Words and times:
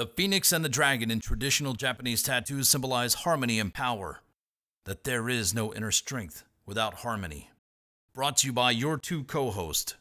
The 0.00 0.06
phoenix 0.06 0.50
and 0.50 0.64
the 0.64 0.70
dragon 0.70 1.10
in 1.10 1.20
traditional 1.20 1.74
Japanese 1.74 2.22
tattoos 2.22 2.70
symbolize 2.70 3.12
harmony 3.12 3.60
and 3.60 3.74
power. 3.74 4.22
That 4.86 5.04
there 5.04 5.28
is 5.28 5.52
no 5.52 5.74
inner 5.74 5.90
strength 5.90 6.42
without 6.64 6.94
harmony. 7.04 7.50
Brought 8.14 8.38
to 8.38 8.46
you 8.46 8.54
by 8.54 8.70
your 8.70 8.96
two 8.96 9.24
co 9.24 9.50
hosts, 9.50 9.96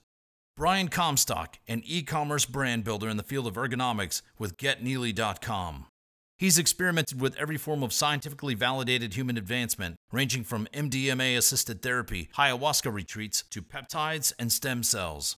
Brian 0.55 0.87
Comstock, 0.87 1.59
an 1.67 1.83
e 1.85 2.01
commerce 2.01 2.45
brand 2.45 2.85
builder 2.85 3.09
in 3.09 3.17
the 3.17 3.23
field 3.23 3.45
of 3.45 3.55
ergonomics 3.55 4.21
with 4.37 4.55
GetNeely.com. 4.55 5.87
He's 6.37 6.57
experimented 6.57 7.19
with 7.19 7.35
every 7.35 7.57
form 7.57 7.83
of 7.83 7.91
scientifically 7.91 8.53
validated 8.53 9.15
human 9.15 9.35
advancement, 9.35 9.97
ranging 10.13 10.45
from 10.45 10.69
MDMA 10.73 11.35
assisted 11.35 11.81
therapy, 11.81 12.29
ayahuasca 12.37 12.93
retreats, 12.93 13.43
to 13.49 13.61
peptides 13.61 14.31
and 14.39 14.49
stem 14.49 14.81
cells. 14.81 15.35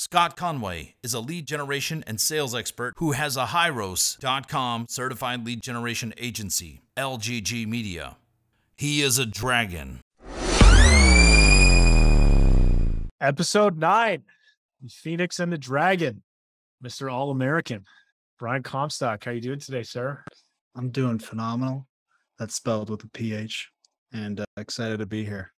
Scott 0.00 0.34
Conway 0.34 0.94
is 1.02 1.12
a 1.12 1.20
lead 1.20 1.46
generation 1.46 2.02
and 2.06 2.18
sales 2.18 2.54
expert 2.54 2.94
who 2.96 3.12
has 3.12 3.36
a 3.36 3.44
Hyros.com 3.44 4.86
certified 4.88 5.44
lead 5.44 5.62
generation 5.62 6.14
agency, 6.16 6.80
LGG 6.96 7.66
Media. 7.66 8.16
He 8.78 9.02
is 9.02 9.18
a 9.18 9.26
dragon. 9.26 10.00
Episode 13.20 13.76
nine 13.76 14.22
Phoenix 14.88 15.38
and 15.38 15.52
the 15.52 15.58
Dragon, 15.58 16.22
Mr. 16.82 17.12
All 17.12 17.30
American. 17.30 17.84
Brian 18.38 18.62
Comstock, 18.62 19.22
how 19.22 19.32
you 19.32 19.42
doing 19.42 19.58
today, 19.58 19.82
sir? 19.82 20.24
I'm 20.74 20.88
doing 20.88 21.18
phenomenal. 21.18 21.86
That's 22.38 22.54
spelled 22.54 22.88
with 22.88 23.04
a 23.04 23.08
PH, 23.08 23.68
and 24.14 24.40
uh, 24.40 24.44
excited 24.56 25.00
to 25.00 25.06
be 25.06 25.26
here. 25.26 25.52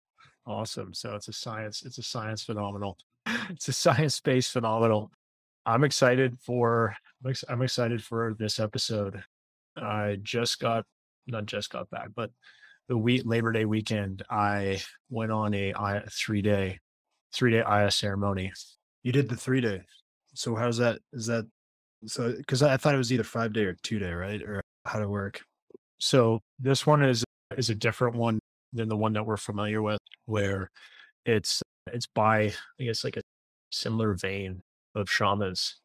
Awesome. 0.46 0.94
So 0.94 1.16
it's 1.16 1.28
a 1.28 1.34
science. 1.34 1.84
It's 1.86 1.98
a 1.98 2.04
science 2.04 2.44
phenomenal. 2.44 2.98
It's 3.50 3.68
a 3.68 3.74
science-based 3.74 4.52
phenomenal. 4.52 5.12
I'm 5.66 5.84
excited 5.84 6.38
for. 6.40 6.96
I'm 7.48 7.62
excited 7.62 8.04
for 8.04 8.36
this 8.40 8.60
episode. 8.60 9.24
I 9.78 10.18
just 10.24 10.60
got, 10.60 10.86
not 11.28 11.46
just 11.46 11.70
got 11.70 11.90
back, 11.90 12.10
but 12.16 12.32
the 12.88 12.98
week 12.98 13.22
Labor 13.26 13.52
Day 13.52 13.66
weekend, 13.66 14.24
I 14.30 14.82
went 15.10 15.32
on 15.32 15.54
a 15.54 15.74
three 16.10 16.42
day, 16.42 16.80
three 17.34 17.52
day 17.52 17.62
Aya 17.62 17.92
ceremony. 17.92 18.52
You 19.04 19.12
did 19.12 19.30
the 19.30 19.36
three 19.36 19.62
day. 19.62 19.84
So 20.34 20.56
how's 20.56 20.78
that? 20.78 21.00
Is 21.14 21.28
that 21.28 21.46
so? 22.06 22.34
Because 22.34 22.64
I 22.64 22.78
thought 22.78 22.96
it 22.96 22.98
was 22.98 23.14
either 23.14 23.24
five 23.24 23.54
day 23.54 23.66
or 23.66 23.76
two 23.84 24.00
day, 24.00 24.12
right? 24.12 24.42
Or 24.42 24.62
how 24.86 25.00
to 25.00 25.08
work. 25.08 25.42
So 26.00 26.40
this 26.60 26.88
one 26.88 27.04
is 27.04 27.24
is 27.58 27.70
a 27.70 27.76
different 27.76 28.16
one 28.16 28.40
than 28.74 28.90
the 28.90 28.98
one 28.98 29.14
that 29.14 29.26
we're 29.26 29.38
familiar 29.38 29.82
with, 29.82 30.00
where 30.26 30.70
it's 31.26 31.62
it's 31.92 32.08
by 32.08 32.54
I 32.80 32.84
guess 32.84 33.04
like 33.04 33.18
a 33.18 33.22
similar 33.72 34.14
vein 34.14 34.62
of 34.96 35.10
shamans, 35.10 35.78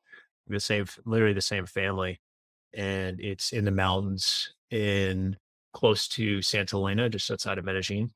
the 0.47 0.61
same 0.61 0.87
literally 1.05 1.35
the 1.35 1.41
same 1.41 1.67
family, 1.67 2.21
and 2.75 3.21
it's 3.21 3.53
in 3.53 3.65
the 3.65 3.71
mountains 3.71 4.53
in 4.71 5.37
close 5.73 6.09
to 6.09 6.43
Santa 6.43 6.77
Elena, 6.77 7.09
just 7.09 7.31
outside 7.31 7.59
of 7.59 7.65
Medellin, 7.65 8.11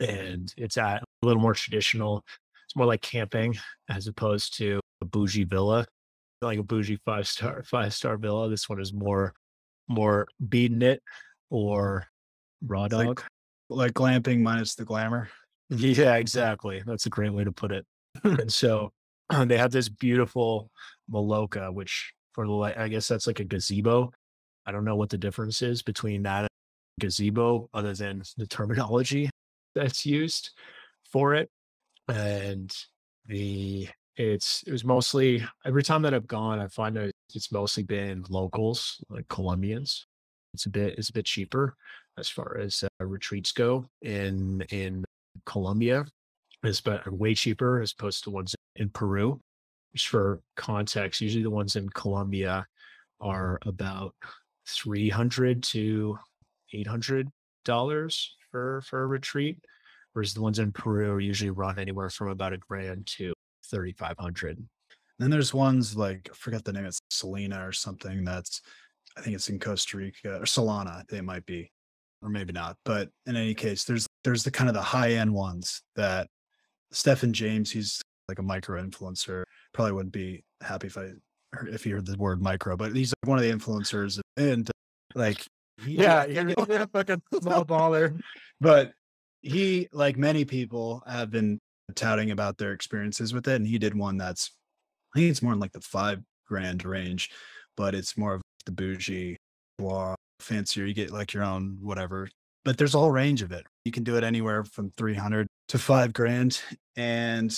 and 0.00 0.52
it's 0.56 0.76
at 0.76 1.02
a 1.02 1.26
little 1.26 1.42
more 1.42 1.54
traditional. 1.54 2.24
It's 2.66 2.76
more 2.76 2.86
like 2.86 3.02
camping 3.02 3.56
as 3.88 4.06
opposed 4.06 4.56
to 4.58 4.80
a 5.00 5.04
bougie 5.04 5.44
villa, 5.44 5.86
like 6.40 6.58
a 6.58 6.62
bougie 6.62 7.00
five 7.04 7.26
star 7.26 7.62
five 7.66 7.94
star 7.94 8.16
villa. 8.16 8.48
This 8.48 8.68
one 8.68 8.80
is 8.80 8.92
more 8.92 9.34
more 9.88 10.28
beating 10.48 10.82
it 10.82 11.02
or 11.50 12.06
raw 12.64 12.88
dog. 12.88 13.06
Like, 13.06 13.20
like 13.70 13.92
glamping 13.92 14.40
minus 14.40 14.74
the 14.74 14.84
glamour. 14.84 15.28
Yeah, 15.68 16.16
exactly. 16.16 16.82
That's 16.84 17.06
a 17.06 17.10
great 17.10 17.32
way 17.32 17.44
to 17.44 17.52
put 17.52 17.72
it. 17.72 17.86
and 18.24 18.52
so 18.52 18.92
they 19.46 19.56
have 19.56 19.70
this 19.70 19.88
beautiful 19.88 20.70
maloka, 21.10 21.72
which 21.72 22.12
for 22.32 22.46
the 22.46 22.52
I 22.76 22.88
guess 22.88 23.08
that's 23.08 23.26
like 23.26 23.40
a 23.40 23.44
gazebo. 23.44 24.12
I 24.66 24.72
don't 24.72 24.84
know 24.84 24.96
what 24.96 25.10
the 25.10 25.18
difference 25.18 25.62
is 25.62 25.82
between 25.82 26.22
that 26.24 26.40
and 26.40 26.48
gazebo, 27.00 27.68
other 27.72 27.94
than 27.94 28.22
the 28.36 28.46
terminology 28.46 29.30
that's 29.74 30.04
used 30.04 30.50
for 31.10 31.34
it. 31.34 31.48
And 32.08 32.74
the 33.26 33.88
it's 34.16 34.64
it 34.66 34.72
was 34.72 34.84
mostly 34.84 35.46
every 35.64 35.82
time 35.82 36.02
that 36.02 36.14
I've 36.14 36.26
gone, 36.26 36.58
I 36.58 36.66
find 36.66 36.96
that 36.96 37.12
it's 37.34 37.52
mostly 37.52 37.84
been 37.84 38.24
locals, 38.28 39.02
like 39.08 39.28
Colombians. 39.28 40.06
It's 40.52 40.66
a 40.66 40.70
bit 40.70 40.98
it's 40.98 41.10
a 41.10 41.12
bit 41.12 41.26
cheaper 41.26 41.76
as 42.20 42.28
far 42.28 42.58
as 42.58 42.84
uh, 42.84 43.04
retreats 43.04 43.52
go 43.52 43.86
in 44.02 44.62
in 44.70 45.04
Colombia. 45.46 46.04
It's 46.62 46.80
but 46.80 47.10
way 47.10 47.34
cheaper 47.34 47.80
as 47.80 47.92
opposed 47.92 48.24
to 48.24 48.30
ones 48.30 48.54
in 48.76 48.90
Peru. 48.90 49.40
Just 49.94 50.08
for 50.08 50.40
context, 50.56 51.20
usually 51.20 51.42
the 51.42 51.50
ones 51.50 51.76
in 51.76 51.88
Colombia 51.90 52.66
are 53.20 53.58
about 53.66 54.14
three 54.68 55.08
hundred 55.08 55.62
to 55.64 56.18
eight 56.72 56.86
hundred 56.86 57.28
dollars 57.64 58.36
for 58.50 58.82
for 58.82 59.02
a 59.02 59.06
retreat, 59.06 59.58
whereas 60.12 60.34
the 60.34 60.42
ones 60.42 60.58
in 60.58 60.70
Peru 60.72 61.18
usually 61.18 61.50
run 61.50 61.78
anywhere 61.78 62.10
from 62.10 62.28
about 62.28 62.52
a 62.52 62.58
grand 62.58 63.06
to 63.06 63.32
3500 63.70 64.58
then 65.20 65.30
there's 65.30 65.54
ones 65.54 65.96
like 65.96 66.28
I 66.30 66.34
forget 66.34 66.64
the 66.64 66.72
name 66.72 66.86
it's 66.86 66.98
selena 67.10 67.66
or 67.66 67.72
something 67.72 68.24
that's 68.24 68.62
i 69.16 69.20
think 69.20 69.34
it's 69.34 69.48
in 69.48 69.58
costa 69.58 69.98
rica 69.98 70.36
or 70.36 70.44
solana 70.44 71.06
they 71.08 71.20
might 71.20 71.44
be 71.46 71.70
or 72.22 72.28
maybe 72.28 72.52
not 72.52 72.76
but 72.84 73.08
in 73.26 73.36
any 73.36 73.54
case 73.54 73.84
there's 73.84 74.06
there's 74.24 74.44
the 74.44 74.50
kind 74.50 74.68
of 74.68 74.74
the 74.74 74.82
high 74.82 75.12
end 75.12 75.32
ones 75.32 75.82
that 75.96 76.26
Stephen 76.92 77.32
james 77.32 77.70
he's 77.70 78.00
like 78.28 78.38
a 78.38 78.42
micro 78.42 78.82
influencer 78.82 79.42
probably 79.72 79.92
wouldn't 79.92 80.12
be 80.12 80.42
happy 80.60 80.86
if 80.86 80.98
i 80.98 81.08
if 81.68 81.84
he 81.84 81.90
heard 81.90 82.06
the 82.06 82.16
word 82.16 82.40
micro 82.42 82.76
but 82.76 82.94
he's 82.94 83.12
like 83.22 83.28
one 83.28 83.38
of 83.38 83.44
the 83.44 83.50
influencers 83.50 84.20
and 84.36 84.70
like 85.14 85.44
yeah, 85.86 86.26
yeah, 86.26 86.86
fucking 86.92 87.22
small 87.40 87.64
baller. 87.64 88.20
But 88.62 88.92
he, 89.40 89.88
like 89.90 90.18
many 90.18 90.44
people, 90.44 91.02
have 91.06 91.30
been 91.30 91.58
touting 91.94 92.30
about 92.30 92.58
their 92.58 92.72
experiences 92.72 93.32
with 93.32 93.48
it, 93.48 93.54
and 93.54 93.66
he 93.66 93.78
did 93.78 93.94
one 93.94 94.18
that's 94.18 94.50
I 95.14 95.20
think 95.20 95.30
it's 95.30 95.40
more 95.40 95.54
in 95.54 95.60
like 95.60 95.72
the 95.72 95.80
five 95.80 96.20
grand 96.46 96.84
range, 96.84 97.30
but 97.74 97.94
it's 97.94 98.18
more 98.18 98.34
of 98.34 98.42
the 98.66 98.72
bougie, 98.72 99.38
blah, 99.78 100.14
fancier. 100.42 100.86
You 100.86 100.94
get 100.94 101.10
like 101.10 101.32
your 101.32 101.42
own 101.42 101.78
whatever, 101.80 102.28
but 102.64 102.78
there's 102.78 102.94
a 102.94 102.98
whole 102.98 103.10
range 103.10 103.42
of 103.42 103.52
it. 103.52 103.66
You 103.84 103.92
can 103.92 104.04
do 104.04 104.16
it 104.16 104.24
anywhere 104.24 104.64
from 104.64 104.92
300 104.96 105.46
to 105.68 105.78
five 105.78 106.12
grand. 106.12 106.60
And 106.96 107.56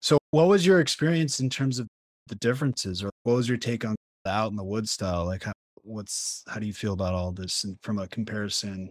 so, 0.00 0.18
what 0.30 0.48
was 0.48 0.66
your 0.66 0.80
experience 0.80 1.40
in 1.40 1.48
terms 1.48 1.78
of 1.78 1.86
the 2.28 2.34
differences, 2.36 3.02
or 3.02 3.10
what 3.22 3.34
was 3.34 3.48
your 3.48 3.58
take 3.58 3.84
on 3.84 3.94
the 4.24 4.30
out 4.30 4.50
in 4.50 4.56
the 4.56 4.64
wood 4.64 4.88
style? 4.88 5.24
Like, 5.24 5.44
how, 5.44 5.52
what's 5.82 6.42
how 6.48 6.60
do 6.60 6.66
you 6.66 6.72
feel 6.72 6.92
about 6.92 7.14
all 7.14 7.32
this 7.32 7.64
and 7.64 7.76
from 7.82 7.98
a 7.98 8.08
comparison 8.08 8.90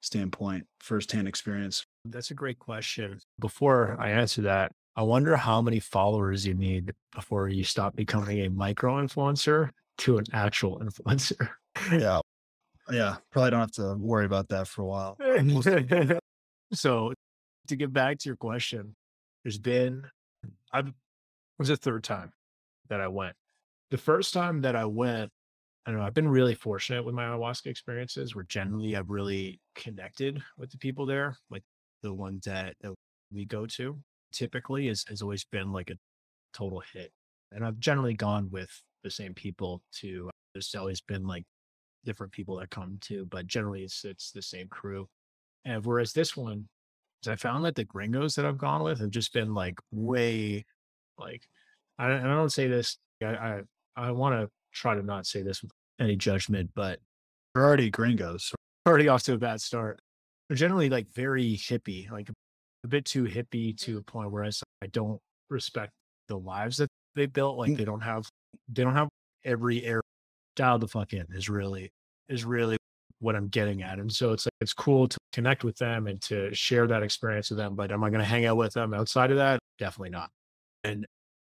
standpoint, 0.00 0.66
firsthand 0.80 1.28
experience? 1.28 1.84
That's 2.04 2.30
a 2.30 2.34
great 2.34 2.58
question. 2.58 3.20
Before 3.38 3.96
I 3.98 4.10
answer 4.10 4.42
that, 4.42 4.72
I 4.96 5.02
wonder 5.02 5.36
how 5.36 5.62
many 5.62 5.80
followers 5.80 6.46
you 6.46 6.54
need 6.54 6.92
before 7.14 7.48
you 7.48 7.64
stop 7.64 7.94
becoming 7.94 8.40
a 8.40 8.50
micro 8.50 8.94
influencer 9.02 9.70
to 9.98 10.18
an 10.18 10.24
actual 10.32 10.80
influencer. 10.84 11.48
yeah. 11.92 12.20
Yeah. 12.92 13.16
Probably 13.30 13.50
don't 13.50 13.60
have 13.60 13.72
to 13.72 13.94
worry 13.94 14.24
about 14.24 14.48
that 14.48 14.68
for 14.68 14.82
a 14.82 14.86
while. 14.86 15.16
so 16.72 17.12
to 17.68 17.76
get 17.76 17.92
back 17.92 18.18
to 18.18 18.28
your 18.28 18.36
question, 18.36 18.94
there's 19.44 19.58
been 19.58 20.04
I've 20.72 20.92
was 21.58 21.68
the 21.68 21.76
third 21.76 22.02
time 22.02 22.32
that 22.88 23.00
I 23.00 23.08
went. 23.08 23.34
The 23.90 23.98
first 23.98 24.32
time 24.32 24.62
that 24.62 24.74
I 24.74 24.86
went, 24.86 25.30
I 25.84 25.90
don't 25.90 26.00
know, 26.00 26.06
I've 26.06 26.14
been 26.14 26.28
really 26.28 26.54
fortunate 26.54 27.04
with 27.04 27.14
my 27.14 27.24
ayahuasca 27.24 27.66
experiences 27.66 28.34
where 28.34 28.44
generally 28.44 28.96
I've 28.96 29.10
really 29.10 29.60
connected 29.74 30.42
with 30.56 30.70
the 30.70 30.78
people 30.78 31.04
there, 31.04 31.36
like 31.50 31.62
the 32.02 32.14
ones 32.14 32.44
that, 32.46 32.76
that 32.80 32.94
we 33.32 33.44
go 33.44 33.66
to 33.66 33.98
typically 34.32 34.88
is, 34.88 35.04
has 35.08 35.20
always 35.20 35.44
been 35.44 35.70
like 35.70 35.90
a 35.90 35.96
total 36.54 36.82
hit. 36.92 37.12
And 37.52 37.64
I've 37.64 37.78
generally 37.78 38.14
gone 38.14 38.48
with 38.50 38.70
the 39.02 39.10
same 39.10 39.34
people 39.34 39.82
to, 40.00 40.30
there's 40.54 40.74
always 40.74 41.00
been 41.00 41.26
like 41.26 41.44
different 42.04 42.32
people 42.32 42.56
that 42.56 42.70
come 42.70 42.98
to, 43.02 43.26
but 43.26 43.46
generally 43.46 43.82
it's, 43.82 44.04
it's 44.04 44.30
the 44.30 44.42
same 44.42 44.68
crew. 44.68 45.08
And 45.64 45.84
whereas 45.84 46.12
this 46.12 46.36
one, 46.36 46.68
I 47.28 47.36
found 47.36 47.64
that 47.64 47.74
the 47.74 47.84
gringos 47.84 48.34
that 48.36 48.46
I've 48.46 48.58
gone 48.58 48.82
with 48.82 49.00
have 49.00 49.10
just 49.10 49.34
been 49.34 49.52
like 49.52 49.78
way 49.92 50.64
like, 51.18 51.42
I, 51.98 52.12
I 52.12 52.22
don't 52.22 52.50
say 52.50 52.66
this, 52.66 52.96
I, 53.22 53.26
I, 53.26 53.60
I 53.96 54.10
want 54.10 54.40
to 54.40 54.50
try 54.72 54.94
to 54.94 55.02
not 55.02 55.26
say 55.26 55.42
this 55.42 55.62
with 55.62 55.70
any 56.00 56.16
judgment, 56.16 56.70
but 56.74 56.98
they're 57.54 57.64
already 57.64 57.90
gringos. 57.90 58.52
Already 58.88 59.08
off 59.08 59.22
to 59.24 59.34
a 59.34 59.38
bad 59.38 59.60
start. 59.60 60.00
They're 60.48 60.56
generally 60.56 60.88
like 60.88 61.06
very 61.12 61.52
hippie, 61.52 62.10
like 62.10 62.30
a 62.82 62.88
bit 62.88 63.04
too 63.04 63.24
hippie 63.24 63.76
to 63.80 63.98
a 63.98 64.02
point 64.02 64.30
where 64.30 64.42
I, 64.42 64.50
I 64.82 64.86
don't 64.86 65.20
respect 65.50 65.92
the 66.28 66.38
lives 66.38 66.78
that 66.78 66.88
they 67.14 67.26
built. 67.26 67.58
Like 67.58 67.72
mm. 67.72 67.76
they 67.76 67.84
don't 67.84 68.00
have, 68.00 68.24
they 68.72 68.82
don't 68.82 68.94
have 68.94 69.10
every 69.44 69.84
air 69.84 70.00
dialed 70.60 70.82
the 70.82 70.88
fuck 70.88 71.14
in 71.14 71.26
is 71.34 71.48
really, 71.48 71.90
is 72.28 72.44
really 72.44 72.76
what 73.20 73.34
I'm 73.34 73.48
getting 73.48 73.82
at. 73.82 73.98
And 73.98 74.12
so 74.12 74.32
it's 74.32 74.44
like, 74.44 74.52
it's 74.60 74.74
cool 74.74 75.08
to 75.08 75.18
connect 75.32 75.64
with 75.64 75.76
them 75.78 76.06
and 76.06 76.20
to 76.22 76.52
share 76.54 76.86
that 76.86 77.02
experience 77.02 77.48
with 77.48 77.58
them. 77.58 77.76
But 77.76 77.92
am 77.92 78.04
I 78.04 78.10
going 78.10 78.20
to 78.20 78.26
hang 78.26 78.44
out 78.44 78.58
with 78.58 78.74
them 78.74 78.92
outside 78.92 79.30
of 79.30 79.38
that? 79.38 79.58
Definitely 79.78 80.10
not. 80.10 80.28
And 80.84 81.06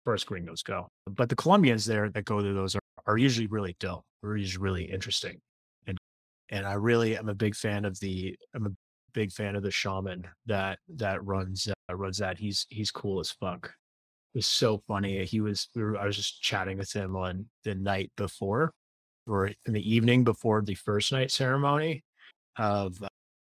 first 0.05 0.27
gringos 0.27 0.63
go. 0.63 0.89
But 1.07 1.31
the 1.31 1.37
Colombians 1.37 1.87
there 1.87 2.11
that 2.11 2.25
go 2.27 2.43
to 2.43 2.53
those 2.53 2.75
are, 2.75 2.81
are 3.07 3.17
usually 3.17 3.47
really 3.47 3.77
dope. 3.81 4.05
Are 4.23 4.37
usually 4.37 4.63
really 4.63 4.85
interesting. 4.85 5.39
And 5.87 5.97
and 6.51 6.67
I 6.67 6.75
really 6.75 7.17
am 7.17 7.31
a 7.31 7.35
big 7.35 7.55
fan 7.55 7.87
of 7.87 7.99
the 8.01 8.37
I'm 8.55 8.67
a 8.67 8.73
big 9.15 9.33
fan 9.33 9.57
of 9.57 9.63
the 9.63 9.71
shaman 9.71 10.27
that 10.47 10.81
that 10.97 11.25
runs 11.25 11.69
uh, 11.69 11.95
runs 11.97 12.19
that. 12.19 12.39
He's 12.39 12.67
he's 12.69 12.91
cool 12.91 13.21
as 13.21 13.31
fuck. 13.31 13.73
It 14.35 14.39
was 14.39 14.47
so 14.47 14.83
funny. 14.87 15.25
He 15.25 15.41
was 15.41 15.69
we 15.75 15.83
were, 15.83 15.97
I 15.97 16.05
was 16.05 16.17
just 16.17 16.43
chatting 16.43 16.79
with 16.79 16.93
him 16.93 17.17
on 17.17 17.47
the 17.65 17.75
night 17.75 18.11
before 18.17 18.73
or 19.29 19.51
in 19.67 19.73
the 19.73 19.95
evening 19.95 20.25
before 20.25 20.63
the 20.63 20.75
first 20.75 21.13
night 21.13 21.31
ceremony 21.31 22.03
of 22.57 23.03
uh, 23.03 23.09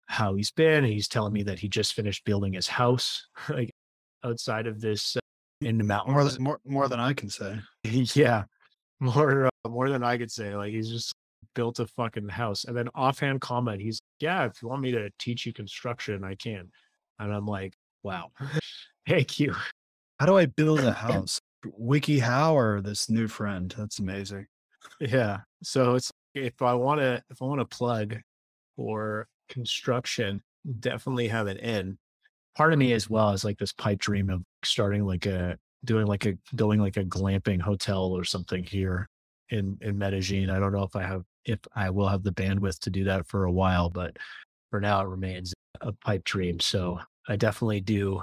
how 0.06 0.36
he's 0.36 0.52
been. 0.52 0.84
He's 0.84 1.08
telling 1.08 1.34
me 1.34 1.44
that 1.44 1.60
he 1.60 1.68
just 1.68 1.94
finished 1.94 2.26
building 2.26 2.54
his 2.54 2.68
house 2.68 3.28
like 3.50 3.72
outside 4.24 4.68
of 4.68 4.80
this 4.80 5.16
uh, 5.16 5.20
in 5.62 5.78
the 5.78 5.84
mountains. 5.84 6.14
More 6.14 6.24
than 6.24 6.44
more, 6.44 6.60
more 6.66 6.88
than 6.88 7.00
I 7.00 7.14
can 7.14 7.30
say. 7.30 7.60
yeah, 7.84 8.44
more 9.00 9.48
uh, 9.48 9.70
more 9.70 9.90
than 9.90 10.04
I 10.04 10.18
could 10.18 10.32
say. 10.32 10.56
Like 10.56 10.72
he's 10.72 10.90
just 10.90 11.14
built 11.56 11.80
a 11.80 11.88
fucking 11.88 12.30
house. 12.30 12.66
And 12.66 12.76
then 12.76 12.90
offhand 12.96 13.42
comment, 13.42 13.82
he's 13.82 14.02
yeah, 14.20 14.46
if 14.46 14.62
you 14.62 14.68
want 14.68 14.82
me 14.82 14.92
to 14.92 15.10
teach 15.20 15.46
you 15.46 15.54
construction, 15.54 16.24
I 16.24 16.36
can. 16.36 16.70
And 17.20 17.34
I'm 17.34 17.46
like, 17.46 17.74
wow, 18.04 18.32
thank 19.08 19.40
you. 19.40 19.56
How 20.20 20.26
do 20.26 20.38
I 20.38 20.46
build 20.46 20.80
a 20.80 20.94
house? 20.94 21.40
Wiki 21.78 22.20
how 22.20 22.58
or 22.58 22.82
this 22.82 23.10
new 23.10 23.28
friend? 23.28 23.74
That's 23.78 24.00
amazing. 24.00 24.48
Yeah. 25.00 25.40
So 25.64 25.96
it's 25.96 26.12
if 26.36 26.62
I 26.62 26.74
want 26.74 27.00
to 27.00 27.24
if 27.30 27.42
I 27.42 27.46
want 27.46 27.60
to 27.60 27.66
plug 27.66 28.18
for 28.76 29.28
construction, 29.50 30.42
definitely 30.80 31.28
have 31.28 31.48
an 31.48 31.58
in. 31.58 31.98
Part 32.56 32.74
of 32.74 32.80
me 32.80 32.94
as 32.94 33.10
well 33.10 33.32
is 33.32 33.44
like 33.44 33.58
this 33.58 33.74
pipe 33.74 34.00
dream 34.00 34.30
of 34.30 34.44
starting 34.64 35.06
like 35.06 35.26
a 35.26 35.58
doing 35.86 36.06
like 36.06 36.26
a 36.26 36.38
going 36.56 36.80
like 36.80 36.98
a 36.98 37.04
glamping 37.04 37.62
hotel 37.62 38.04
or 38.04 38.24
something 38.24 38.64
here 38.64 39.08
in 39.50 39.78
in 39.82 39.98
Medellin. 39.98 40.50
I 40.50 40.60
don't 40.60 40.74
know 40.74 40.84
if 40.84 40.96
I 40.96 41.04
have 41.04 41.24
if 41.46 41.60
I 41.76 41.90
will 41.90 42.08
have 42.08 42.24
the 42.24 42.32
bandwidth 42.32 42.80
to 42.80 42.90
do 42.90 43.04
that 43.06 43.28
for 43.28 43.46
a 43.46 43.52
while, 43.52 43.90
but 43.90 44.18
for 44.70 44.80
now 44.80 45.02
it 45.02 45.08
remains 45.08 45.54
a 45.82 45.92
pipe 45.92 46.24
dream. 46.24 46.60
So 46.60 47.00
I 47.28 47.36
definitely 47.36 47.82
do 47.82 48.22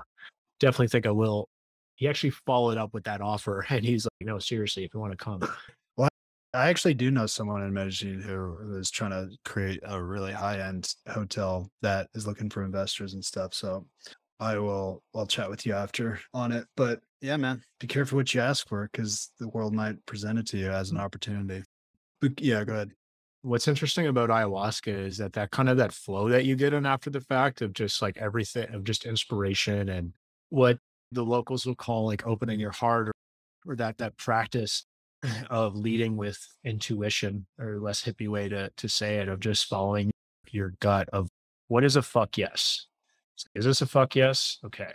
definitely 0.59 0.89
think 0.89 1.07
I 1.07 1.11
will. 1.11 1.49
He 1.97 2.09
actually 2.09 2.31
followed 2.31 2.79
up 2.79 2.95
with 2.95 3.05
that 3.05 3.21
offer 3.21 3.67
and 3.71 3.85
he's 3.85 4.05
like, 4.05 4.27
no, 4.27 4.39
seriously, 4.39 4.85
if 4.85 4.95
you 4.95 5.01
want 5.01 5.13
to 5.13 5.23
come. 5.23 5.43
I 6.53 6.69
actually 6.69 6.95
do 6.95 7.11
know 7.11 7.27
someone 7.27 7.63
in 7.63 7.73
Medellin 7.73 8.21
who 8.21 8.77
is 8.77 8.91
trying 8.91 9.11
to 9.11 9.31
create 9.45 9.81
a 9.85 10.03
really 10.03 10.33
high 10.33 10.61
end 10.61 10.93
hotel 11.09 11.71
that 11.83 12.09
is 12.15 12.27
looking 12.27 12.51
for 12.51 12.65
investors 12.65 13.15
and 13.15 13.25
stuff. 13.25 13.55
So 13.55 13.87
I 14.41 14.59
will 14.59 15.03
I'll 15.15 15.27
chat 15.27 15.49
with 15.49 15.65
you 15.65 15.75
after 15.75 16.19
on 16.35 16.51
it. 16.51 16.67
But 16.77 17.01
yeah, 17.21 17.37
man, 17.37 17.63
be 17.79 17.87
careful 17.87 18.17
what 18.17 18.35
you 18.35 18.41
ask 18.41 18.67
for 18.67 18.89
because 18.91 19.31
the 19.39 19.49
world 19.49 19.75
might 19.75 20.05
present 20.07 20.39
it 20.39 20.47
to 20.49 20.57
you 20.57 20.71
as 20.71 20.91
an 20.91 20.99
opportunity. 20.99 21.63
But 22.21 22.41
yeah, 22.41 22.65
go 22.65 22.73
ahead. 22.73 22.91
What's 23.43 23.69
interesting 23.69 24.07
about 24.07 24.29
ayahuasca 24.29 25.07
is 25.07 25.19
that 25.19 25.35
that 25.35 25.51
kind 25.51 25.69
of 25.69 25.77
that 25.77 25.93
flow 25.93 26.29
that 26.31 26.45
you 26.45 26.57
get 26.57 26.75
in 26.75 26.85
after 26.85 27.11
the 27.11 27.21
fact 27.21 27.63
of 27.63 27.73
just 27.73 28.03
like 28.03 28.19
everything 28.19 28.75
of 28.75 28.85
just 28.85 29.07
inspiration 29.07 29.89
and 29.89 30.13
what 30.49 30.79
the 31.13 31.25
locals 31.25 31.65
will 31.65 31.75
call 31.75 32.07
like 32.07 32.27
opening 32.27 32.61
your 32.61 32.71
heart 32.71 33.09
or, 33.09 33.13
or 33.67 33.77
that 33.77 33.99
that 33.99 34.17
practice 34.17 34.85
of 35.51 35.77
leading 35.77 36.17
with 36.17 36.39
intuition 36.65 37.47
or 37.59 37.79
less 37.79 38.03
hippie 38.03 38.29
way 38.29 38.49
to 38.49 38.71
to 38.77 38.89
say 38.89 39.19
it 39.19 39.29
of 39.29 39.41
just 39.41 39.67
following 39.67 40.11
your 40.51 40.75
gut 40.81 41.09
of 41.11 41.29
what 41.69 41.85
is 41.85 41.97
a 41.97 42.03
fuck 42.03 42.39
yes? 42.39 42.87
Is 43.55 43.65
this 43.65 43.83
a 43.83 43.87
fuck 43.87 44.17
yes? 44.17 44.59
Okay 44.65 44.93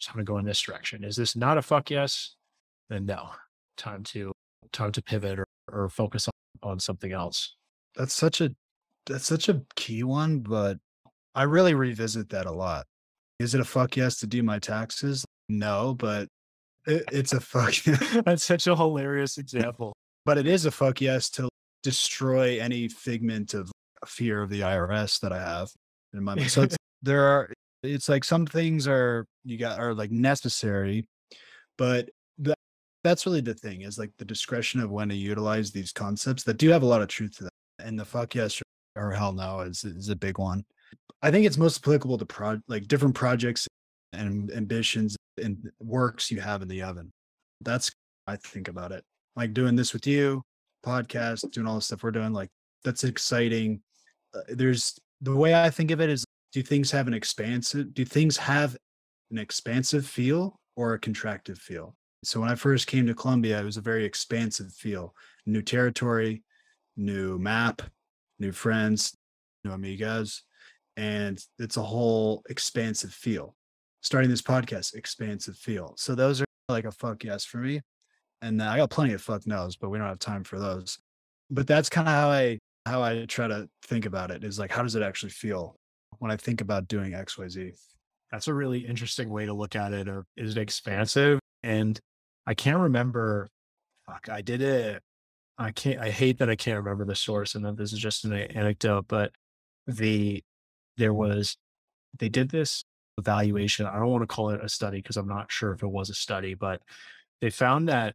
so 0.00 0.10
i'm 0.10 0.14
gonna 0.16 0.24
go 0.24 0.38
in 0.38 0.44
this 0.44 0.60
direction. 0.60 1.04
Is 1.04 1.16
this 1.16 1.36
not 1.36 1.58
a 1.58 1.62
fuck 1.62 1.90
yes? 1.90 2.34
Then 2.88 3.06
no. 3.06 3.30
Time 3.76 4.02
to 4.04 4.32
time 4.72 4.92
to 4.92 5.02
pivot 5.02 5.38
or, 5.38 5.46
or 5.70 5.88
focus 5.88 6.28
on, 6.28 6.70
on 6.70 6.80
something 6.80 7.12
else. 7.12 7.54
That's 7.96 8.14
such 8.14 8.40
a 8.40 8.50
that's 9.06 9.26
such 9.26 9.48
a 9.48 9.62
key 9.76 10.02
one 10.02 10.40
but 10.40 10.78
i 11.34 11.42
really 11.42 11.74
revisit 11.74 12.30
that 12.30 12.46
a 12.46 12.52
lot. 12.52 12.86
Is 13.38 13.54
it 13.54 13.60
a 13.60 13.64
fuck 13.64 13.96
yes 13.96 14.18
to 14.18 14.26
do 14.26 14.42
my 14.42 14.58
taxes? 14.58 15.24
No 15.48 15.94
but 15.94 16.28
it, 16.86 17.04
it's 17.12 17.32
a 17.32 17.40
fuck. 17.40 17.74
That's 18.24 18.44
such 18.44 18.66
a 18.66 18.76
hilarious 18.76 19.38
example. 19.38 19.92
But 20.24 20.38
it 20.38 20.46
is 20.46 20.66
a 20.66 20.70
fuck 20.70 21.00
yes 21.00 21.30
to 21.30 21.48
destroy 21.82 22.60
any 22.60 22.88
figment 22.88 23.54
of 23.54 23.70
fear 24.06 24.42
of 24.42 24.50
the 24.50 24.60
IRS 24.60 25.20
that 25.20 25.32
I 25.32 25.38
have 25.38 25.70
in 26.14 26.22
my 26.22 26.34
mind. 26.34 26.50
So 26.50 26.66
there 27.02 27.24
are. 27.24 27.52
It's 27.82 28.10
like 28.10 28.24
some 28.24 28.44
things 28.44 28.86
are 28.86 29.26
you 29.42 29.56
got 29.56 29.78
are 29.78 29.94
like 29.94 30.10
necessary, 30.10 31.06
but 31.78 32.10
that 32.38 32.58
that's 33.04 33.24
really 33.24 33.40
the 33.40 33.54
thing 33.54 33.82
is 33.82 33.98
like 33.98 34.10
the 34.18 34.24
discretion 34.26 34.80
of 34.80 34.90
when 34.90 35.08
to 35.08 35.14
utilize 35.14 35.70
these 35.70 35.90
concepts 35.90 36.42
that 36.42 36.58
do 36.58 36.68
have 36.68 36.82
a 36.82 36.86
lot 36.86 37.00
of 37.00 37.08
truth 37.08 37.38
to 37.38 37.44
them. 37.44 37.50
And 37.78 37.98
the 37.98 38.04
fuck 38.04 38.34
yes 38.34 38.60
or 38.96 39.12
hell 39.12 39.32
no 39.32 39.60
is 39.60 39.84
is 39.84 40.10
a 40.10 40.16
big 40.16 40.38
one. 40.38 40.64
I 41.22 41.30
think 41.30 41.46
it's 41.46 41.56
most 41.56 41.78
applicable 41.78 42.18
to 42.18 42.26
pro 42.26 42.60
like 42.68 42.86
different 42.86 43.14
projects 43.14 43.66
and 44.12 44.50
ambitions 44.50 45.16
and 45.40 45.70
works 45.80 46.30
you 46.30 46.40
have 46.40 46.62
in 46.62 46.68
the 46.68 46.82
oven. 46.82 47.12
That's 47.60 47.90
I 48.26 48.36
think 48.36 48.68
about 48.68 48.92
it. 48.92 49.04
Like 49.36 49.54
doing 49.54 49.76
this 49.76 49.92
with 49.92 50.06
you, 50.06 50.42
podcast, 50.84 51.50
doing 51.50 51.66
all 51.66 51.76
the 51.76 51.80
stuff 51.80 52.02
we're 52.02 52.10
doing. 52.10 52.32
Like 52.32 52.50
that's 52.84 53.04
exciting. 53.04 53.80
Uh, 54.34 54.40
there's 54.48 54.98
the 55.20 55.34
way 55.34 55.54
I 55.54 55.70
think 55.70 55.90
of 55.90 56.00
it 56.00 56.10
is: 56.10 56.24
do 56.52 56.62
things 56.62 56.90
have 56.90 57.06
an 57.06 57.14
expansive? 57.14 57.94
Do 57.94 58.04
things 58.04 58.36
have 58.36 58.76
an 59.30 59.38
expansive 59.38 60.06
feel 60.06 60.56
or 60.76 60.94
a 60.94 61.00
contractive 61.00 61.58
feel? 61.58 61.94
So 62.22 62.40
when 62.40 62.50
I 62.50 62.54
first 62.54 62.86
came 62.86 63.06
to 63.06 63.14
Colombia, 63.14 63.60
it 63.60 63.64
was 63.64 63.78
a 63.78 63.82
very 63.82 64.04
expansive 64.04 64.72
feel. 64.72 65.14
New 65.46 65.62
territory, 65.62 66.42
new 66.96 67.38
map, 67.38 67.82
new 68.38 68.52
friends, 68.52 69.16
new 69.64 69.70
amigas, 69.70 70.42
and 70.96 71.42
it's 71.58 71.78
a 71.78 71.82
whole 71.82 72.42
expansive 72.48 73.12
feel 73.12 73.54
starting 74.02 74.30
this 74.30 74.42
podcast, 74.42 74.94
expansive 74.94 75.56
feel. 75.56 75.94
So 75.96 76.14
those 76.14 76.40
are 76.40 76.46
like 76.68 76.84
a 76.84 76.92
fuck 76.92 77.24
yes 77.24 77.44
for 77.44 77.58
me. 77.58 77.80
And 78.42 78.62
I 78.62 78.78
got 78.78 78.90
plenty 78.90 79.12
of 79.12 79.20
fuck 79.20 79.46
no's, 79.46 79.76
but 79.76 79.90
we 79.90 79.98
don't 79.98 80.06
have 80.06 80.18
time 80.18 80.44
for 80.44 80.58
those. 80.58 80.98
But 81.50 81.66
that's 81.66 81.88
kind 81.88 82.08
of 82.08 82.14
how 82.14 82.30
I 82.30 82.58
how 82.86 83.02
I 83.02 83.26
try 83.26 83.46
to 83.46 83.68
think 83.82 84.06
about 84.06 84.30
it 84.30 84.42
is 84.42 84.58
like 84.58 84.70
how 84.70 84.82
does 84.82 84.94
it 84.94 85.02
actually 85.02 85.30
feel 85.30 85.76
when 86.18 86.30
I 86.30 86.36
think 86.36 86.60
about 86.60 86.88
doing 86.88 87.12
XYZ? 87.12 87.78
That's 88.32 88.48
a 88.48 88.54
really 88.54 88.78
interesting 88.80 89.28
way 89.28 89.46
to 89.46 89.52
look 89.52 89.76
at 89.76 89.92
it. 89.92 90.08
Or 90.08 90.24
is 90.36 90.56
it 90.56 90.60
expansive? 90.60 91.38
And 91.62 91.98
I 92.46 92.54
can't 92.54 92.78
remember. 92.78 93.48
Fuck, 94.06 94.28
I 94.30 94.40
did 94.40 94.62
it. 94.62 95.02
I 95.58 95.72
can't. 95.72 96.00
I 96.00 96.10
hate 96.10 96.38
that 96.38 96.48
I 96.48 96.56
can't 96.56 96.78
remember 96.78 97.04
the 97.04 97.14
source, 97.14 97.54
and 97.54 97.64
that 97.66 97.76
this 97.76 97.92
is 97.92 97.98
just 97.98 98.24
an 98.24 98.32
anecdote. 98.32 99.06
But 99.08 99.32
the 99.86 100.42
there 100.96 101.12
was 101.12 101.56
they 102.18 102.30
did 102.30 102.50
this 102.50 102.84
evaluation. 103.18 103.86
I 103.86 103.98
don't 103.98 104.10
want 104.10 104.22
to 104.22 104.26
call 104.26 104.50
it 104.50 104.64
a 104.64 104.68
study 104.68 104.98
because 104.98 105.16
I'm 105.16 105.28
not 105.28 105.50
sure 105.50 105.72
if 105.72 105.82
it 105.82 105.88
was 105.88 106.10
a 106.10 106.14
study, 106.14 106.54
but 106.54 106.80
they 107.40 107.50
found 107.50 107.88
that 107.88 108.14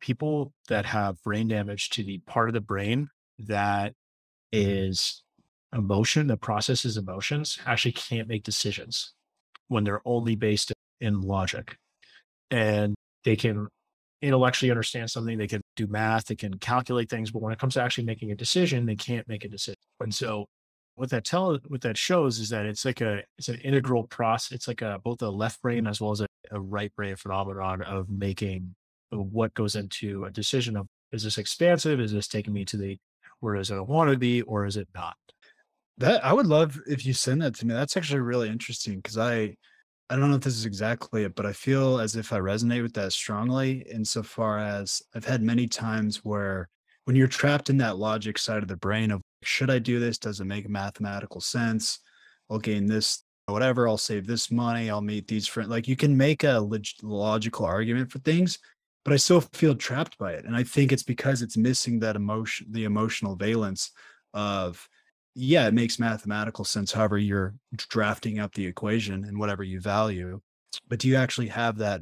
people 0.00 0.52
that 0.68 0.86
have 0.86 1.22
brain 1.22 1.48
damage 1.48 1.90
to 1.90 2.02
the 2.02 2.18
part 2.26 2.48
of 2.48 2.54
the 2.54 2.60
brain 2.60 3.08
that 3.38 3.94
is 4.52 5.22
emotion, 5.72 6.26
that 6.28 6.40
processes 6.40 6.96
emotions, 6.96 7.58
actually 7.66 7.92
can't 7.92 8.28
make 8.28 8.42
decisions 8.42 9.12
when 9.68 9.84
they're 9.84 10.02
only 10.04 10.36
based 10.36 10.72
in 11.00 11.20
logic. 11.20 11.76
And 12.50 12.94
they 13.24 13.36
can 13.36 13.68
intellectually 14.22 14.70
understand 14.70 15.10
something, 15.10 15.36
they 15.36 15.46
can 15.46 15.60
do 15.74 15.86
math, 15.86 16.26
they 16.26 16.36
can 16.36 16.58
calculate 16.58 17.10
things, 17.10 17.30
but 17.30 17.42
when 17.42 17.52
it 17.52 17.58
comes 17.58 17.74
to 17.74 17.82
actually 17.82 18.04
making 18.04 18.30
a 18.30 18.36
decision, 18.36 18.86
they 18.86 18.96
can't 18.96 19.28
make 19.28 19.44
a 19.44 19.48
decision. 19.48 19.76
And 20.00 20.14
so 20.14 20.46
what 20.96 21.10
that 21.10 21.24
tell 21.24 21.58
what 21.68 21.82
that 21.82 21.96
shows 21.96 22.38
is 22.38 22.48
that 22.48 22.66
it's 22.66 22.84
like 22.84 23.02
a 23.02 23.22
it's 23.38 23.48
an 23.48 23.60
integral 23.60 24.04
process. 24.04 24.52
It's 24.52 24.66
like 24.66 24.82
a 24.82 24.98
both 25.02 25.22
a 25.22 25.28
left 25.28 25.62
brain 25.62 25.86
as 25.86 26.00
well 26.00 26.10
as 26.10 26.22
a, 26.22 26.26
a 26.50 26.60
right 26.60 26.92
brain 26.96 27.16
phenomenon 27.16 27.82
of 27.82 28.08
making 28.08 28.74
uh, 29.12 29.18
what 29.18 29.54
goes 29.54 29.76
into 29.76 30.24
a 30.24 30.30
decision 30.30 30.76
of 30.76 30.88
is 31.12 31.22
this 31.22 31.38
expansive? 31.38 32.00
Is 32.00 32.12
this 32.12 32.28
taking 32.28 32.52
me 32.52 32.64
to 32.64 32.76
the 32.76 32.98
where 33.40 33.54
does 33.56 33.70
it 33.70 33.86
want 33.86 34.10
to 34.10 34.18
be, 34.18 34.42
or 34.42 34.64
is 34.64 34.78
it 34.78 34.88
not? 34.94 35.16
That 35.98 36.24
I 36.24 36.32
would 36.32 36.46
love 36.46 36.80
if 36.86 37.04
you 37.04 37.12
send 37.12 37.42
that 37.42 37.54
to 37.56 37.66
me. 37.66 37.74
That's 37.74 37.96
actually 37.96 38.20
really 38.20 38.48
interesting 38.48 38.96
because 38.96 39.18
I 39.18 39.54
I 40.08 40.16
don't 40.16 40.30
know 40.30 40.36
if 40.36 40.42
this 40.42 40.56
is 40.56 40.64
exactly 40.64 41.24
it, 41.24 41.34
but 41.34 41.44
I 41.44 41.52
feel 41.52 42.00
as 42.00 42.16
if 42.16 42.32
I 42.32 42.38
resonate 42.38 42.82
with 42.82 42.94
that 42.94 43.12
strongly 43.12 43.84
insofar 43.92 44.58
as 44.58 45.02
I've 45.14 45.26
had 45.26 45.42
many 45.42 45.66
times 45.66 46.24
where 46.24 46.68
when 47.04 47.16
you're 47.16 47.28
trapped 47.28 47.70
in 47.70 47.76
that 47.78 47.98
logic 47.98 48.38
side 48.38 48.62
of 48.62 48.68
the 48.68 48.76
brain 48.76 49.10
of 49.10 49.20
should 49.46 49.70
I 49.70 49.78
do 49.78 49.98
this? 49.98 50.18
Does 50.18 50.40
it 50.40 50.44
make 50.44 50.68
mathematical 50.68 51.40
sense? 51.40 52.00
I'll 52.50 52.58
gain 52.58 52.86
this, 52.86 53.24
whatever. 53.46 53.88
I'll 53.88 53.98
save 53.98 54.26
this 54.26 54.50
money. 54.50 54.90
I'll 54.90 55.00
meet 55.00 55.28
these 55.28 55.46
friends. 55.46 55.70
Like 55.70 55.88
you 55.88 55.96
can 55.96 56.16
make 56.16 56.44
a 56.44 56.58
log- 56.58 56.84
logical 57.02 57.66
argument 57.66 58.10
for 58.10 58.18
things, 58.20 58.58
but 59.04 59.14
I 59.14 59.16
still 59.16 59.40
feel 59.40 59.74
trapped 59.74 60.18
by 60.18 60.32
it. 60.32 60.44
And 60.44 60.56
I 60.56 60.62
think 60.62 60.92
it's 60.92 61.02
because 61.02 61.42
it's 61.42 61.56
missing 61.56 62.00
that 62.00 62.16
emotion, 62.16 62.66
the 62.70 62.84
emotional 62.84 63.36
valence 63.36 63.90
of, 64.34 64.88
yeah, 65.34 65.66
it 65.66 65.74
makes 65.74 65.98
mathematical 65.98 66.64
sense. 66.64 66.92
However, 66.92 67.18
you're 67.18 67.54
drafting 67.76 68.38
up 68.38 68.54
the 68.54 68.66
equation 68.66 69.24
and 69.24 69.38
whatever 69.38 69.62
you 69.62 69.80
value. 69.80 70.40
But 70.88 70.98
do 70.98 71.08
you 71.08 71.16
actually 71.16 71.48
have 71.48 71.78
that 71.78 72.00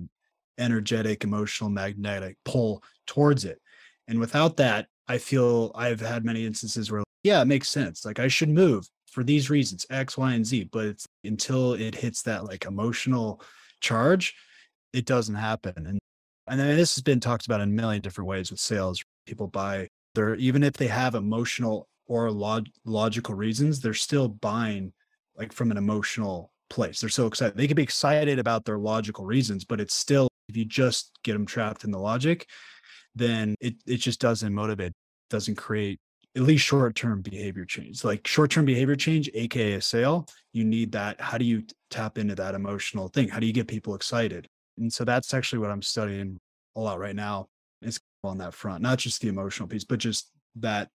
energetic, 0.59 1.25
emotional, 1.25 1.71
magnetic 1.71 2.37
pull 2.45 2.83
towards 3.07 3.45
it. 3.45 3.61
And 4.09 4.21
without 4.21 4.57
that, 4.59 4.87
I 5.09 5.19
feel 5.19 5.73
I've 5.75 6.01
had 6.01 6.25
many 6.25 6.47
instances 6.47 6.91
where, 6.91 7.03
yeah, 7.23 7.43
it 7.43 7.47
makes 7.47 7.69
sense. 7.69 8.05
Like 8.05 8.19
I 8.19 8.29
should 8.29 8.49
move 8.49 8.87
for 9.11 9.25
these 9.25 9.51
reasons, 9.51 9.87
X, 9.91 10.17
Y, 10.19 10.33
and 10.33 10.47
Z. 10.47 10.69
But 10.73 10.87
it's 10.87 11.07
until 11.25 11.75
it 11.75 11.95
hits 11.95 12.23
that 12.23 12.45
like 12.45 12.65
emotional 12.65 13.43
charge, 13.81 14.35
it 14.93 15.07
doesn't 15.07 15.35
happen. 15.35 15.75
And 15.77 15.99
and 16.47 16.61
then 16.61 16.77
this 16.77 16.95
has 16.97 17.03
been 17.03 17.21
talked 17.21 17.47
about 17.47 17.61
in 17.61 17.71
a 17.71 17.73
million 17.73 18.03
different 18.03 18.29
ways 18.29 18.51
with 18.51 18.61
sales. 18.61 19.03
People 19.27 19.47
buy 19.47 19.89
they're 20.15 20.35
even 20.37 20.63
if 20.63 20.75
they 20.75 20.87
have 20.87 21.15
emotional 21.15 21.89
or 22.07 22.31
log, 22.31 22.67
logical 22.85 23.35
reasons, 23.35 23.81
they're 23.81 23.95
still 23.95 24.29
buying 24.29 24.93
like 25.37 25.53
from 25.53 25.71
an 25.71 25.77
emotional 25.77 26.53
place. 26.71 27.01
They're 27.01 27.09
so 27.09 27.27
excited. 27.27 27.57
They 27.57 27.67
could 27.67 27.77
be 27.77 27.83
excited 27.83 28.39
about 28.39 28.65
their 28.65 28.79
logical 28.79 29.25
reasons, 29.25 29.65
but 29.65 29.81
it's 29.81 29.95
still 29.95 30.29
if 30.49 30.57
you 30.57 30.65
just 30.65 31.13
get 31.23 31.33
them 31.33 31.47
trapped 31.47 31.85
in 31.85 31.91
the 31.91 31.99
logic, 31.99 32.47
then 33.15 33.55
it 33.61 33.75
it 33.87 33.99
just 33.99 34.21
doesn't 34.21 34.55
motivate, 34.55 34.93
doesn't 35.31 35.57
create 35.57 35.99
at 36.37 36.43
least 36.43 36.65
short-term 36.65 37.23
behavior 37.23 37.65
change. 37.65 38.03
Like 38.03 38.27
short-term 38.27 38.65
behavior 38.65 38.97
change, 38.97 39.31
aka 39.35 39.75
a 39.75 39.81
sale, 39.81 40.27
you 40.53 40.65
need 40.65 40.93
that. 40.93 41.21
How 41.21 41.39
do 41.39 41.45
you 41.45 41.63
tap 41.91 42.19
into 42.19 42.35
that 42.35 42.55
emotional 42.55 43.09
thing? 43.09 43.29
How 43.29 43.39
do 43.39 43.47
you 43.47 43.53
get 43.53 43.69
people 43.69 43.95
excited? 43.95 44.49
And 44.79 44.93
so 44.93 45.05
that's 45.05 45.33
actually 45.33 45.61
what 45.61 45.71
I'm 45.71 45.83
studying 45.83 46.41
a 46.75 46.81
lot 46.81 46.99
right 46.99 47.15
now. 47.15 47.47
It's 47.83 48.01
on 48.25 48.39
that 48.39 48.55
front, 48.55 48.83
not 48.83 48.99
just 48.99 49.21
the 49.21 49.29
emotional 49.29 49.69
piece, 49.69 49.85
but 49.85 50.01
just 50.01 50.31
that 50.57 50.89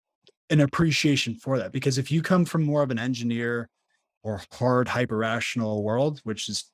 an 0.49 0.61
appreciation 0.61 1.35
for 1.35 1.59
that. 1.59 1.71
Because 1.71 1.97
if 1.97 2.11
you 2.11 2.21
come 2.21 2.45
from 2.45 2.63
more 2.63 2.81
of 2.81 2.89
an 2.89 2.97
engineer 2.99 3.69
or 4.23 4.41
hard 4.53 4.87
hyper 4.87 5.17
rational 5.17 5.83
world, 5.83 6.19
which 6.23 6.49
is 6.49 6.71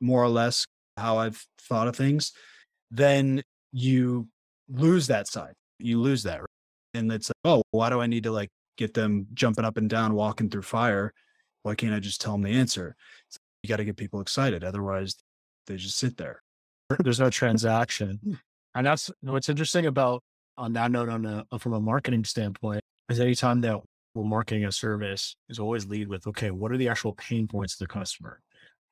more 0.00 0.22
or 0.22 0.28
less 0.28 0.64
how 0.96 1.18
I've 1.18 1.44
thought 1.60 1.88
of 1.88 1.96
things, 1.96 2.32
then 2.90 3.42
you 3.72 4.28
lose 4.68 5.06
that 5.08 5.28
side. 5.28 5.54
You 5.78 6.00
lose 6.00 6.22
that. 6.24 6.40
Right? 6.40 6.46
And 6.94 7.12
it's 7.12 7.30
like, 7.30 7.36
oh, 7.44 7.62
why 7.70 7.90
do 7.90 8.00
I 8.00 8.06
need 8.06 8.24
to 8.24 8.30
like 8.30 8.48
get 8.76 8.94
them 8.94 9.26
jumping 9.34 9.64
up 9.64 9.76
and 9.76 9.88
down, 9.88 10.14
walking 10.14 10.48
through 10.48 10.62
fire? 10.62 11.12
Why 11.62 11.74
can't 11.74 11.94
I 11.94 12.00
just 12.00 12.20
tell 12.20 12.32
them 12.32 12.42
the 12.42 12.50
answer? 12.50 12.94
You 13.62 13.68
got 13.68 13.76
to 13.76 13.84
get 13.84 13.96
people 13.96 14.20
excited. 14.20 14.64
Otherwise, 14.64 15.16
they 15.66 15.76
just 15.76 15.98
sit 15.98 16.16
there. 16.16 16.42
There's 17.00 17.20
no 17.20 17.30
transaction. 17.30 18.38
And 18.74 18.86
that's 18.86 19.10
what's 19.20 19.48
interesting 19.48 19.86
about 19.86 20.22
on 20.56 20.72
that 20.74 20.90
note, 20.90 21.08
on 21.08 21.44
a, 21.50 21.58
from 21.58 21.72
a 21.72 21.80
marketing 21.80 22.24
standpoint, 22.24 22.80
is 23.08 23.20
anytime 23.20 23.60
that 23.62 23.80
we're 24.14 24.24
marketing 24.24 24.64
a 24.64 24.72
service, 24.72 25.36
is 25.48 25.58
always 25.58 25.86
lead 25.86 26.08
with, 26.08 26.26
okay, 26.26 26.50
what 26.50 26.72
are 26.72 26.76
the 26.76 26.88
actual 26.88 27.12
pain 27.12 27.46
points 27.48 27.74
of 27.74 27.80
the 27.80 27.86
customer? 27.86 28.40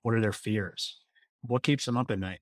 What 0.03 0.15
are 0.15 0.21
their 0.21 0.33
fears? 0.33 1.01
What 1.43 1.63
keeps 1.63 1.85
them 1.85 1.97
up 1.97 2.11
at 2.11 2.19
night? 2.19 2.41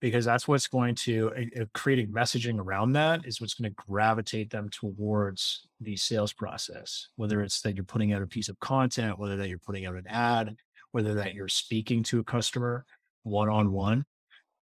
Because 0.00 0.24
that's 0.24 0.46
what's 0.46 0.68
going 0.68 0.94
to 0.94 1.32
uh, 1.60 1.64
creating 1.74 2.12
messaging 2.12 2.60
around 2.60 2.92
that 2.92 3.26
is 3.26 3.40
what's 3.40 3.54
going 3.54 3.68
to 3.68 3.84
gravitate 3.88 4.50
them 4.50 4.68
towards 4.68 5.66
the 5.80 5.96
sales 5.96 6.32
process. 6.32 7.08
Whether 7.16 7.42
it's 7.42 7.60
that 7.62 7.74
you're 7.74 7.84
putting 7.84 8.12
out 8.12 8.22
a 8.22 8.26
piece 8.26 8.48
of 8.48 8.60
content, 8.60 9.18
whether 9.18 9.36
that 9.36 9.48
you're 9.48 9.58
putting 9.58 9.86
out 9.86 9.96
an 9.96 10.06
ad, 10.06 10.54
whether 10.92 11.14
that 11.14 11.34
you're 11.34 11.48
speaking 11.48 12.02
to 12.04 12.20
a 12.20 12.24
customer 12.24 12.84
one 13.24 13.48
on 13.48 13.72
one. 13.72 14.04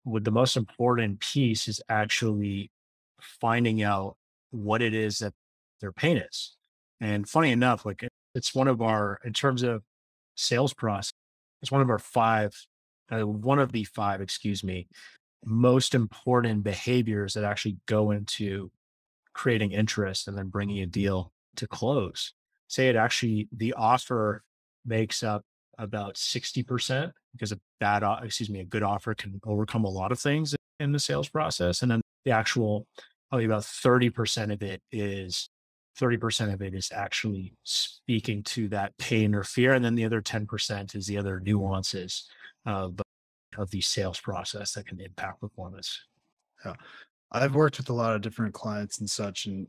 What 0.04 0.24
the 0.24 0.30
most 0.30 0.56
important 0.56 1.20
piece 1.20 1.68
is 1.68 1.82
actually 1.88 2.70
finding 3.20 3.82
out 3.82 4.16
what 4.50 4.80
it 4.80 4.94
is 4.94 5.18
that 5.18 5.34
their 5.80 5.92
pain 5.92 6.16
is. 6.16 6.56
And 7.00 7.28
funny 7.28 7.50
enough, 7.50 7.84
like 7.84 8.06
it's 8.34 8.54
one 8.54 8.68
of 8.68 8.80
our, 8.80 9.18
in 9.24 9.32
terms 9.32 9.62
of 9.62 9.82
sales 10.36 10.72
process, 10.72 11.12
it's 11.60 11.72
one 11.72 11.82
of 11.82 11.90
our 11.90 11.98
five, 11.98 12.54
uh, 13.10 13.26
one 13.26 13.58
of 13.58 13.72
the 13.72 13.84
five, 13.84 14.20
excuse 14.20 14.62
me, 14.62 14.86
most 15.44 15.94
important 15.94 16.64
behaviors 16.64 17.34
that 17.34 17.44
actually 17.44 17.76
go 17.86 18.10
into 18.10 18.70
creating 19.32 19.72
interest 19.72 20.28
and 20.28 20.36
then 20.36 20.48
bringing 20.48 20.80
a 20.80 20.86
deal 20.86 21.32
to 21.56 21.66
close. 21.66 22.32
Say 22.68 22.88
it 22.88 22.96
actually, 22.96 23.48
the 23.52 23.74
offer 23.74 24.42
makes 24.84 25.22
up 25.22 25.42
about 25.78 26.14
60% 26.14 27.12
because 27.32 27.52
a 27.52 27.60
bad, 27.80 28.02
excuse 28.24 28.48
me, 28.50 28.60
a 28.60 28.64
good 28.64 28.82
offer 28.82 29.14
can 29.14 29.40
overcome 29.44 29.84
a 29.84 29.90
lot 29.90 30.10
of 30.10 30.18
things 30.18 30.54
in 30.80 30.92
the 30.92 30.98
sales 30.98 31.28
process. 31.28 31.82
And 31.82 31.90
then 31.90 32.00
the 32.24 32.30
actual, 32.32 32.86
probably 33.28 33.44
about 33.44 33.62
30% 33.62 34.52
of 34.52 34.62
it 34.62 34.80
is 34.90 35.48
30% 36.00 36.52
of 36.52 36.62
it 36.62 36.74
is 36.74 36.90
actually 36.92 37.52
speaking 37.62 38.42
to 38.42 38.68
that 38.68 38.96
pain 38.98 39.34
or 39.34 39.42
fear. 39.42 39.74
And 39.74 39.84
then 39.84 39.94
the 39.94 40.04
other 40.04 40.22
10% 40.22 40.94
is 40.94 41.06
the 41.06 41.18
other 41.18 41.40
nuances 41.40 42.28
of, 42.64 43.00
of 43.58 43.70
the 43.70 43.80
sales 43.80 44.20
process 44.20 44.72
that 44.72 44.86
can 44.86 45.00
impact 45.00 45.40
performance. 45.40 46.00
Yeah. 46.64 46.74
I've 47.32 47.54
worked 47.54 47.78
with 47.78 47.90
a 47.90 47.94
lot 47.94 48.14
of 48.14 48.22
different 48.22 48.54
clients 48.54 48.98
and 49.00 49.10
such. 49.10 49.46
And 49.46 49.66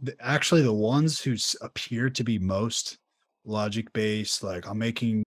the, 0.00 0.14
actually, 0.20 0.62
the 0.62 0.72
ones 0.72 1.20
who 1.20 1.36
appear 1.62 2.10
to 2.10 2.24
be 2.24 2.38
most 2.38 2.98
logic 3.44 3.92
based, 3.92 4.42
like 4.42 4.68
I'm 4.68 4.78
making 4.78 5.24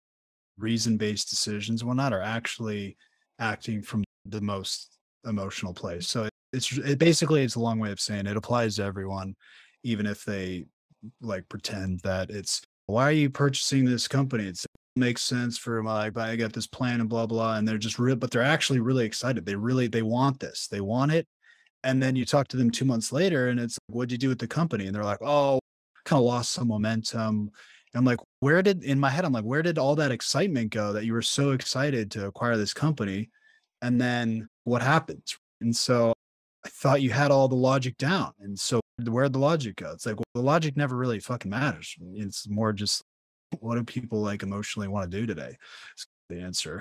reason 0.57 0.97
based 0.97 1.29
decisions 1.29 1.81
and 1.81 1.87
whatnot, 1.87 2.13
are 2.13 2.21
actually 2.21 2.97
acting 3.39 3.81
from 3.81 4.03
the 4.25 4.41
most 4.41 4.97
emotional 5.25 5.73
place. 5.73 6.07
So 6.07 6.27
it's 6.53 6.77
it 6.77 6.99
basically 6.99 7.43
it's 7.43 7.55
a 7.55 7.59
long 7.59 7.79
way 7.79 7.91
of 7.91 7.99
saying 7.99 8.27
it 8.27 8.37
applies 8.37 8.75
to 8.75 8.83
everyone 8.83 9.35
even 9.83 10.05
if 10.05 10.25
they 10.25 10.65
like 11.21 11.47
pretend 11.49 11.99
that 12.01 12.29
it's 12.29 12.61
why 12.91 13.03
are 13.03 13.13
you 13.13 13.29
purchasing 13.29 13.85
this 13.85 14.07
company? 14.07 14.45
It's, 14.45 14.65
it 14.65 14.80
makes 14.95 15.23
sense 15.23 15.57
for 15.57 15.81
my 15.83 16.11
I 16.15 16.35
got 16.35 16.53
this 16.53 16.67
plan 16.67 16.99
and 16.99 17.09
blah 17.09 17.25
blah, 17.25 17.55
and 17.55 17.67
they're 17.67 17.77
just 17.77 17.99
real, 17.99 18.15
but 18.15 18.31
they're 18.31 18.41
actually 18.41 18.79
really 18.79 19.05
excited. 19.05 19.45
They 19.45 19.55
really 19.55 19.87
they 19.87 20.01
want 20.01 20.39
this. 20.39 20.67
They 20.67 20.81
want 20.81 21.11
it. 21.11 21.27
And 21.83 22.01
then 22.01 22.15
you 22.15 22.25
talk 22.25 22.47
to 22.49 22.57
them 22.57 22.69
two 22.69 22.85
months 22.85 23.11
later, 23.11 23.47
and 23.47 23.59
it's 23.59 23.77
like, 23.89 23.95
what'd 23.95 24.11
you 24.11 24.17
do 24.17 24.29
with 24.29 24.39
the 24.39 24.47
company? 24.47 24.85
And 24.85 24.95
they're 24.95 25.03
like, 25.03 25.21
oh, 25.21 25.59
kind 26.05 26.19
of 26.19 26.25
lost 26.25 26.51
some 26.51 26.67
momentum. 26.67 27.49
And 27.93 27.99
I'm 27.99 28.05
like, 28.05 28.19
where 28.39 28.61
did 28.61 28.83
in 28.83 28.99
my 28.99 29.09
head, 29.09 29.25
I'm 29.25 29.33
like, 29.33 29.43
where 29.43 29.63
did 29.63 29.77
all 29.77 29.95
that 29.95 30.11
excitement 30.11 30.71
go 30.71 30.93
that 30.93 31.05
you 31.05 31.13
were 31.13 31.21
so 31.21 31.51
excited 31.51 32.11
to 32.11 32.27
acquire 32.27 32.57
this 32.57 32.73
company? 32.73 33.29
And 33.81 33.99
then 33.99 34.47
what 34.63 34.81
happens? 34.81 35.37
And 35.59 35.75
so 35.75 36.13
I 36.65 36.69
thought 36.69 37.01
you 37.01 37.09
had 37.09 37.31
all 37.31 37.47
the 37.47 37.55
logic 37.55 37.97
down. 37.97 38.31
And 38.39 38.57
so 38.57 38.79
where'd 39.03 39.33
the 39.33 39.39
logic 39.39 39.77
go? 39.77 39.91
It's 39.91 40.05
like, 40.05 40.17
well, 40.17 40.23
the 40.35 40.41
logic 40.41 40.77
never 40.77 40.95
really 40.95 41.19
fucking 41.19 41.49
matters. 41.49 41.95
It's 42.13 42.47
more 42.47 42.73
just 42.73 43.01
what 43.59 43.75
do 43.75 43.83
people 43.83 44.21
like 44.21 44.43
emotionally 44.43 44.87
want 44.87 45.09
to 45.09 45.17
do 45.17 45.25
today? 45.25 45.57
It's 45.93 46.05
the 46.29 46.41
answer. 46.41 46.79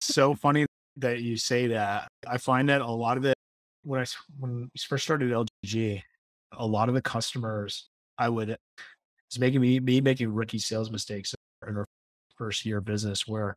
So 0.00 0.34
funny 0.34 0.66
that 0.96 1.20
you 1.20 1.36
say 1.36 1.68
that. 1.68 2.08
I 2.26 2.38
find 2.38 2.68
that 2.68 2.80
a 2.80 2.90
lot 2.90 3.16
of 3.16 3.24
it 3.24 3.36
when 3.84 4.00
I 4.00 4.06
when 4.38 4.62
we 4.62 4.80
first 4.86 5.04
started 5.04 5.30
LGG, 5.30 6.02
a 6.52 6.66
lot 6.66 6.88
of 6.88 6.94
the 6.94 7.02
customers 7.02 7.88
I 8.18 8.28
would 8.28 8.50
it's 8.50 9.38
making 9.38 9.60
me 9.60 9.80
me 9.80 10.00
making 10.00 10.32
rookie 10.32 10.58
sales 10.58 10.90
mistakes 10.90 11.34
in 11.66 11.76
our 11.76 11.86
first 12.36 12.64
year 12.66 12.78
of 12.78 12.84
business 12.84 13.26
where 13.26 13.56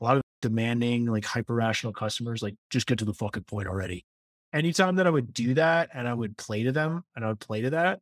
a 0.00 0.04
lot 0.04 0.16
of 0.16 0.22
demanding 0.40 1.06
like 1.06 1.24
hyper 1.24 1.54
rational 1.54 1.92
customers 1.92 2.42
like 2.42 2.54
just 2.70 2.86
get 2.86 2.98
to 2.98 3.04
the 3.04 3.12
fucking 3.12 3.44
point 3.44 3.68
already 3.68 4.04
anytime 4.52 4.96
that 4.96 5.06
I 5.06 5.10
would 5.10 5.32
do 5.32 5.54
that 5.54 5.90
and 5.94 6.08
I 6.08 6.14
would 6.14 6.36
play 6.36 6.62
to 6.64 6.72
them 6.72 7.04
and 7.14 7.24
I 7.24 7.28
would 7.28 7.40
play 7.40 7.62
to 7.62 7.70
that, 7.70 8.00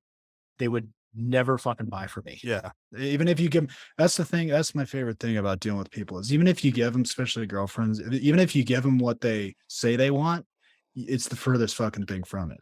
they 0.58 0.68
would 0.68 0.88
never 1.18 1.58
fucking 1.58 1.86
buy 1.86 2.06
for 2.06 2.22
me. 2.22 2.40
Yeah. 2.42 2.70
Even 2.96 3.28
if 3.28 3.40
you 3.40 3.48
give 3.48 3.66
them, 3.66 3.76
that's 3.96 4.16
the 4.16 4.24
thing, 4.24 4.48
that's 4.48 4.74
my 4.74 4.84
favorite 4.84 5.18
thing 5.18 5.36
about 5.36 5.60
dealing 5.60 5.78
with 5.78 5.90
people 5.90 6.18
is 6.18 6.32
even 6.32 6.46
if 6.46 6.64
you 6.64 6.72
give 6.72 6.92
them, 6.92 7.02
especially 7.02 7.46
girlfriends, 7.46 8.00
even 8.00 8.38
if 8.38 8.54
you 8.54 8.64
give 8.64 8.82
them 8.82 8.98
what 8.98 9.20
they 9.20 9.54
say 9.68 9.96
they 9.96 10.10
want, 10.10 10.46
it's 10.94 11.28
the 11.28 11.36
furthest 11.36 11.76
fucking 11.76 12.06
thing 12.06 12.22
from 12.22 12.50
it. 12.50 12.60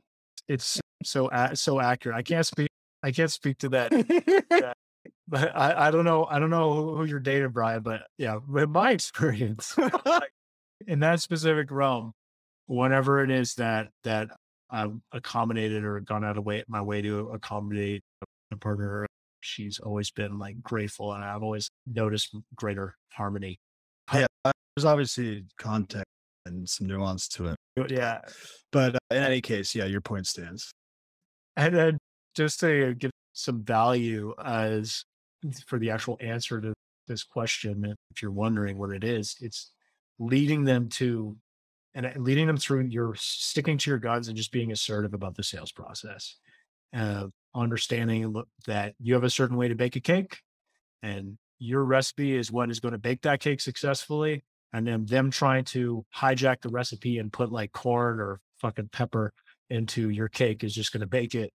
It's 0.49 0.81
so 1.03 1.29
so 1.55 1.81
accurate. 1.81 2.17
I 2.17 2.23
can't 2.23 2.47
speak 2.47 2.69
I 3.03 3.13
can't 3.13 3.31
speak 3.31 3.59
to 3.59 3.69
that. 3.71 4.75
but 5.29 5.57
I, 5.57 5.89
I 5.89 5.91
don't 5.91 6.05
know 6.05 6.27
I 6.29 6.39
don't 6.39 6.51
know 6.51 6.75
who, 6.75 6.97
who 6.97 7.05
you're 7.05 7.21
dating, 7.21 7.51
Brian, 7.51 7.83
but 7.83 8.03
yeah, 8.19 8.39
in 8.57 8.71
my 8.71 8.91
experience 8.93 9.77
in 10.87 11.01
that 11.01 11.21
specific 11.21 11.71
realm, 11.71 12.13
whenever 12.67 13.23
it 13.23 13.31
is 13.31 13.55
that 13.55 13.89
that 14.05 14.29
I've 14.71 14.95
accommodated 15.13 15.85
or 15.85 16.01
gone 16.01 16.25
out 16.25 16.37
of 16.37 16.45
way 16.45 16.65
my 16.69 16.83
way 16.83 17.03
to 17.03 17.31
accommodate 17.31 18.03
a 18.53 18.57
partner, 18.57 19.07
she's 19.41 19.79
always 19.79 20.11
been 20.11 20.39
like 20.39 20.63
grateful, 20.63 21.13
and 21.13 21.25
I've 21.25 21.43
always 21.43 21.69
noticed 21.87 22.37
greater 22.55 22.97
harmony. 23.13 23.59
Yeah, 24.13 24.27
there's 24.45 24.85
obviously 24.85 25.45
context 25.59 26.07
and 26.47 26.69
some 26.69 26.87
nuance 26.87 27.29
to 27.29 27.47
it. 27.49 27.91
Yeah, 27.91 28.21
but 28.73 28.97
uh, 28.97 28.99
in 29.11 29.23
any 29.23 29.41
case, 29.41 29.75
yeah, 29.75 29.85
your 29.85 30.01
point 30.01 30.27
stands. 30.27 30.71
And 31.57 31.75
then 31.75 31.99
just 32.35 32.61
to 32.61 32.95
give 32.95 33.11
some 33.33 33.63
value 33.63 34.35
as 34.45 35.05
for 35.67 35.79
the 35.79 35.91
actual 35.91 36.19
answer 36.21 36.61
to 36.61 36.73
this 37.07 37.23
question, 37.23 37.95
if 38.11 38.23
you're 38.23 38.31
wondering 38.31 38.79
what 38.79 38.91
it 38.91 39.05
is, 39.05 39.37
it's 39.41 39.73
leading 40.19 40.65
them 40.65 40.89
to 40.89 41.37
and 41.95 42.07
uh, 42.07 42.11
leading 42.17 42.47
them 42.47 42.57
through 42.57 42.87
you're 42.91 43.15
sticking 43.17 43.79
to 43.79 43.91
your 43.91 43.99
guns 43.99 44.29
and 44.29 44.37
just 44.37 44.53
being 44.53 44.73
assertive 44.73 45.15
about 45.15 45.35
the 45.35 45.43
sales 45.43 45.73
process. 45.73 46.37
Uh, 46.95 47.27
understanding 47.57 48.35
that 48.67 48.95
you 49.01 49.15
have 49.15 49.25
a 49.25 49.31
certain 49.31 49.57
way 49.57 49.69
to 49.69 49.75
bake 49.75 49.97
a 49.97 50.01
cake 50.01 50.39
and 51.03 51.39
your 51.59 51.85
recipe 51.85 52.37
is 52.37 52.53
what 52.53 52.71
is 52.71 52.81
going 52.81 52.93
to 52.93 52.99
bake 52.99 53.23
that 53.23 53.41
cake 53.41 53.61
successfully. 53.61 54.45
and 54.73 54.87
then 54.87 55.07
them 55.07 55.31
trying 55.31 55.65
to 55.65 56.05
hijack 56.15 56.61
the 56.61 56.69
recipe 56.69 57.19
and 57.19 57.33
put 57.33 57.51
like 57.51 57.73
corn 57.73 58.21
or 58.21 58.41
fucking 58.61 58.89
pepper 58.93 59.33
into 59.71 60.11
your 60.11 60.29
cake 60.29 60.63
is 60.65 60.75
just 60.75 60.93
going 60.93 61.01
to 61.01 61.07
bake 61.07 61.35
it 61.35 61.51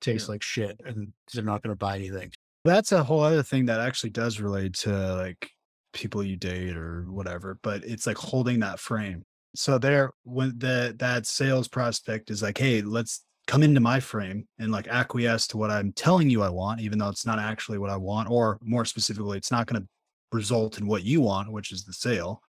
taste 0.00 0.28
Yeah. 0.28 0.32
like 0.32 0.42
shit 0.42 0.80
and 0.86 1.12
they're 1.34 1.44
not 1.44 1.62
going 1.62 1.72
to 1.72 1.76
buy 1.78 1.96
anything. 1.96 2.32
That's 2.64 2.92
a 2.92 3.02
whole 3.04 3.20
other 3.20 3.42
thing 3.42 3.66
that 3.66 3.80
actually 3.80 4.10
does 4.10 4.40
relate 4.40 4.74
to 4.80 4.90
like 5.16 5.50
people 5.92 6.22
you 6.24 6.36
date 6.36 6.76
or 6.76 7.04
whatever, 7.10 7.58
but 7.62 7.84
it's 7.84 8.06
like 8.06 8.16
holding 8.16 8.60
that 8.60 8.78
frame. 8.80 9.24
So 9.54 9.76
there 9.78 10.12
when 10.24 10.58
the 10.58 10.94
that 10.98 11.26
sales 11.26 11.68
prospect 11.68 12.30
is 12.30 12.40
like, 12.42 12.56
"Hey, 12.56 12.80
let's 12.80 13.22
come 13.46 13.62
into 13.62 13.80
my 13.80 14.00
frame 14.00 14.46
and 14.58 14.70
like 14.72 14.88
acquiesce 14.88 15.46
to 15.48 15.56
what 15.56 15.70
I'm 15.70 15.92
telling 15.92 16.30
you 16.30 16.42
I 16.42 16.48
want, 16.48 16.80
even 16.80 16.98
though 16.98 17.08
it's 17.08 17.26
not 17.26 17.38
actually 17.38 17.78
what 17.78 17.90
I 17.90 17.96
want, 17.96 18.30
or 18.30 18.58
more 18.62 18.84
specifically, 18.84 19.36
it's 19.38 19.50
not 19.50 19.66
going 19.66 19.82
to 19.82 19.88
result 20.32 20.78
in 20.78 20.86
what 20.86 21.02
you 21.04 21.20
want, 21.20 21.50
which 21.52 21.72
is 21.72 21.84
the 21.84 21.92
sale, 21.92 22.40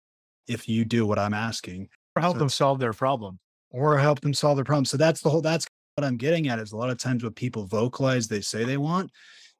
if 0.47 0.69
you 0.69 0.85
do 0.85 1.05
what 1.05 1.19
I'm 1.19 1.33
asking, 1.33 1.89
Or 2.15 2.21
help 2.21 2.35
So 2.35 2.39
them 2.39 2.49
solve 2.49 2.79
their 2.79 2.93
problem. 2.93 3.39
or 3.71 3.97
help 3.97 4.21
them 4.21 4.33
solve 4.33 4.57
their 4.57 4.65
problem." 4.65 4.85
So 4.85 4.97
that's 4.97 5.21
the 5.21 5.29
whole 5.29 5.41
that's 5.41 5.65
what 5.95 6.05
I'm 6.05 6.17
getting 6.17 6.47
at 6.47 6.59
is 6.59 6.71
a 6.71 6.77
lot 6.77 6.89
of 6.89 6.97
times 6.97 7.23
what 7.23 7.35
people 7.35 7.65
vocalize 7.65 8.27
they 8.27 8.41
say 8.41 8.63
they 8.63 8.77
want, 8.77 9.11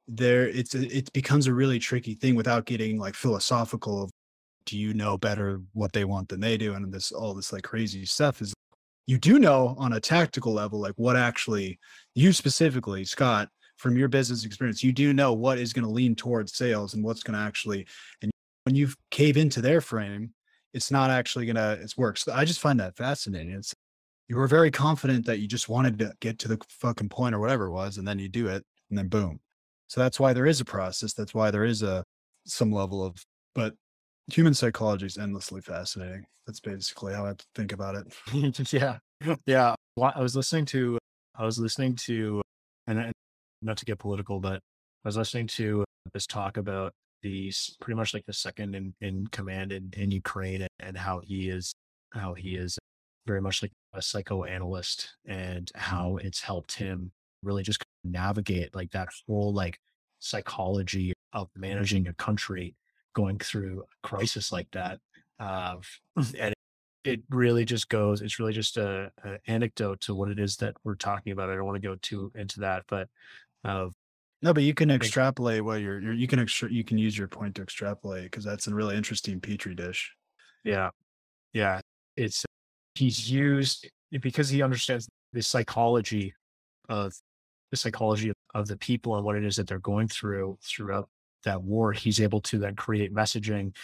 there 0.08 0.48
it's 0.48 0.74
it 0.74 1.12
becomes 1.12 1.46
a 1.46 1.54
really 1.54 1.78
tricky 1.78 2.14
thing 2.14 2.34
without 2.36 2.64
getting 2.66 2.98
like 2.98 3.14
philosophical 3.14 4.04
of 4.04 4.10
do 4.66 4.78
you 4.78 4.94
know 4.94 5.18
better 5.18 5.60
what 5.74 5.92
they 5.92 6.04
want 6.04 6.28
than 6.28 6.40
they 6.40 6.56
do 6.56 6.74
and 6.74 6.92
this 6.92 7.12
all 7.12 7.34
this 7.34 7.52
like 7.52 7.62
crazy 7.64 8.06
stuff 8.06 8.40
is 8.40 8.53
you 9.06 9.18
do 9.18 9.38
know 9.38 9.74
on 9.78 9.92
a 9.92 10.00
tactical 10.00 10.52
level 10.52 10.80
like 10.80 10.94
what 10.96 11.16
actually 11.16 11.78
you 12.14 12.32
specifically 12.32 13.04
scott 13.04 13.48
from 13.76 13.96
your 13.96 14.08
business 14.08 14.44
experience 14.44 14.82
you 14.82 14.92
do 14.92 15.12
know 15.12 15.32
what 15.32 15.58
is 15.58 15.72
going 15.72 15.84
to 15.84 15.90
lean 15.90 16.14
towards 16.14 16.56
sales 16.56 16.94
and 16.94 17.04
what's 17.04 17.22
going 17.22 17.38
to 17.38 17.44
actually 17.44 17.86
and 18.22 18.30
when 18.64 18.74
you 18.74 18.88
cave 19.10 19.36
into 19.36 19.60
their 19.60 19.80
frame 19.80 20.32
it's 20.72 20.90
not 20.90 21.10
actually 21.10 21.46
going 21.46 21.56
to 21.56 21.78
it's 21.82 21.96
works 21.96 22.26
i 22.28 22.44
just 22.44 22.60
find 22.60 22.80
that 22.80 22.96
fascinating. 22.96 23.52
It's 23.52 23.74
you 24.28 24.36
were 24.36 24.46
very 24.46 24.70
confident 24.70 25.26
that 25.26 25.38
you 25.38 25.48
just 25.48 25.68
wanted 25.68 25.98
to 25.98 26.12
get 26.20 26.38
to 26.40 26.48
the 26.48 26.58
fucking 26.68 27.10
point 27.10 27.34
or 27.34 27.38
whatever 27.38 27.66
it 27.66 27.72
was 27.72 27.98
and 27.98 28.08
then 28.08 28.18
you 28.18 28.28
do 28.28 28.48
it 28.48 28.64
and 28.90 28.98
then 28.98 29.08
boom. 29.08 29.40
So 29.86 30.00
that's 30.00 30.18
why 30.18 30.32
there 30.32 30.46
is 30.46 30.60
a 30.60 30.64
process 30.64 31.12
that's 31.12 31.34
why 31.34 31.50
there 31.50 31.64
is 31.64 31.82
a 31.82 32.04
some 32.46 32.72
level 32.72 33.04
of 33.04 33.16
but 33.54 33.74
human 34.32 34.54
psychology 34.54 35.06
is 35.06 35.18
endlessly 35.18 35.60
fascinating 35.60 36.24
that's 36.46 36.60
basically 36.60 37.12
how 37.12 37.26
i 37.26 37.32
think 37.54 37.72
about 37.72 37.94
it 37.94 38.72
yeah. 38.72 38.98
Yeah. 39.46 39.74
I 40.00 40.20
was 40.20 40.36
listening 40.36 40.66
to, 40.66 40.98
I 41.36 41.44
was 41.44 41.58
listening 41.58 41.96
to, 42.06 42.42
and 42.86 43.12
not 43.62 43.76
to 43.78 43.84
get 43.84 43.98
political, 43.98 44.40
but 44.40 44.56
I 44.56 45.08
was 45.08 45.16
listening 45.16 45.46
to 45.48 45.84
this 46.12 46.26
talk 46.26 46.56
about 46.56 46.92
the 47.22 47.52
pretty 47.80 47.96
much 47.96 48.12
like 48.12 48.26
the 48.26 48.32
second 48.32 48.74
in, 48.74 48.94
in 49.00 49.26
command 49.28 49.72
in, 49.72 49.92
in 49.96 50.10
Ukraine 50.10 50.62
and, 50.62 50.70
and 50.80 50.98
how 50.98 51.20
he 51.20 51.48
is, 51.48 51.72
how 52.12 52.34
he 52.34 52.56
is 52.56 52.78
very 53.26 53.40
much 53.40 53.62
like 53.62 53.72
a 53.94 54.02
psychoanalyst 54.02 55.14
and 55.26 55.66
mm-hmm. 55.66 55.80
how 55.80 56.16
it's 56.18 56.40
helped 56.40 56.74
him 56.74 57.10
really 57.42 57.62
just 57.62 57.82
navigate 58.04 58.74
like 58.74 58.90
that 58.90 59.08
whole 59.26 59.52
like 59.52 59.78
psychology 60.18 61.12
of 61.32 61.48
managing 61.56 62.08
a 62.08 62.12
country 62.14 62.74
going 63.14 63.38
through 63.38 63.82
a 63.82 64.06
crisis 64.06 64.52
like 64.52 64.70
that. 64.72 64.98
Uh, 65.38 65.76
and 66.38 66.54
it 67.04 67.20
really 67.28 67.64
just 67.64 67.88
goes 67.88 68.22
it's 68.22 68.38
really 68.38 68.52
just 68.52 68.76
a, 68.76 69.10
a 69.24 69.38
anecdote 69.46 70.00
to 70.00 70.14
what 70.14 70.30
it 70.30 70.38
is 70.38 70.56
that 70.56 70.74
we're 70.84 70.94
talking 70.94 71.32
about 71.32 71.50
i 71.50 71.54
don't 71.54 71.66
want 71.66 71.80
to 71.80 71.86
go 71.86 71.96
too 71.96 72.32
into 72.34 72.60
that 72.60 72.82
but 72.88 73.08
uh, 73.64 73.88
no 74.42 74.52
but 74.52 74.62
you 74.62 74.74
can 74.74 74.90
extrapolate 74.90 75.62
what 75.62 75.80
you're, 75.80 76.00
you're 76.00 76.12
you 76.14 76.26
can 76.26 76.38
extra, 76.38 76.70
you 76.70 76.82
can 76.82 76.98
use 76.98 77.16
your 77.16 77.28
point 77.28 77.54
to 77.54 77.62
extrapolate 77.62 78.24
because 78.24 78.44
that's 78.44 78.66
a 78.66 78.74
really 78.74 78.96
interesting 78.96 79.38
petri 79.38 79.74
dish 79.74 80.12
yeah 80.64 80.90
yeah 81.52 81.80
it's 82.16 82.44
he's 82.94 83.30
used 83.30 83.88
because 84.20 84.48
he 84.48 84.62
understands 84.62 85.08
the 85.32 85.42
psychology 85.42 86.32
of 86.88 87.12
the 87.70 87.76
psychology 87.76 88.28
of, 88.28 88.36
of 88.54 88.66
the 88.68 88.76
people 88.76 89.16
and 89.16 89.24
what 89.24 89.36
it 89.36 89.44
is 89.44 89.56
that 89.56 89.66
they're 89.66 89.78
going 89.80 90.08
through 90.08 90.56
throughout 90.62 91.08
that 91.44 91.62
war 91.62 91.92
he's 91.92 92.20
able 92.20 92.40
to 92.42 92.58
then 92.58 92.74
create 92.74 93.14
messaging 93.14 93.74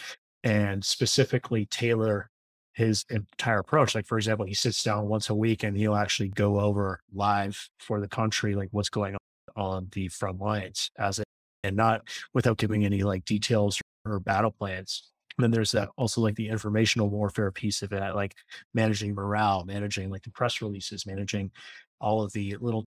and 0.44 0.85
specifically 0.85 1.66
tailor 1.66 2.31
his 2.73 3.05
entire 3.11 3.59
approach. 3.59 3.94
Like, 3.94 4.07
for 4.07 4.16
example, 4.16 4.46
he 4.46 4.55
sits 4.55 4.83
down 4.83 5.09
once 5.09 5.29
a 5.29 5.35
week 5.35 5.62
and 5.62 5.77
he'll 5.77 5.94
actually 5.94 6.29
go 6.29 6.61
over 6.61 7.01
live 7.12 7.68
for 7.79 8.01
the 8.01 8.09
country, 8.09 8.55
like 8.55 8.68
what's 8.70 8.88
going 8.88 9.14
on 9.14 9.20
on 9.57 9.88
the 9.92 10.09
front 10.09 10.40
lines 10.40 10.90
as 10.99 11.18
it, 11.18 11.27
and 11.64 11.77
not 11.77 12.03
without 12.33 12.57
giving 12.57 12.85
any 12.85 13.03
like 13.03 13.25
details 13.25 13.81
or 14.07 14.20
battle 14.20 14.53
plans. 14.53 15.11
And 15.37 15.44
then 15.44 15.51
there's 15.51 15.73
that 15.73 15.88
also 15.96 16.20
like 16.20 16.37
the 16.37 16.49
informational 16.49 17.09
warfare 17.09 17.51
piece 17.51 17.83
of 17.83 17.92
it, 17.92 18.14
like 18.14 18.35
managing 18.75 19.14
morale, 19.14 19.64
managing 19.64 20.11
like 20.11 20.23
the 20.23 20.31
press 20.31 20.62
releases, 20.62 21.07
managing 21.07 21.51
all 22.01 22.23
of 22.23 22.33
the 22.33 22.57
little 22.61 22.85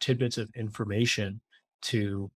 tidbits 0.00 0.38
of 0.38 0.50
information 0.54 1.40
to 1.82 2.30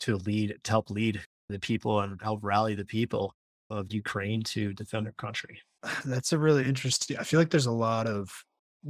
to 0.00 0.16
lead 0.16 0.58
to 0.62 0.70
help 0.70 0.90
lead 0.90 1.20
the 1.48 1.58
people 1.58 2.00
and 2.00 2.20
help 2.22 2.40
rally 2.42 2.74
the 2.74 2.84
people 2.84 3.34
of 3.70 3.92
Ukraine 3.92 4.42
to 4.42 4.72
defend 4.74 5.06
their 5.06 5.14
country. 5.14 5.60
that's 6.04 6.32
a 6.32 6.38
really 6.38 6.64
interesting 6.64 7.16
i 7.18 7.22
feel 7.22 7.40
like 7.40 7.50
there's 7.50 7.66
a 7.66 7.72
lot 7.72 8.06
of 8.06 8.30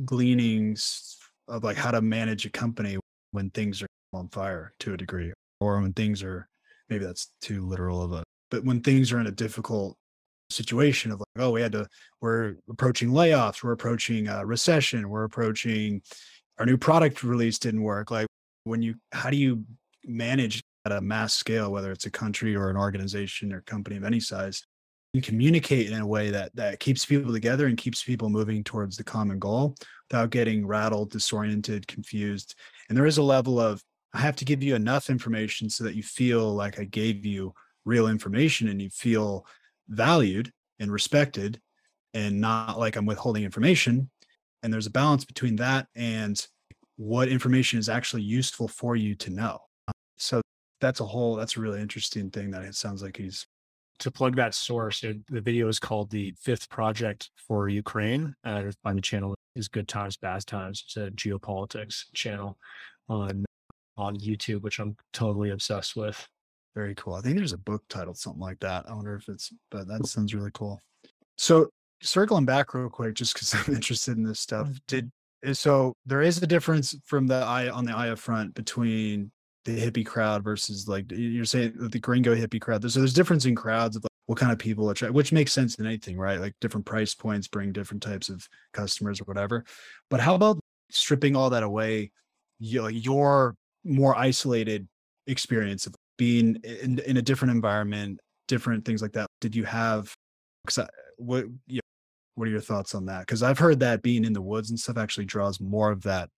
gleanings 0.04 1.18
of 1.48 1.64
like 1.64 1.76
how 1.76 1.90
to 1.90 2.00
manage 2.00 2.46
a 2.46 2.50
company 2.50 2.98
when 3.32 3.50
things 3.50 3.82
are 3.82 3.86
on 4.12 4.28
fire 4.28 4.72
to 4.78 4.94
a 4.94 4.96
degree 4.96 5.32
or 5.60 5.80
when 5.80 5.92
things 5.92 6.22
are 6.22 6.48
maybe 6.88 7.04
that's 7.04 7.32
too 7.40 7.66
literal 7.66 8.02
of 8.02 8.12
a 8.12 8.22
but 8.50 8.64
when 8.64 8.80
things 8.80 9.12
are 9.12 9.20
in 9.20 9.26
a 9.26 9.32
difficult 9.32 9.96
situation 10.50 11.10
of 11.10 11.18
like 11.18 11.44
oh 11.44 11.50
we 11.50 11.62
had 11.62 11.72
to 11.72 11.86
we're 12.20 12.54
approaching 12.70 13.10
layoffs 13.10 13.62
we're 13.62 13.72
approaching 13.72 14.28
a 14.28 14.44
recession 14.44 15.08
we're 15.08 15.24
approaching 15.24 16.00
our 16.58 16.66
new 16.66 16.76
product 16.76 17.22
release 17.22 17.58
didn't 17.58 17.82
work 17.82 18.10
like 18.10 18.26
when 18.64 18.82
you 18.82 18.94
how 19.12 19.30
do 19.30 19.36
you 19.36 19.64
manage 20.04 20.62
at 20.84 20.92
a 20.92 21.00
mass 21.00 21.34
scale 21.34 21.70
whether 21.70 21.92
it's 21.92 22.06
a 22.06 22.10
country 22.10 22.56
or 22.56 22.70
an 22.70 22.76
organization 22.76 23.52
or 23.52 23.60
company 23.62 23.96
of 23.96 24.04
any 24.04 24.20
size 24.20 24.64
you 25.12 25.20
communicate 25.20 25.90
in 25.90 26.00
a 26.00 26.06
way 26.06 26.30
that 26.30 26.54
that 26.56 26.80
keeps 26.80 27.04
people 27.04 27.32
together 27.32 27.66
and 27.66 27.76
keeps 27.76 28.02
people 28.02 28.30
moving 28.30 28.64
towards 28.64 28.96
the 28.96 29.04
common 29.04 29.38
goal 29.38 29.76
without 30.08 30.30
getting 30.30 30.66
rattled 30.66 31.10
disoriented 31.10 31.86
confused. 31.86 32.54
And 32.88 32.96
there 32.96 33.06
is 33.06 33.18
a 33.18 33.22
level 33.22 33.60
of 33.60 33.82
i 34.14 34.20
have 34.20 34.36
to 34.36 34.44
give 34.44 34.62
you 34.62 34.74
enough 34.74 35.10
information 35.10 35.68
so 35.70 35.84
that 35.84 35.94
you 35.94 36.02
feel 36.02 36.54
like 36.54 36.78
i 36.78 36.84
gave 36.84 37.24
you 37.24 37.52
real 37.84 38.08
information 38.08 38.68
and 38.68 38.80
you 38.80 38.90
feel 38.90 39.46
valued 39.88 40.52
and 40.78 40.92
respected 40.92 41.60
and 42.14 42.40
not 42.40 42.78
like 42.78 42.96
i'm 42.96 43.06
withholding 43.06 43.44
information. 43.44 44.10
And 44.62 44.72
there's 44.72 44.86
a 44.86 44.90
balance 44.90 45.24
between 45.24 45.56
that 45.56 45.88
and 45.94 46.40
what 46.96 47.28
information 47.28 47.78
is 47.78 47.88
actually 47.88 48.22
useful 48.22 48.68
for 48.68 48.96
you 48.96 49.14
to 49.16 49.30
know. 49.30 49.58
So 50.16 50.40
that's 50.82 51.00
a 51.00 51.06
whole 51.06 51.36
that's 51.36 51.56
a 51.56 51.60
really 51.60 51.80
interesting 51.80 52.28
thing 52.28 52.50
that 52.50 52.64
it 52.64 52.74
sounds 52.74 53.02
like 53.02 53.16
he's 53.16 53.46
to 54.02 54.10
plug 54.10 54.34
that 54.34 54.52
source, 54.52 55.04
it, 55.04 55.24
the 55.28 55.40
video 55.40 55.68
is 55.68 55.78
called 55.78 56.10
the 56.10 56.34
Fifth 56.36 56.68
Project 56.68 57.30
for 57.36 57.68
Ukraine. 57.68 58.34
Uh, 58.42 58.64
find 58.82 58.98
the 58.98 59.02
channel 59.02 59.34
is 59.54 59.68
Good 59.68 59.86
Times, 59.86 60.16
Bad 60.16 60.44
Times. 60.44 60.82
It's 60.84 60.96
a 60.96 61.10
geopolitics 61.12 62.06
channel 62.12 62.58
on 63.08 63.44
on 63.96 64.16
YouTube, 64.16 64.62
which 64.62 64.80
I'm 64.80 64.96
totally 65.12 65.50
obsessed 65.50 65.94
with. 65.94 66.26
Very 66.74 66.94
cool. 66.96 67.14
I 67.14 67.20
think 67.20 67.36
there's 67.36 67.52
a 67.52 67.58
book 67.58 67.84
titled 67.88 68.16
something 68.18 68.40
like 68.40 68.58
that. 68.60 68.86
I 68.88 68.94
wonder 68.94 69.14
if 69.14 69.28
it's, 69.28 69.52
but 69.70 69.86
that 69.86 70.06
sounds 70.06 70.34
really 70.34 70.50
cool. 70.52 70.80
So 71.36 71.68
circling 72.02 72.46
back 72.46 72.74
real 72.74 72.88
quick, 72.88 73.14
just 73.14 73.34
because 73.34 73.54
I'm 73.68 73.74
interested 73.74 74.16
in 74.16 74.24
this 74.24 74.40
stuff. 74.40 74.68
Did 74.88 75.10
is- 75.42 75.60
so 75.60 75.94
there 76.06 76.22
is 76.22 76.42
a 76.42 76.46
difference 76.46 76.96
from 77.04 77.26
the 77.26 77.36
eye 77.36 77.68
on 77.68 77.84
the 77.84 77.92
Aya 77.92 78.16
front 78.16 78.54
between 78.54 79.30
the 79.64 79.78
hippie 79.78 80.06
crowd 80.06 80.42
versus 80.42 80.88
like 80.88 81.06
you're 81.10 81.44
saying 81.44 81.74
the 81.76 81.98
gringo 81.98 82.34
hippie 82.34 82.60
crowd. 82.60 82.88
So 82.90 82.98
there's 82.98 83.14
difference 83.14 83.44
in 83.44 83.54
crowds 83.54 83.96
of 83.96 84.04
like 84.04 84.10
what 84.26 84.38
kind 84.38 84.52
of 84.52 84.58
people 84.58 84.90
attract, 84.90 85.14
which 85.14 85.32
makes 85.32 85.52
sense 85.52 85.76
in 85.76 85.86
anything, 85.86 86.16
right? 86.16 86.40
Like 86.40 86.54
different 86.60 86.86
price 86.86 87.14
points 87.14 87.48
bring 87.48 87.72
different 87.72 88.02
types 88.02 88.28
of 88.28 88.46
customers 88.72 89.20
or 89.20 89.24
whatever. 89.24 89.64
But 90.10 90.20
how 90.20 90.34
about 90.34 90.58
stripping 90.90 91.36
all 91.36 91.50
that 91.50 91.62
away? 91.62 92.10
Your, 92.58 92.90
your 92.90 93.54
more 93.84 94.16
isolated 94.16 94.88
experience 95.26 95.86
of 95.86 95.94
being 96.16 96.56
in, 96.64 96.98
in 97.00 97.16
a 97.16 97.22
different 97.22 97.52
environment, 97.52 98.20
different 98.48 98.84
things 98.84 99.02
like 99.02 99.12
that. 99.12 99.26
Did 99.40 99.56
you 99.56 99.64
have? 99.64 100.14
I, 100.78 100.86
what 101.16 101.46
you 101.66 101.76
know, 101.76 101.80
what 102.36 102.48
are 102.48 102.50
your 102.50 102.60
thoughts 102.60 102.94
on 102.94 103.06
that? 103.06 103.20
Because 103.20 103.42
I've 103.42 103.58
heard 103.58 103.80
that 103.80 104.02
being 104.02 104.24
in 104.24 104.32
the 104.32 104.42
woods 104.42 104.70
and 104.70 104.78
stuff 104.78 104.96
actually 104.96 105.26
draws 105.26 105.60
more 105.60 105.90
of 105.90 106.02
that, 106.02 106.28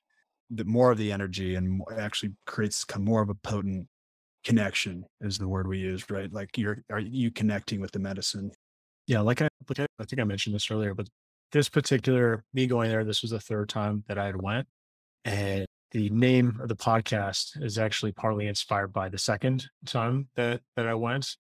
the, 0.51 0.65
more 0.65 0.91
of 0.91 0.99
the 0.99 1.13
energy, 1.13 1.55
and 1.55 1.83
actually 1.99 2.33
creates 2.47 2.85
kind 2.85 3.03
of 3.03 3.09
more 3.09 3.23
of 3.23 3.29
a 3.29 3.35
potent 3.35 3.89
connection. 4.45 5.05
Is 5.21 5.39
the 5.39 5.49
word 5.49 5.67
we 5.67 5.79
used, 5.79 6.11
right? 6.11 6.33
Like 6.33 6.57
you're 6.57 6.83
are 6.91 7.01
you 7.01 7.31
connecting 7.31 7.81
with 7.81 7.93
the 7.93 7.99
medicine? 7.99 8.53
Yeah, 9.07 9.21
like 9.21 9.43
I 9.43 9.49
like 9.69 9.81
I, 9.81 9.87
I 9.99 10.05
think 10.05 10.21
I 10.21 10.25
mentioned 10.25 10.55
this 10.55 10.71
earlier, 10.71 10.95
but 10.95 11.09
this 11.53 11.69
particular 11.69 12.45
me 12.53 12.67
going 12.67 12.91
there, 12.91 13.05
this 13.05 13.23
was 13.23 13.31
the 13.31 13.41
third 13.41 13.69
time 13.69 14.05
that 14.09 14.19
I 14.19 14.27
had 14.27 14.41
went, 14.41 14.67
and 15.25 15.67
the 15.91 16.11
name 16.11 16.59
of 16.61 16.69
the 16.69 16.77
podcast 16.77 17.63
is 17.63 17.79
actually 17.79 18.13
partly 18.13 18.47
inspired 18.47 18.93
by 18.93 19.09
the 19.09 19.19
second 19.19 19.67
time 19.87 20.29
that 20.37 20.61
that 20.77 20.87
I 20.87 20.95
went. 20.95 21.37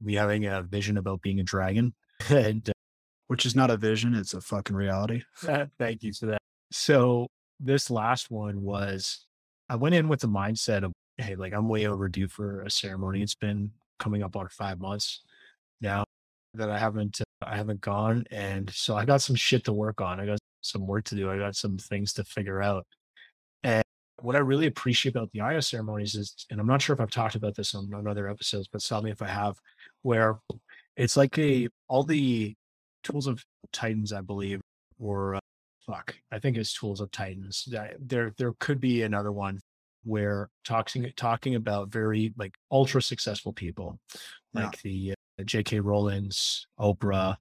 Me 0.00 0.14
having 0.14 0.44
a 0.44 0.62
vision 0.62 0.98
about 0.98 1.22
being 1.22 1.40
a 1.40 1.44
dragon, 1.44 1.94
and 2.28 2.68
uh, 2.68 2.72
which 3.28 3.46
is 3.46 3.56
not 3.56 3.70
a 3.70 3.76
vision, 3.76 4.14
it's 4.14 4.34
a 4.34 4.40
fucking 4.40 4.76
reality. 4.76 5.22
Thank 5.78 6.02
you 6.02 6.12
for 6.12 6.26
that. 6.26 6.38
So 6.70 7.28
this 7.64 7.90
last 7.90 8.30
one 8.30 8.62
was 8.62 9.26
I 9.68 9.76
went 9.76 9.94
in 9.94 10.08
with 10.08 10.20
the 10.20 10.28
mindset 10.28 10.84
of, 10.84 10.92
hey, 11.18 11.34
like 11.34 11.54
I'm 11.54 11.68
way 11.68 11.86
overdue 11.86 12.28
for 12.28 12.62
a 12.62 12.70
ceremony. 12.70 13.22
It's 13.22 13.34
been 13.34 13.70
coming 13.98 14.22
up 14.22 14.36
on 14.36 14.48
five 14.48 14.80
months 14.80 15.22
now 15.80 16.04
that 16.54 16.70
I 16.70 16.78
haven't 16.78 17.20
uh, 17.20 17.24
I 17.46 17.56
haven't 17.56 17.80
gone, 17.80 18.24
and 18.30 18.70
so 18.70 18.96
I 18.96 19.04
got 19.04 19.22
some 19.22 19.36
shit 19.36 19.64
to 19.64 19.72
work 19.72 20.00
on. 20.00 20.20
I 20.20 20.26
got 20.26 20.38
some 20.60 20.86
work 20.86 21.04
to 21.06 21.14
do. 21.14 21.30
I 21.30 21.38
got 21.38 21.56
some 21.56 21.78
things 21.78 22.12
to 22.14 22.24
figure 22.24 22.62
out. 22.62 22.86
And 23.64 23.84
what 24.22 24.36
I 24.36 24.40
really 24.40 24.66
appreciate 24.66 25.14
about 25.14 25.30
the 25.32 25.40
Aya 25.40 25.62
ceremonies 25.62 26.14
is, 26.14 26.46
and 26.50 26.60
I'm 26.60 26.66
not 26.66 26.82
sure 26.82 26.94
if 26.94 27.00
I've 27.00 27.10
talked 27.10 27.34
about 27.34 27.54
this 27.56 27.74
on, 27.74 27.92
on 27.94 28.06
other 28.06 28.28
episodes, 28.28 28.68
but 28.70 28.82
tell 28.82 29.02
me 29.02 29.10
if 29.10 29.22
I 29.22 29.28
have, 29.28 29.56
where 30.02 30.38
it's 30.96 31.16
like 31.16 31.38
a 31.38 31.68
all 31.88 32.04
the 32.04 32.54
tools 33.02 33.26
of 33.26 33.44
Titans, 33.72 34.12
I 34.12 34.20
believe, 34.20 34.60
or 34.98 35.38
fuck, 35.86 36.14
I 36.32 36.38
think 36.38 36.56
it's 36.56 36.72
tools 36.72 37.00
of 37.00 37.10
Titans. 37.10 37.68
There, 37.98 38.34
there 38.36 38.52
could 38.58 38.80
be 38.80 39.02
another 39.02 39.32
one 39.32 39.60
where 40.04 40.50
talking 40.64 41.10
talking 41.16 41.54
about 41.54 41.88
very 41.88 42.32
like 42.36 42.54
ultra 42.70 43.02
successful 43.02 43.52
people, 43.52 43.98
like 44.52 44.78
yeah. 44.84 44.90
the 44.90 45.14
uh, 45.40 45.44
J.K. 45.44 45.80
Rowling's, 45.80 46.66
Oprah, 46.78 47.36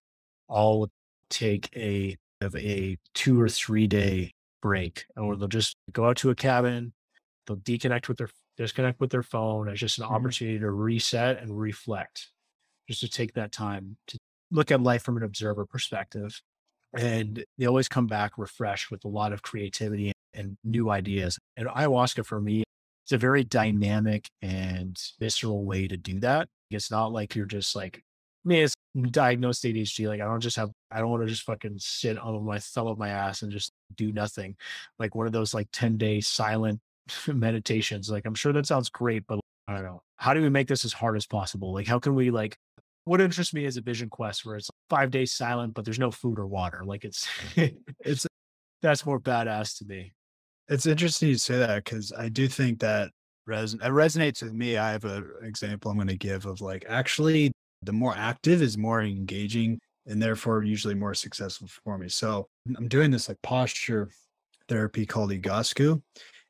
all 0.48 0.90
take 1.30 1.70
a 1.76 2.18
of 2.42 2.56
a 2.56 2.98
two 3.14 3.40
or 3.40 3.50
three 3.50 3.88
day 3.88 4.34
break, 4.62 5.06
or 5.18 5.36
they'll 5.36 5.48
just 5.48 5.76
go 5.92 6.06
out 6.08 6.18
to 6.18 6.30
a 6.30 6.36
cabin, 6.36 6.94
they'll 7.46 7.58
deconnect 7.58 8.08
with 8.08 8.18
their 8.18 8.30
disconnect 8.58 9.00
with 9.00 9.12
their 9.12 9.24
phone. 9.24 9.68
It's 9.68 9.80
just 9.80 9.98
an 9.98 10.06
mm-hmm. 10.06 10.16
opportunity 10.16 10.60
to 10.60 10.72
reset 10.72 11.42
and 11.42 11.60
reflect, 11.60 12.30
just 12.88 13.02
to 13.02 13.10
take 13.10 13.34
that 13.34 13.52
time 13.52 13.98
to 14.08 14.18
look 14.52 14.72
at 14.72 14.82
life 14.82 15.04
from 15.04 15.18
an 15.18 15.24
observer 15.24 15.66
perspective. 15.66 16.42
And 16.94 17.44
they 17.58 17.66
always 17.66 17.88
come 17.88 18.08
back 18.08 18.38
refreshed 18.38 18.92
with 18.92 19.04
a 19.06 19.08
lot 19.08 19.34
of 19.34 19.42
creativity 19.42 20.12
and 20.34 20.58
new 20.64 20.90
ideas. 20.90 21.40
And 21.58 21.68
ayahuasca 21.68 22.26
for 22.26 22.40
me, 22.40 22.64
it's 23.04 23.12
a 23.12 23.18
very 23.18 23.44
dynamic 23.44 24.30
and 24.42 25.00
visceral 25.20 25.66
way 25.66 25.88
to 25.88 25.98
do 25.98 26.20
that. 26.20 26.48
It's 26.70 26.92
not 26.92 27.12
like 27.12 27.36
you're 27.36 27.46
just 27.46 27.76
like, 27.76 28.02
mean, 28.46 28.64
it's 28.64 28.76
diagnosed 29.12 29.64
ADHD. 29.64 30.08
Like 30.08 30.22
I 30.22 30.26
don't 30.26 30.40
just 30.40 30.58
have, 30.58 30.72
I 30.92 31.00
don't 31.00 31.10
want 31.10 31.24
to 31.24 31.30
just 31.30 31.44
fucking 31.44 31.76
sit 31.78 32.18
on 32.18 32.46
my 32.46 32.60
thumb 32.60 32.88
of 32.88 32.98
my 32.98 33.10
ass 33.10 33.42
and 33.42 33.52
just 33.52 33.72
do 33.96 34.12
nothing. 34.12 34.56
Like 35.00 35.16
one 35.16 35.28
of 35.28 35.34
those 35.34 35.54
like 35.54 35.68
10 35.74 35.98
day 35.98 36.22
silent 36.22 36.80
meditations. 37.28 38.10
Like 38.10 38.26
I'm 38.26 38.36
sure 38.36 38.54
that 38.54 38.66
sounds 38.66 38.90
great, 38.90 39.26
but 39.28 39.40
I 39.68 39.74
don't 39.74 39.84
know. 39.84 40.02
How 40.18 40.34
do 40.34 40.42
we 40.42 40.50
make 40.50 40.68
this 40.68 40.86
as 40.86 40.94
hard 40.94 41.18
as 41.18 41.26
possible? 41.26 41.74
Like 41.74 41.88
how 41.88 42.00
can 42.00 42.16
we 42.16 42.32
like 42.32 42.56
what 43.06 43.22
interests 43.22 43.54
me 43.54 43.66
is 43.66 43.78
a 43.78 43.82
vision 43.82 44.10
quest 44.10 44.46
where 44.46 44.56
it's 44.56 44.70
five 44.89 45.12
days 45.12 45.34
silent, 45.34 45.74
but 45.74 45.86
there's 45.86 46.00
no 46.00 46.12
food 46.12 46.39
or 46.39 46.48
water. 46.48 46.84
Like 46.86 47.04
it's 47.04 47.28
mm. 47.56 47.76
it's 48.00 48.26
that's 48.82 49.06
more 49.06 49.20
badass 49.20 49.78
to 49.80 49.86
me. 49.86 50.13
It's 50.70 50.86
interesting 50.86 51.30
you 51.30 51.38
say 51.38 51.58
that 51.58 51.84
because 51.84 52.13
I 52.18 52.30
do 52.30 52.48
think 52.48 52.80
that 52.80 53.12
res- 53.46 53.74
it 53.74 53.82
resonates 53.82 54.42
with 54.42 54.54
me. 54.54 54.78
I 54.78 54.92
have 54.92 55.06
an 55.06 55.30
example 55.42 55.92
I'm 55.92 55.98
going 55.98 56.08
to 56.08 56.18
give 56.18 56.46
of 56.46 56.62
like 56.62 56.86
actually 56.88 57.52
the 57.82 57.94
more 57.94 58.16
active 58.16 58.62
is 58.62 58.78
more 58.78 59.02
engaging 59.02 59.80
and 60.06 60.22
therefore 60.22 60.63
usually 60.63 60.96
more 60.96 61.13
successful 61.13 61.68
for 61.84 61.98
me. 61.98 62.10
So 62.10 62.48
I'm 62.78 62.88
doing 62.88 63.12
this 63.12 63.28
like 63.28 63.42
posture 63.42 64.10
therapy 64.70 65.06
called 65.06 65.32
Egoscue, 65.32 66.02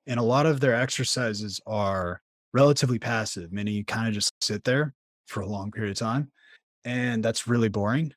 and 0.06 0.20
a 0.20 0.24
lot 0.24 0.46
of 0.46 0.60
their 0.60 0.76
exercises 0.76 1.60
are 1.66 2.22
relatively 2.54 3.00
passive, 3.00 3.52
meaning 3.52 3.74
you 3.74 3.86
kind 3.86 4.08
of 4.08 4.13
just 4.13 4.32
sit 4.42 4.63
there 4.63 4.94
for 5.28 5.42
a 5.42 5.48
long 5.48 5.72
period 5.72 5.92
of 5.92 5.98
time 5.98 6.32
and 6.86 7.24
that's 7.24 7.48
really 7.48 7.69
boring. 7.69 8.13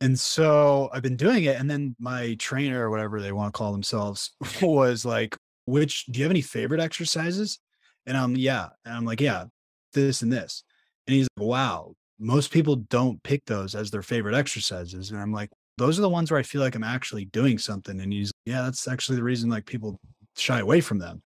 And 0.00 0.18
so 0.18 0.90
I've 0.92 1.02
been 1.02 1.16
doing 1.16 1.44
it. 1.44 1.58
And 1.58 1.70
then 1.70 1.96
my 1.98 2.34
trainer 2.38 2.86
or 2.86 2.90
whatever 2.90 3.20
they 3.20 3.32
want 3.32 3.54
to 3.54 3.56
call 3.56 3.72
themselves 3.72 4.32
was 4.62 5.04
like, 5.04 5.36
which 5.66 6.06
do 6.06 6.18
you 6.18 6.24
have 6.24 6.30
any 6.30 6.42
favorite 6.42 6.80
exercises? 6.80 7.58
And 8.06 8.16
I'm, 8.16 8.36
yeah. 8.36 8.68
And 8.84 8.94
I'm 8.94 9.04
like, 9.04 9.20
yeah, 9.20 9.44
this 9.92 10.22
and 10.22 10.32
this. 10.32 10.62
And 11.06 11.14
he's 11.14 11.28
like, 11.36 11.46
wow, 11.46 11.94
most 12.18 12.50
people 12.50 12.76
don't 12.76 13.22
pick 13.22 13.44
those 13.46 13.74
as 13.74 13.90
their 13.90 14.02
favorite 14.02 14.34
exercises. 14.34 15.10
And 15.10 15.20
I'm 15.20 15.32
like, 15.32 15.50
those 15.78 15.98
are 15.98 16.02
the 16.02 16.08
ones 16.08 16.30
where 16.30 16.40
I 16.40 16.44
feel 16.44 16.60
like 16.60 16.74
I'm 16.74 16.84
actually 16.84 17.24
doing 17.26 17.58
something. 17.58 18.00
And 18.00 18.12
he's, 18.12 18.30
yeah, 18.44 18.62
that's 18.62 18.86
actually 18.86 19.16
the 19.16 19.24
reason 19.24 19.50
like 19.50 19.66
people 19.66 19.98
shy 20.36 20.60
away 20.60 20.80
from 20.80 20.98
them. 20.98 21.22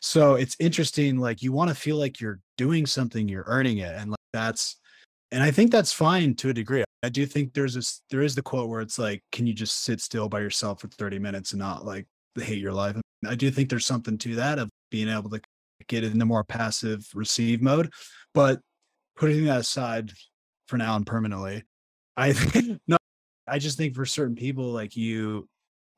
So 0.00 0.34
it's 0.34 0.56
interesting. 0.58 1.18
Like 1.18 1.42
you 1.42 1.52
want 1.52 1.68
to 1.68 1.74
feel 1.74 1.96
like 1.96 2.20
you're 2.20 2.40
doing 2.56 2.86
something, 2.86 3.28
you're 3.28 3.44
earning 3.46 3.78
it. 3.78 3.94
And 3.96 4.10
like 4.10 4.18
that's 4.32 4.76
and 5.32 5.42
I 5.42 5.50
think 5.50 5.70
that's 5.70 5.92
fine 5.92 6.34
to 6.36 6.50
a 6.50 6.54
degree. 6.54 6.84
I 7.02 7.08
do 7.08 7.24
think 7.24 7.54
there's 7.54 7.74
this 7.74 8.02
there 8.10 8.22
is 8.22 8.34
the 8.34 8.42
quote 8.42 8.68
where 8.68 8.80
it's 8.80 8.98
like, 8.98 9.22
can 9.32 9.46
you 9.46 9.54
just 9.54 9.84
sit 9.84 10.00
still 10.00 10.28
by 10.28 10.40
yourself 10.40 10.80
for 10.80 10.88
30 10.88 11.18
minutes 11.18 11.52
and 11.52 11.60
not 11.60 11.84
like 11.84 12.06
hate 12.36 12.58
your 12.58 12.72
life? 12.72 12.96
I 13.26 13.34
do 13.34 13.50
think 13.50 13.68
there's 13.68 13.86
something 13.86 14.18
to 14.18 14.34
that 14.36 14.58
of 14.58 14.70
being 14.90 15.08
able 15.08 15.30
to 15.30 15.40
get 15.88 16.04
in 16.04 16.18
the 16.18 16.26
more 16.26 16.44
passive 16.44 17.06
receive 17.14 17.62
mode. 17.62 17.90
But 18.34 18.60
putting 19.16 19.44
that 19.46 19.60
aside 19.60 20.12
for 20.66 20.76
now 20.76 20.96
and 20.96 21.06
permanently, 21.06 21.64
I 22.16 22.32
think 22.32 22.80
no, 22.88 22.96
I 23.46 23.58
just 23.58 23.78
think 23.78 23.94
for 23.94 24.06
certain 24.06 24.36
people, 24.36 24.66
like 24.66 24.96
you, 24.96 25.48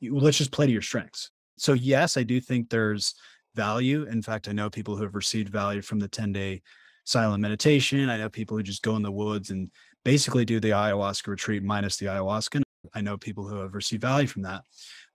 you 0.00 0.18
let's 0.18 0.38
just 0.38 0.52
play 0.52 0.66
to 0.66 0.72
your 0.72 0.82
strengths. 0.82 1.30
So 1.58 1.72
yes, 1.72 2.16
I 2.16 2.22
do 2.22 2.40
think 2.40 2.70
there's 2.70 3.14
value. 3.54 4.04
In 4.04 4.22
fact, 4.22 4.48
I 4.48 4.52
know 4.52 4.70
people 4.70 4.96
who 4.96 5.02
have 5.02 5.14
received 5.14 5.48
value 5.48 5.82
from 5.82 5.98
the 5.98 6.08
10 6.08 6.32
day 6.32 6.62
silent 7.04 7.40
meditation. 7.40 8.08
I 8.08 8.18
know 8.18 8.28
people 8.28 8.56
who 8.56 8.62
just 8.62 8.82
go 8.82 8.96
in 8.96 9.02
the 9.02 9.12
woods 9.12 9.50
and 9.50 9.70
basically 10.04 10.44
do 10.44 10.60
the 10.60 10.70
ayahuasca 10.70 11.28
retreat 11.28 11.62
minus 11.62 11.96
the 11.96 12.06
ayahuasca. 12.06 12.62
I 12.94 13.00
know 13.00 13.16
people 13.16 13.46
who 13.46 13.56
have 13.56 13.74
received 13.74 14.02
value 14.02 14.26
from 14.26 14.42
that. 14.42 14.62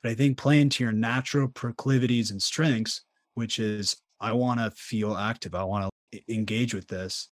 But 0.02 0.12
I 0.12 0.16
think 0.16 0.38
playing 0.38 0.70
to 0.70 0.84
your 0.84 0.94
natural 0.94 1.48
proclivities 1.48 2.32
and 2.32 2.42
strengths, 2.42 3.02
which 3.34 3.60
is 3.60 3.98
I 4.20 4.32
want 4.34 4.60
to 4.60 4.72
feel 4.72 5.16
active, 5.16 5.56
I 5.56 5.64
want 5.64 5.90
to 6.12 6.22
engage 6.34 6.74
with 6.74 6.88
this. 6.88 7.30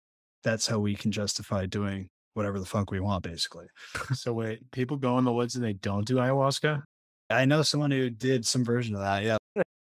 That's 0.44 0.68
how 0.68 0.80
we 0.80 0.96
can 0.96 1.12
justify 1.12 1.66
doing 1.66 2.08
whatever 2.34 2.60
the 2.60 2.66
fuck 2.66 2.92
we 2.92 3.00
want, 3.00 3.24
basically. 3.24 3.66
So 4.14 4.34
wait, 4.34 4.72
people 4.72 4.98
go 4.98 5.18
in 5.18 5.26
the 5.26 5.34
woods 5.34 5.56
and 5.56 5.64
they 5.64 5.74
don't 5.74 6.06
do 6.06 6.16
ayahuasca? 6.16 6.82
I 7.30 7.46
know 7.46 7.62
someone 7.62 7.92
who 7.92 8.10
did 8.10 8.46
some 8.46 8.64
version 8.64 8.96
of 8.96 9.02
that. 9.02 9.24
Yeah. 9.24 9.38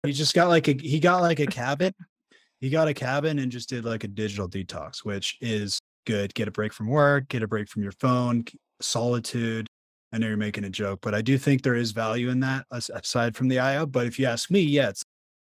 He 0.03 0.13
just 0.13 0.33
got 0.33 0.47
like 0.47 0.67
a 0.67 0.73
he 0.73 0.99
got 0.99 1.21
like 1.21 1.39
a 1.39 1.47
cabin 1.47 1.93
he 2.65 2.71
got 2.71 2.87
a 2.87 2.95
cabin 2.95 3.37
and 3.37 3.51
just 3.51 3.69
did 3.69 3.85
like 3.85 4.03
a 4.05 4.07
digital 4.07 4.49
detox, 4.49 5.05
which 5.05 5.37
is 5.39 5.77
good. 6.07 6.33
Get 6.33 6.47
a 6.47 6.51
break 6.51 6.73
from 6.73 6.87
work, 6.87 7.27
get 7.27 7.43
a 7.43 7.47
break 7.47 7.69
from 7.69 7.83
your 7.83 7.91
phone, 7.91 8.43
solitude. 8.81 9.67
I 10.11 10.17
know 10.17 10.29
you're 10.29 10.35
making 10.35 10.63
a 10.63 10.71
joke, 10.71 10.97
but 11.03 11.13
I 11.13 11.21
do 11.21 11.37
think 11.37 11.61
there 11.61 11.75
is 11.75 11.91
value 11.91 12.31
in 12.31 12.39
that 12.39 12.65
aside 12.71 13.35
from 13.35 13.49
the 13.49 13.59
Aya. 13.59 13.85
But 13.85 14.07
if 14.07 14.17
you 14.17 14.25
ask 14.25 14.49
me, 14.49 14.61
yeah, 14.61 14.91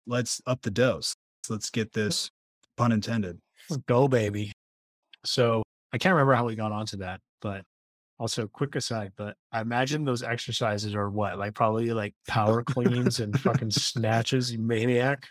let's 0.05 0.43
up 0.49 0.63
the 0.63 0.73
dose. 0.73 1.15
Let's 1.49 1.71
get 1.71 1.93
this 1.93 2.29
pun 2.77 2.91
intended. 2.91 3.39
Let's 3.71 3.85
go, 3.87 4.09
baby. 4.09 4.51
So 5.25 5.63
I 5.93 5.99
can't 5.99 6.15
remember 6.15 6.35
how 6.35 6.47
we 6.47 6.57
got 6.57 6.73
onto 6.73 6.97
that, 6.97 7.21
but 7.41 7.63
also 8.19 8.49
quick 8.49 8.75
aside, 8.75 9.13
but 9.17 9.37
I 9.53 9.61
imagine 9.61 10.05
those 10.05 10.25
exercises 10.25 10.93
are 10.97 11.09
what, 11.09 11.39
like 11.39 11.55
probably 11.55 11.93
like 11.93 12.17
power 12.27 12.65
cleans 12.67 13.21
and 13.21 13.39
fucking 13.39 13.71
snatches, 13.71 14.51
you 14.51 14.59
maniac. 14.59 15.29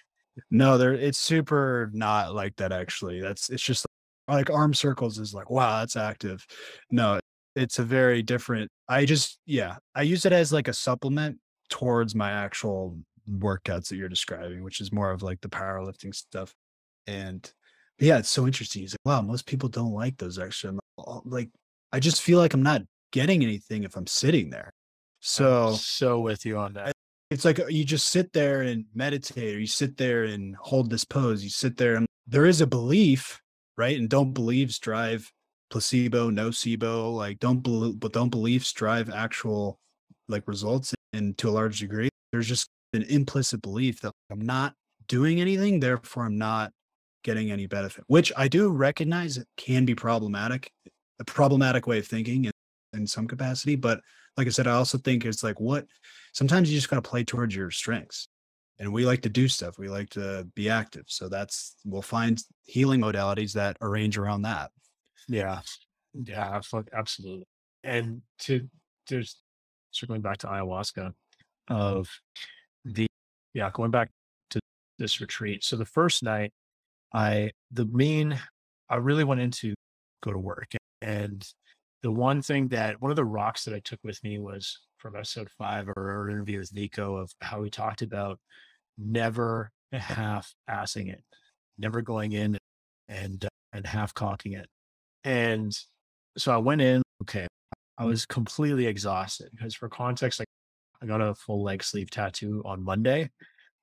No, 0.49 0.77
there 0.77 0.93
it's 0.93 1.17
super 1.17 1.89
not 1.93 2.33
like 2.33 2.55
that 2.57 2.71
actually. 2.71 3.21
That's 3.21 3.49
it's 3.49 3.63
just 3.63 3.85
like 4.27 4.49
arm 4.49 4.73
circles 4.73 5.19
is 5.19 5.33
like, 5.33 5.49
wow, 5.49 5.79
that's 5.79 5.95
active. 5.95 6.45
No, 6.89 7.19
it's 7.55 7.79
a 7.79 7.83
very 7.83 8.21
different. 8.21 8.69
I 8.87 9.05
just 9.05 9.39
yeah, 9.45 9.77
I 9.95 10.03
use 10.03 10.25
it 10.25 10.33
as 10.33 10.53
like 10.53 10.67
a 10.67 10.73
supplement 10.73 11.37
towards 11.69 12.15
my 12.15 12.31
actual 12.31 12.97
workouts 13.29 13.89
that 13.89 13.97
you're 13.97 14.09
describing, 14.09 14.63
which 14.63 14.81
is 14.81 14.91
more 14.91 15.11
of 15.11 15.21
like 15.21 15.41
the 15.41 15.49
powerlifting 15.49 16.13
stuff. 16.13 16.53
And 17.07 17.49
yeah, 17.99 18.17
it's 18.17 18.29
so 18.29 18.45
interesting. 18.45 18.81
He's 18.81 18.93
like, 18.93 19.13
wow, 19.13 19.21
most 19.21 19.45
people 19.45 19.69
don't 19.69 19.93
like 19.93 20.17
those 20.17 20.39
extra. 20.39 20.73
Like, 21.25 21.49
I 21.91 21.99
just 21.99 22.21
feel 22.21 22.39
like 22.39 22.53
I'm 22.53 22.63
not 22.63 22.81
getting 23.11 23.43
anything 23.43 23.83
if 23.83 23.95
I'm 23.95 24.07
sitting 24.07 24.49
there. 24.49 24.71
So 25.19 25.69
I'm 25.69 25.75
so 25.75 26.19
with 26.19 26.45
you 26.45 26.57
on 26.57 26.73
that 26.73 26.93
it's 27.31 27.45
like 27.45 27.59
uh, 27.59 27.65
you 27.67 27.83
just 27.83 28.09
sit 28.09 28.31
there 28.33 28.61
and 28.61 28.85
meditate 28.93 29.55
or 29.55 29.59
you 29.59 29.67
sit 29.67 29.97
there 29.97 30.25
and 30.25 30.55
hold 30.57 30.89
this 30.89 31.03
pose 31.03 31.43
you 31.43 31.49
sit 31.49 31.77
there 31.77 31.95
and 31.95 32.05
there 32.27 32.45
is 32.45 32.61
a 32.61 32.67
belief 32.67 33.41
right? 33.77 33.97
And 33.97 34.09
don't 34.09 34.33
beliefs 34.33 34.77
drive 34.77 35.31
placebo 35.71 36.29
nocebo 36.29 37.15
like 37.15 37.39
don't 37.39 37.61
believe 37.61 37.99
but 37.99 38.13
don't 38.13 38.29
beliefs 38.29 38.71
drive 38.73 39.09
actual 39.09 39.79
like 40.27 40.47
results 40.47 40.93
and 41.13 41.37
to 41.39 41.49
a 41.49 41.51
large 41.51 41.79
degree. 41.79 42.09
There's 42.31 42.47
just 42.47 42.67
an 42.93 43.03
implicit 43.03 43.61
belief 43.61 44.01
that 44.01 44.11
i'm 44.29 44.41
not 44.41 44.73
doing 45.07 45.39
anything 45.39 45.79
therefore 45.79 46.25
i'm 46.25 46.37
not 46.37 46.71
getting 47.23 47.51
any 47.51 47.67
benefit 47.67 48.03
which 48.07 48.31
i 48.35 48.47
do 48.47 48.69
recognize 48.69 49.43
can 49.57 49.85
be 49.85 49.95
problematic 49.95 50.69
a 51.19 51.25
problematic 51.25 51.87
way 51.87 51.99
of 51.99 52.07
thinking 52.07 52.45
in, 52.45 52.51
in 52.93 53.07
some 53.07 53.27
capacity 53.27 53.75
but 53.75 54.01
like 54.37 54.47
I 54.47 54.51
said, 54.51 54.67
I 54.67 54.73
also 54.73 54.97
think 54.97 55.25
it's 55.25 55.43
like 55.43 55.59
what 55.59 55.85
sometimes 56.33 56.69
you 56.69 56.77
just 56.77 56.89
got 56.89 57.03
to 57.03 57.09
play 57.09 57.23
towards 57.23 57.55
your 57.55 57.71
strengths. 57.71 58.27
And 58.79 58.91
we 58.91 59.05
like 59.05 59.21
to 59.21 59.29
do 59.29 59.47
stuff. 59.47 59.77
We 59.77 59.89
like 59.89 60.09
to 60.11 60.47
be 60.55 60.69
active. 60.69 61.03
So 61.07 61.29
that's 61.29 61.75
we'll 61.85 62.01
find 62.01 62.41
healing 62.63 63.01
modalities 63.01 63.53
that 63.53 63.77
arrange 63.79 64.17
around 64.17 64.41
that. 64.43 64.71
Yeah. 65.27 65.61
Yeah, 66.13 66.59
absolutely. 66.93 67.45
And 67.83 68.21
to 68.39 68.67
there's 69.07 69.37
circling 69.91 70.21
back 70.21 70.37
to 70.39 70.47
ayahuasca, 70.47 71.13
of 71.69 72.09
the 72.85 73.07
yeah, 73.53 73.69
going 73.73 73.91
back 73.91 74.09
to 74.51 74.59
this 74.97 75.21
retreat. 75.21 75.63
So 75.63 75.75
the 75.75 75.85
first 75.85 76.23
night, 76.23 76.51
I 77.13 77.51
the 77.71 77.85
main 77.85 78.39
I 78.89 78.95
really 78.95 79.23
went 79.23 79.41
into 79.41 79.73
go 80.23 80.31
to 80.31 80.39
work, 80.39 80.71
and 81.01 81.47
the 82.03 82.11
one 82.11 82.41
thing 82.41 82.67
that 82.69 83.01
one 83.01 83.11
of 83.11 83.15
the 83.15 83.25
rocks 83.25 83.65
that 83.65 83.73
I 83.73 83.79
took 83.79 83.99
with 84.03 84.23
me 84.23 84.39
was 84.39 84.79
from 84.97 85.15
episode 85.15 85.49
five 85.57 85.87
or 85.89 85.93
our 85.97 86.29
interview 86.29 86.59
with 86.59 86.73
Nico 86.73 87.15
of 87.15 87.31
how 87.41 87.61
we 87.61 87.69
talked 87.69 88.01
about 88.01 88.39
never 88.97 89.71
half 89.91 90.53
assing 90.69 91.11
it, 91.11 91.23
never 91.77 92.01
going 92.01 92.31
in 92.31 92.57
and 93.07 93.45
uh, 93.45 93.49
and 93.73 93.85
half 93.85 94.13
cocking 94.13 94.53
it. 94.53 94.67
And 95.23 95.71
so 96.37 96.53
I 96.53 96.57
went 96.57 96.81
in, 96.81 97.01
okay, 97.23 97.47
I 97.97 98.05
was 98.05 98.25
completely 98.25 98.87
exhausted 98.87 99.49
because 99.51 99.75
for 99.75 99.89
context, 99.89 100.39
like 100.39 100.47
I 101.01 101.05
got 101.05 101.21
a 101.21 101.35
full 101.35 101.63
leg 101.63 101.83
sleeve 101.83 102.09
tattoo 102.09 102.61
on 102.65 102.83
Monday, 102.83 103.29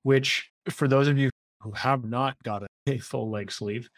which 0.02 0.50
for 0.70 0.88
those 0.88 1.08
of 1.08 1.18
you 1.18 1.30
who 1.60 1.72
have 1.72 2.04
not 2.04 2.36
got 2.42 2.64
a 2.86 2.98
full 2.98 3.30
leg 3.30 3.50
sleeve, 3.52 3.88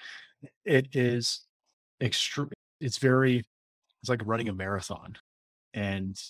it 0.64 0.88
is 0.94 1.42
extreme. 2.00 2.50
It's 2.80 2.98
very, 2.98 3.42
it's 4.02 4.08
like 4.08 4.22
running 4.24 4.48
a 4.48 4.52
marathon. 4.52 5.16
And, 5.74 6.20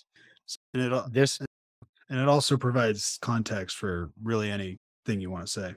and 0.75 0.93
it, 0.93 1.13
this, 1.13 1.39
and 2.09 2.21
it 2.21 2.29
also 2.29 2.57
provides 2.57 3.19
context 3.23 3.77
for 3.77 4.11
really 4.23 4.51
anything 4.51 4.79
you 5.21 5.31
want 5.31 5.47
to 5.47 5.53
say. 5.53 5.75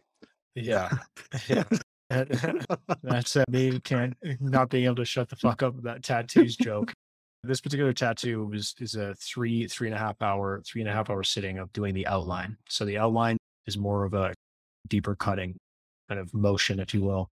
Yeah. 0.55 0.89
yeah. 1.47 1.63
That's 2.09 3.35
uh, 3.35 3.43
me 3.49 3.79
can't 3.79 4.15
not 4.39 4.69
being 4.69 4.85
able 4.85 4.95
to 4.95 5.05
shut 5.05 5.29
the 5.29 5.35
fuck 5.35 5.63
up 5.63 5.77
about 5.77 6.03
tattoos 6.03 6.55
joke. 6.55 6.93
This 7.43 7.59
particular 7.59 7.93
tattoo 7.93 8.45
was 8.45 8.73
is 8.79 8.95
a 8.95 9.15
three 9.15 9.67
three 9.67 9.87
and 9.87 9.95
a 9.95 9.99
half 9.99 10.21
hour 10.21 10.61
three 10.65 10.81
and 10.81 10.89
a 10.89 10.93
half 10.93 11.09
hour 11.09 11.23
sitting 11.23 11.59
of 11.59 11.71
doing 11.73 11.93
the 11.93 12.07
outline. 12.07 12.57
So 12.69 12.85
the 12.85 12.97
outline 12.97 13.37
is 13.65 13.77
more 13.77 14.03
of 14.05 14.13
a 14.13 14.33
deeper 14.87 15.15
cutting 15.15 15.57
kind 16.09 16.19
of 16.19 16.33
motion, 16.33 16.79
if 16.79 16.93
you 16.93 17.01
will. 17.01 17.29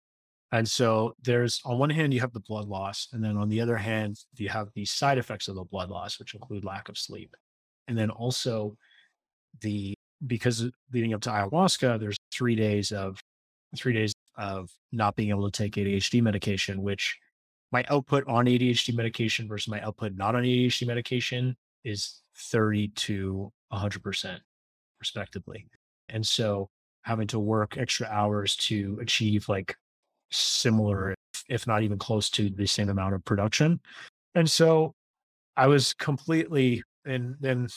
And 0.52 0.68
so 0.68 1.14
there's 1.22 1.60
on 1.64 1.78
one 1.78 1.90
hand 1.90 2.12
you 2.12 2.20
have 2.20 2.32
the 2.32 2.40
blood 2.40 2.66
loss, 2.66 3.08
and 3.12 3.22
then 3.22 3.36
on 3.36 3.48
the 3.48 3.60
other 3.60 3.76
hand 3.76 4.18
you 4.36 4.48
have 4.48 4.68
the 4.74 4.84
side 4.84 5.18
effects 5.18 5.48
of 5.48 5.54
the 5.54 5.64
blood 5.64 5.90
loss, 5.90 6.18
which 6.18 6.34
include 6.34 6.64
lack 6.64 6.88
of 6.88 6.98
sleep, 6.98 7.36
and 7.88 7.96
then 7.96 8.10
also 8.10 8.76
the 9.60 9.94
because 10.26 10.68
leading 10.92 11.14
up 11.14 11.20
to 11.22 11.30
ayahuasca, 11.30 11.98
there's 12.00 12.16
three 12.32 12.54
days 12.56 12.92
of 12.92 13.18
three 13.76 13.92
days 13.92 14.12
of 14.36 14.68
not 14.92 15.16
being 15.16 15.30
able 15.30 15.48
to 15.48 15.56
take 15.56 15.74
ADHD 15.74 16.22
medication, 16.22 16.82
which 16.82 17.16
my 17.72 17.84
output 17.88 18.24
on 18.26 18.46
ADHD 18.46 18.94
medication 18.94 19.46
versus 19.46 19.68
my 19.68 19.80
output 19.82 20.14
not 20.16 20.34
on 20.34 20.42
ADHD 20.42 20.86
medication 20.86 21.56
is 21.84 22.22
30 22.36 22.88
to 22.88 23.52
100% 23.72 24.38
respectively. 24.98 25.66
And 26.08 26.26
so 26.26 26.68
having 27.02 27.28
to 27.28 27.38
work 27.38 27.78
extra 27.78 28.06
hours 28.08 28.56
to 28.56 28.98
achieve 29.00 29.48
like 29.48 29.76
similar, 30.30 31.14
if 31.48 31.66
not 31.66 31.82
even 31.82 31.98
close 31.98 32.30
to 32.30 32.50
the 32.50 32.66
same 32.66 32.88
amount 32.88 33.14
of 33.14 33.24
production. 33.24 33.80
And 34.34 34.48
so 34.48 34.92
I 35.56 35.66
was 35.66 35.94
completely, 35.94 36.82
and 37.04 37.36
then 37.40 37.68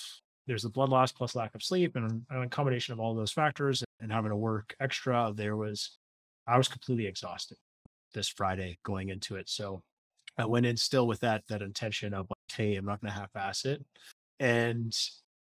there's 0.47 0.63
the 0.63 0.69
blood 0.69 0.89
loss 0.89 1.11
plus 1.11 1.35
lack 1.35 1.55
of 1.55 1.63
sleep 1.63 1.95
and 1.95 2.23
a 2.29 2.47
combination 2.47 2.93
of 2.93 2.99
all 2.99 3.15
those 3.15 3.31
factors 3.31 3.83
and 4.01 4.11
having 4.11 4.29
to 4.29 4.35
work 4.35 4.75
extra. 4.79 5.31
There 5.35 5.55
was, 5.55 5.97
I 6.47 6.57
was 6.57 6.67
completely 6.67 7.07
exhausted 7.07 7.57
this 8.13 8.27
Friday 8.27 8.77
going 8.83 9.09
into 9.09 9.35
it. 9.37 9.49
So 9.49 9.81
I 10.37 10.45
went 10.45 10.65
in 10.65 10.77
still 10.77 11.07
with 11.07 11.19
that 11.21 11.43
that 11.47 11.61
intention 11.61 12.13
of 12.13 12.27
like, 12.29 12.57
hey, 12.57 12.75
I'm 12.75 12.85
not 12.85 13.01
going 13.01 13.11
to 13.11 13.19
half-ass 13.19 13.65
it, 13.65 13.83
and 14.39 14.95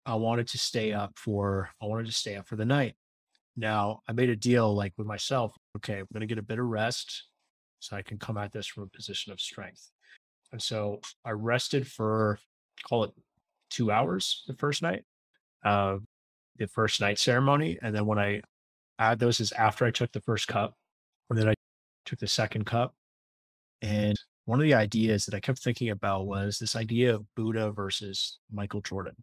I 0.04 0.14
wanted 0.14 0.46
to 0.48 0.58
stay 0.58 0.92
up 0.92 1.12
for 1.16 1.70
I 1.82 1.86
wanted 1.86 2.06
to 2.06 2.12
stay 2.12 2.36
up 2.36 2.46
for 2.46 2.56
the 2.56 2.64
night. 2.64 2.94
Now 3.56 4.00
I 4.08 4.12
made 4.12 4.30
a 4.30 4.36
deal 4.36 4.74
like 4.74 4.92
with 4.96 5.06
myself. 5.06 5.54
Okay, 5.76 5.98
I'm 5.98 6.06
going 6.12 6.20
to 6.20 6.26
get 6.26 6.38
a 6.38 6.42
bit 6.42 6.58
of 6.58 6.66
rest 6.66 7.24
so 7.80 7.96
I 7.96 8.02
can 8.02 8.18
come 8.18 8.36
at 8.36 8.52
this 8.52 8.66
from 8.66 8.84
a 8.84 8.96
position 8.96 9.32
of 9.32 9.40
strength. 9.40 9.90
And 10.52 10.60
so 10.60 11.00
I 11.24 11.30
rested 11.30 11.86
for 11.86 12.38
call 12.88 13.04
it 13.04 13.10
two 13.70 13.90
hours 13.90 14.44
the 14.46 14.54
first 14.54 14.82
night, 14.82 15.04
uh, 15.64 15.96
the 16.56 16.68
first 16.68 17.00
night 17.00 17.18
ceremony, 17.18 17.78
and 17.82 17.94
then 17.94 18.06
when 18.06 18.18
I 18.18 18.42
add 18.98 19.18
those 19.18 19.40
is 19.40 19.52
after 19.52 19.84
I 19.84 19.90
took 19.90 20.12
the 20.12 20.20
first 20.20 20.48
cup, 20.48 20.74
and 21.30 21.38
then 21.38 21.48
I 21.48 21.54
took 22.04 22.18
the 22.18 22.28
second 22.28 22.64
cup, 22.64 22.94
and 23.82 24.16
one 24.44 24.60
of 24.60 24.64
the 24.64 24.74
ideas 24.74 25.26
that 25.26 25.34
I 25.34 25.40
kept 25.40 25.58
thinking 25.58 25.90
about 25.90 26.26
was 26.26 26.58
this 26.58 26.76
idea 26.76 27.14
of 27.14 27.34
Buddha 27.34 27.72
versus 27.72 28.38
Michael 28.52 28.80
Jordan. 28.80 29.16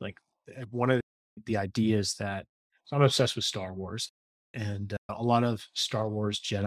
Like 0.00 0.16
eh, 0.54 0.64
one 0.70 0.90
of 0.90 1.00
the 1.46 1.56
ideas 1.56 2.14
that 2.16 2.44
so 2.88 2.96
I'm 2.96 3.02
obsessed 3.02 3.36
with 3.36 3.44
Star 3.44 3.74
Wars, 3.74 4.12
and 4.54 4.94
uh, 4.94 5.14
a 5.18 5.22
lot 5.22 5.44
of 5.44 5.64
Star 5.74 6.08
Wars 6.08 6.40
Jedi 6.40 6.64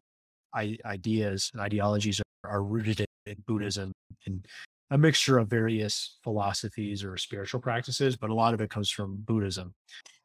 ideas 0.86 1.50
and 1.54 1.62
ideologies 1.62 2.22
are, 2.44 2.52
are 2.52 2.64
rooted 2.64 3.00
in, 3.00 3.06
Buddhism 3.48 3.94
and 4.26 4.46
a 4.90 4.98
mixture 4.98 5.38
of 5.38 5.48
various 5.48 6.18
philosophies 6.24 7.04
or 7.04 7.16
spiritual 7.16 7.62
practices, 7.62 8.18
but 8.18 8.30
a 8.30 8.34
lot 8.34 8.54
of 8.54 8.60
it 8.60 8.70
comes 8.70 8.90
from 8.90 9.16
Buddhism. 9.26 9.74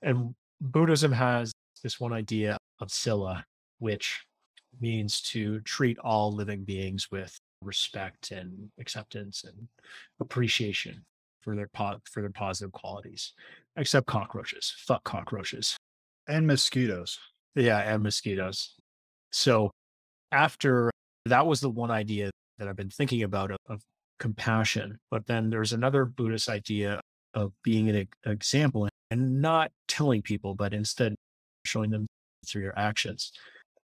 And 0.03 0.35
Buddhism 0.61 1.13
has 1.13 1.53
this 1.83 2.01
one 2.01 2.13
idea 2.13 2.57
of 2.81 2.91
Sila, 2.91 3.45
which 3.79 4.25
means 4.81 5.21
to 5.23 5.61
treat 5.61 5.99
all 5.99 6.33
living 6.33 6.65
beings 6.65 7.11
with 7.13 7.39
respect 7.63 8.33
and 8.33 8.71
acceptance 8.81 9.45
and 9.45 9.69
appreciation 10.21 11.05
for 11.43 11.55
their 11.55 11.69
po- 11.69 12.01
for 12.11 12.23
their 12.23 12.31
positive 12.31 12.73
qualities, 12.73 13.35
except 13.77 14.07
cockroaches. 14.07 14.75
Fuck 14.79 15.05
cockroaches 15.05 15.77
and 16.29 16.47
mosquitoes. 16.47 17.19
Yeah, 17.55 17.79
and 17.79 18.03
mosquitoes. 18.03 18.75
So 19.33 19.71
after 20.33 20.91
that 21.27 21.47
was 21.47 21.61
the 21.61 21.71
one 21.71 21.91
idea 21.91 22.31
that 22.59 22.69
I've 22.69 22.77
been 22.77 22.91
thinking 22.91 23.23
about 23.23 23.51
of, 23.51 23.59
of 23.69 23.83
compassion. 24.19 24.99
But 25.11 25.27
then 25.27 25.51
there's 25.51 25.73
another 25.73 26.05
Buddhist 26.05 26.49
idea 26.49 27.01
of 27.35 27.53
being 27.63 27.89
an 27.89 28.09
example 28.25 28.89
and 29.11 29.41
not 29.41 29.71
telling 29.89 30.23
people, 30.23 30.55
but 30.55 30.73
instead 30.73 31.15
showing 31.65 31.91
them 31.91 32.07
through 32.47 32.63
your 32.63 32.79
actions 32.79 33.33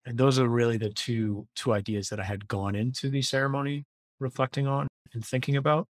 and 0.06 0.18
those 0.18 0.40
are 0.40 0.48
really 0.48 0.78
the 0.78 0.90
two 0.90 1.48
two 1.56 1.74
ideas 1.74 2.10
that 2.10 2.20
I 2.20 2.24
had 2.24 2.48
gone 2.48 2.76
into 2.76 3.10
the 3.10 3.22
ceremony 3.22 3.84
reflecting 4.20 4.68
on 4.68 4.88
and 5.14 5.26
thinking 5.26 5.58
about. 5.58 5.88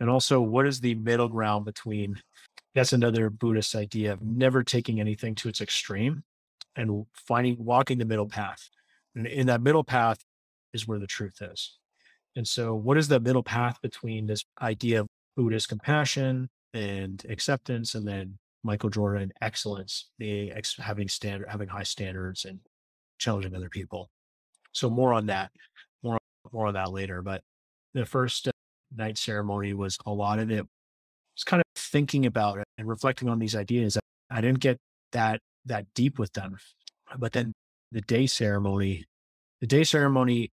And 0.00 0.10
also, 0.10 0.40
what 0.40 0.66
is 0.66 0.80
the 0.80 0.94
middle 0.94 1.28
ground 1.28 1.64
between? 1.64 2.20
That's 2.74 2.92
another 2.92 3.30
Buddhist 3.30 3.74
idea 3.74 4.12
of 4.12 4.22
never 4.22 4.62
taking 4.62 5.00
anything 5.00 5.34
to 5.36 5.48
its 5.48 5.60
extreme 5.60 6.24
and 6.76 7.06
finding 7.12 7.56
walking 7.58 7.98
the 7.98 8.04
middle 8.04 8.28
path. 8.28 8.68
And 9.14 9.26
in 9.26 9.46
that 9.46 9.62
middle 9.62 9.84
path 9.84 10.18
is 10.72 10.88
where 10.88 10.98
the 10.98 11.06
truth 11.06 11.40
is. 11.40 11.78
And 12.36 12.46
so, 12.46 12.74
what 12.74 12.98
is 12.98 13.06
the 13.06 13.20
middle 13.20 13.44
path 13.44 13.80
between 13.80 14.26
this 14.26 14.44
idea 14.60 15.00
of 15.00 15.06
Buddhist 15.36 15.68
compassion 15.68 16.48
and 16.72 17.24
acceptance, 17.28 17.94
and 17.94 18.06
then 18.06 18.38
Michael 18.64 18.90
Jordan 18.90 19.32
excellence, 19.40 20.10
the 20.18 20.50
ex- 20.50 20.76
having 20.76 21.08
standard, 21.08 21.48
having 21.48 21.68
high 21.68 21.84
standards 21.84 22.44
and 22.44 22.58
challenging 23.18 23.54
other 23.54 23.68
people. 23.68 24.10
So 24.72 24.90
more 24.90 25.12
on 25.12 25.26
that, 25.26 25.52
more 26.02 26.18
more 26.52 26.66
on 26.66 26.74
that 26.74 26.90
later. 26.90 27.22
But 27.22 27.42
the 27.94 28.04
first 28.04 28.48
uh, 28.48 28.52
night 28.96 29.16
ceremony 29.16 29.74
was 29.74 29.96
a 30.06 30.10
lot 30.10 30.40
of 30.40 30.50
it 30.50 30.66
was 31.36 31.44
kind 31.44 31.60
of 31.60 31.66
thinking 31.76 32.26
about 32.26 32.58
it 32.58 32.66
and 32.78 32.88
reflecting 32.88 33.28
on 33.28 33.38
these 33.38 33.56
ideas. 33.56 33.98
I 34.30 34.40
didn't 34.40 34.60
get 34.60 34.78
that 35.12 35.40
that 35.66 35.86
deep 35.94 36.18
with 36.18 36.32
them, 36.32 36.58
but 37.18 37.32
then 37.32 37.52
the 37.92 38.00
day 38.02 38.26
ceremony, 38.26 39.04
the 39.60 39.66
day 39.66 39.84
ceremony 39.84 40.50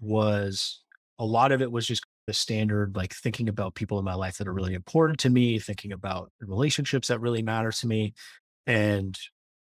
was 0.00 0.82
a 1.18 1.24
lot 1.24 1.52
of 1.52 1.62
it 1.62 1.70
was 1.70 1.86
just 1.86 2.04
the 2.26 2.32
standard, 2.32 2.94
like 2.96 3.14
thinking 3.14 3.48
about 3.48 3.74
people 3.74 3.98
in 3.98 4.04
my 4.04 4.14
life 4.14 4.38
that 4.38 4.46
are 4.46 4.52
really 4.52 4.74
important 4.74 5.18
to 5.20 5.30
me, 5.30 5.58
thinking 5.58 5.92
about 5.92 6.30
relationships 6.40 7.08
that 7.08 7.20
really 7.20 7.42
matter 7.42 7.72
to 7.72 7.86
me, 7.86 8.14
and 8.66 9.18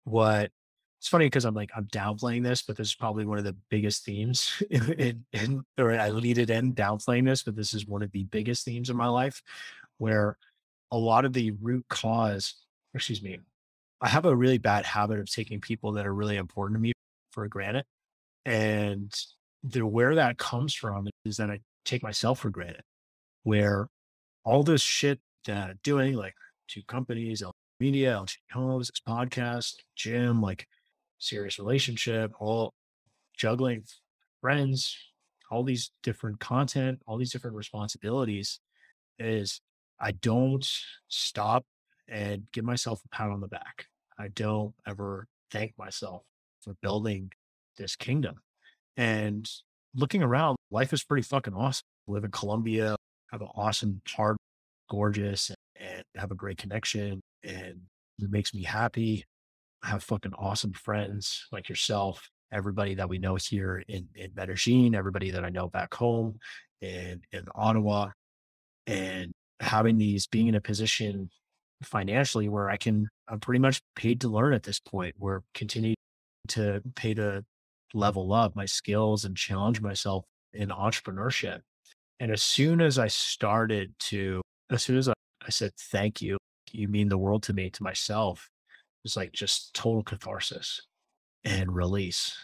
what 0.03 0.51
it's 0.99 1.07
funny 1.07 1.25
because 1.25 1.45
I'm 1.45 1.55
like 1.55 1.71
I'm 1.75 1.85
downplaying 1.85 2.43
this, 2.43 2.61
but 2.61 2.75
this 2.75 2.89
is 2.89 2.95
probably 2.95 3.25
one 3.25 3.37
of 3.37 3.45
the 3.45 3.55
biggest 3.69 4.03
themes 4.03 4.61
in, 4.69 4.93
in, 4.93 5.25
in, 5.31 5.63
or 5.77 5.93
I 5.93 6.09
lead 6.09 6.37
it 6.37 6.49
in 6.49 6.73
downplaying 6.73 7.25
this, 7.25 7.43
but 7.43 7.55
this 7.55 7.73
is 7.73 7.87
one 7.87 8.03
of 8.03 8.11
the 8.11 8.25
biggest 8.25 8.65
themes 8.65 8.89
in 8.89 8.97
my 8.97 9.07
life 9.07 9.41
where 9.97 10.37
a 10.91 10.97
lot 10.97 11.25
of 11.25 11.33
the 11.33 11.51
root 11.51 11.85
cause, 11.89 12.55
excuse 12.93 13.21
me, 13.21 13.39
I 14.01 14.09
have 14.09 14.25
a 14.25 14.35
really 14.35 14.57
bad 14.57 14.85
habit 14.85 15.19
of 15.19 15.29
taking 15.29 15.61
people 15.61 15.93
that 15.93 16.07
are 16.07 16.13
really 16.13 16.37
important 16.37 16.77
to 16.77 16.81
me 16.81 16.93
for 17.31 17.47
granted. 17.47 17.85
And 18.45 19.13
the 19.63 19.85
where 19.85 20.15
that 20.15 20.37
comes 20.37 20.73
from 20.73 21.07
is 21.25 21.37
that 21.37 21.51
I 21.51 21.59
take 21.85 22.01
myself 22.01 22.39
for 22.39 22.49
granted, 22.49 22.83
where 23.43 23.87
all 24.43 24.63
this 24.63 24.81
shit 24.81 25.19
that 25.45 25.69
I'm 25.69 25.79
doing, 25.83 26.13
like 26.13 26.35
two 26.67 26.81
companies, 26.83 27.43
media, 27.79 28.13
LG 28.13 28.37
Homes, 28.51 28.87
this 28.87 29.01
podcast, 29.07 29.75
gym, 29.95 30.41
like 30.41 30.67
serious 31.17 31.59
relationship, 31.59 32.31
all 32.39 32.73
juggling 33.37 33.83
friends, 34.41 34.97
all 35.51 35.63
these 35.63 35.91
different 36.03 36.39
content, 36.39 36.99
all 37.05 37.17
these 37.17 37.31
different 37.31 37.55
responsibilities 37.55 38.59
is 39.17 39.61
I 39.99 40.11
don't 40.11 40.67
stop 41.07 41.65
and 42.07 42.43
give 42.51 42.65
myself 42.65 43.01
a 43.05 43.15
pat 43.15 43.29
on 43.29 43.41
the 43.41 43.47
back. 43.47 43.85
I 44.17 44.29
don't 44.29 44.73
ever 44.87 45.27
thank 45.51 45.77
myself 45.77 46.23
for 46.61 46.73
building 46.81 47.31
this 47.77 47.95
kingdom. 47.95 48.35
And 48.97 49.49
looking 49.95 50.23
around, 50.23 50.57
life 50.71 50.93
is 50.93 51.03
pretty 51.03 51.23
fucking 51.23 51.53
awesome. 51.53 51.83
live 52.07 52.23
in 52.23 52.31
Colombia, 52.31 52.95
have 53.31 53.41
an 53.41 53.47
awesome 53.55 54.01
heart, 54.07 54.37
gorgeous, 54.89 55.51
and 55.75 56.03
have 56.15 56.31
a 56.31 56.35
great 56.35 56.57
connection. 56.57 57.21
And 57.43 57.81
it 58.19 58.29
makes 58.29 58.53
me 58.53 58.63
happy. 58.63 59.25
I 59.83 59.87
have 59.87 60.03
fucking 60.03 60.33
awesome 60.33 60.73
friends 60.73 61.47
like 61.51 61.69
yourself, 61.69 62.29
everybody 62.51 62.95
that 62.95 63.07
we 63.07 63.17
know 63.17 63.35
here 63.35 63.83
in, 63.87 64.07
in 64.15 64.31
Medellin, 64.35 64.95
everybody 64.95 65.31
that 65.31 65.45
I 65.45 65.49
know 65.49 65.69
back 65.69 65.93
home 65.93 66.39
in, 66.81 67.21
in 67.31 67.45
Ottawa. 67.55 68.09
And 68.87 69.31
having 69.59 69.97
these, 69.97 70.27
being 70.27 70.47
in 70.47 70.55
a 70.55 70.61
position 70.61 71.29
financially 71.83 72.49
where 72.49 72.69
I 72.69 72.77
can, 72.77 73.07
I'm 73.27 73.39
pretty 73.39 73.59
much 73.59 73.81
paid 73.95 74.21
to 74.21 74.29
learn 74.29 74.53
at 74.53 74.63
this 74.63 74.79
point. 74.79 75.15
We're 75.17 75.41
continuing 75.53 75.95
to 76.49 76.81
pay 76.95 77.13
to 77.13 77.43
level 77.93 78.33
up 78.33 78.55
my 78.55 78.65
skills 78.65 79.25
and 79.25 79.35
challenge 79.35 79.81
myself 79.81 80.25
in 80.53 80.69
entrepreneurship. 80.69 81.61
And 82.19 82.31
as 82.31 82.43
soon 82.43 82.81
as 82.81 82.99
I 82.99 83.07
started 83.07 83.93
to, 83.99 84.41
as 84.69 84.83
soon 84.83 84.97
as 84.97 85.07
I, 85.07 85.13
I 85.45 85.49
said, 85.49 85.71
thank 85.77 86.21
you, 86.21 86.37
you 86.71 86.87
mean 86.87 87.09
the 87.09 87.17
world 87.17 87.43
to 87.43 87.53
me, 87.53 87.69
to 87.69 87.83
myself, 87.83 88.49
it 88.69 89.05
was 89.05 89.15
like 89.15 89.31
just 89.31 89.73
total 89.73 90.03
catharsis 90.03 90.81
and 91.45 91.73
release. 91.73 92.35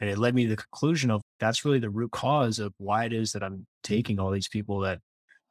And 0.00 0.08
it 0.08 0.18
led 0.18 0.34
me 0.34 0.44
to 0.44 0.50
the 0.50 0.56
conclusion 0.56 1.10
of 1.10 1.20
that's 1.38 1.64
really 1.64 1.78
the 1.78 1.90
root 1.90 2.10
cause 2.10 2.58
of 2.58 2.72
why 2.78 3.04
it 3.04 3.12
is 3.12 3.32
that 3.32 3.42
I'm 3.42 3.66
taking 3.82 4.18
all 4.18 4.30
these 4.30 4.48
people 4.48 4.80
that 4.80 5.00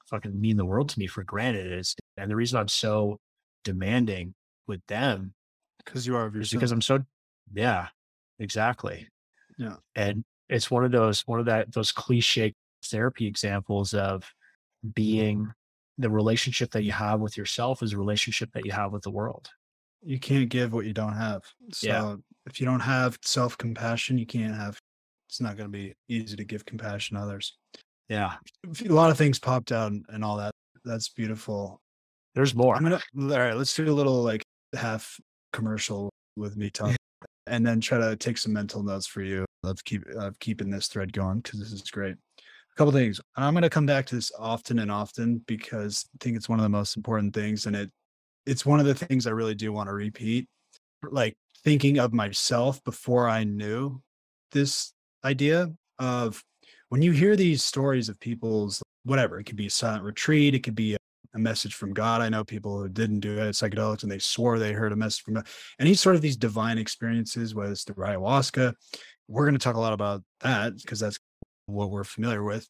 fucking 0.10 0.40
mean 0.40 0.58
the 0.58 0.66
world 0.66 0.90
to 0.90 1.00
me 1.00 1.08
for 1.08 1.24
granted 1.24 1.72
is 1.72 1.96
and 2.18 2.30
the 2.30 2.36
reason 2.36 2.60
I'm 2.60 2.68
so 2.68 3.18
demanding 3.64 4.34
with 4.68 4.82
them 4.88 5.34
because 5.84 6.06
you 6.08 6.16
are 6.16 6.26
of 6.26 6.36
is 6.36 6.52
because 6.52 6.72
I'm 6.72 6.82
so 6.82 7.00
yeah, 7.54 7.88
exactly. 8.38 9.08
Yeah. 9.58 9.78
And 9.96 10.24
it's 10.48 10.70
one 10.72 10.86
of 10.86 10.92
those 10.92 11.22
one 11.22 11.40
of 11.40 11.46
that 11.48 11.72
those 11.74 11.92
cliche 11.92 12.54
therapy 12.86 13.28
examples 13.28 13.94
of 13.94 14.24
being 14.94 15.52
the 15.98 16.10
relationship 16.10 16.72
that 16.72 16.84
you 16.84 16.92
have 16.92 17.20
with 17.20 17.38
yourself 17.38 17.84
is 17.84 17.94
a 17.94 17.98
relationship 17.98 18.50
that 18.54 18.66
you 18.66 18.72
have 18.72 18.92
with 18.94 19.04
the 19.04 19.12
world. 19.12 19.50
You 20.02 20.18
can't 20.20 20.48
give 20.50 20.72
what 20.72 20.86
you 20.86 20.94
don't 20.94 21.16
have. 21.16 21.44
So 21.74 21.88
Yeah. 21.88 22.16
if 22.46 22.60
you 22.62 22.66
don't 22.66 22.80
have 22.80 23.18
self 23.24 23.58
compassion, 23.58 24.18
you 24.18 24.26
can't 24.26 24.56
have. 24.56 24.80
It's 25.28 25.42
not 25.42 25.58
going 25.58 25.72
to 25.72 25.78
be 25.78 25.94
easy 26.08 26.36
to 26.38 26.44
give 26.44 26.66
compassion 26.66 27.18
to 27.18 27.24
others. 27.24 27.58
Yeah. 28.10 28.36
A 28.86 28.92
lot 28.92 29.12
of 29.12 29.18
things 29.18 29.40
popped 29.40 29.72
out 29.72 29.92
and, 29.92 30.26
all 30.26 30.38
that. 30.38 30.52
That's 30.84 31.10
beautiful. 31.10 31.80
There's 32.36 32.56
more. 32.56 32.76
I'm 32.76 32.84
gonna 32.84 33.02
all 33.18 33.28
right. 33.28 33.56
Let's 33.56 33.76
do 33.76 33.90
a 33.90 33.94
little 33.94 34.24
like 34.24 34.44
half 34.74 35.20
commercial 35.54 36.10
with 36.36 36.58
me 36.58 36.70
talking, 36.70 36.96
and 37.48 37.66
then 37.66 37.82
try 37.82 37.98
to 37.98 38.16
take 38.16 38.38
some 38.38 38.54
mental 38.54 38.82
notes 38.84 39.06
for 39.06 39.22
you. 39.22 39.46
Love 39.64 39.84
keep 39.84 40.08
of 40.08 40.40
keeping 40.40 40.70
this 40.70 40.88
thread 40.88 41.14
going 41.14 41.40
because 41.40 41.60
this 41.60 41.72
is 41.72 41.82
great. 41.92 42.16
A 42.40 42.76
couple 42.78 42.92
things. 42.94 43.20
I'm 43.36 43.54
gonna 43.54 43.70
come 43.70 43.86
back 43.86 44.06
to 44.08 44.16
this 44.16 44.32
often 44.40 44.80
and 44.80 44.92
often 44.92 45.44
because 45.48 46.06
I 46.16 46.18
think 46.24 46.38
it's 46.38 46.50
one 46.50 46.60
of 46.60 46.64
the 46.64 46.70
most 46.70 46.98
important 46.98 47.34
things, 47.34 47.66
and 47.66 47.76
it 47.76 47.92
it's 48.46 48.66
one 48.66 48.80
of 48.80 48.86
the 48.86 48.96
things 48.96 49.28
I 49.28 49.32
really 49.32 49.56
do 49.56 49.72
want 49.72 49.90
to 49.90 49.94
repeat. 49.94 50.48
Like 51.04 51.36
thinking 51.64 52.00
of 52.00 52.14
myself 52.14 52.84
before 52.84 53.30
I 53.30 53.44
knew 53.44 54.02
this 54.52 54.94
idea 55.24 55.72
of 56.00 56.44
when 56.90 57.02
you 57.02 57.12
hear 57.12 57.36
these 57.36 57.64
stories 57.64 58.10
of 58.10 58.20
people's 58.20 58.82
whatever, 59.04 59.40
it 59.40 59.46
could 59.46 59.56
be 59.56 59.68
a 59.68 59.72
silent 59.72 60.04
retreat, 60.04 60.56
it 60.56 60.64
could 60.64 60.76
be 60.76 60.96
a, 60.96 60.98
a 61.34 61.40
message 61.40 61.76
from 61.76 61.94
God. 61.94 62.22
I 62.22 62.30
know 62.30 62.44
people 62.44 62.80
who 62.80 62.90
didn't 62.90 63.22
do 63.22 63.38
it, 63.38 63.52
psychedelics, 63.52 64.04
and 64.04 64.12
they 64.12 64.20
swore 64.20 64.60
they 64.60 64.74
heard 64.74 64.92
a 64.92 64.98
message 64.98 65.24
from 65.24 65.36
God. 65.36 65.48
Any 65.80 65.94
sort 65.94 66.16
of 66.16 66.22
these 66.22 66.38
divine 66.38 66.78
experiences, 66.78 67.56
whether 67.56 67.72
it's 67.72 67.86
the 67.86 67.94
ayahuasca, 67.94 68.74
we're 69.28 69.46
going 69.46 69.58
to 69.58 69.64
talk 69.64 69.76
a 69.76 69.80
lot 69.80 69.94
about 69.94 70.24
that 70.42 70.78
because 70.78 71.00
that's 71.00 71.20
what 71.68 71.92
we're 71.92 72.04
familiar 72.04 72.44
with. 72.44 72.68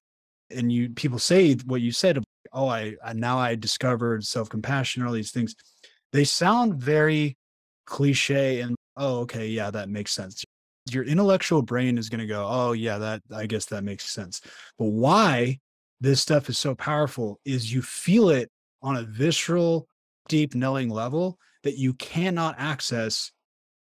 And 0.52 0.72
you 0.72 0.90
people 0.90 1.20
say 1.20 1.56
what 1.66 1.82
you 1.82 1.92
said, 1.92 2.22
oh, 2.52 2.68
I, 2.68 2.96
I 3.04 3.14
now 3.14 3.38
I 3.38 3.56
discovered 3.56 4.26
self-compassion, 4.26 5.04
all 5.04 5.14
these 5.14 5.32
things. 5.32 5.56
They 6.12 6.24
sound 6.24 6.76
very 6.76 7.38
cliche 7.86 8.62
and 8.62 8.76
oh, 8.98 9.20
okay, 9.22 9.48
yeah, 9.48 9.72
that 9.72 9.90
makes 9.90 10.12
sense 10.12 10.44
your 10.94 11.04
intellectual 11.04 11.62
brain 11.62 11.98
is 11.98 12.10
going 12.10 12.20
to 12.20 12.28
go, 12.28 12.46
oh, 12.50 12.72
yeah, 12.74 12.98
that 12.98 13.22
I 13.36 13.46
guess 13.46 13.66
that 13.66 13.84
makes 13.84 14.10
sense. 14.10 14.42
But 14.78 14.86
why 14.86 15.60
this 16.02 16.22
stuff 16.22 16.50
is 16.50 16.58
so 16.58 16.76
powerful 16.76 17.40
is 17.46 17.74
you 17.74 17.82
feel 17.82 18.30
it 18.30 18.50
on 18.82 18.98
a 18.98 19.04
visceral, 19.04 19.88
deep 20.28 20.56
knowing 20.56 20.90
level 20.90 21.38
that 21.64 21.78
you 21.78 21.94
cannot 21.94 22.56
access 22.58 23.32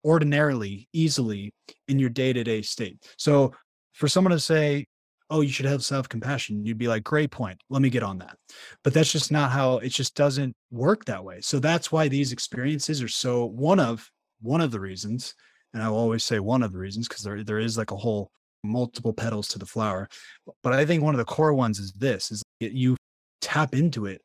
ordinarily, 0.03 0.87
easily 0.93 1.53
in 1.87 1.99
your 1.99 2.09
day 2.09 2.33
to 2.33 2.43
day 2.43 2.61
state. 2.61 2.97
So 3.17 3.53
for 3.93 4.07
someone 4.07 4.31
to 4.31 4.39
say, 4.39 4.85
oh, 5.29 5.41
you 5.41 5.51
should 5.51 5.65
have 5.65 5.83
self 5.83 6.09
compassion, 6.09 6.65
you'd 6.65 6.77
be 6.77 6.87
like, 6.87 7.03
great 7.03 7.31
point. 7.31 7.61
Let 7.69 7.81
me 7.81 7.89
get 7.89 8.03
on 8.03 8.17
that. 8.19 8.35
But 8.83 8.93
that's 8.93 9.11
just 9.11 9.31
not 9.31 9.51
how 9.51 9.77
it 9.77 9.89
just 9.89 10.15
doesn't 10.15 10.55
work 10.71 11.05
that 11.05 11.23
way. 11.23 11.41
So 11.41 11.59
that's 11.59 11.91
why 11.91 12.07
these 12.07 12.31
experiences 12.31 13.01
are 13.01 13.07
so 13.07 13.45
one 13.45 13.79
of 13.79 14.09
one 14.41 14.61
of 14.61 14.71
the 14.71 14.79
reasons 14.79 15.35
and 15.73 15.83
I 15.83 15.89
will 15.89 15.97
always 15.97 16.23
say 16.23 16.39
one 16.39 16.63
of 16.63 16.71
the 16.71 16.79
reasons 16.79 17.07
because 17.07 17.23
there 17.23 17.43
there 17.43 17.59
is 17.59 17.77
like 17.77 17.91
a 17.91 17.97
whole 17.97 18.31
multiple 18.63 19.13
petals 19.13 19.47
to 19.49 19.59
the 19.59 19.65
flower. 19.65 20.09
But 20.63 20.73
I 20.73 20.85
think 20.85 21.03
one 21.03 21.13
of 21.13 21.19
the 21.19 21.25
core 21.25 21.53
ones 21.53 21.79
is 21.79 21.93
this: 21.93 22.31
is 22.31 22.43
you 22.59 22.95
tap 23.41 23.75
into 23.75 24.05
it 24.05 24.21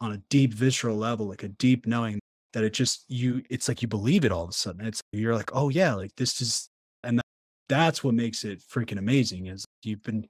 on 0.00 0.12
a 0.12 0.22
deep 0.30 0.52
visceral 0.54 0.96
level, 0.96 1.28
like 1.28 1.42
a 1.42 1.48
deep 1.48 1.86
knowing 1.86 2.20
that 2.52 2.64
it 2.64 2.72
just 2.72 3.04
you. 3.08 3.42
It's 3.50 3.68
like 3.68 3.82
you 3.82 3.88
believe 3.88 4.24
it 4.24 4.32
all 4.32 4.44
of 4.44 4.50
a 4.50 4.54
sudden. 4.54 4.86
It's 4.86 5.00
you're 5.12 5.34
like, 5.34 5.50
oh 5.54 5.68
yeah, 5.68 5.94
like 5.94 6.14
this 6.16 6.40
is, 6.40 6.68
and 7.04 7.18
that, 7.18 7.26
that's 7.68 8.02
what 8.04 8.14
makes 8.14 8.44
it 8.44 8.60
freaking 8.60 8.98
amazing. 8.98 9.46
Is 9.46 9.64
you've 9.82 10.02
been. 10.02 10.26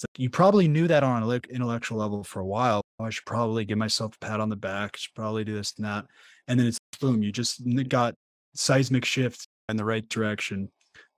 Like 0.00 0.16
you 0.16 0.30
probably 0.30 0.68
knew 0.68 0.86
that 0.86 1.02
on 1.02 1.24
an 1.24 1.40
intellectual 1.50 1.98
level 1.98 2.22
for 2.22 2.38
a 2.38 2.46
while. 2.46 2.82
Oh, 3.00 3.06
I 3.06 3.10
should 3.10 3.26
probably 3.26 3.64
give 3.64 3.78
myself 3.78 4.14
a 4.14 4.24
pat 4.24 4.38
on 4.38 4.48
the 4.48 4.54
back. 4.54 4.92
I 4.94 4.96
should 4.96 5.14
probably 5.16 5.42
do 5.42 5.54
this 5.54 5.74
and 5.76 5.84
that. 5.86 6.06
And 6.46 6.58
then 6.58 6.68
it's 6.68 6.78
boom, 7.00 7.20
you 7.20 7.32
just 7.32 7.60
got 7.88 8.14
seismic 8.54 9.04
shift 9.04 9.48
in 9.68 9.76
the 9.76 9.84
right 9.84 10.08
direction 10.08 10.70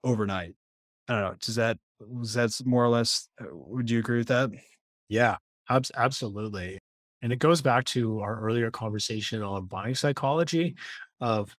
overnight. 0.04 0.54
I 1.08 1.12
don't 1.14 1.22
know. 1.22 1.34
Does 1.40 1.56
that 1.56 1.78
was 2.00 2.34
that 2.34 2.52
more 2.64 2.84
or 2.84 2.88
less? 2.88 3.28
uh, 3.40 3.46
Would 3.50 3.90
you 3.90 3.98
agree 3.98 4.18
with 4.18 4.28
that? 4.28 4.50
Yeah, 5.08 5.36
abs- 5.68 5.92
absolutely. 5.94 6.78
And 7.22 7.32
it 7.32 7.38
goes 7.38 7.60
back 7.60 7.84
to 7.86 8.20
our 8.20 8.40
earlier 8.40 8.70
conversation 8.70 9.42
on 9.42 9.66
buying 9.66 9.94
psychology 9.94 10.76
of 11.20 11.54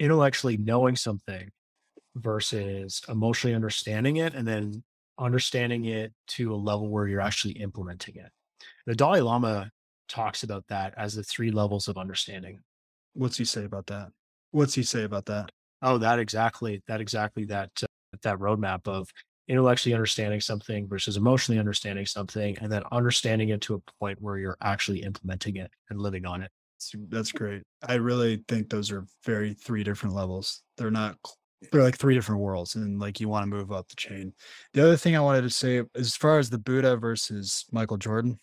intellectually 0.00 0.56
knowing 0.56 0.96
something 0.96 1.50
versus 2.16 3.02
emotionally 3.08 3.54
understanding 3.54 4.16
it 4.16 4.34
and 4.34 4.46
then 4.46 4.82
understanding 5.18 5.84
it 5.84 6.12
to 6.26 6.52
a 6.52 6.56
level 6.56 6.88
where 6.88 7.06
you're 7.06 7.20
actually 7.20 7.52
implementing 7.54 8.16
it. 8.16 8.30
The 8.86 8.96
Dalai 8.96 9.20
Lama 9.20 9.70
talks 10.08 10.42
about 10.42 10.64
that 10.68 10.94
as 10.96 11.14
the 11.14 11.22
three 11.22 11.52
levels 11.52 11.86
of 11.86 11.96
understanding. 11.96 12.60
What's 13.12 13.36
he 13.36 13.44
say 13.44 13.64
about 13.64 13.86
that? 13.86 14.08
What's 14.50 14.74
he 14.74 14.82
say 14.82 15.04
about 15.04 15.26
that? 15.26 15.50
Oh, 15.84 15.98
that 15.98 16.18
exactly, 16.18 16.82
that 16.88 17.02
exactly 17.02 17.44
that 17.44 17.70
uh, 17.82 18.16
that 18.22 18.38
roadmap 18.38 18.88
of 18.88 19.08
intellectually 19.48 19.92
understanding 19.92 20.40
something 20.40 20.88
versus 20.88 21.18
emotionally 21.18 21.58
understanding 21.58 22.06
something, 22.06 22.56
and 22.60 22.72
then 22.72 22.82
understanding 22.90 23.50
it 23.50 23.60
to 23.60 23.74
a 23.74 23.92
point 24.00 24.20
where 24.20 24.38
you're 24.38 24.56
actually 24.62 25.02
implementing 25.02 25.56
it 25.56 25.70
and 25.90 26.00
living 26.00 26.24
on 26.24 26.42
it. 26.42 26.50
That's, 27.10 27.32
great. 27.32 27.62
I 27.86 27.94
really 27.94 28.42
think 28.48 28.68
those 28.68 28.90
are 28.90 29.06
very 29.24 29.52
three 29.54 29.84
different 29.84 30.14
levels. 30.14 30.62
They're 30.78 30.90
not. 30.90 31.16
They're 31.70 31.82
like 31.82 31.98
three 31.98 32.14
different 32.14 32.40
worlds, 32.40 32.76
and 32.76 32.98
like 32.98 33.20
you 33.20 33.28
want 33.28 33.42
to 33.42 33.54
move 33.54 33.70
up 33.70 33.88
the 33.88 33.96
chain. 33.96 34.32
The 34.72 34.82
other 34.82 34.96
thing 34.96 35.16
I 35.16 35.20
wanted 35.20 35.42
to 35.42 35.50
say, 35.50 35.82
as 35.94 36.16
far 36.16 36.38
as 36.38 36.48
the 36.48 36.58
Buddha 36.58 36.96
versus 36.96 37.66
Michael 37.72 37.98
Jordan, 37.98 38.38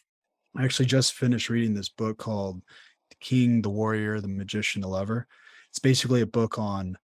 I 0.56 0.64
actually 0.64 0.88
just 0.88 1.14
finished 1.14 1.50
reading 1.50 1.74
this 1.74 1.90
book 1.90 2.20
called 2.20 2.62
"The 3.10 3.16
King, 3.20 3.64
the 3.64 3.70
Warrior, 3.72 4.22
the 4.22 4.28
Magician, 4.28 4.82
the 4.82 4.88
Lover." 4.88 5.26
It's 5.70 5.80
basically 5.80 6.22
a 6.22 6.28
book 6.28 6.60
on 6.60 6.98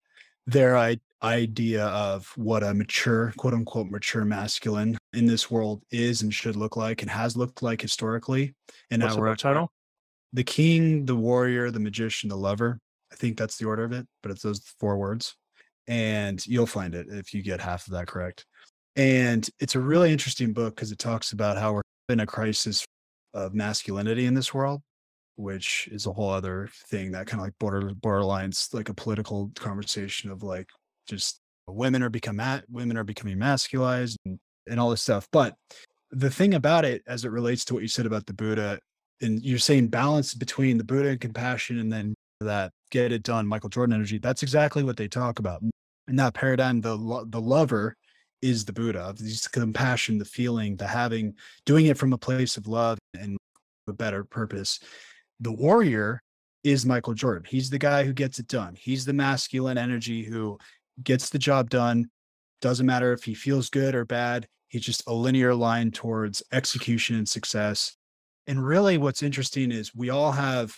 their 0.48 0.76
I- 0.78 1.00
idea 1.22 1.86
of 1.86 2.32
what 2.36 2.64
a 2.64 2.74
mature, 2.74 3.34
quote 3.38 3.54
unquote, 3.54 3.90
mature 3.90 4.26
masculine 4.26 4.98
in 5.14 5.26
this 5.26 5.52
world 5.52 5.84
is 5.92 6.22
and 6.22 6.34
should 6.34 6.56
look 6.56 6.76
like 6.78 7.02
and 7.02 7.12
has 7.12 7.36
looked 7.38 7.62
like 7.62 7.82
historically. 7.82 8.56
And 8.90 9.02
What's 9.02 9.14
now 9.14 9.16
the 9.16 9.22
we're 9.22 9.36
title? 9.36 9.72
the 10.34 10.44
king, 10.44 11.06
the 11.06 11.16
warrior, 11.16 11.72
the 11.72 11.80
magician, 11.80 12.30
the 12.30 12.38
lover. 12.38 12.80
I 13.12 13.16
think 13.16 13.38
that's 13.38 13.58
the 13.58 13.66
order 13.66 13.84
of 13.84 13.94
it, 13.94 14.06
but 14.22 14.32
it's 14.32 14.42
those 14.42 14.62
four 14.80 14.98
words. 14.98 15.36
And 15.88 16.46
you'll 16.46 16.66
find 16.68 16.94
it 16.96 17.08
if 17.10 17.34
you 17.34 17.42
get 17.42 17.62
half 17.62 17.88
of 17.88 17.94
that 17.94 18.08
correct. 18.08 18.46
And 18.96 19.48
it's 19.60 19.76
a 19.76 19.80
really 19.80 20.12
interesting 20.12 20.54
book 20.54 20.76
because 20.76 20.92
it 20.92 21.00
talks 21.00 21.32
about 21.32 21.58
how 21.58 21.74
we're 21.74 21.82
in 22.10 22.20
a 22.20 22.26
crisis 22.26 22.86
of 23.34 23.54
masculinity 23.54 24.26
in 24.26 24.34
this 24.34 24.54
world, 24.54 24.82
which 25.38 25.88
is 25.92 26.06
a 26.06 26.12
whole 26.12 26.30
other 26.30 26.70
thing 26.90 27.12
that 27.12 27.28
kind 27.28 27.40
of 27.40 27.46
like 27.46 27.58
border 27.60 27.92
borderlines 27.92 28.74
like 28.74 28.90
a 28.90 28.94
political 28.94 29.52
conversation 29.56 30.30
of 30.32 30.44
like 30.44 30.68
just 31.08 31.40
women 31.68 32.04
are 32.04 32.10
become 32.10 32.38
ma- 32.38 32.62
women 32.70 32.98
are 32.98 33.04
becoming 33.04 33.38
masculized 33.38 34.18
and, 34.26 34.40
and 34.68 34.80
all 34.80 34.90
this 34.90 35.02
stuff. 35.02 35.28
But 35.32 35.56
the 36.12 36.30
thing 36.30 36.54
about 36.54 36.86
it 36.86 37.04
as 37.08 37.24
it 37.24 37.32
relates 37.32 37.66
to 37.66 37.74
what 37.74 37.84
you 37.84 37.90
said 37.90 38.06
about 38.06 38.26
the 38.26 38.34
Buddha 38.34 38.80
and 39.22 39.44
you're 39.44 39.60
saying 39.60 39.88
balance 39.88 40.34
between 40.34 40.78
the 40.78 40.84
Buddha 40.84 41.10
and 41.10 41.22
compassion 41.22 41.80
and 41.80 41.92
then 41.92 42.14
that 42.40 42.72
get 42.92 43.12
it 43.12 43.24
done, 43.24 43.48
Michael 43.48 43.70
Jordan 43.70 43.96
energy. 43.96 44.18
That's 44.20 44.44
exactly 44.44 44.84
what 44.84 44.98
they 44.98 45.08
talk 45.08 45.40
about. 45.40 45.62
In 46.08 46.16
that 46.16 46.34
paradigm, 46.34 46.82
the 46.82 46.98
the 47.30 47.42
lover 47.42 47.96
is 48.42 48.66
the 48.66 48.74
Buddha. 48.74 49.14
This 49.18 49.48
compassion, 49.48 50.18
the 50.18 50.26
feeling, 50.26 50.78
the 50.78 50.88
having, 50.88 51.34
doing 51.66 51.88
it 51.88 51.98
from 51.98 52.14
a 52.14 52.18
place 52.18 52.58
of 52.58 52.68
love 52.68 52.98
and 53.20 53.38
a 53.88 53.94
better 53.94 54.24
purpose. 54.24 54.80
The 55.40 55.52
warrior 55.52 56.22
is 56.64 56.86
Michael 56.86 57.14
Jordan. 57.14 57.46
He's 57.48 57.70
the 57.70 57.78
guy 57.78 58.04
who 58.04 58.14
gets 58.14 58.40
it 58.40 58.48
done. 58.48 58.76
He's 58.76 59.06
the 59.06 59.14
masculine 59.14 59.78
energy 59.78 60.24
who 60.24 60.58
gets 61.04 61.30
the 61.30 61.40
job 61.40 61.70
done. 61.70 62.10
Doesn't 62.62 62.86
matter 62.86 63.14
if 63.14 63.24
he 63.24 63.34
feels 63.34 63.70
good 63.70 63.96
or 63.96 64.04
bad. 64.04 64.48
He's 64.68 64.82
just 64.82 65.08
a 65.08 65.14
linear 65.14 65.54
line 65.54 65.92
towards 65.92 66.44
execution 66.52 67.16
and 67.16 67.30
success. 67.30 67.96
And 68.48 68.66
really, 68.66 68.98
what's 68.98 69.24
interesting 69.24 69.72
is 69.72 69.96
we 69.96 70.10
all 70.10 70.32
have, 70.32 70.76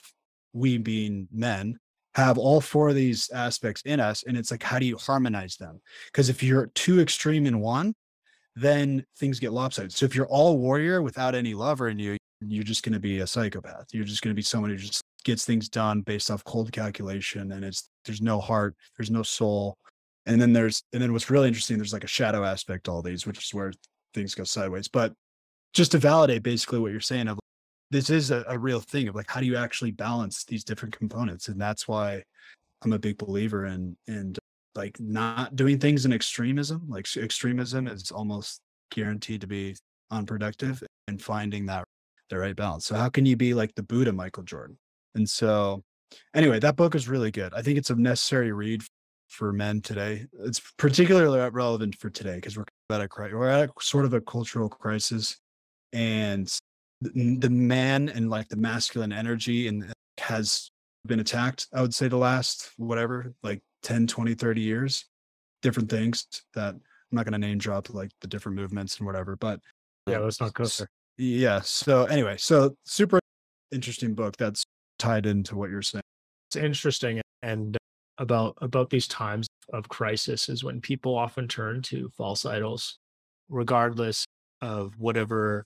we 0.53 0.77
being 0.77 1.27
men, 1.31 1.79
have 2.15 2.37
all 2.37 2.59
four 2.61 2.89
of 2.89 2.95
these 2.95 3.29
aspects 3.33 3.81
in 3.83 3.99
us. 3.99 4.23
And 4.27 4.37
it's 4.37 4.51
like, 4.51 4.63
how 4.63 4.77
do 4.77 4.85
you 4.85 4.97
harmonize 4.97 5.55
them? 5.55 5.79
Because 6.07 6.29
if 6.29 6.43
you're 6.43 6.67
too 6.75 6.99
extreme 6.99 7.45
in 7.45 7.59
one, 7.59 7.95
then 8.55 9.05
things 9.17 9.39
get 9.39 9.53
lopsided. 9.53 9.93
So 9.93 10.05
if 10.05 10.15
you're 10.15 10.27
all 10.27 10.57
warrior 10.57 11.01
without 11.01 11.33
any 11.33 11.53
lover 11.53 11.87
in 11.87 11.97
you, 11.97 12.17
you're 12.41 12.63
just 12.63 12.83
going 12.83 12.93
to 12.93 12.99
be 12.99 13.19
a 13.19 13.27
psychopath. 13.27 13.87
You're 13.91 14.05
just 14.05 14.21
going 14.21 14.31
to 14.31 14.35
be 14.35 14.41
someone 14.41 14.69
who 14.71 14.77
just 14.77 15.03
gets 15.23 15.45
things 15.45 15.67
done 15.67 16.01
based 16.01 16.31
off 16.31 16.43
cold 16.45 16.71
calculation 16.71 17.51
and 17.51 17.65
it's 17.65 17.89
there's 18.05 18.21
no 18.21 18.39
heart, 18.39 18.75
there's 18.97 19.11
no 19.11 19.23
soul. 19.23 19.77
And 20.25 20.41
then 20.41 20.53
there's 20.53 20.81
and 20.93 21.01
then 21.01 21.11
what's 21.11 21.29
really 21.29 21.47
interesting, 21.47 21.77
there's 21.77 21.93
like 21.93 22.03
a 22.03 22.07
shadow 22.07 22.43
aspect 22.45 22.87
all 22.87 23.01
these, 23.01 23.25
which 23.27 23.43
is 23.43 23.53
where 23.53 23.73
things 24.13 24.35
go 24.35 24.43
sideways. 24.43 24.87
But 24.87 25.13
just 25.73 25.91
to 25.91 25.97
validate 25.97 26.43
basically 26.43 26.79
what 26.79 26.91
you're 26.91 27.01
saying 27.01 27.27
of 27.27 27.39
this 27.91 28.09
is 28.09 28.31
a, 28.31 28.45
a 28.47 28.57
real 28.57 28.79
thing 28.79 29.07
of 29.07 29.15
like 29.15 29.29
how 29.29 29.39
do 29.39 29.45
you 29.45 29.57
actually 29.57 29.91
balance 29.91 30.45
these 30.45 30.63
different 30.63 30.97
components? 30.97 31.47
And 31.47 31.59
that's 31.59 31.87
why 31.87 32.23
I'm 32.83 32.93
a 32.93 32.99
big 32.99 33.17
believer 33.17 33.65
in 33.65 33.97
and 34.07 34.39
like 34.75 34.97
not 34.99 35.55
doing 35.55 35.79
things 35.79 36.05
in 36.05 36.13
extremism. 36.13 36.85
Like 36.87 37.05
extremism 37.17 37.87
is 37.87 38.11
almost 38.11 38.61
guaranteed 38.91 39.41
to 39.41 39.47
be 39.47 39.75
unproductive 40.11 40.81
and 41.07 41.21
finding 41.21 41.65
that 41.65 41.83
the 42.29 42.37
right 42.37 42.55
balance. 42.55 42.85
So 42.85 42.95
how 42.95 43.09
can 43.09 43.25
you 43.25 43.35
be 43.35 43.53
like 43.53 43.75
the 43.75 43.83
Buddha 43.83 44.13
Michael 44.13 44.43
Jordan? 44.43 44.77
And 45.15 45.29
so 45.29 45.83
anyway, 46.33 46.59
that 46.59 46.75
book 46.75 46.95
is 46.95 47.07
really 47.07 47.31
good. 47.31 47.53
I 47.53 47.61
think 47.61 47.77
it's 47.77 47.89
a 47.89 47.95
necessary 47.95 48.51
read 48.51 48.81
for 49.27 49.53
men 49.53 49.81
today. 49.81 50.25
It's 50.39 50.61
particularly 50.77 51.39
relevant 51.51 51.95
for 51.95 52.09
today 52.09 52.35
because 52.35 52.57
we're 52.57 52.65
at 52.89 53.01
a 53.01 53.07
crisis, 53.07 53.35
we're 53.35 53.47
at 53.47 53.69
a 53.69 53.73
sort 53.81 54.05
of 54.05 54.13
a 54.13 54.21
cultural 54.21 54.69
crisis, 54.69 55.37
and 55.93 56.51
the 57.01 57.49
man 57.49 58.09
and 58.09 58.29
like 58.29 58.49
the 58.49 58.57
masculine 58.57 59.13
energy 59.13 59.67
and 59.67 59.83
uh, 59.83 59.93
has 60.19 60.69
been 61.05 61.19
attacked. 61.19 61.67
I 61.73 61.81
would 61.81 61.93
say 61.93 62.07
the 62.07 62.17
last 62.17 62.71
whatever 62.77 63.33
like 63.41 63.61
10, 63.83 64.07
20, 64.07 64.33
30 64.33 64.61
years, 64.61 65.05
different 65.61 65.89
things 65.89 66.25
that 66.55 66.73
I'm 66.73 66.81
not 67.11 67.25
going 67.25 67.39
to 67.39 67.47
name 67.47 67.57
drop 67.57 67.93
like 67.93 68.11
the 68.21 68.27
different 68.27 68.57
movements 68.57 68.97
and 68.97 69.05
whatever, 69.05 69.35
but 69.35 69.59
yeah, 70.07 70.17
um, 70.17 70.23
let's 70.23 70.41
not 70.41 70.53
go 70.53 70.65
there. 70.65 70.89
Yeah. 71.19 71.59
So 71.59 72.05
anyway, 72.05 72.37
so 72.37 72.75
super 72.85 73.19
interesting 73.73 74.13
book 74.13 74.37
that's 74.37 74.63
tied 74.99 75.25
into 75.25 75.57
what 75.57 75.69
you're 75.69 75.81
saying. 75.81 76.01
It's 76.47 76.55
interesting 76.55 77.21
and 77.43 77.77
about 78.17 78.57
about 78.61 78.89
these 78.89 79.07
times 79.07 79.47
of 79.73 79.89
crisis 79.89 80.47
is 80.47 80.63
when 80.63 80.79
people 80.79 81.17
often 81.17 81.47
turn 81.47 81.81
to 81.83 82.09
false 82.17 82.45
idols, 82.45 82.97
regardless 83.49 84.25
of 84.61 84.93
whatever 84.97 85.65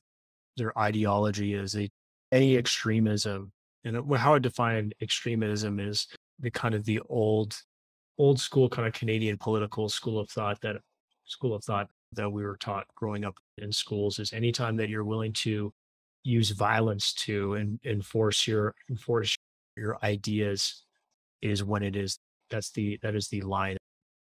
their 0.57 0.77
ideology 0.77 1.53
is. 1.53 1.73
They, 1.73 1.89
any 2.31 2.57
extremism, 2.57 3.51
and 3.85 3.97
uh, 3.97 4.17
how 4.17 4.33
I 4.33 4.39
define 4.39 4.91
extremism 5.01 5.79
is 5.79 6.07
the 6.39 6.49
kind 6.49 6.73
of 6.73 6.83
the 6.83 6.99
old, 7.09 7.55
old 8.17 8.39
school 8.39 8.69
kind 8.69 8.87
of 8.87 8.93
Canadian 8.95 9.37
political 9.37 9.87
school 9.87 10.19
of 10.19 10.31
thought 10.31 10.59
that 10.61 10.77
school 11.25 11.53
of 11.53 11.63
thought 11.63 11.89
that 12.15 12.31
we 12.31 12.43
were 12.43 12.57
taught 12.57 12.85
growing 12.95 13.23
up 13.25 13.35
in 13.57 13.71
schools 13.71 14.19
is 14.19 14.33
anytime 14.33 14.75
that 14.77 14.89
you're 14.89 15.03
willing 15.03 15.33
to 15.33 15.71
use 16.23 16.51
violence 16.51 17.13
to 17.13 17.55
and 17.55 17.79
enforce 17.85 18.47
your 18.47 18.73
enforce 18.89 19.35
your 19.75 19.97
ideas 20.03 20.83
is 21.41 21.63
when 21.63 21.83
it 21.83 21.95
is 21.95 22.17
that's 22.49 22.71
the 22.71 22.97
that 23.01 23.15
is 23.15 23.27
the 23.27 23.41
line 23.41 23.77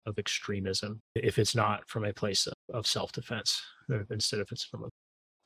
of 0.06 0.18
extremism. 0.18 1.00
If 1.14 1.38
it's 1.38 1.54
not 1.54 1.88
from 1.88 2.04
a 2.04 2.12
place 2.12 2.46
of, 2.46 2.54
of 2.72 2.86
self-defense 2.86 3.60
uh, 3.92 3.98
instead 4.10 4.40
of 4.40 4.48
it's 4.50 4.64
from 4.64 4.84
a 4.84 4.88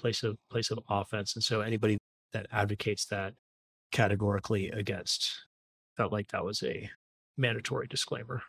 place 0.01 0.22
of 0.22 0.36
place 0.51 0.70
of 0.70 0.78
offense. 0.88 1.34
And 1.34 1.43
so 1.43 1.61
anybody 1.62 1.99
that 2.32 2.47
advocates 2.53 3.07
that 3.07 3.34
categorically 3.93 4.70
against 4.70 5.30
felt 5.97 6.12
like 6.12 6.28
that 6.28 6.45
was 6.45 6.62
a 6.62 6.88
mandatory 7.36 7.86
disclaimer. 7.86 8.43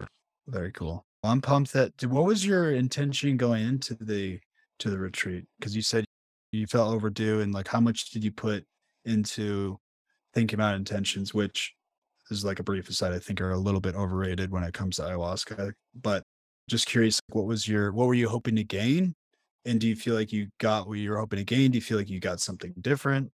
Very 0.48 0.72
cool 0.72 1.06
well, 1.24 1.32
i'm 1.32 1.42
pumped 1.42 1.74
that 1.74 1.92
what 2.06 2.26
was 2.26 2.46
your 2.46 2.72
intention 2.72 3.38
going 3.38 3.66
into 3.66 3.96
the 3.96 4.40
to 4.80 4.90
the 4.90 4.98
retreat? 4.98 5.46
Because 5.60 5.76
you 5.76 5.82
said 5.82 6.04
you 6.52 6.68
felt 6.68 6.94
overdue 6.94 7.42
and 7.42 7.54
like 7.54 7.68
how 7.68 7.80
much 7.80 8.12
did 8.12 8.24
you 8.24 8.32
put 8.32 8.66
into 9.06 9.80
thinking 10.34 10.60
about 10.60 10.76
intentions 10.76 11.34
which 11.34 11.74
is 12.30 12.46
like 12.46 12.60
a 12.60 12.64
brief 12.64 12.90
aside 12.90 13.12
i 13.14 13.20
think 13.20 13.42
are 13.42 13.52
a 13.52 13.58
little 13.58 13.82
bit 13.82 13.96
overrated 13.96 14.52
when 14.52 14.64
it 14.64 14.74
comes 14.74 14.96
to 14.96 15.02
ayahuasca 15.02 15.72
but 16.02 16.24
just 16.70 16.88
curious 16.88 17.20
what 17.32 17.46
was 17.46 17.68
your 17.68 17.92
what 17.92 18.08
were 18.08 18.14
you 18.14 18.30
hoping 18.30 18.56
to 18.56 18.64
gain? 18.64 19.16
And 19.66 19.80
do 19.80 19.88
you 19.88 19.96
feel 19.96 20.16
like 20.16 20.34
you 20.34 20.48
got 20.60 20.88
what 20.88 20.98
you 20.98 21.12
were 21.12 21.18
hoping 21.18 21.38
to 21.38 21.46
gain? 21.46 21.72
Do 21.72 21.78
you 21.78 21.82
feel 21.82 21.98
like 21.98 22.10
you 22.10 22.20
got 22.20 22.40
something 22.40 22.74
different 22.82 23.32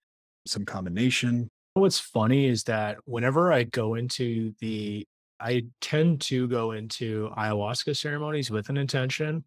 some 0.48 0.66
combination? 0.66 1.50
What's 1.74 2.00
funny 2.00 2.46
is 2.46 2.64
that 2.66 2.98
whenever 3.06 3.52
i 3.52 3.64
go 3.64 3.96
into 3.96 4.54
the 4.60 5.06
i 5.40 5.66
tend 5.82 6.22
to 6.22 6.48
go 6.48 6.72
into 6.72 7.30
ayahuasca 7.38 7.96
ceremonies 7.96 8.52
with 8.52 8.70
an 8.70 8.78
intention 8.78 9.44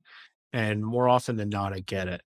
and 0.53 0.85
more 0.85 1.09
often 1.09 1.37
than 1.37 1.49
not 1.49 1.73
i 1.73 1.81
get 1.81 2.09
it 2.09 2.23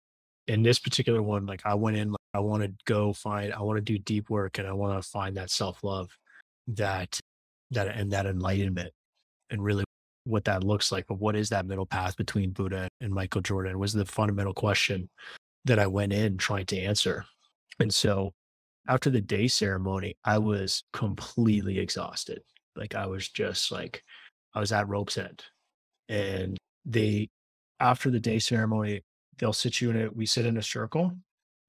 in 0.49 0.63
this 0.63 0.79
particular 0.79 1.21
one, 1.21 1.45
like 1.45 1.61
I 1.63 1.75
went 1.75 1.95
in, 1.95 2.09
like, 2.09 2.17
I 2.33 2.39
want 2.39 2.63
to 2.63 2.73
go 2.85 3.13
find, 3.13 3.53
I 3.53 3.61
want 3.61 3.77
to 3.77 3.81
do 3.81 3.99
deep 3.99 4.31
work 4.31 4.57
and 4.57 4.67
I 4.67 4.73
want 4.73 5.01
to 5.01 5.07
find 5.07 5.37
that 5.37 5.51
self 5.51 5.83
love 5.83 6.09
that, 6.69 7.19
that, 7.69 7.87
and 7.87 8.11
that 8.11 8.25
enlightenment 8.25 8.91
and 9.51 9.63
really 9.63 9.83
what 10.23 10.45
that 10.45 10.63
looks 10.63 10.91
like. 10.91 11.05
But 11.07 11.19
what 11.19 11.35
is 11.35 11.49
that 11.49 11.67
middle 11.67 11.85
path 11.85 12.17
between 12.17 12.49
Buddha 12.49 12.87
and 12.99 13.13
Michael 13.13 13.41
Jordan 13.41 13.77
was 13.77 13.93
the 13.93 14.05
fundamental 14.05 14.55
question 14.55 15.07
that 15.65 15.77
I 15.77 15.85
went 15.85 16.13
in 16.13 16.37
trying 16.37 16.65
to 16.67 16.79
answer. 16.79 17.25
And 17.79 17.93
so 17.93 18.33
after 18.87 19.11
the 19.11 19.21
day 19.21 19.47
ceremony, 19.47 20.17
I 20.25 20.39
was 20.39 20.83
completely 20.93 21.77
exhausted. 21.77 22.41
Like 22.75 22.95
I 22.95 23.05
was 23.07 23.27
just 23.29 23.71
like, 23.71 24.03
I 24.53 24.59
was 24.59 24.71
at 24.71 24.87
rope's 24.87 25.17
end. 25.17 25.43
And 26.07 26.57
they, 26.85 27.29
after 27.79 28.09
the 28.09 28.19
day 28.19 28.39
ceremony, 28.39 29.01
they'll 29.37 29.53
sit 29.53 29.81
you 29.81 29.89
in 29.89 29.95
it. 29.95 30.15
We 30.15 30.25
sit 30.25 30.45
in 30.45 30.57
a 30.57 30.63
circle 30.63 31.13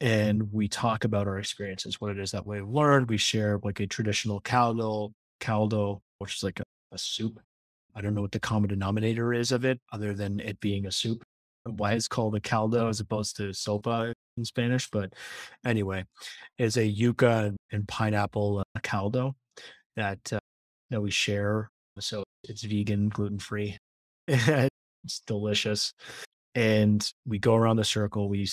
and 0.00 0.52
we 0.52 0.66
talk 0.66 1.04
about 1.04 1.28
our 1.28 1.38
experiences, 1.38 2.00
what 2.00 2.10
it 2.10 2.18
is 2.18 2.30
that 2.30 2.46
we've 2.46 2.66
learned. 2.66 3.10
We 3.10 3.18
share 3.18 3.60
like 3.62 3.80
a 3.80 3.86
traditional 3.86 4.40
caldo, 4.40 5.12
caldo, 5.40 6.00
which 6.18 6.36
is 6.36 6.42
like 6.42 6.60
a, 6.60 6.64
a 6.92 6.98
soup. 6.98 7.40
I 7.94 8.00
don't 8.00 8.14
know 8.14 8.22
what 8.22 8.32
the 8.32 8.40
common 8.40 8.70
denominator 8.70 9.34
is 9.34 9.52
of 9.52 9.64
it, 9.64 9.80
other 9.92 10.14
than 10.14 10.40
it 10.40 10.60
being 10.60 10.86
a 10.86 10.92
soup. 10.92 11.22
Why 11.64 11.92
it's 11.92 12.08
called 12.08 12.34
a 12.34 12.40
caldo 12.40 12.88
as 12.88 13.00
opposed 13.00 13.36
to 13.36 13.50
sopa 13.50 14.12
in 14.36 14.44
Spanish, 14.44 14.88
but 14.88 15.12
anyway, 15.64 16.04
it's 16.56 16.78
a 16.78 16.92
yuca 16.92 17.54
and 17.70 17.86
pineapple 17.86 18.60
uh, 18.60 18.80
caldo 18.82 19.36
that 19.96 20.32
uh, 20.32 20.38
that 20.90 21.00
we 21.00 21.10
share. 21.10 21.70
So 21.98 22.24
it's 22.44 22.62
vegan, 22.62 23.08
gluten 23.08 23.38
free. 23.38 23.76
it's 24.28 25.20
delicious 25.26 25.92
and 26.54 27.12
we 27.26 27.38
go 27.38 27.54
around 27.54 27.76
the 27.76 27.84
circle 27.84 28.28
we 28.28 28.48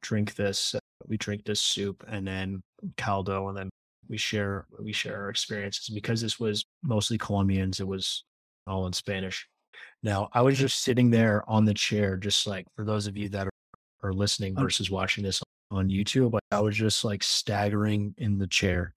drink 0.00 0.34
this 0.34 0.74
we 1.08 1.16
drink 1.16 1.44
this 1.44 1.60
soup 1.60 2.04
and 2.08 2.26
then 2.26 2.62
caldo 2.96 3.48
and 3.48 3.56
then 3.56 3.70
we 4.08 4.16
share 4.16 4.66
we 4.78 4.92
share 4.92 5.22
our 5.22 5.30
experiences 5.30 5.88
because 5.88 6.20
this 6.20 6.38
was 6.38 6.64
mostly 6.82 7.18
colombians 7.18 7.80
it 7.80 7.86
was 7.86 8.24
all 8.66 8.86
in 8.86 8.92
spanish 8.92 9.48
now 10.02 10.28
i 10.32 10.40
was 10.40 10.58
just 10.58 10.82
sitting 10.82 11.10
there 11.10 11.42
on 11.48 11.64
the 11.64 11.74
chair 11.74 12.16
just 12.16 12.46
like 12.46 12.66
for 12.76 12.84
those 12.84 13.06
of 13.06 13.16
you 13.16 13.28
that 13.28 13.46
are, 13.46 14.08
are 14.08 14.12
listening 14.12 14.54
versus 14.54 14.90
watching 14.90 15.24
this 15.24 15.42
on 15.72 15.88
youtube 15.88 16.38
i 16.52 16.60
was 16.60 16.76
just 16.76 17.04
like 17.04 17.22
staggering 17.22 18.14
in 18.18 18.38
the 18.38 18.46
chair 18.46 18.94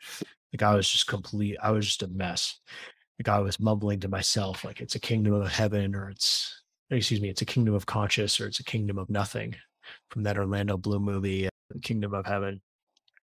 like 0.54 0.64
i 0.64 0.76
was 0.76 0.90
just 0.90 1.08
complete 1.08 1.58
i 1.62 1.72
was 1.72 1.86
just 1.86 2.04
a 2.04 2.08
mess 2.08 2.60
like 3.20 3.28
i 3.28 3.40
was 3.40 3.60
mumbling 3.60 4.00
to 4.00 4.08
myself 4.08 4.64
like 4.64 4.80
it's 4.82 4.96
a 4.96 5.00
kingdom 5.00 5.34
of 5.34 5.52
heaven 5.52 5.96
or 5.96 6.10
it's 6.10 6.64
excuse 6.98 7.22
me, 7.22 7.30
it's 7.30 7.42
a 7.42 7.46
kingdom 7.46 7.74
of 7.74 7.86
conscious 7.86 8.40
or 8.40 8.48
it's 8.48 8.60
a 8.60 8.64
kingdom 8.64 8.98
of 8.98 9.10
nothing 9.10 9.56
from 10.10 10.24
that 10.24 10.38
Orlando 10.38 10.78
Bloom 10.78 11.04
movie, 11.04 11.50
Kingdom 11.82 12.14
of 12.14 12.26
Heaven. 12.26 12.62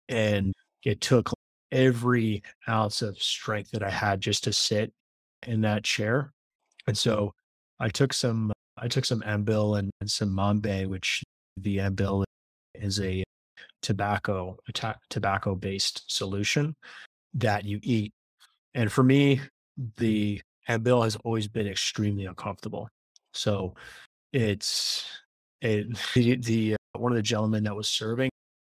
And 0.09 0.53
it 0.85 1.01
took 1.01 1.33
every 1.73 2.43
ounce 2.69 3.03
of 3.03 3.21
strength 3.21 3.71
that 3.73 3.83
I 3.83 3.91
had 3.91 4.21
just 4.21 4.45
to 4.45 4.53
sit 4.53 4.93
in 5.47 5.63
that 5.63 5.85
chair. 5.85 6.33
And 6.87 6.97
so 6.97 7.33
I 7.81 7.89
took 7.89 8.13
some, 8.13 8.53
I 8.79 8.89
took 8.89 9.05
some 9.05 9.23
Ambil 9.23 9.79
and, 9.79 9.91
and 10.01 10.11
some 10.11 10.31
Mambe, 10.31 10.87
which 10.87 11.23
the 11.57 11.79
Ambil 11.79 12.25
is 12.75 13.01
a 13.01 13.25
tobacco 13.83 14.57
tobacco 15.11 15.55
based 15.55 16.03
solution 16.09 16.75
that 17.37 17.65
you 17.65 17.79
eat. 17.83 18.13
And 18.75 18.91
for 18.91 19.03
me, 19.03 19.41
the 19.97 20.41
Ambil 20.69 21.05
has 21.05 21.17
always 21.25 21.49
been 21.49 21.67
extremely 21.67 22.27
uncomfortable. 22.27 22.89
So 23.33 23.75
it's 24.33 25.05
it, 25.61 25.87
the, 26.15 26.37
the 26.37 26.75
uh, 26.75 26.99
one 26.99 27.13
of 27.13 27.17
the 27.17 27.23
gentlemen 27.23 27.65
that 27.65 27.77
was 27.77 27.89
serving 27.89 28.31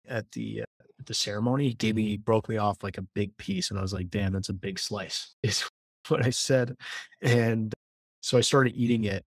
at 0.08 0.32
the 0.32 0.62
uh, 0.62 0.84
at 1.00 1.06
the 1.06 1.14
ceremony 1.14 1.70
he 1.70 1.74
gave 1.74 1.96
me 1.96 2.18
broke 2.18 2.48
me 2.48 2.58
off 2.58 2.84
like 2.84 2.98
a 2.98 3.06
big 3.14 3.36
piece, 3.38 3.70
and 3.70 3.80
I 3.80 3.82
was 3.82 3.94
like, 3.94 4.10
"Damn, 4.10 4.34
that's 4.34 4.50
a 4.50 4.54
big 4.54 4.80
slice." 4.80 5.36
Is 5.44 5.64
what 6.08 6.26
I 6.26 6.30
said, 6.30 6.76
and 7.22 7.74
so 8.22 8.38
I 8.38 8.42
started 8.42 8.74
eating 8.76 9.06
it. 9.06 9.26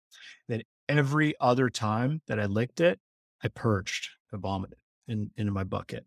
Then 0.48 0.62
every 0.88 1.34
other 1.40 1.68
time 1.68 2.22
that 2.26 2.40
I 2.40 2.46
licked 2.46 2.80
it, 2.80 2.98
I 3.42 3.48
purged, 3.48 4.08
I 4.32 4.38
vomited 4.38 4.78
in, 5.08 5.30
into 5.36 5.52
my 5.52 5.64
bucket, 5.64 6.06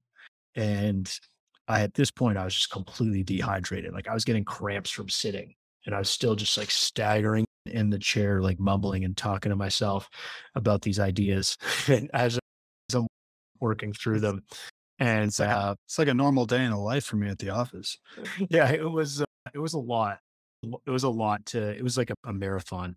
and 0.56 1.12
I 1.68 1.82
at 1.82 1.94
this 1.94 2.12
point 2.12 2.38
I 2.38 2.46
was 2.46 2.56
just 2.56 2.72
completely 2.72 3.24
dehydrated. 3.24 3.94
Like 3.94 4.08
I 4.08 4.14
was 4.14 4.26
getting 4.26 4.46
cramps 4.46 4.90
from 4.90 5.10
sitting, 5.10 5.54
and 5.86 5.96
I 5.96 6.00
was 6.00 6.10
still 6.10 6.36
just 6.36 6.58
like 6.58 6.72
staggering 6.72 7.46
in 7.66 7.90
the 7.90 8.00
chair, 8.00 8.42
like 8.42 8.60
mumbling 8.60 9.06
and 9.06 9.16
talking 9.16 9.52
to 9.52 9.56
myself 9.56 10.10
about 10.56 10.82
these 10.82 11.00
ideas 11.00 11.58
and 11.88 12.10
as, 12.14 12.40
I'm 12.94 13.08
working 13.60 13.94
through 13.94 14.20
them. 14.20 14.44
And 15.00 15.26
it's 15.26 15.40
like, 15.40 15.50
uh, 15.50 15.54
a, 15.54 15.76
it's 15.88 15.98
like 15.98 16.08
a 16.10 16.14
normal 16.14 16.46
day 16.46 16.64
in 16.64 16.72
the 16.72 16.78
life 16.78 17.06
for 17.06 17.16
me 17.16 17.30
at 17.30 17.40
the 17.40 17.50
office. 17.50 17.98
Yeah, 18.50 18.70
it 18.72 18.90
was. 18.90 19.22
Uh, 19.22 19.26
it 19.54 19.60
was 19.60 19.74
a 19.74 19.80
lot. 19.80 20.20
It 20.64 20.92
was 20.92 21.04
a 21.04 21.10
lot 21.10 21.46
to. 21.48 21.70
It 21.76 21.84
was 21.84 21.98
like 21.98 22.12
a, 22.12 22.16
a 22.26 22.34
marathon, 22.34 22.96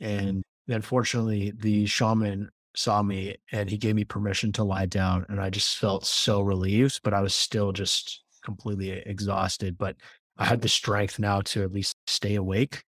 and 0.00 0.42
unfortunately, 0.68 1.52
the 1.54 1.84
shaman 1.84 2.48
saw 2.76 3.02
me 3.02 3.36
and 3.52 3.70
he 3.70 3.76
gave 3.76 3.94
me 3.94 4.04
permission 4.04 4.52
to 4.52 4.64
lie 4.64 4.86
down, 4.86 5.26
and 5.28 5.40
I 5.40 5.50
just 5.50 5.78
felt 5.78 6.04
so 6.06 6.40
relieved. 6.40 7.00
But 7.02 7.14
I 7.14 7.20
was 7.20 7.34
still 7.34 7.72
just 7.72 8.22
completely 8.44 8.90
exhausted. 8.90 9.78
But 9.78 9.96
I 10.36 10.44
had 10.44 10.60
the 10.60 10.68
strength 10.68 11.18
now 11.18 11.40
to 11.42 11.62
at 11.62 11.72
least 11.72 11.94
stay 12.06 12.34
awake. 12.34 12.82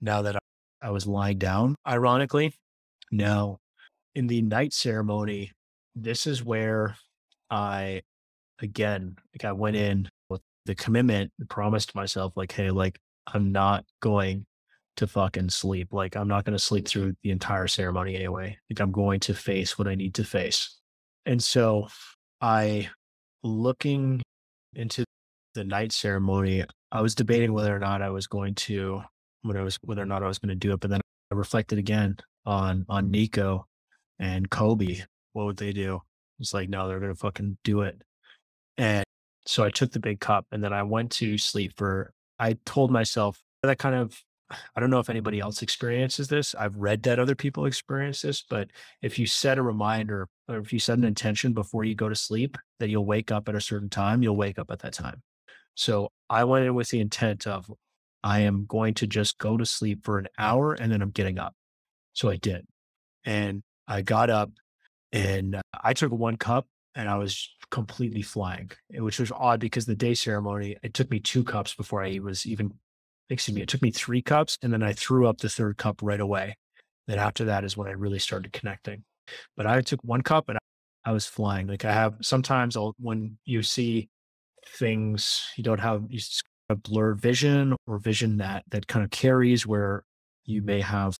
Now 0.00 0.22
that 0.22 0.36
I 0.82 0.90
was 0.90 1.06
lying 1.06 1.38
down, 1.38 1.74
ironically. 1.86 2.54
Now, 3.10 3.58
in 4.14 4.26
the 4.26 4.42
night 4.42 4.72
ceremony, 4.72 5.52
this 5.94 6.26
is 6.26 6.44
where 6.44 6.96
I, 7.50 8.02
again, 8.60 9.16
like 9.34 9.44
I 9.44 9.52
went 9.52 9.76
in 9.76 10.08
with 10.28 10.40
the 10.64 10.74
commitment, 10.74 11.32
promised 11.48 11.94
myself, 11.94 12.32
like, 12.36 12.52
hey, 12.52 12.70
like, 12.70 12.98
I'm 13.26 13.52
not 13.52 13.84
going 14.00 14.46
to 14.96 15.06
fucking 15.06 15.50
sleep. 15.50 15.92
Like, 15.92 16.16
I'm 16.16 16.28
not 16.28 16.44
going 16.44 16.56
to 16.56 16.62
sleep 16.62 16.86
through 16.88 17.14
the 17.22 17.30
entire 17.30 17.68
ceremony 17.68 18.16
anyway. 18.16 18.58
Like, 18.70 18.80
I'm 18.80 18.92
going 18.92 19.20
to 19.20 19.34
face 19.34 19.78
what 19.78 19.88
I 19.88 19.94
need 19.94 20.14
to 20.14 20.24
face. 20.24 20.78
And 21.24 21.42
so 21.42 21.88
I, 22.40 22.88
looking 23.42 24.22
into 24.74 25.04
the 25.54 25.64
night 25.64 25.92
ceremony, 25.92 26.64
I 26.92 27.00
was 27.00 27.14
debating 27.14 27.52
whether 27.52 27.74
or 27.74 27.78
not 27.78 28.02
I 28.02 28.10
was 28.10 28.26
going 28.26 28.54
to 28.54 29.02
when 29.42 29.56
I 29.56 29.62
was 29.62 29.78
whether 29.82 30.02
or 30.02 30.06
not 30.06 30.22
I 30.22 30.28
was 30.28 30.38
going 30.38 30.50
to 30.50 30.54
do 30.54 30.72
it. 30.72 30.80
But 30.80 30.90
then 30.90 31.00
I 31.32 31.34
reflected 31.34 31.78
again 31.78 32.16
on 32.44 32.86
on 32.88 33.10
Nico 33.10 33.66
and 34.18 34.48
Kobe. 34.50 35.02
What 35.32 35.46
would 35.46 35.56
they 35.56 35.72
do? 35.72 36.02
It's 36.38 36.54
like, 36.54 36.68
no, 36.68 36.86
they're 36.86 37.00
going 37.00 37.12
to 37.12 37.18
fucking 37.18 37.58
do 37.64 37.82
it. 37.82 38.00
And 38.78 39.04
so 39.46 39.64
I 39.64 39.70
took 39.70 39.92
the 39.92 40.00
big 40.00 40.20
cup 40.20 40.46
and 40.52 40.62
then 40.62 40.72
I 40.72 40.82
went 40.82 41.12
to 41.12 41.38
sleep 41.38 41.72
for. 41.76 42.12
I 42.38 42.58
told 42.66 42.90
myself 42.90 43.40
that 43.62 43.78
kind 43.78 43.94
of. 43.94 44.22
I 44.50 44.80
don't 44.80 44.90
know 44.90 45.00
if 45.00 45.10
anybody 45.10 45.40
else 45.40 45.62
experiences 45.62 46.28
this. 46.28 46.54
I've 46.54 46.76
read 46.76 47.02
that 47.04 47.18
other 47.18 47.34
people 47.34 47.66
experience 47.66 48.22
this, 48.22 48.42
but 48.48 48.70
if 49.02 49.18
you 49.18 49.26
set 49.26 49.58
a 49.58 49.62
reminder 49.62 50.28
or 50.48 50.58
if 50.58 50.72
you 50.72 50.78
set 50.78 50.98
an 50.98 51.04
intention 51.04 51.52
before 51.52 51.84
you 51.84 51.94
go 51.94 52.08
to 52.08 52.14
sleep 52.14 52.56
that 52.78 52.88
you'll 52.88 53.06
wake 53.06 53.32
up 53.32 53.48
at 53.48 53.54
a 53.54 53.60
certain 53.60 53.90
time, 53.90 54.22
you'll 54.22 54.36
wake 54.36 54.58
up 54.58 54.70
at 54.70 54.80
that 54.80 54.92
time. 54.92 55.22
So 55.74 56.10
I 56.30 56.44
went 56.44 56.64
in 56.64 56.74
with 56.74 56.90
the 56.90 57.00
intent 57.00 57.46
of 57.46 57.70
I 58.22 58.40
am 58.40 58.66
going 58.66 58.94
to 58.94 59.06
just 59.06 59.38
go 59.38 59.56
to 59.56 59.66
sleep 59.66 60.04
for 60.04 60.18
an 60.18 60.28
hour 60.38 60.74
and 60.74 60.90
then 60.90 61.02
I'm 61.02 61.10
getting 61.10 61.38
up. 61.38 61.54
So 62.12 62.28
I 62.28 62.36
did. 62.36 62.66
And 63.24 63.62
I 63.86 64.02
got 64.02 64.30
up 64.30 64.50
and 65.12 65.60
I 65.72 65.92
took 65.92 66.12
one 66.12 66.36
cup 66.36 66.66
and 66.94 67.08
I 67.08 67.18
was 67.18 67.50
completely 67.70 68.22
flying, 68.22 68.70
eh, 68.94 69.00
which 69.00 69.20
was 69.20 69.30
odd 69.32 69.60
because 69.60 69.86
the 69.86 69.94
day 69.94 70.14
ceremony, 70.14 70.76
it 70.82 70.94
took 70.94 71.10
me 71.10 71.20
two 71.20 71.44
cups 71.44 71.74
before 71.74 72.02
I 72.02 72.18
was 72.22 72.46
even, 72.46 72.72
excuse 73.30 73.54
me, 73.54 73.62
it 73.62 73.68
took 73.68 73.82
me 73.82 73.90
three 73.90 74.22
cups 74.22 74.58
and 74.62 74.72
then 74.72 74.82
I 74.82 74.92
threw 74.92 75.26
up 75.26 75.38
the 75.38 75.48
third 75.48 75.76
cup 75.76 76.00
right 76.02 76.20
away. 76.20 76.56
Then 77.06 77.18
after 77.18 77.44
that 77.46 77.64
is 77.64 77.76
when 77.76 77.88
I 77.88 77.92
really 77.92 78.18
started 78.18 78.52
connecting. 78.52 79.04
But 79.56 79.66
I 79.66 79.80
took 79.80 80.00
one 80.02 80.22
cup 80.22 80.48
and 80.48 80.58
I 81.04 81.12
was 81.12 81.26
flying. 81.26 81.66
Like 81.66 81.84
I 81.84 81.92
have 81.92 82.14
sometimes 82.22 82.76
I'll, 82.76 82.94
when 82.98 83.38
you 83.44 83.62
see 83.62 84.08
things 84.66 85.46
you 85.56 85.64
don't 85.64 85.80
have, 85.80 86.04
you 86.08 86.20
a 86.68 86.76
blur 86.76 87.14
vision 87.14 87.74
or 87.86 87.98
vision 87.98 88.38
that 88.38 88.64
that 88.70 88.86
kind 88.86 89.04
of 89.04 89.10
carries 89.10 89.66
where 89.66 90.04
you 90.44 90.62
may 90.62 90.80
have 90.80 91.16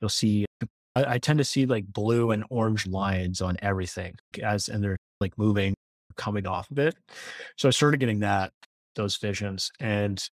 you'll 0.00 0.08
see 0.08 0.46
I, 0.94 1.14
I, 1.14 1.18
tend 1.18 1.38
to 1.38 1.44
see 1.44 1.66
like 1.66 1.86
blue 1.86 2.30
and 2.30 2.44
orange 2.50 2.86
lines 2.86 3.40
on 3.40 3.56
everything 3.60 4.14
as 4.42 4.68
and 4.68 4.82
they're 4.82 4.96
like 5.20 5.36
moving 5.36 5.74
coming 6.16 6.46
off 6.46 6.70
of 6.70 6.78
it 6.78 6.96
so 7.56 7.68
i 7.68 7.70
started 7.70 8.00
getting 8.00 8.20
that 8.20 8.52
those 8.94 9.16
visions 9.16 9.70
and 9.80 10.26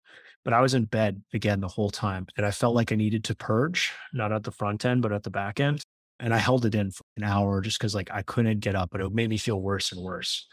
but 0.44 0.52
i 0.52 0.60
was 0.60 0.74
in 0.74 0.84
bed 0.84 1.22
again 1.32 1.60
the 1.60 1.68
whole 1.68 1.90
time 1.90 2.26
and 2.36 2.44
i 2.46 2.50
felt 2.50 2.74
like 2.74 2.92
i 2.92 2.96
needed 2.96 3.24
to 3.24 3.34
purge 3.34 3.92
not 4.12 4.32
at 4.32 4.42
the 4.44 4.52
front 4.52 4.84
end 4.84 5.02
but 5.02 5.12
at 5.12 5.22
the 5.22 5.30
back 5.30 5.60
end 5.60 5.82
and 6.18 6.34
i 6.34 6.38
held 6.38 6.64
it 6.64 6.74
in 6.74 6.90
for 6.90 7.04
an 7.16 7.24
hour 7.24 7.60
just 7.60 7.78
because 7.78 7.94
like 7.94 8.10
i 8.12 8.22
couldn't 8.22 8.60
get 8.60 8.74
up 8.74 8.90
but 8.90 9.00
it 9.00 9.12
made 9.12 9.30
me 9.30 9.38
feel 9.38 9.60
worse 9.60 9.92
and 9.92 10.02
worse 10.02 10.46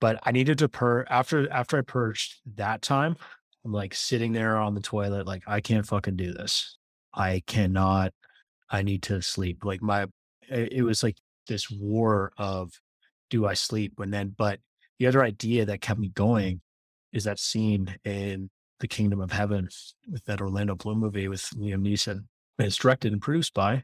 but 0.00 0.18
i 0.24 0.30
needed 0.30 0.58
to 0.58 0.68
purge 0.68 1.06
after 1.10 1.50
after 1.50 1.78
i 1.78 1.82
purged 1.82 2.36
that 2.56 2.82
time 2.82 3.16
I'm 3.66 3.72
like 3.72 3.94
sitting 3.94 4.32
there 4.32 4.56
on 4.58 4.74
the 4.74 4.80
toilet, 4.80 5.26
like, 5.26 5.42
I 5.48 5.60
can't 5.60 5.84
fucking 5.84 6.14
do 6.14 6.32
this. 6.32 6.78
I 7.12 7.42
cannot, 7.48 8.12
I 8.70 8.82
need 8.82 9.02
to 9.04 9.20
sleep. 9.20 9.64
Like, 9.64 9.82
my, 9.82 10.06
it 10.48 10.84
was 10.84 11.02
like 11.02 11.16
this 11.48 11.68
war 11.68 12.30
of 12.38 12.70
do 13.28 13.44
I 13.44 13.54
sleep? 13.54 13.98
And 13.98 14.14
then, 14.14 14.36
but 14.38 14.60
the 15.00 15.08
other 15.08 15.24
idea 15.24 15.64
that 15.64 15.80
kept 15.80 15.98
me 15.98 16.10
going 16.10 16.60
is 17.12 17.24
that 17.24 17.40
scene 17.40 17.96
in 18.04 18.50
The 18.80 18.88
Kingdom 18.88 19.20
of 19.20 19.32
Heaven 19.32 19.68
with 20.10 20.24
that 20.24 20.40
Orlando 20.40 20.74
Bloom 20.74 20.98
movie 20.98 21.28
with 21.28 21.42
Liam 21.56 21.82
Neeson. 21.82 22.24
And 22.58 22.66
it's 22.66 22.76
directed 22.76 23.12
and 23.12 23.22
produced 23.22 23.54
by, 23.54 23.82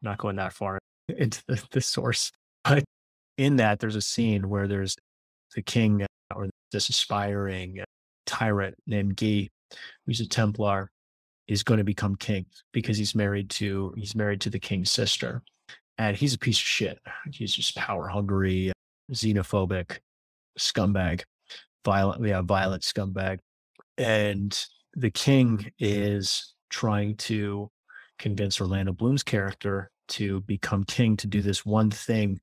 not 0.00 0.18
going 0.18 0.36
that 0.36 0.52
far 0.52 0.78
into 1.08 1.42
the, 1.46 1.62
the 1.70 1.80
source, 1.80 2.32
but 2.64 2.84
in 3.38 3.56
that, 3.56 3.80
there's 3.80 3.96
a 3.96 4.02
scene 4.02 4.48
where 4.48 4.68
there's 4.68 4.96
the 5.54 5.62
king 5.62 6.02
uh, 6.02 6.06
or 6.34 6.48
this 6.70 6.88
aspiring 6.88 7.80
uh, 7.80 7.84
tyrant 8.26 8.74
named 8.86 9.16
Guy, 9.16 9.48
who's 10.06 10.20
a 10.20 10.28
Templar, 10.28 10.90
is 11.48 11.62
going 11.62 11.78
to 11.78 11.84
become 11.84 12.14
king 12.14 12.46
because 12.72 12.96
he's 12.96 13.14
married 13.14 13.50
to 13.50 13.92
he's 13.96 14.14
married 14.14 14.40
to 14.42 14.50
the 14.50 14.58
king's 14.58 14.90
sister, 14.90 15.42
and 15.98 16.16
he's 16.16 16.34
a 16.34 16.38
piece 16.38 16.58
of 16.58 16.62
shit. 16.62 16.98
He's 17.32 17.54
just 17.54 17.76
power 17.76 18.08
hungry, 18.08 18.72
xenophobic, 19.12 19.98
scumbag, 20.58 21.22
violent, 21.84 22.24
yeah, 22.24 22.42
violent 22.42 22.82
scumbag, 22.82 23.38
and 24.02 24.58
the 24.94 25.10
king 25.10 25.72
is 25.78 26.54
trying 26.68 27.16
to 27.16 27.70
convince 28.18 28.60
Orlando 28.60 28.92
Bloom's 28.92 29.22
character 29.22 29.90
to 30.08 30.40
become 30.42 30.84
king 30.84 31.16
to 31.16 31.26
do 31.26 31.40
this 31.40 31.64
one 31.64 31.90
thing 31.90 32.40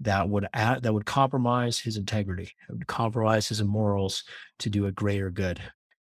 that 0.00 0.28
would 0.28 0.46
add, 0.52 0.82
that 0.82 0.92
would 0.92 1.06
compromise 1.06 1.78
his 1.78 1.96
integrity, 1.96 2.52
would 2.68 2.86
compromise 2.86 3.48
his 3.48 3.62
morals 3.62 4.24
to 4.60 4.70
do 4.70 4.86
a 4.86 4.92
greater 4.92 5.30
good. 5.30 5.60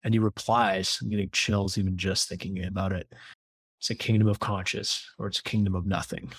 And 0.03 0.13
he 0.13 0.19
replies, 0.19 0.99
I'm 1.01 1.09
getting 1.09 1.29
chills 1.31 1.77
even 1.77 1.97
just 1.97 2.29
thinking 2.29 2.63
about 2.63 2.91
it. 2.91 3.11
It's 3.79 3.89
a 3.89 3.95
kingdom 3.95 4.27
of 4.27 4.39
conscience 4.39 5.03
or 5.17 5.27
it's 5.27 5.39
a 5.39 5.43
kingdom 5.43 5.73
of 5.75 5.87
nothing, 5.87 6.31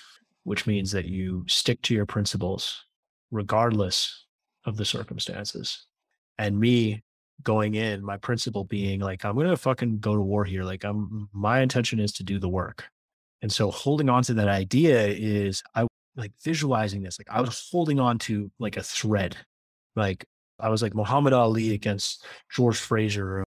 which 0.44 0.66
means 0.66 0.92
that 0.92 1.06
you 1.06 1.44
stick 1.48 1.82
to 1.82 1.94
your 1.94 2.06
principles 2.06 2.84
regardless 3.30 4.26
of 4.64 4.76
the 4.76 4.84
circumstances. 4.84 5.86
And 6.38 6.60
me 6.60 7.02
going 7.42 7.74
in, 7.74 8.04
my 8.04 8.16
principle 8.16 8.64
being 8.64 9.00
like, 9.00 9.24
I'm 9.24 9.36
gonna 9.36 9.56
fucking 9.56 9.98
go 9.98 10.14
to 10.14 10.20
war 10.20 10.44
here. 10.44 10.64
Like 10.64 10.84
I'm 10.84 11.28
my 11.32 11.60
intention 11.60 12.00
is 12.00 12.12
to 12.14 12.22
do 12.24 12.38
the 12.38 12.48
work. 12.48 12.88
And 13.42 13.52
so 13.52 13.70
holding 13.70 14.08
on 14.08 14.22
to 14.24 14.34
that 14.34 14.48
idea 14.48 15.06
is 15.08 15.62
I 15.74 15.86
like 16.16 16.32
visualizing 16.42 17.02
this. 17.02 17.18
Like 17.18 17.28
I 17.30 17.40
was 17.40 17.68
holding 17.70 18.00
on 18.00 18.18
to 18.20 18.50
like 18.58 18.76
a 18.76 18.82
thread. 18.82 19.36
Like 19.96 20.24
I 20.60 20.68
was 20.68 20.82
like 20.82 20.94
Muhammad 20.94 21.32
Ali 21.32 21.74
against 21.74 22.24
George 22.50 22.78
Fraser 22.78 23.44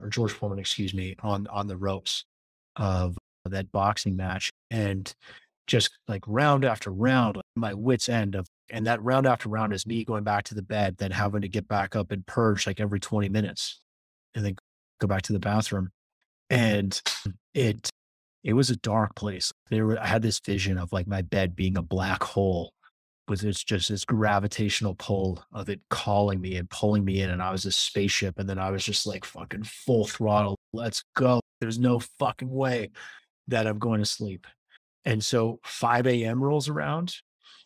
or 0.00 0.08
George 0.08 0.32
Foreman, 0.32 0.58
excuse 0.58 0.94
me, 0.94 1.16
on 1.22 1.46
on 1.48 1.66
the 1.66 1.76
ropes 1.76 2.24
of 2.76 3.16
that 3.44 3.72
boxing 3.72 4.16
match. 4.16 4.50
And 4.70 5.12
just 5.66 5.90
like 6.08 6.24
round 6.26 6.64
after 6.64 6.90
round, 6.90 7.36
like 7.36 7.44
my 7.56 7.74
wits 7.74 8.08
end 8.08 8.34
of 8.34 8.46
and 8.70 8.86
that 8.86 9.02
round 9.02 9.26
after 9.26 9.48
round 9.48 9.72
is 9.72 9.86
me 9.86 10.04
going 10.04 10.24
back 10.24 10.44
to 10.44 10.54
the 10.54 10.62
bed, 10.62 10.96
then 10.98 11.10
having 11.10 11.42
to 11.42 11.48
get 11.48 11.68
back 11.68 11.96
up 11.96 12.12
and 12.12 12.26
purge 12.26 12.66
like 12.66 12.80
every 12.80 13.00
20 13.00 13.28
minutes 13.28 13.80
and 14.34 14.44
then 14.44 14.56
go 15.00 15.06
back 15.06 15.22
to 15.22 15.32
the 15.32 15.38
bathroom. 15.38 15.90
And 16.50 17.00
it 17.54 17.90
it 18.44 18.52
was 18.52 18.70
a 18.70 18.76
dark 18.76 19.14
place. 19.14 19.52
There 19.68 19.86
were, 19.86 19.98
I 19.98 20.06
had 20.06 20.22
this 20.22 20.40
vision 20.40 20.78
of 20.78 20.92
like 20.92 21.06
my 21.06 21.22
bed 21.22 21.56
being 21.56 21.76
a 21.76 21.82
black 21.82 22.22
hole 22.22 22.72
with 23.28 23.44
it's 23.44 23.62
just 23.62 23.90
this 23.90 24.04
gravitational 24.04 24.94
pull 24.94 25.44
of 25.52 25.68
it 25.68 25.80
calling 25.90 26.40
me 26.40 26.56
and 26.56 26.70
pulling 26.70 27.04
me 27.04 27.20
in. 27.20 27.30
And 27.30 27.42
I 27.42 27.50
was 27.50 27.66
a 27.66 27.72
spaceship. 27.72 28.38
And 28.38 28.48
then 28.48 28.58
I 28.58 28.70
was 28.70 28.84
just 28.84 29.06
like 29.06 29.24
fucking 29.24 29.64
full 29.64 30.06
throttle. 30.06 30.56
Let's 30.72 31.04
go. 31.14 31.40
There's 31.60 31.78
no 31.78 31.98
fucking 32.18 32.50
way 32.50 32.90
that 33.48 33.66
I'm 33.66 33.78
going 33.78 34.00
to 34.00 34.06
sleep. 34.06 34.46
And 35.04 35.22
so 35.22 35.60
5 35.64 36.06
a.m. 36.06 36.42
rolls 36.42 36.68
around. 36.68 37.16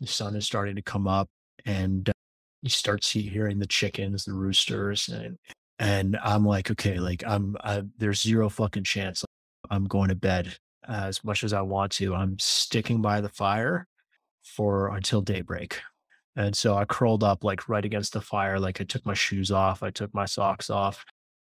The 0.02 0.08
sun 0.08 0.34
is 0.34 0.44
starting 0.44 0.74
to 0.74 0.82
come 0.82 1.06
up 1.06 1.28
and 1.64 2.08
uh, 2.08 2.12
you 2.60 2.70
start 2.70 3.04
see, 3.04 3.22
hearing 3.22 3.60
the 3.60 3.66
chickens, 3.66 4.24
the 4.24 4.32
roosters. 4.32 5.08
And, 5.08 5.38
and 5.78 6.18
I'm 6.22 6.44
like, 6.44 6.72
okay, 6.72 6.98
like 6.98 7.22
I'm, 7.24 7.56
I, 7.62 7.84
there's 7.98 8.20
zero 8.20 8.48
fucking 8.48 8.82
chance 8.82 9.24
I'm 9.70 9.84
going 9.84 10.08
to 10.08 10.16
bed 10.16 10.56
as 10.88 11.22
much 11.22 11.44
as 11.44 11.52
I 11.52 11.60
want 11.60 11.92
to. 11.92 12.14
I'm 12.14 12.36
sticking 12.40 13.00
by 13.00 13.20
the 13.20 13.28
fire 13.28 13.86
for 14.42 14.88
until 14.88 15.20
daybreak. 15.22 15.80
And 16.34 16.56
so 16.56 16.74
I 16.74 16.84
curled 16.84 17.22
up 17.22 17.44
like 17.44 17.68
right 17.68 17.84
against 17.84 18.12
the 18.12 18.20
fire. 18.20 18.58
Like 18.58 18.80
I 18.80 18.84
took 18.84 19.06
my 19.06 19.14
shoes 19.14 19.52
off, 19.52 19.84
I 19.84 19.90
took 19.90 20.12
my 20.12 20.24
socks 20.24 20.68
off, 20.68 21.04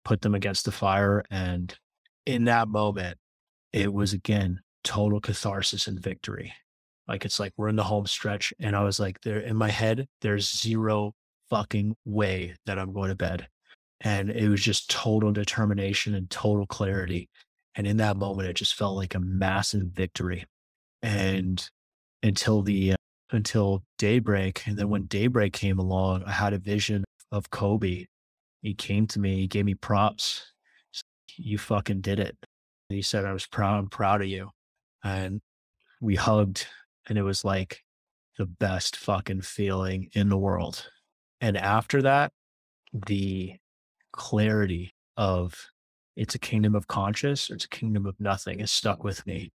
put 0.03 0.21
them 0.21 0.33
against 0.33 0.65
the 0.65 0.71
fire. 0.71 1.23
And 1.29 1.77
in 2.25 2.45
that 2.45 2.67
moment, 2.67 3.17
it 3.73 3.93
was 3.93 4.13
again 4.13 4.61
total 4.83 5.19
catharsis 5.19 5.85
and 5.85 5.99
victory. 5.99 6.53
Like 7.09 7.25
it's 7.25 7.39
like 7.39 7.51
we're 7.57 7.69
in 7.69 7.75
the 7.75 7.83
home 7.83 8.05
stretch. 8.05 8.53
And 8.59 8.75
I 8.75 8.83
was 8.83 8.99
like, 8.99 9.19
there 9.21 9.39
in 9.39 9.57
my 9.57 9.69
head, 9.69 10.07
there's 10.21 10.55
zero 10.55 11.13
fucking 11.49 11.95
way 12.05 12.55
that 12.65 12.79
I'm 12.79 12.93
going 12.93 13.09
to 13.09 13.15
bed. 13.15 13.47
And 14.01 14.29
it 14.29 14.47
was 14.47 14.61
just 14.61 14.89
total 14.89 15.31
determination 15.33 16.15
and 16.15 16.29
total 16.29 16.65
clarity. 16.65 17.27
And 17.75 17.85
in 17.85 17.97
that 17.97 18.15
moment, 18.15 18.47
it 18.47 18.53
just 18.53 18.75
felt 18.75 18.95
like 18.95 19.15
a 19.15 19.19
massive 19.19 19.87
victory. 19.87 20.45
And 21.01 21.67
until 22.23 22.61
the 22.61 22.93
uh, 22.93 22.95
until 23.31 23.83
daybreak. 23.97 24.63
And 24.65 24.77
then 24.77 24.89
when 24.89 25.05
daybreak 25.05 25.53
came 25.53 25.79
along, 25.79 26.23
I 26.25 26.31
had 26.31 26.53
a 26.53 26.59
vision 26.59 27.03
of 27.31 27.49
Kobe. 27.49 28.05
He 28.61 28.73
came 28.73 29.07
to 29.07 29.19
me, 29.19 29.41
he 29.41 29.47
gave 29.47 29.65
me 29.65 29.75
props. 29.75 30.51
You 31.37 31.57
fucking 31.57 32.01
did 32.01 32.19
it. 32.19 32.35
And 32.89 32.95
he 32.95 33.01
said, 33.01 33.25
I 33.25 33.33
was 33.33 33.45
proud, 33.45 33.77
I'm 33.77 33.87
proud 33.87 34.21
of 34.21 34.27
you. 34.27 34.49
And 35.03 35.39
we 36.01 36.15
hugged, 36.15 36.65
and 37.09 37.17
it 37.17 37.23
was 37.23 37.43
like 37.43 37.83
the 38.37 38.45
best 38.45 38.95
fucking 38.95 39.41
feeling 39.41 40.09
in 40.13 40.29
the 40.29 40.37
world. 40.37 40.89
And 41.41 41.57
after 41.57 42.01
that, 42.03 42.31
the 42.93 43.55
clarity 44.13 44.93
of 45.17 45.55
it's 46.15 46.35
a 46.35 46.39
kingdom 46.39 46.75
of 46.75 46.87
conscious 46.87 47.49
or 47.49 47.55
it's 47.55 47.65
a 47.65 47.69
kingdom 47.69 48.05
of 48.05 48.15
nothing 48.19 48.59
is 48.59 48.71
stuck 48.71 49.03
with 49.03 49.25
me. 49.25 49.51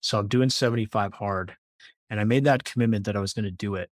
So 0.00 0.18
I'm 0.18 0.28
doing 0.28 0.48
75 0.48 1.12
hard 1.14 1.54
and 2.08 2.20
I 2.20 2.24
made 2.24 2.44
that 2.44 2.64
commitment 2.64 3.04
that 3.06 3.16
I 3.16 3.20
was 3.20 3.32
going 3.32 3.44
to 3.44 3.50
do 3.50 3.74
it. 3.74 3.90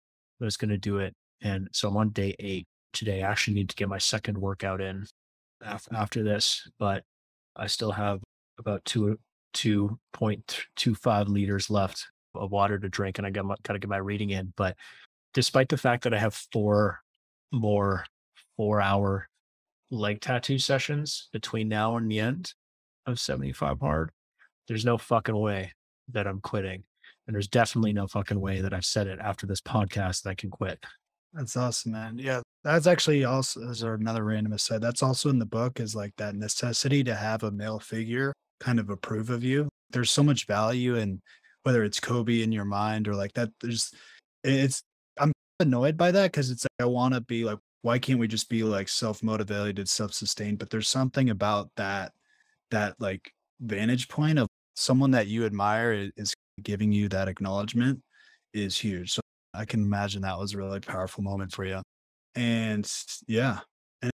I 0.40 0.44
was 0.44 0.57
going 0.57 0.70
to 0.70 0.78
do 0.78 0.98
it. 0.98 1.14
And 1.42 1.68
so 1.72 1.88
I'm 1.88 1.96
on 1.96 2.11
day 2.11 2.34
eight 2.38 2.66
today. 2.92 3.22
I 3.22 3.30
actually 3.30 3.55
need 3.55 3.68
to 3.70 3.76
get 3.76 3.88
my 3.88 3.98
second 3.98 4.38
workout 4.38 4.80
in 4.80 5.07
after 5.92 6.22
this, 6.22 6.68
but 6.78 7.05
I 7.57 7.66
still 7.66 7.92
have 7.92 8.20
about 8.59 8.84
two, 8.84 9.18
2.25 9.55 11.28
liters 11.28 11.70
left 11.70 12.07
of 12.34 12.50
water 12.50 12.78
to 12.78 12.88
drink 12.88 13.18
and 13.18 13.26
I 13.26 13.30
got, 13.30 13.62
to 13.64 13.78
get 13.78 13.88
my 13.88 13.96
reading 13.98 14.30
in. 14.30 14.52
But 14.56 14.76
despite 15.34 15.68
the 15.68 15.76
fact 15.76 16.04
that 16.04 16.14
I 16.14 16.18
have 16.18 16.34
four 16.52 17.00
more 17.50 18.04
four 18.56 18.80
hour 18.80 19.28
leg 19.90 20.20
tattoo 20.20 20.58
sessions 20.58 21.28
between 21.32 21.68
now 21.68 21.96
and 21.96 22.10
the 22.10 22.20
end 22.20 22.52
of 23.06 23.20
75 23.20 23.80
hard, 23.80 24.10
there's 24.68 24.84
no 24.84 24.98
fucking 24.98 25.36
way 25.36 25.72
that 26.12 26.26
I'm 26.26 26.40
quitting. 26.40 26.84
And 27.26 27.34
there's 27.34 27.48
definitely 27.48 27.92
no 27.92 28.06
fucking 28.06 28.40
way 28.40 28.60
that 28.60 28.74
I've 28.74 28.84
said 28.84 29.06
it 29.06 29.18
after 29.20 29.46
this 29.46 29.60
podcast 29.60 30.22
that 30.22 30.30
I 30.30 30.34
can 30.34 30.50
quit. 30.50 30.84
That's 31.32 31.56
awesome, 31.56 31.92
man. 31.92 32.18
Yeah, 32.18 32.42
that's 32.62 32.86
actually 32.86 33.24
also 33.24 33.68
as 33.68 33.82
another 33.82 34.24
random 34.24 34.52
aside. 34.52 34.82
That's 34.82 35.02
also 35.02 35.30
in 35.30 35.38
the 35.38 35.46
book 35.46 35.80
is 35.80 35.94
like 35.94 36.12
that 36.16 36.34
necessity 36.34 37.02
to 37.04 37.14
have 37.14 37.42
a 37.42 37.50
male 37.50 37.78
figure 37.78 38.32
kind 38.60 38.78
of 38.78 38.90
approve 38.90 39.30
of 39.30 39.42
you. 39.42 39.68
There's 39.90 40.10
so 40.10 40.22
much 40.22 40.46
value 40.46 40.96
in 40.96 41.20
whether 41.62 41.84
it's 41.84 42.00
Kobe 42.00 42.42
in 42.42 42.52
your 42.52 42.64
mind 42.64 43.08
or 43.08 43.14
like 43.14 43.32
that. 43.34 43.50
There's 43.60 43.92
it's 44.44 44.82
I'm 45.18 45.32
annoyed 45.60 45.96
by 45.96 46.10
that 46.10 46.32
because 46.32 46.50
it's 46.50 46.64
like 46.64 46.86
I 46.86 46.90
want 46.90 47.14
to 47.14 47.20
be 47.20 47.44
like, 47.44 47.58
why 47.82 47.98
can't 47.98 48.18
we 48.18 48.28
just 48.28 48.48
be 48.48 48.62
like 48.62 48.88
self 48.88 49.22
motivated, 49.22 49.88
self 49.88 50.12
sustained? 50.12 50.58
But 50.58 50.70
there's 50.70 50.88
something 50.88 51.30
about 51.30 51.70
that 51.76 52.12
that 52.70 52.94
like 52.98 53.30
vantage 53.60 54.08
point 54.08 54.38
of 54.38 54.48
someone 54.74 55.10
that 55.12 55.26
you 55.26 55.44
admire 55.44 56.10
is 56.16 56.34
giving 56.62 56.92
you 56.92 57.08
that 57.08 57.28
acknowledgement 57.28 58.00
is 58.54 58.76
huge. 58.76 59.12
So 59.12 59.20
I 59.54 59.64
can 59.64 59.82
imagine 59.82 60.22
that 60.22 60.38
was 60.38 60.54
a 60.54 60.58
really 60.58 60.80
powerful 60.80 61.22
moment 61.22 61.52
for 61.52 61.64
you. 61.64 61.82
And 62.34 62.90
yeah. 63.26 63.58
And 64.00 64.10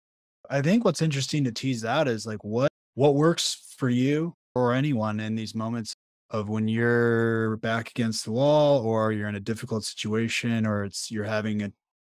I 0.51 0.62
think 0.62 0.84
what's 0.84 1.03
interesting 1.03 1.44
to 1.44 1.53
tease 1.53 1.84
out 1.84 2.09
is 2.09 2.26
like 2.26 2.42
what 2.42 2.70
what 2.94 3.14
works 3.14 3.74
for 3.76 3.90
you 3.90 4.34
or 4.55 4.72
anyone 4.72 5.20
in 5.20 5.34
these 5.34 5.55
moments 5.55 5.92
of 6.31 6.49
when 6.49 6.68
you're 6.68 7.57
back 7.59 7.91
against 7.91 8.24
the 8.24 8.33
wall 8.33 8.81
or 8.85 9.12
you're 9.12 9.29
in 9.29 9.37
a 9.37 9.41
difficult 9.41 9.85
situation 9.85 10.66
or 10.66 10.85
it's 10.85 11.11
you're 11.11 11.24
having 11.24 11.62
a 11.62 11.72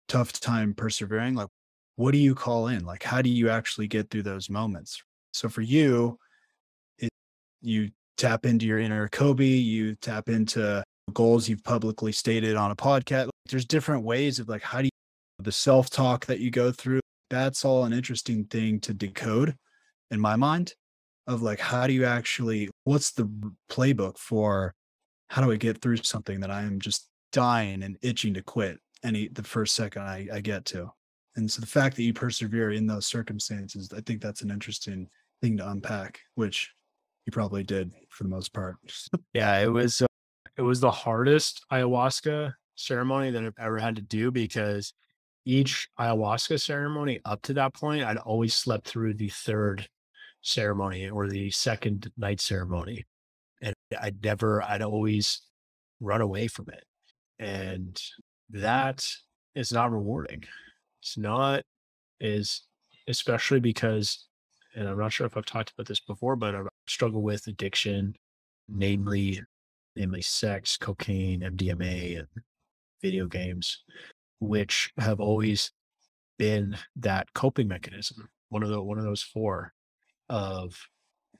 tough 0.07 0.31
time 0.31 0.73
persevering 0.73 1.35
like 1.35 1.49
what 1.97 2.11
do 2.11 2.17
you 2.17 2.33
call 2.33 2.67
in 2.67 2.85
like 2.85 3.03
how 3.03 3.21
do 3.21 3.29
you 3.29 3.49
actually 3.49 3.87
get 3.87 4.09
through 4.09 4.23
those 4.23 4.49
moments 4.49 5.03
so 5.33 5.49
for 5.49 5.61
you 5.61 6.17
it, 6.99 7.09
you 7.61 7.89
tap 8.17 8.45
into 8.45 8.65
your 8.65 8.79
inner 8.79 9.07
Kobe, 9.09 9.45
you 9.45 9.95
tap 9.95 10.27
into 10.27 10.83
goals 11.13 11.47
you've 11.47 11.63
publicly 11.63 12.11
stated 12.11 12.55
on 12.55 12.71
a 12.71 12.75
podcast. 12.75 13.29
There's 13.49 13.65
different 13.65 14.03
ways 14.03 14.39
of 14.39 14.49
like 14.49 14.61
how 14.61 14.79
do 14.79 14.85
you 14.85 14.89
the 15.39 15.51
self-talk 15.51 16.25
that 16.25 16.39
you 16.39 16.49
go 16.49 16.71
through. 16.71 16.99
That's 17.29 17.63
all 17.63 17.85
an 17.85 17.93
interesting 17.93 18.45
thing 18.45 18.79
to 18.81 18.93
decode 18.93 19.55
in 20.09 20.19
my 20.19 20.35
mind 20.35 20.73
of 21.27 21.41
like 21.41 21.59
how 21.59 21.85
do 21.87 21.93
you 21.93 22.05
actually 22.05 22.69
what's 22.85 23.11
the 23.11 23.29
playbook 23.69 24.17
for 24.17 24.73
how 25.29 25.41
do 25.43 25.51
I 25.51 25.57
get 25.57 25.81
through 25.81 25.97
something 25.97 26.39
that 26.39 26.51
I 26.51 26.61
am 26.61 26.79
just 26.79 27.09
dying 27.31 27.83
and 27.83 27.97
itching 28.01 28.33
to 28.33 28.41
quit 28.41 28.79
any 29.03 29.27
the 29.27 29.43
first 29.43 29.75
second 29.75 30.03
I, 30.03 30.27
I 30.33 30.39
get 30.41 30.65
to. 30.65 30.91
And 31.35 31.51
so 31.51 31.61
the 31.61 31.67
fact 31.67 31.95
that 31.95 32.03
you 32.03 32.13
persevere 32.13 32.71
in 32.71 32.87
those 32.87 33.05
circumstances, 33.05 33.91
I 33.95 34.01
think 34.01 34.21
that's 34.21 34.41
an 34.41 34.49
interesting 34.49 35.07
thing 35.41 35.57
to 35.57 35.69
unpack, 35.69 36.19
which 36.35 36.71
you 37.25 37.31
probably 37.31 37.63
did 37.63 37.91
for 38.09 38.23
the 38.23 38.29
most 38.29 38.53
part. 38.53 38.77
yeah, 39.33 39.59
it 39.59 39.67
was 39.67 40.01
uh, 40.01 40.07
it 40.57 40.63
was 40.63 40.79
the 40.79 40.91
hardest 40.91 41.63
ayahuasca 41.71 42.53
ceremony 42.75 43.31
that 43.31 43.43
I've 43.43 43.53
ever 43.59 43.77
had 43.77 43.95
to 43.97 44.01
do 44.01 44.31
because 44.31 44.93
each 45.45 45.89
ayahuasca 45.99 46.59
ceremony 46.59 47.19
up 47.23 47.41
to 47.43 47.53
that 47.53 47.73
point, 47.73 48.03
I'd 48.03 48.17
always 48.17 48.53
slept 48.53 48.87
through 48.87 49.13
the 49.13 49.29
third 49.29 49.87
ceremony 50.47 51.09
or 51.09 51.27
the 51.27 51.51
second 51.51 52.11
night 52.17 52.39
ceremony. 52.39 53.05
And 53.61 53.73
I'd 53.99 54.23
never, 54.23 54.63
I'd 54.63 54.81
always 54.81 55.41
run 55.99 56.21
away 56.21 56.47
from 56.47 56.67
it. 56.69 56.83
And 57.39 57.99
that 58.49 59.05
is 59.55 59.71
not 59.71 59.91
rewarding. 59.91 60.43
It's 61.01 61.17
not 61.17 61.63
is 62.19 62.63
especially 63.07 63.59
because 63.59 64.27
and 64.75 64.87
I'm 64.87 64.99
not 64.99 65.11
sure 65.11 65.25
if 65.25 65.35
I've 65.35 65.45
talked 65.45 65.71
about 65.71 65.87
this 65.87 65.99
before, 65.99 66.35
but 66.35 66.53
I 66.53 66.61
struggle 66.85 67.23
with 67.23 67.47
addiction, 67.47 68.15
namely, 68.69 69.41
namely 69.95 70.21
sex, 70.21 70.77
cocaine, 70.77 71.41
MDMA, 71.41 72.19
and 72.19 72.27
video 73.01 73.25
games, 73.25 73.83
which 74.39 74.93
have 74.99 75.19
always 75.19 75.71
been 76.37 76.77
that 76.97 77.33
coping 77.33 77.67
mechanism. 77.67 78.29
One 78.49 78.61
of 78.61 78.69
the 78.69 78.81
one 78.81 78.99
of 78.99 79.03
those 79.03 79.23
four 79.23 79.73
of 80.29 80.79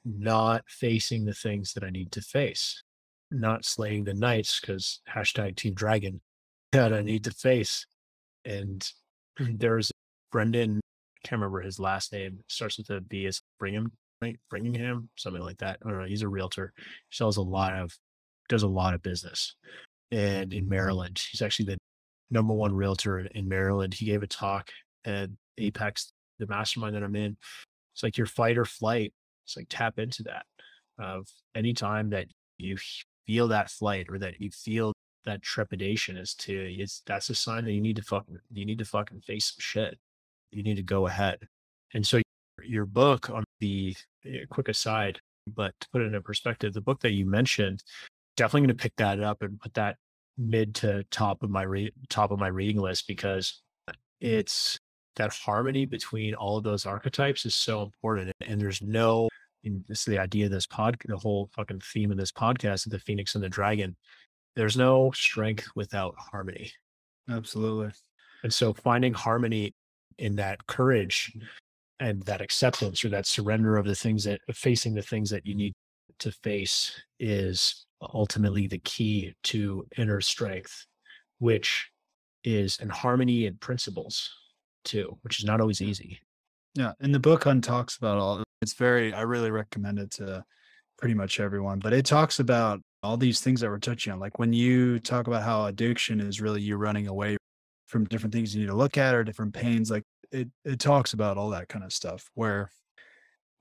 not 0.06 0.64
facing 0.68 1.26
the 1.26 1.34
things 1.34 1.74
that 1.74 1.84
I 1.84 1.90
need 1.90 2.12
to 2.14 2.22
face, 2.22 2.84
not 3.32 3.66
slaying 3.66 4.06
the 4.06 4.14
knights 4.14 4.60
because 4.60 5.02
hashtag 5.14 5.58
Team 5.58 5.74
Dragon 5.74 6.22
that 6.72 6.94
I 6.94 7.02
need 7.02 7.24
to 7.26 7.32
face. 7.32 7.86
And 8.46 8.90
there's 9.40 9.92
Brendan 10.32 10.82
I 11.18 11.28
can't 11.28 11.40
remember 11.42 11.62
his 11.62 11.80
last 11.80 12.14
name. 12.14 12.40
Starts 12.48 12.78
with 12.78 12.90
a 12.90 13.02
B. 13.02 13.26
Is 13.26 13.42
Brigham, 13.60 13.92
right? 14.22 14.38
Bringingham, 14.50 15.10
something 15.16 15.42
like 15.42 15.58
that. 15.58 15.80
I 15.84 15.90
don't 15.90 16.00
know. 16.00 16.06
He's 16.06 16.22
a 16.22 16.28
realtor. 16.28 16.74
He 16.78 17.16
sells 17.16 17.38
a 17.38 17.42
lot 17.42 17.74
of, 17.74 17.98
does 18.50 18.64
a 18.64 18.68
lot 18.68 18.94
of 18.94 19.02
business. 19.02 19.56
And 20.12 20.54
in 20.54 20.70
Maryland, 20.70 21.20
he's 21.32 21.42
actually 21.42 21.66
the 21.66 21.78
number 22.30 22.54
one 22.54 22.74
realtor 22.74 23.20
in 23.20 23.48
Maryland. 23.48 23.94
He 23.94 24.06
gave 24.06 24.24
a 24.24 24.28
talk 24.28 24.70
at 25.06 25.30
Apex, 25.58 26.12
the 26.40 26.48
mastermind 26.48 26.96
that 26.96 27.04
I'm 27.04 27.16
in. 27.16 27.36
It's 27.98 28.04
like 28.04 28.18
your 28.18 28.28
fight 28.28 28.58
or 28.58 28.66
flight. 28.66 29.14
It's 29.46 29.58
like 29.58 29.68
tap 29.70 29.98
into 30.00 30.24
that 30.24 30.46
of 31.00 31.28
anytime 31.56 32.10
that 32.12 32.28
you 32.58 32.78
feel 33.26 33.48
that 33.50 33.70
flight 33.70 34.08
or 34.10 34.20
that 34.20 34.40
you 34.40 34.50
feel 34.52 34.94
that 35.26 35.42
trepidation 35.42 36.16
is 36.16 36.34
to 36.34 36.54
it's 36.54 37.02
that's 37.06 37.30
a 37.30 37.36
sign 37.36 37.66
that 37.66 37.74
you 37.74 37.82
need 37.82 37.98
to 37.98 38.02
fucking 38.02 38.38
you 38.52 38.66
need 38.66 38.80
to 38.80 38.86
fucking 38.86 39.20
face 39.20 39.54
some 39.54 39.60
shit 39.60 39.98
you 40.52 40.64
need 40.64 40.76
to 40.76 40.84
go 40.84 41.08
ahead. 41.08 41.40
And 41.94 42.06
so 42.06 42.22
your 42.64 42.86
book 42.86 43.30
on 43.30 43.44
the 43.60 43.96
eh, 44.26 44.46
quick 44.50 44.70
aside, 44.70 45.20
but 45.48 45.74
to 45.80 45.90
put 45.92 46.02
it 46.02 46.14
in 46.14 46.22
perspective, 46.22 46.74
the 46.74 46.82
book 46.82 47.00
that 47.02 47.12
you 47.12 47.26
mentioned, 47.26 47.84
definitely 48.36 48.68
going 48.68 48.78
to 48.78 48.82
pick 48.82 48.96
that 48.98 49.22
up 49.22 49.42
and 49.42 49.60
put 49.60 49.74
that 49.76 49.98
mid 50.38 50.76
to 50.76 51.04
top 51.12 51.44
of 51.44 51.50
my 51.50 51.64
re- 51.64 51.94
top 52.10 52.32
of 52.32 52.40
my 52.40 52.48
reading 52.48 52.82
list 52.82 53.08
because 53.08 53.62
it's 54.20 54.80
that 55.18 55.34
harmony 55.34 55.86
between 55.86 56.34
all 56.34 56.58
of 56.58 56.64
those 56.64 56.86
archetypes 56.86 57.46
is 57.46 57.54
so 57.54 57.82
important 57.84 58.32
and 58.46 58.62
there's 58.62 58.82
no 58.82 59.28
and 59.64 59.84
this 59.88 60.00
is 60.00 60.06
the 60.06 60.20
idea 60.20 60.46
of 60.46 60.52
this 60.52 60.66
pod 60.66 60.98
the 61.06 61.18
whole 61.18 61.50
fucking 61.54 61.82
theme 61.82 62.12
of 62.12 62.18
this 62.18 62.32
podcast 62.32 62.86
of 62.86 62.92
the 62.92 63.00
phoenix 63.00 63.36
and 63.36 63.44
the 63.44 63.50
dragon. 63.50 63.96
There's 64.56 64.78
no 64.78 65.12
strength 65.12 65.68
without 65.76 66.16
harmony. 66.18 66.72
Absolutely. 67.30 67.92
and 68.44 68.54
so 68.54 68.74
finding 68.74 69.14
harmony 69.14 69.74
in 70.18 70.36
that 70.38 70.66
courage 70.68 71.36
and 72.00 72.24
that 72.24 72.42
acceptance 72.42 73.04
or 73.04 73.10
that 73.10 73.26
surrender 73.26 73.76
of 73.78 73.86
the 73.86 73.96
things 73.96 74.24
that 74.24 74.40
facing 74.54 74.94
the 74.94 75.02
things 75.02 75.30
that 75.30 75.46
you 75.46 75.56
need 75.56 75.74
to 76.20 76.32
face 76.32 77.00
is 77.20 77.86
ultimately 78.14 78.68
the 78.68 78.80
key 78.80 79.34
to 79.44 79.86
inner 79.98 80.22
strength, 80.22 80.86
which 81.40 81.90
is 82.44 82.78
in 82.80 82.90
harmony 82.90 83.48
and 83.48 83.60
principles 83.60 84.32
too, 84.88 85.18
which 85.22 85.40
is 85.40 85.46
not 85.46 85.62
always 85.62 85.82
easy. 85.82 86.20
Yeah. 86.74 86.94
And 87.00 87.14
the 87.14 87.20
book 87.20 87.44
Hunt 87.44 87.64
talks 87.64 87.98
about 87.98 88.18
all 88.18 88.44
it's 88.62 88.74
very 88.74 89.14
I 89.14 89.22
really 89.22 89.52
recommend 89.52 90.00
it 90.00 90.12
to 90.12 90.44
pretty 90.98 91.14
much 91.14 91.40
everyone. 91.40 91.80
But 91.80 91.94
it 91.94 92.06
talks 92.06 92.40
about 92.40 92.82
all 93.04 93.18
these 93.18 93.42
things 93.42 93.62
that 93.62 93.70
we're 93.70 93.78
touching 93.80 94.14
on. 94.14 94.20
Like 94.20 94.40
when 94.40 94.54
you 94.54 95.00
talk 95.00 95.28
about 95.28 95.44
how 95.44 95.66
addiction 95.66 96.20
is 96.20 96.42
really 96.42 96.62
you 96.62 96.78
running 96.78 97.08
away 97.08 97.38
from 97.88 98.06
different 98.06 98.34
things 98.34 98.56
you 98.56 98.62
need 98.62 98.68
to 98.68 98.76
look 98.76 98.98
at 98.98 99.14
or 99.14 99.24
different 99.24 99.54
pains, 99.54 99.92
like 99.92 100.04
it 100.32 100.50
it 100.66 100.80
talks 100.80 101.14
about 101.14 101.38
all 101.38 101.50
that 101.52 101.70
kind 101.70 101.86
of 101.86 101.94
stuff 101.94 102.30
where 102.34 102.70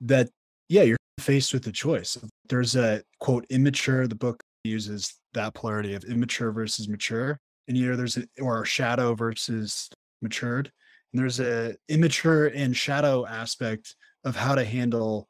that 0.01 0.29
yeah, 0.69 0.83
you're 0.83 0.97
faced 1.19 1.53
with 1.53 1.65
a 1.67 1.71
choice. 1.71 2.17
There's 2.49 2.75
a 2.75 3.01
quote 3.19 3.45
immature, 3.49 4.07
the 4.07 4.15
book 4.15 4.41
uses 4.63 5.15
that 5.33 5.53
polarity 5.53 5.93
of 5.93 6.03
immature 6.03 6.51
versus 6.51 6.89
mature. 6.89 7.39
And 7.67 7.77
you 7.77 7.89
know, 7.89 7.95
there's 7.95 8.17
a 8.17 8.23
or 8.39 8.65
shadow 8.65 9.15
versus 9.15 9.89
matured. 10.21 10.71
And 11.17 11.23
there's 11.23 11.39
a 11.39 11.75
immature 11.89 12.45
and 12.45 12.77
shadow 12.77 13.25
aspect 13.25 13.95
of 14.23 14.35
how 14.35 14.53
to 14.53 14.63
handle 14.63 15.27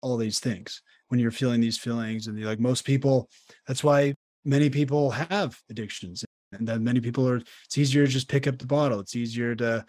all 0.00 0.16
these 0.16 0.40
things 0.40 0.82
when 1.10 1.20
you're 1.20 1.30
feeling 1.30 1.60
these 1.60 1.78
feelings. 1.78 2.26
And 2.26 2.42
like 2.44 2.58
most 2.58 2.84
people, 2.84 3.30
that's 3.68 3.84
why 3.84 4.14
many 4.44 4.68
people 4.68 5.12
have 5.12 5.56
addictions. 5.70 6.24
And 6.50 6.66
that 6.66 6.80
many 6.80 6.98
people 6.98 7.28
are, 7.28 7.36
it's 7.36 7.78
easier 7.78 8.04
to 8.04 8.10
just 8.10 8.28
pick 8.28 8.48
up 8.48 8.58
the 8.58 8.66
bottle. 8.66 8.98
It's 8.98 9.14
easier 9.14 9.54
to 9.54 9.84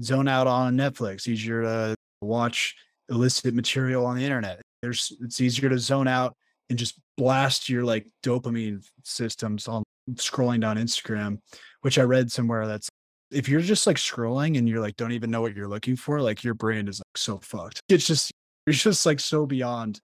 zone 0.00 0.26
out 0.26 0.46
on 0.46 0.74
Netflix, 0.74 1.28
easier 1.28 1.60
to 1.60 1.94
watch 2.22 2.74
illicit 3.10 3.52
material 3.52 4.06
on 4.06 4.16
the 4.16 4.24
internet. 4.24 4.62
There's 4.80 5.14
it's 5.20 5.38
easier 5.38 5.68
to 5.68 5.78
zone 5.78 6.08
out 6.08 6.34
and 6.70 6.78
just 6.78 6.98
blast 7.18 7.68
your 7.68 7.84
like 7.84 8.06
dopamine 8.22 8.82
systems 9.02 9.68
on 9.68 9.82
scrolling 10.12 10.62
down 10.62 10.78
Instagram, 10.78 11.40
which 11.82 11.98
I 11.98 12.04
read 12.04 12.32
somewhere 12.32 12.66
that's 12.66 12.88
if 13.30 13.48
you're 13.48 13.60
just 13.60 13.86
like 13.86 13.96
scrolling 13.96 14.58
and 14.58 14.68
you're 14.68 14.80
like 14.80 14.96
don't 14.96 15.12
even 15.12 15.30
know 15.30 15.40
what 15.40 15.54
you're 15.54 15.68
looking 15.68 15.96
for, 15.96 16.20
like 16.20 16.44
your 16.44 16.54
brain 16.54 16.88
is 16.88 17.00
like 17.00 17.18
so 17.18 17.38
fucked. 17.38 17.80
It's 17.88 18.06
just 18.06 18.32
you're 18.66 18.74
just 18.74 19.06
like 19.06 19.20
so 19.20 19.46
beyond. 19.46 20.00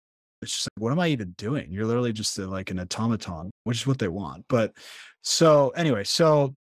It's 0.41 0.51
just 0.51 0.69
like, 0.75 0.83
what 0.83 0.91
am 0.91 0.99
I 0.99 1.07
even 1.07 1.31
doing? 1.37 1.71
You're 1.71 1.85
literally 1.85 2.13
just 2.13 2.37
a, 2.37 2.45
like 2.45 2.71
an 2.71 2.79
automaton, 2.79 3.51
which 3.63 3.81
is 3.81 3.87
what 3.87 3.99
they 3.99 4.07
want. 4.07 4.45
But 4.47 4.73
so 5.23 5.69
anyway, 5.69 6.03
so 6.03 6.53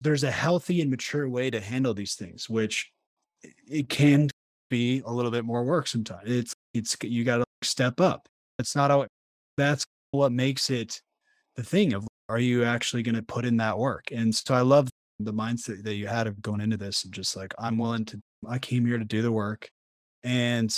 there's 0.00 0.24
a 0.24 0.30
healthy 0.30 0.80
and 0.80 0.90
mature 0.90 1.28
way 1.28 1.50
to 1.50 1.60
handle 1.60 1.94
these 1.94 2.14
things, 2.14 2.48
which 2.48 2.90
it 3.68 3.88
can 3.88 4.30
be 4.68 5.02
a 5.04 5.12
little 5.12 5.30
bit 5.30 5.44
more 5.44 5.64
work 5.64 5.86
sometimes. 5.86 6.30
It's 6.30 6.52
it's 6.74 6.96
you 7.02 7.24
got 7.24 7.38
to 7.38 7.44
step 7.62 8.00
up. 8.00 8.28
It's 8.58 8.76
not 8.76 8.90
how 8.90 9.06
that's 9.56 9.84
what 10.10 10.32
makes 10.32 10.70
it 10.70 11.00
the 11.56 11.62
thing 11.62 11.92
of 11.92 12.06
are 12.28 12.38
you 12.38 12.64
actually 12.64 13.02
going 13.02 13.16
to 13.16 13.22
put 13.22 13.44
in 13.44 13.56
that 13.56 13.78
work? 13.78 14.04
And 14.12 14.34
so 14.34 14.54
I 14.54 14.60
love 14.60 14.88
the 15.24 15.32
mindset 15.32 15.82
that 15.84 15.94
you 15.94 16.06
had 16.06 16.26
of 16.26 16.40
going 16.42 16.60
into 16.60 16.76
this 16.76 17.04
and 17.04 17.12
just 17.12 17.36
like 17.36 17.54
I'm 17.58 17.78
willing 17.78 18.04
to 18.06 18.20
I 18.48 18.58
came 18.58 18.86
here 18.86 18.98
to 18.98 19.04
do 19.04 19.22
the 19.22 19.32
work. 19.32 19.70
And 20.24 20.74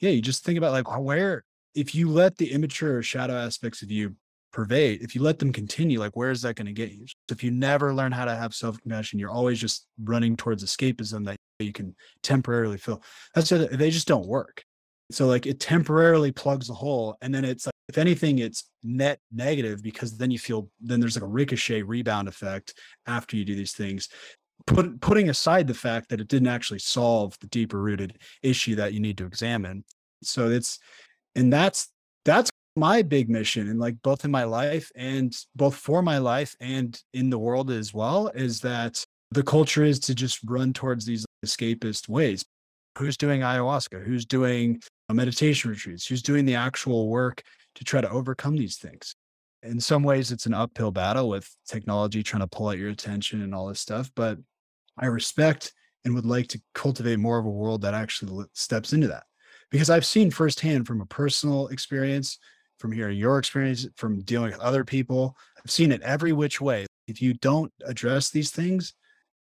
yeah, 0.00 0.10
you 0.10 0.20
just 0.22 0.44
think 0.44 0.58
about 0.58 0.72
like 0.72 1.00
where 1.00 1.44
if 1.74 1.94
you 1.94 2.08
let 2.08 2.36
the 2.36 2.52
immature 2.52 3.02
shadow 3.02 3.34
aspects 3.34 3.82
of 3.82 3.90
you 3.90 4.16
pervade, 4.52 5.02
if 5.02 5.14
you 5.14 5.22
let 5.22 5.38
them 5.38 5.52
continue, 5.52 5.98
like 5.98 6.16
where 6.16 6.30
is 6.30 6.42
that 6.42 6.54
going 6.54 6.66
to 6.66 6.72
get 6.72 6.92
you? 6.92 7.06
So 7.06 7.32
If 7.32 7.42
you 7.42 7.50
never 7.50 7.92
learn 7.92 8.12
how 8.12 8.24
to 8.24 8.34
have 8.34 8.54
self-compassion, 8.54 9.18
you're 9.18 9.30
always 9.30 9.60
just 9.60 9.86
running 10.02 10.36
towards 10.36 10.64
escapism 10.64 11.24
that 11.26 11.36
you 11.58 11.72
can 11.72 11.94
temporarily 12.22 12.78
fill. 12.78 13.02
That's 13.34 13.48
just, 13.48 13.76
they 13.76 13.90
just 13.90 14.08
don't 14.08 14.26
work. 14.26 14.62
So 15.10 15.26
like 15.26 15.46
it 15.46 15.60
temporarily 15.60 16.32
plugs 16.32 16.70
a 16.70 16.74
hole, 16.74 17.16
and 17.20 17.34
then 17.34 17.44
it's 17.44 17.66
like 17.66 17.73
if 17.88 17.98
anything, 17.98 18.38
it's 18.38 18.70
net 18.82 19.20
negative 19.32 19.82
because 19.82 20.16
then 20.16 20.30
you 20.30 20.38
feel 20.38 20.70
then 20.80 21.00
there's 21.00 21.16
like 21.16 21.24
a 21.24 21.26
ricochet 21.26 21.82
rebound 21.82 22.28
effect 22.28 22.74
after 23.06 23.36
you 23.36 23.44
do 23.44 23.54
these 23.54 23.72
things. 23.72 24.08
Put, 24.66 25.00
putting 25.00 25.28
aside 25.28 25.66
the 25.66 25.74
fact 25.74 26.08
that 26.08 26.20
it 26.20 26.28
didn't 26.28 26.48
actually 26.48 26.78
solve 26.78 27.36
the 27.40 27.48
deeper 27.48 27.80
rooted 27.80 28.18
issue 28.42 28.76
that 28.76 28.94
you 28.94 29.00
need 29.00 29.18
to 29.18 29.26
examine. 29.26 29.84
So 30.22 30.48
it's 30.48 30.78
and 31.34 31.52
that's 31.52 31.88
that's 32.24 32.50
my 32.76 33.02
big 33.02 33.28
mission 33.28 33.68
and 33.68 33.78
like 33.78 33.94
both 34.02 34.24
in 34.24 34.30
my 34.30 34.44
life 34.44 34.90
and 34.96 35.36
both 35.54 35.76
for 35.76 36.02
my 36.02 36.18
life 36.18 36.56
and 36.60 37.00
in 37.12 37.30
the 37.30 37.38
world 37.38 37.70
as 37.70 37.94
well 37.94 38.28
is 38.34 38.60
that 38.60 39.04
the 39.30 39.42
culture 39.42 39.84
is 39.84 40.00
to 40.00 40.14
just 40.14 40.40
run 40.44 40.72
towards 40.72 41.04
these 41.04 41.24
escapist 41.46 42.08
ways 42.08 42.44
who's 42.98 43.16
doing 43.16 43.42
ayahuasca 43.42 44.04
who's 44.04 44.24
doing 44.24 44.80
uh, 45.08 45.14
meditation 45.14 45.70
retreats 45.70 46.04
who's 46.04 46.22
doing 46.22 46.44
the 46.44 46.56
actual 46.56 47.08
work 47.08 47.42
to 47.74 47.84
try 47.84 48.00
to 48.00 48.10
overcome 48.10 48.56
these 48.56 48.76
things. 48.76 49.14
In 49.62 49.80
some 49.80 50.02
ways 50.02 50.30
it's 50.30 50.46
an 50.46 50.54
uphill 50.54 50.90
battle 50.90 51.28
with 51.28 51.48
technology 51.66 52.22
trying 52.22 52.42
to 52.42 52.46
pull 52.46 52.68
out 52.68 52.78
your 52.78 52.90
attention 52.90 53.42
and 53.42 53.54
all 53.54 53.66
this 53.66 53.80
stuff 53.80 54.10
but 54.14 54.38
i 54.98 55.06
respect 55.06 55.72
and 56.04 56.14
would 56.14 56.26
like 56.26 56.46
to 56.48 56.60
cultivate 56.74 57.18
more 57.18 57.38
of 57.38 57.46
a 57.46 57.50
world 57.50 57.80
that 57.80 57.94
actually 57.94 58.44
steps 58.52 58.92
into 58.92 59.08
that. 59.08 59.24
Because 59.70 59.88
i've 59.88 60.04
seen 60.04 60.30
firsthand 60.30 60.86
from 60.86 61.00
a 61.00 61.06
personal 61.06 61.68
experience 61.68 62.38
from 62.78 62.92
hearing 62.92 63.16
your 63.16 63.38
experience 63.38 63.86
from 63.96 64.20
dealing 64.22 64.50
with 64.50 64.60
other 64.60 64.84
people 64.84 65.36
i've 65.58 65.70
seen 65.70 65.92
it 65.92 66.02
every 66.02 66.32
which 66.32 66.60
way. 66.60 66.86
If 67.06 67.22
you 67.22 67.34
don't 67.34 67.72
address 67.84 68.30
these 68.30 68.50
things 68.50 68.92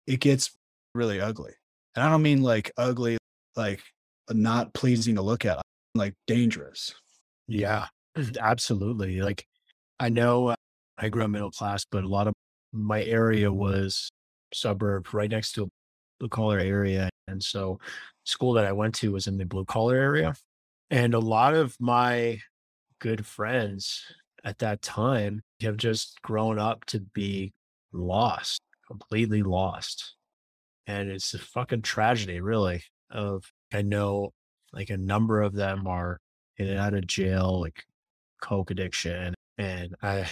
it 0.07 0.20
gets 0.20 0.57
really 0.95 1.20
ugly. 1.20 1.53
And 1.97 2.05
i 2.05 2.09
don't 2.09 2.22
mean 2.22 2.43
like 2.43 2.70
ugly 2.76 3.18
like 3.57 3.83
not 4.30 4.72
pleasing 4.72 5.16
to 5.16 5.22
look 5.22 5.45
at 5.45 5.61
like 5.95 6.14
dangerous. 6.26 6.95
Yeah, 7.49 7.89
absolutely. 8.41 9.21
Like 9.21 9.47
I 9.99 10.09
know 10.09 10.49
uh, 10.49 10.57
I 10.99 11.09
grew 11.09 11.25
up 11.25 11.31
middle 11.31 11.51
class, 11.51 11.85
but 11.91 12.05
a 12.05 12.09
lot 12.09 12.27
of 12.27 12.35
my 12.73 13.03
area 13.03 13.53
was 13.53 14.11
suburb 14.55 15.13
right 15.13 15.31
next 15.31 15.53
to 15.53 15.65
a 15.65 15.69
blue 16.19 16.29
collar 16.29 16.59
area. 16.59 17.11
And 17.29 17.43
so 17.43 17.79
school 18.25 18.53
that 18.55 18.65
I 18.65 18.73
went 18.73 18.95
to 18.97 19.13
was 19.13 19.27
in 19.27 19.39
the 19.39 19.45
blue 19.45 19.65
collar 19.65 19.97
area. 19.97 20.35
And 20.91 21.15
a 21.15 21.19
lot 21.19 21.55
of 21.55 21.75
my 21.81 22.41
good 22.99 23.25
friends 23.27 24.03
at 24.45 24.59
that 24.59 24.83
time 24.83 25.41
have 25.61 25.77
just 25.77 26.21
grown 26.23 26.59
up 26.59 26.85
to 26.87 27.01
be 27.01 27.53
lost, 27.93 28.61
completely 28.87 29.43
lost. 29.43 30.15
And 30.87 31.11
it's 31.11 31.33
a 31.35 31.39
fucking 31.39 31.83
tragedy, 31.83 32.41
really. 32.41 32.83
Of 33.11 33.45
I 33.73 33.83
know 33.83 34.33
like 34.73 34.91
a 34.91 34.97
number 34.97 35.43
of 35.43 35.55
them 35.55 35.87
are 35.87 36.19
in 36.57 36.69
and 36.69 36.79
out 36.79 36.95
of 36.95 37.07
jail, 37.07 37.61
like 37.61 37.85
coke 38.43 38.70
addiction, 38.70 39.34
and 39.57 39.95
I, 40.03 40.28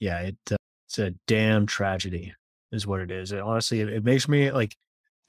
yeah, 0.00 0.20
it 0.20 0.36
uh, 0.50 0.56
it's 0.88 0.98
a 0.98 1.14
damn 1.26 1.64
tragedy, 1.64 2.34
is 2.72 2.86
what 2.86 3.00
it 3.00 3.10
is. 3.10 3.32
And 3.32 3.40
honestly, 3.40 3.80
it, 3.80 3.88
it 3.88 4.04
makes 4.04 4.28
me 4.28 4.50
like 4.50 4.76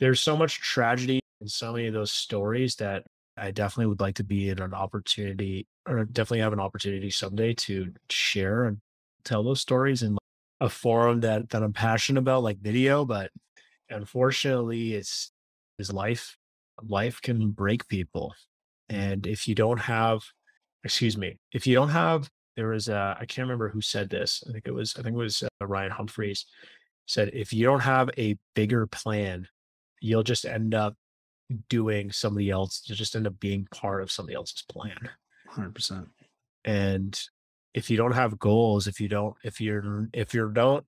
there's 0.02 0.20
so 0.20 0.36
much 0.36 0.60
tragedy 0.60 1.22
in 1.40 1.48
so 1.48 1.72
many 1.72 1.88
of 1.88 1.94
those 1.94 2.12
stories 2.12 2.76
that 2.78 3.04
I 3.38 3.52
definitely 3.52 3.88
would 3.88 4.02
like 4.02 4.16
to 4.16 4.24
be 4.24 4.50
in 4.50 4.62
an 4.62 4.74
opportunity, 4.74 5.66
or 5.88 6.04
definitely 6.06 6.40
have 6.40 6.54
an 6.54 6.60
opportunity 6.60 7.10
someday 7.10 7.54
to 7.54 7.94
share 8.10 8.66
and 8.66 8.80
tell 9.24 9.44
those 9.44 9.62
stories 9.62 10.04
in 10.04 10.18
a 10.60 10.70
forum 10.70 11.22
that 11.22 11.50
that 11.52 11.64
I'm 11.64 11.74
passionate 11.74 12.20
about, 12.20 12.44
like 12.44 12.60
video. 12.60 13.06
But 13.06 13.32
unfortunately, 13.90 14.96
it's 14.96 15.32
is 15.80 15.94
life. 15.94 16.36
Life 16.82 17.22
can 17.22 17.52
break 17.52 17.88
people, 17.88 18.34
and 18.90 19.28
if 19.28 19.48
you 19.48 19.56
don't 19.56 19.80
have 19.80 20.24
excuse 20.84 21.18
me, 21.18 21.38
if 21.52 21.66
you 21.66 21.76
don't 21.76 21.90
have, 21.90 22.30
there 22.56 22.70
was 22.70 22.88
a, 22.88 23.18
I 23.20 23.26
can't 23.26 23.46
remember 23.46 23.70
who 23.70 23.82
said 23.82 24.10
this. 24.10 24.44
I 24.48 24.52
think 24.52 24.68
it 24.68 24.74
was, 24.74 24.96
I 24.98 25.02
think 25.02 25.16
it 25.16 25.20
was 25.20 25.44
uh, 25.44 25.66
Ryan 25.66 25.92
Humphreys 25.92 26.46
said, 27.06 27.32
if 27.34 27.52
you 27.52 27.66
don't 27.66 27.80
have 27.82 28.10
a 28.18 28.38
bigger 28.56 28.88
plan, 28.88 29.48
you'll 30.02 30.24
just 30.24 30.46
end 30.46 30.74
up 30.74 30.96
doing 31.70 32.12
somebody 32.12 32.50
else, 32.50 32.84
You'll 32.86 32.98
just 32.98 33.16
end 33.16 33.28
up 33.28 33.40
being 33.40 33.68
part 33.72 34.02
of 34.02 34.12
somebody 34.12 34.36
else's 34.36 34.64
plan. 34.70 34.98
100% 35.52 36.08
And 36.66 37.20
if 37.74 37.90
you 37.90 37.98
don't 37.98 38.14
have 38.14 38.40
goals, 38.40 38.88
if 38.88 39.00
you 39.00 39.08
don't, 39.08 39.36
if 39.44 39.60
you're, 39.60 40.10
if 40.14 40.34
you're 40.34 40.50
don't, 40.50 40.86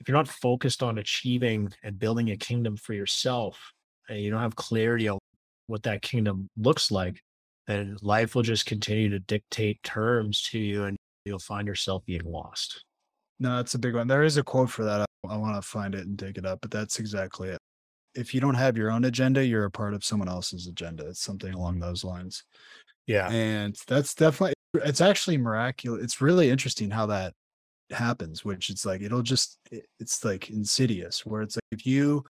if 0.00 0.08
you're 0.08 0.16
not 0.16 0.28
focused 0.28 0.82
on 0.82 0.98
achieving 0.98 1.72
and 1.84 1.98
building 1.98 2.30
a 2.30 2.36
kingdom 2.36 2.76
for 2.76 2.92
yourself, 2.92 3.72
and 4.08 4.18
you 4.18 4.30
don't 4.30 4.40
have 4.40 4.56
clarity 4.56 5.08
on 5.08 5.18
what 5.68 5.84
that 5.84 6.02
kingdom 6.02 6.50
looks 6.56 6.90
like, 6.90 7.22
and 7.80 8.02
life 8.02 8.34
will 8.34 8.42
just 8.42 8.66
continue 8.66 9.08
to 9.08 9.18
dictate 9.18 9.82
terms 9.82 10.42
to 10.42 10.58
you 10.58 10.84
and 10.84 10.96
you'll 11.24 11.38
find 11.38 11.66
yourself 11.66 12.04
being 12.04 12.24
lost. 12.24 12.84
no 13.38 13.56
that's 13.56 13.74
a 13.74 13.78
big 13.78 13.94
one 13.94 14.08
there 14.08 14.22
is 14.22 14.36
a 14.36 14.42
quote 14.42 14.70
for 14.70 14.84
that 14.84 15.06
I 15.28 15.36
want 15.36 15.56
to 15.56 15.62
find 15.62 15.94
it 15.94 16.06
and 16.06 16.16
dig 16.16 16.38
it 16.38 16.46
up, 16.46 16.60
but 16.60 16.70
that's 16.70 16.98
exactly 16.98 17.48
it. 17.50 17.58
If 18.14 18.34
you 18.34 18.40
don't 18.40 18.54
have 18.54 18.76
your 18.76 18.90
own 18.90 19.04
agenda, 19.04 19.44
you're 19.44 19.64
a 19.64 19.70
part 19.70 19.94
of 19.94 20.04
someone 20.04 20.28
else's 20.28 20.66
agenda. 20.66 21.08
It's 21.08 21.22
something 21.22 21.54
along 21.54 21.78
those 21.78 22.04
lines. 22.04 22.44
Yeah. 23.06 23.30
And 23.30 23.76
that's 23.86 24.14
definitely 24.14 24.54
it's 24.74 25.00
actually 25.00 25.38
miraculous. 25.38 26.02
It's 26.02 26.20
really 26.20 26.50
interesting 26.50 26.90
how 26.90 27.06
that 27.06 27.34
happens, 27.90 28.44
which 28.44 28.70
it's 28.70 28.84
like 28.84 29.00
it'll 29.00 29.22
just 29.22 29.58
it's 29.98 30.24
like 30.24 30.50
insidious 30.50 31.24
where 31.24 31.42
it's 31.42 31.56
like 31.56 31.62
if 31.70 31.86
you 31.86 32.24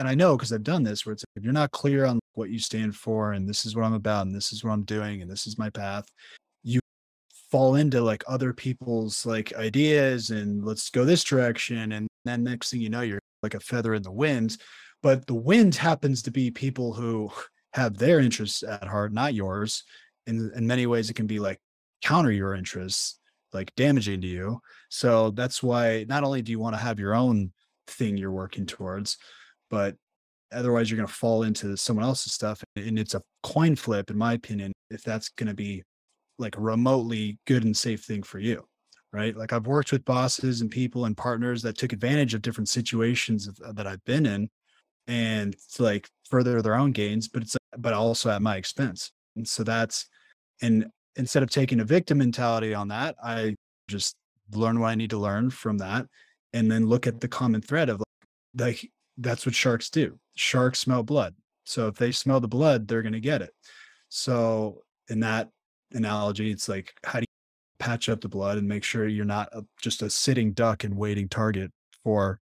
and 0.00 0.08
I 0.08 0.14
know 0.14 0.36
because 0.36 0.52
I've 0.52 0.62
done 0.62 0.82
this 0.82 1.04
where 1.04 1.14
it's 1.14 1.22
like 1.22 1.40
if 1.40 1.44
you're 1.44 1.52
not 1.52 1.72
clear 1.72 2.04
on 2.04 2.18
what 2.34 2.50
you 2.50 2.58
stand 2.58 2.94
for 2.94 3.32
and 3.32 3.48
this 3.48 3.64
is 3.64 3.74
what 3.74 3.84
I'm 3.84 3.94
about 3.94 4.26
and 4.26 4.34
this 4.34 4.52
is 4.52 4.62
what 4.62 4.72
I'm 4.72 4.84
doing 4.84 5.22
and 5.22 5.30
this 5.30 5.46
is 5.46 5.58
my 5.58 5.70
path, 5.70 6.06
you 6.62 6.80
fall 7.50 7.76
into 7.76 8.00
like 8.00 8.24
other 8.26 8.52
people's 8.52 9.24
like 9.24 9.54
ideas 9.54 10.30
and 10.30 10.64
let's 10.64 10.90
go 10.90 11.04
this 11.04 11.24
direction 11.24 11.92
and 11.92 12.08
then 12.24 12.44
next 12.44 12.70
thing 12.70 12.80
you 12.80 12.90
know 12.90 13.02
you're 13.02 13.20
like 13.42 13.54
a 13.54 13.60
feather 13.60 13.94
in 13.94 14.02
the 14.02 14.12
wind. 14.12 14.56
But 15.02 15.26
the 15.26 15.34
wind 15.34 15.74
happens 15.74 16.22
to 16.22 16.30
be 16.30 16.50
people 16.50 16.92
who 16.92 17.30
have 17.74 17.98
their 17.98 18.20
interests 18.20 18.62
at 18.62 18.86
heart 18.86 19.12
not 19.12 19.34
yours. 19.34 19.84
In 20.26 20.50
in 20.54 20.66
many 20.66 20.86
ways 20.86 21.10
it 21.10 21.14
can 21.14 21.26
be 21.26 21.38
like 21.38 21.60
counter 22.02 22.30
your 22.32 22.54
interests 22.54 23.18
like 23.52 23.74
damaging 23.76 24.20
to 24.22 24.26
you. 24.26 24.60
So 24.88 25.30
that's 25.30 25.62
why 25.62 26.04
not 26.08 26.24
only 26.24 26.42
do 26.42 26.50
you 26.50 26.58
want 26.58 26.74
to 26.74 26.80
have 26.82 26.98
your 26.98 27.14
own 27.14 27.52
thing 27.86 28.16
you're 28.16 28.32
working 28.32 28.66
towards 28.66 29.18
but 29.70 29.96
otherwise 30.54 30.90
you're 30.90 30.96
going 30.96 31.06
to 31.06 31.12
fall 31.12 31.42
into 31.42 31.76
someone 31.76 32.04
else's 32.04 32.32
stuff 32.32 32.62
and 32.76 32.98
it's 32.98 33.14
a 33.14 33.22
coin 33.42 33.76
flip 33.76 34.10
in 34.10 34.16
my 34.16 34.32
opinion 34.34 34.72
if 34.90 35.02
that's 35.02 35.28
going 35.30 35.48
to 35.48 35.54
be 35.54 35.82
like 36.38 36.56
a 36.56 36.60
remotely 36.60 37.38
good 37.46 37.64
and 37.64 37.76
safe 37.76 38.04
thing 38.04 38.22
for 38.22 38.38
you 38.38 38.64
right? 39.12 39.36
Like 39.36 39.52
i've 39.52 39.66
worked 39.66 39.92
with 39.92 40.04
bosses 40.04 40.60
and 40.60 40.70
people 40.70 41.04
and 41.04 41.16
partners 41.16 41.62
that 41.62 41.78
took 41.78 41.92
advantage 41.92 42.34
of 42.34 42.42
different 42.42 42.68
situations 42.68 43.48
uh, 43.64 43.72
that 43.72 43.86
i've 43.86 44.04
been 44.04 44.26
in 44.26 44.48
and 45.06 45.56
to 45.74 45.82
like 45.82 46.08
further 46.28 46.60
their 46.62 46.74
own 46.74 46.92
gains 46.92 47.28
but 47.28 47.42
it's 47.42 47.56
but 47.78 47.92
also 47.92 48.30
at 48.30 48.42
my 48.42 48.56
expense 48.56 49.12
and 49.36 49.46
so 49.46 49.62
that's 49.62 50.06
and 50.62 50.86
instead 51.16 51.42
of 51.42 51.50
taking 51.50 51.80
a 51.80 51.84
victim 51.84 52.18
mentality 52.18 52.74
on 52.74 52.88
that 52.88 53.14
i 53.22 53.54
just 53.88 54.16
learn 54.52 54.80
what 54.80 54.88
i 54.88 54.94
need 54.94 55.10
to 55.10 55.18
learn 55.18 55.50
from 55.50 55.78
that 55.78 56.06
and 56.52 56.70
then 56.70 56.86
look 56.86 57.06
at 57.06 57.20
the 57.20 57.28
common 57.28 57.60
thread 57.60 57.88
of 57.88 58.02
like, 58.56 58.66
like 58.66 58.90
that's 59.18 59.46
what 59.46 59.54
sharks 59.54 59.90
do. 59.90 60.18
Sharks 60.36 60.80
smell 60.80 61.02
blood. 61.02 61.34
So 61.64 61.88
if 61.88 61.96
they 61.96 62.12
smell 62.12 62.40
the 62.40 62.48
blood 62.48 62.86
they're 62.88 63.02
going 63.02 63.12
to 63.12 63.20
get 63.20 63.42
it. 63.42 63.50
So 64.08 64.82
in 65.08 65.20
that 65.20 65.50
analogy 65.92 66.50
it's 66.50 66.68
like 66.68 66.94
how 67.04 67.20
do 67.20 67.22
you 67.22 67.78
patch 67.78 68.08
up 68.08 68.20
the 68.20 68.28
blood 68.28 68.58
and 68.58 68.68
make 68.68 68.84
sure 68.84 69.06
you're 69.06 69.24
not 69.24 69.48
a, 69.52 69.64
just 69.80 70.02
a 70.02 70.10
sitting 70.10 70.52
duck 70.52 70.84
and 70.84 70.96
waiting 70.96 71.28
target 71.28 71.70
for 72.02 72.40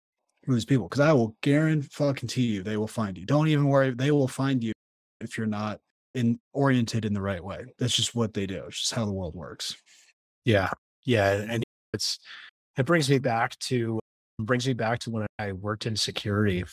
these 0.48 0.66
people? 0.66 0.88
Because 0.88 1.02
i 1.02 1.14
will 1.14 1.36
guarantee 1.42 2.44
you 2.44 2.64
they 2.64 2.78
will 2.78 2.88
find 2.88 3.18
you. 3.18 3.26
Don't 3.26 3.48
even 3.48 3.68
worry 3.68 3.92
they 3.92 4.12
will 4.12 4.28
find 4.28 4.64
you 4.64 4.74
if 5.22 5.38
you're 5.38 5.48
not 5.48 5.80
in 6.16 6.40
oriented 6.54 7.06
in 7.06 7.14
the 7.14 7.22
right 7.22 7.44
way. 7.44 7.66
That's 7.78 7.96
just 7.96 8.16
what 8.16 8.34
they 8.34 8.46
do. 8.48 8.64
It's 8.68 8.80
just 8.80 8.94
how 8.94 9.06
the 9.06 9.12
world 9.12 9.36
works. 9.36 9.76
Yeah. 10.46 10.70
Yeah. 11.04 11.34
And 11.34 11.64
it's, 11.94 12.20
it 12.78 12.86
brings 12.86 13.10
me 13.10 13.20
back 13.20 13.58
to, 13.60 14.00
brings 14.40 14.68
me 14.68 14.74
back 14.74 15.00
to 15.00 15.12
when 15.12 15.28
I 15.40 15.54
worked 15.54 15.86
in 15.86 15.96
security 15.96 16.66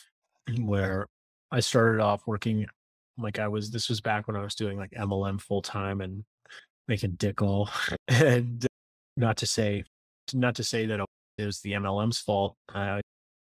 where 0.61 1.07
I 1.51 1.61
started 1.61 2.01
off 2.01 2.23
working 2.27 2.67
like 3.19 3.39
I 3.39 3.49
was, 3.49 3.71
this 3.71 3.89
was 3.89 4.01
back 4.01 4.27
when 4.27 4.37
I 4.37 4.43
was 4.43 4.55
doing 4.55 4.79
like 4.79 4.91
MLM 4.93 5.41
full 5.41 5.63
time 5.63 6.01
and 6.01 6.25
making 6.89 7.13
dickle. 7.13 7.69
and 8.09 8.67
not 9.17 9.37
to 9.39 9.47
say, 9.47 9.85
not 10.33 10.55
to 10.57 10.65
say 10.65 10.87
that 10.87 11.01
it 11.39 11.45
was 11.45 11.61
the 11.61 11.73
MLM's 11.73 12.19
fault. 12.19 12.57
I 12.75 13.01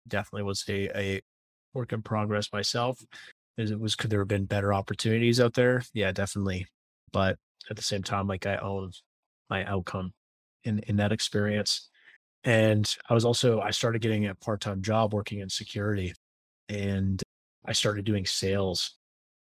definitely 0.06 0.44
was 0.44 0.64
a, 0.68 0.88
a 0.96 1.20
work 1.74 1.92
in 1.92 2.02
progress 2.02 2.52
myself. 2.52 3.02
It 3.58 3.78
was, 3.78 3.96
could 3.96 4.10
there 4.10 4.20
have 4.20 4.28
been 4.28 4.44
better 4.44 4.72
opportunities 4.72 5.40
out 5.40 5.54
there? 5.54 5.82
Yeah, 5.94 6.12
definitely. 6.12 6.66
But 7.12 7.38
at 7.70 7.76
the 7.76 7.82
same 7.82 8.02
time, 8.02 8.26
like 8.26 8.46
I 8.46 8.56
owned 8.56 9.00
my 9.50 9.64
outcome 9.64 10.12
in 10.64 10.80
in 10.80 10.96
that 10.96 11.12
experience. 11.12 11.88
And 12.44 12.92
I 13.08 13.14
was 13.14 13.24
also 13.24 13.60
I 13.60 13.70
started 13.70 14.02
getting 14.02 14.26
a 14.26 14.34
part-time 14.34 14.82
job 14.82 15.12
working 15.12 15.40
in 15.40 15.48
security 15.48 16.14
and 16.68 17.22
I 17.64 17.72
started 17.72 18.04
doing 18.04 18.26
sales 18.26 18.96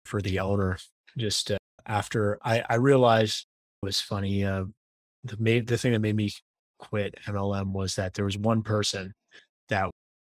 for 0.06 0.22
the 0.22 0.40
owner 0.40 0.78
just 1.18 1.52
uh, 1.52 1.58
after 1.86 2.40
I 2.44 2.64
I 2.70 2.76
realized 2.76 3.46
it 3.82 3.86
was 3.86 4.02
funny 4.02 4.44
uh 4.44 4.66
the 5.24 5.60
the 5.62 5.78
thing 5.78 5.94
that 5.94 6.00
made 6.00 6.16
me 6.16 6.32
quit 6.80 7.16
MLM 7.28 7.72
was 7.74 7.96
that 7.96 8.14
there 8.14 8.26
was 8.26 8.38
one 8.38 8.62
person 8.64 9.14
that 9.70 9.90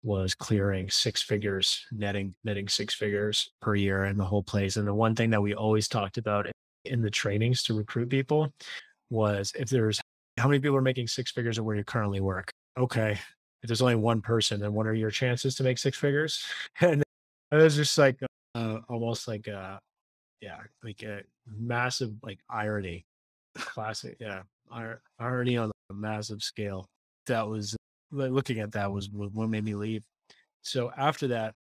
was 0.03 0.35
clearing 0.35 0.89
six 0.89 1.21
figures 1.21 1.85
netting 1.91 2.33
netting 2.43 2.67
six 2.67 2.93
figures 2.93 3.49
per 3.61 3.75
year 3.75 4.05
in 4.05 4.17
the 4.17 4.25
whole 4.25 4.43
place 4.43 4.77
and 4.77 4.87
the 4.87 4.93
one 4.93 5.15
thing 5.15 5.29
that 5.31 5.41
we 5.41 5.53
always 5.53 5.87
talked 5.87 6.17
about 6.17 6.47
in 6.85 7.01
the 7.01 7.09
trainings 7.09 7.63
to 7.63 7.73
recruit 7.73 8.09
people 8.09 8.53
was 9.09 9.51
if 9.57 9.69
there's 9.69 9.99
how 10.37 10.47
many 10.47 10.59
people 10.59 10.77
are 10.77 10.81
making 10.81 11.07
six 11.07 11.31
figures 11.31 11.57
at 11.57 11.65
where 11.65 11.75
you 11.75 11.83
currently 11.83 12.19
work? 12.19 12.51
Okay. 12.77 13.11
If 13.63 13.67
there's 13.67 13.81
only 13.81 13.95
one 13.95 14.21
person, 14.21 14.59
then 14.59 14.73
what 14.73 14.85
are 14.85 14.93
your 14.93 15.09
chances 15.09 15.55
to 15.55 15.63
make 15.63 15.77
six 15.77 15.97
figures? 15.97 16.45
And 17.49 17.61
it 17.61 17.63
was 17.63 17.77
just 17.77 17.97
like 17.97 18.19
uh, 18.55 18.79
almost 18.89 19.25
like 19.25 19.47
a, 19.47 19.79
yeah, 20.41 20.57
like 20.83 21.01
a 21.03 21.21
massive 21.47 22.11
like 22.21 22.39
irony. 22.49 23.05
Classic, 23.55 24.17
yeah. 24.19 24.41
Ir- 24.77 25.01
irony 25.17 25.55
on 25.55 25.71
a 25.89 25.93
massive 25.93 26.43
scale. 26.43 26.89
That 27.27 27.47
was 27.47 27.73
like, 28.11 28.31
looking 28.31 28.59
at 28.59 28.73
that 28.73 28.91
was 28.91 29.09
what 29.09 29.49
made 29.49 29.63
me 29.63 29.75
leave. 29.75 30.03
So 30.61 30.91
after 30.97 31.27
that, 31.29 31.55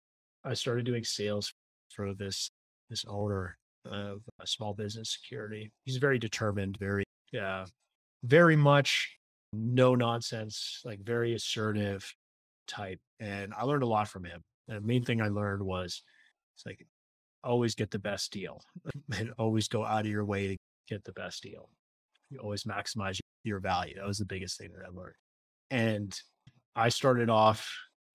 I 0.45 0.55
started 0.55 0.87
doing 0.87 1.05
sales 1.05 1.53
for 1.91 2.15
this 2.15 2.51
this 2.91 3.05
owner 3.07 3.57
of 3.85 4.23
a 4.41 4.47
small 4.47 4.75
business 4.75 5.11
security. 5.11 5.71
He's 5.85 5.99
very 5.99 6.19
determined, 6.19 6.79
very 6.79 7.05
yeah, 7.33 7.67
very 8.27 8.57
much 8.57 9.17
no 9.53 9.95
nonsense, 9.95 10.83
like 10.85 11.01
very 11.01 11.35
assertive 11.35 12.13
type. 12.67 13.01
And 13.21 13.55
I 13.55 13.65
learned 13.65 13.83
a 13.83 13.87
lot 13.87 14.09
from 14.09 14.25
him. 14.25 14.43
And 14.69 14.77
the 14.77 14.87
main 14.87 15.05
thing 15.05 15.23
I 15.23 15.29
learned 15.29 15.63
was 15.63 16.03
it's 16.57 16.67
like 16.67 16.87
always 17.45 17.75
get 17.75 17.91
the 17.91 17.99
best 17.99 18.33
deal 18.33 18.61
and 19.17 19.33
always 19.39 19.69
go 19.69 19.85
out 19.85 20.05
of 20.05 20.11
your 20.11 20.25
way 20.25 20.49
to 20.49 20.57
get 20.89 21.05
the 21.05 21.13
best 21.13 21.43
deal. 21.43 21.71
You 22.31 22.41
always 22.41 22.65
maximize 22.65 23.21
your 23.45 23.61
value. 23.61 23.95
That 23.97 24.07
was 24.07 24.19
the 24.19 24.25
biggest 24.25 24.59
thing 24.59 24.71
that 24.73 24.85
I 24.85 24.89
learned. 24.89 25.15
And 25.71 26.21
I 26.75 26.89
started 26.89 27.31
off 27.31 27.71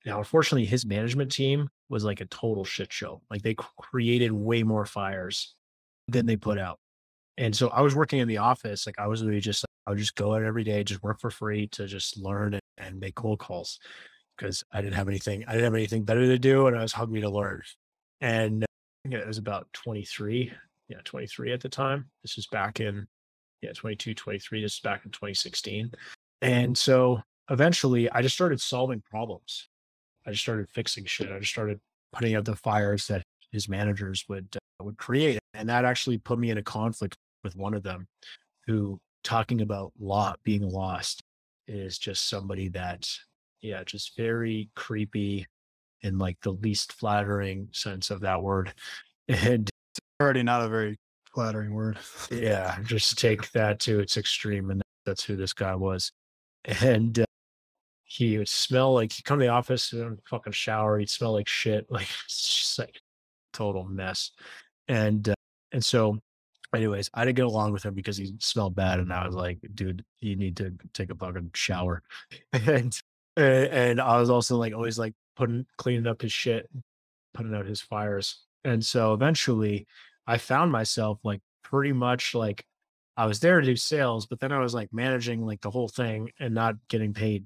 now, 0.05 0.17
unfortunately, 0.17 0.65
his 0.65 0.85
management 0.85 1.31
team 1.31 1.69
was 1.89 2.03
like 2.03 2.21
a 2.21 2.25
total 2.25 2.65
shit 2.65 2.91
show. 2.91 3.21
Like 3.29 3.43
they 3.43 3.55
created 3.79 4.31
way 4.31 4.63
more 4.63 4.85
fires 4.85 5.55
than 6.07 6.25
they 6.25 6.37
put 6.37 6.57
out. 6.57 6.79
And 7.41 7.55
so 7.55 7.69
I 7.69 7.81
was 7.81 7.95
working 7.95 8.19
in 8.19 8.27
the 8.27 8.37
office. 8.37 8.85
Like 8.85 8.99
I 8.99 9.07
was 9.07 9.23
really 9.25 9.41
just, 9.41 9.65
I 9.87 9.89
would 9.89 9.99
just 9.99 10.15
go 10.15 10.35
out 10.35 10.43
every 10.43 10.63
day, 10.63 10.83
just 10.83 11.01
work 11.01 11.19
for 11.19 11.31
free 11.31 11.65
to 11.69 11.87
just 11.87 12.15
learn 12.17 12.53
and, 12.53 12.61
and 12.77 12.99
make 12.99 13.15
cold 13.15 13.39
calls 13.39 13.79
because 14.37 14.63
I 14.71 14.79
didn't 14.79 14.93
have 14.93 15.07
anything, 15.07 15.43
I 15.47 15.53
didn't 15.53 15.65
have 15.65 15.73
anything 15.73 16.03
better 16.03 16.27
to 16.27 16.37
do. 16.37 16.67
And 16.67 16.77
I 16.77 16.83
was 16.83 16.93
hungry 16.93 17.21
to 17.21 17.29
learn. 17.29 17.63
And 18.21 18.63
think 19.03 19.15
it 19.15 19.27
was 19.27 19.39
about 19.39 19.73
23. 19.73 20.53
Yeah, 20.87 20.97
23 21.03 21.51
at 21.51 21.61
the 21.61 21.69
time. 21.69 22.05
This 22.21 22.35
was 22.35 22.45
back 22.45 22.79
in, 22.79 23.07
yeah, 23.63 23.71
22, 23.73 24.13
23. 24.13 24.61
This 24.61 24.75
is 24.75 24.79
back 24.79 25.03
in 25.05 25.11
2016. 25.11 25.91
And 26.43 26.77
so 26.77 27.21
eventually 27.49 28.07
I 28.11 28.21
just 28.21 28.35
started 28.35 28.61
solving 28.61 29.01
problems. 29.09 29.67
I 30.27 30.29
just 30.31 30.43
started 30.43 30.69
fixing 30.69 31.05
shit. 31.05 31.31
I 31.31 31.39
just 31.39 31.51
started 31.51 31.79
putting 32.13 32.35
out 32.35 32.45
the 32.45 32.55
fires 32.55 33.07
that 33.07 33.23
his 33.51 33.67
managers 33.67 34.25
would 34.29 34.47
uh, 34.55 34.83
would 34.83 34.97
create, 34.97 35.39
and 35.55 35.67
that 35.69 35.85
actually 35.85 36.17
put 36.19 36.37
me 36.37 36.51
in 36.51 36.57
a 36.57 36.63
conflict 36.63 37.15
with 37.43 37.55
one 37.55 37.73
of 37.73 37.83
them, 37.83 38.07
who 38.67 38.99
talking 39.23 39.61
about 39.61 39.93
law 39.99 40.33
being 40.43 40.67
lost 40.67 41.21
is 41.67 41.97
just 41.97 42.27
somebody 42.29 42.69
that, 42.69 43.07
yeah, 43.61 43.83
just 43.83 44.15
very 44.17 44.69
creepy 44.75 45.45
in 46.01 46.17
like 46.17 46.37
the 46.41 46.51
least 46.51 46.93
flattering 46.93 47.67
sense 47.71 48.09
of 48.09 48.21
that 48.21 48.41
word, 48.41 48.73
and 49.27 49.69
already 50.21 50.43
not 50.43 50.63
a 50.63 50.69
very 50.69 50.97
flattering 51.33 51.73
word 51.73 51.97
yeah, 52.29 52.77
just 52.83 53.17
take 53.17 53.49
that 53.51 53.79
to 53.79 53.99
its 53.99 54.17
extreme, 54.17 54.69
and 54.71 54.81
that's 55.05 55.23
who 55.23 55.35
this 55.35 55.53
guy 55.53 55.75
was, 55.75 56.11
and. 56.65 57.19
Uh, 57.19 57.25
he 58.11 58.37
would 58.37 58.49
smell 58.49 58.93
like 58.93 59.13
he'd 59.13 59.23
come 59.23 59.39
to 59.39 59.45
the 59.45 59.49
office 59.49 59.93
and 59.93 60.19
fucking 60.29 60.51
shower. 60.51 60.99
He'd 60.99 61.09
smell 61.09 61.31
like 61.31 61.47
shit. 61.47 61.87
Like 61.89 62.09
it's 62.25 62.59
just 62.59 62.77
like 62.77 62.99
total 63.53 63.85
mess. 63.85 64.31
And 64.89 65.29
uh, 65.29 65.33
and 65.71 65.83
so, 65.83 66.19
anyways, 66.73 67.09
I 67.13 67.25
didn't 67.25 67.37
get 67.37 67.45
along 67.45 67.73
with 67.73 67.83
him 67.83 67.93
because 67.93 68.17
he 68.17 68.33
smelled 68.39 68.75
bad, 68.75 68.99
and 68.99 69.11
I 69.11 69.25
was 69.25 69.35
mm. 69.35 69.39
like, 69.39 69.59
dude, 69.73 70.03
you 70.19 70.35
need 70.35 70.57
to 70.57 70.73
take 70.93 71.11
a 71.11 71.15
fucking 71.15 71.51
shower. 71.53 72.03
And 72.53 72.93
and 73.37 74.01
I 74.01 74.19
was 74.19 74.29
also 74.29 74.57
like 74.57 74.73
always 74.73 74.99
like 74.99 75.13
putting 75.37 75.65
cleaning 75.77 76.07
up 76.07 76.21
his 76.21 76.33
shit, 76.33 76.69
putting 77.33 77.55
out 77.55 77.65
his 77.65 77.81
fires. 77.81 78.43
And 78.65 78.85
so 78.85 79.13
eventually, 79.13 79.87
I 80.27 80.37
found 80.37 80.71
myself 80.71 81.19
like 81.23 81.41
pretty 81.63 81.93
much 81.93 82.35
like 82.35 82.65
I 83.17 83.25
was 83.25 83.39
there 83.39 83.59
to 83.59 83.65
do 83.65 83.75
sales, 83.75 84.25
but 84.25 84.39
then 84.39 84.51
I 84.51 84.59
was 84.59 84.73
like 84.73 84.89
managing 84.91 85.45
like 85.45 85.61
the 85.61 85.71
whole 85.71 85.87
thing 85.87 86.29
and 86.39 86.53
not 86.53 86.75
getting 86.89 87.13
paid 87.13 87.45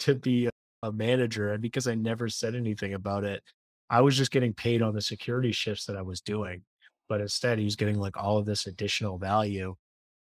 to 0.00 0.14
be 0.14 0.48
a 0.82 0.92
manager. 0.92 1.52
And 1.52 1.62
because 1.62 1.86
I 1.86 1.94
never 1.94 2.28
said 2.28 2.54
anything 2.54 2.94
about 2.94 3.24
it, 3.24 3.42
I 3.88 4.00
was 4.00 4.16
just 4.16 4.30
getting 4.30 4.54
paid 4.54 4.82
on 4.82 4.94
the 4.94 5.02
security 5.02 5.52
shifts 5.52 5.86
that 5.86 5.96
I 5.96 6.02
was 6.02 6.20
doing. 6.20 6.62
But 7.10 7.20
instead, 7.20 7.58
he 7.58 7.64
was 7.64 7.74
getting 7.74 7.98
like 7.98 8.16
all 8.16 8.38
of 8.38 8.46
this 8.46 8.68
additional 8.68 9.18
value. 9.18 9.74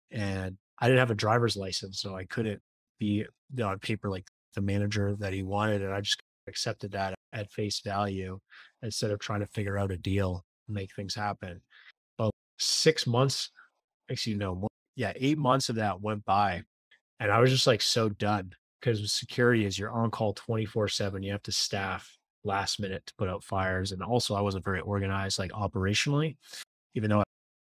And 0.10 0.58
I 0.80 0.88
didn't 0.88 1.00
have 1.00 1.12
a 1.12 1.16
driver's 1.16 1.58
license, 1.58 2.00
so 2.00 2.16
I 2.16 2.24
couldn't 2.24 2.62
be 2.98 3.06
you 3.06 3.26
know, 3.52 3.68
on 3.68 3.80
paper 3.80 4.10
like 4.10 4.26
the 4.56 4.62
manager 4.62 5.14
that 5.20 5.34
he 5.34 5.44
wanted. 5.44 5.82
And 5.82 5.94
I 5.94 6.00
just 6.00 6.22
accepted 6.48 6.94
that 6.94 7.14
at 7.34 7.52
face 7.52 7.82
value 7.82 8.40
instead 8.82 9.12
of 9.12 9.20
trying 9.20 9.42
to 9.42 9.48
figure 9.48 9.78
out 9.78 9.92
a 9.92 9.98
deal, 9.98 10.46
and 10.68 10.76
make 10.76 10.96
things 10.96 11.14
happen. 11.14 11.60
But 12.18 12.32
six 12.58 13.06
months, 13.06 13.52
actually, 14.10 14.36
no, 14.36 14.56
more, 14.56 14.70
yeah, 14.96 15.12
eight 15.18 15.38
months 15.38 15.68
of 15.68 15.76
that 15.76 16.00
went 16.00 16.24
by. 16.24 16.62
And 17.20 17.30
I 17.34 17.40
was 17.40 17.52
just 17.52 17.68
like 17.68 17.82
so 17.82 18.08
done 18.08 18.54
because 18.80 19.12
security 19.12 19.66
is 19.66 19.78
you're 19.78 19.92
on 19.92 20.10
call 20.10 20.34
24 20.36 20.88
7. 20.88 21.22
You 21.22 21.34
have 21.34 21.44
to 21.44 21.52
staff 21.52 22.18
last 22.46 22.80
minute 22.80 23.06
to 23.08 23.14
put 23.18 23.28
out 23.28 23.44
fires. 23.44 23.92
And 23.92 24.02
also, 24.02 24.36
I 24.36 24.42
wasn't 24.42 24.64
very 24.64 24.80
organized, 24.80 25.38
like 25.38 25.52
operationally, 25.52 26.38
even 26.96 27.10
though 27.10 27.24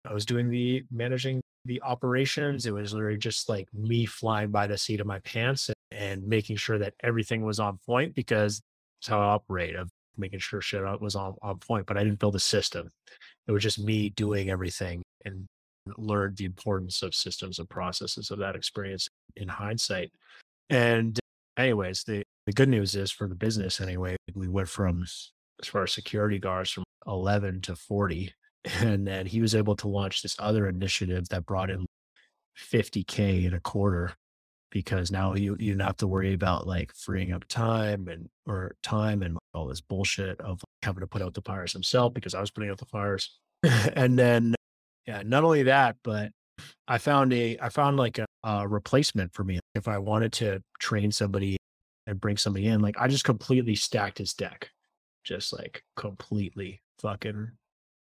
I 0.05 0.13
was 0.15 0.25
doing 0.25 0.49
the 0.49 0.85
managing 0.91 1.41
the 1.65 1.83
operations. 1.83 2.67
It 2.67 2.73
was 2.73 2.93
literally 2.93 3.19
just 3.19 3.49
like 3.49 3.69
me 3.73 4.07
flying 4.07 4.51
by 4.51 4.67
the 4.67 4.79
seat 4.79 5.01
of 5.01 5.07
my 5.07 5.21
pants 5.21 5.69
and, 5.69 5.77
and 5.93 6.27
making 6.27 6.57
sure 6.57 6.79
that 6.79 6.95
everything 7.03 7.45
was 7.45 7.61
on 7.61 7.79
point 7.87 8.15
because 8.15 8.61
it's 9.01 9.09
how 9.09 9.21
I 9.21 9.27
operate 9.27 9.77
of 9.77 9.89
making 10.17 10.41
sure 10.41 10.61
shit 10.61 10.83
was 11.01 11.15
on, 11.15 11.37
on 11.43 11.59
point. 11.59 11.87
But 11.87 11.97
I 11.97 12.05
didn't 12.05 12.19
build 12.19 12.35
a 12.35 12.41
system. 12.41 12.89
It 13.47 13.53
was 13.53 13.63
just 13.63 13.79
me 13.79 14.11
doing 14.11 14.51
everything 14.51 15.03
and 15.25 15.47
learned 15.97 16.37
the 16.37 16.45
importance 16.45 17.03
of 17.03 17.15
systems 17.15 17.59
and 17.59 17.69
processes 17.69 18.31
of 18.31 18.39
that 18.39 18.57
experience 18.57 19.09
in 19.37 19.49
hindsight. 19.49 20.11
And 20.71 21.19
anyways, 21.57 22.05
the, 22.05 22.23
the 22.47 22.53
good 22.53 22.69
news 22.69 22.95
is 22.95 23.11
for 23.11 23.29
the 23.29 23.35
business 23.35 23.81
anyway, 23.81 24.17
we 24.35 24.49
went 24.49 24.69
from 24.69 25.03
as 25.03 25.69
far 25.69 25.85
as 25.85 25.93
security 25.93 26.39
guards 26.39 26.71
from 26.71 26.85
11 27.07 27.63
to 27.63 27.77
40 27.77 28.33
and 28.81 29.07
then 29.07 29.27
he 29.27 29.41
was 29.41 29.55
able 29.55 29.77
to 29.77 29.89
launch 29.89 30.23
this 30.23 30.37
other 30.39 30.69
initiative 30.69 31.29
that 31.29 31.47
brought 31.47 31.71
in 31.71 31.87
50k 32.59 33.45
in 33.45 33.55
a 33.55 33.61
quarter 33.61 34.15
because 34.71 35.11
now 35.11 35.35
you 35.35 35.57
you 35.59 35.75
don't 35.75 35.87
have 35.87 35.97
to 35.97 36.07
worry 36.07 36.35
about 36.35 36.67
like 36.67 36.93
freeing 36.95 37.33
up 37.33 37.45
time 37.49 38.09
and 38.09 38.29
or 38.47 38.75
time 38.83 39.23
and 39.23 39.39
all 39.55 39.67
this 39.67 39.81
bullshit 39.81 40.41
of 40.41 40.63
having 40.83 41.01
to 41.01 41.07
put 41.07 41.23
out 41.23 41.35
the 41.35 41.43
fires 41.43 41.73
himself 41.73 42.13
because 42.13 42.35
I 42.35 42.41
was 42.41 42.51
putting 42.51 42.71
out 42.71 42.79
the 42.79 42.85
fires. 42.85 43.39
and 43.63 44.19
then 44.19 44.55
yeah, 45.07 45.23
not 45.25 45.45
only 45.45 45.63
that, 45.65 45.97
but 46.05 46.33
I 46.87 46.99
found 46.99 47.33
a 47.33 47.57
I 47.61 47.71
found 47.71 47.97
like 47.97 48.19
a, 48.19 48.27
a 48.45 48.69
replacement 48.69 49.33
for 49.33 49.45
me 49.45 49.61
if 49.75 49.89
I 49.89 49.99
wanted 49.99 50.33
to 50.35 50.63
train 50.79 51.13
somebody 51.13 51.57
and 52.07 52.21
bring 52.21 52.37
somebody 52.37 52.67
in. 52.67 52.81
Like 52.81 52.97
I 52.99 53.09
just 53.09 53.25
completely 53.25 53.75
stacked 53.75 54.19
his 54.19 54.35
deck, 54.35 54.71
just 55.25 55.53
like 55.53 55.83
completely 55.97 56.81
fucking 56.99 57.53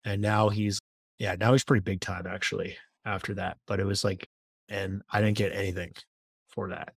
and 0.06 0.22
now 0.22 0.50
he's 0.50 0.80
yeah 1.20 1.36
now 1.40 1.52
he's 1.52 1.64
pretty 1.64 1.82
big 1.84 2.02
time 2.02 2.26
actually 2.28 2.76
after 3.06 3.34
that 3.34 3.58
but 3.68 3.80
it 3.80 3.86
was 3.86 4.04
like 4.04 4.28
and 4.70 5.02
i 5.12 5.22
didn't 5.22 5.38
get 5.38 5.54
anything 5.54 5.92
for 6.50 6.70
that 6.70 6.94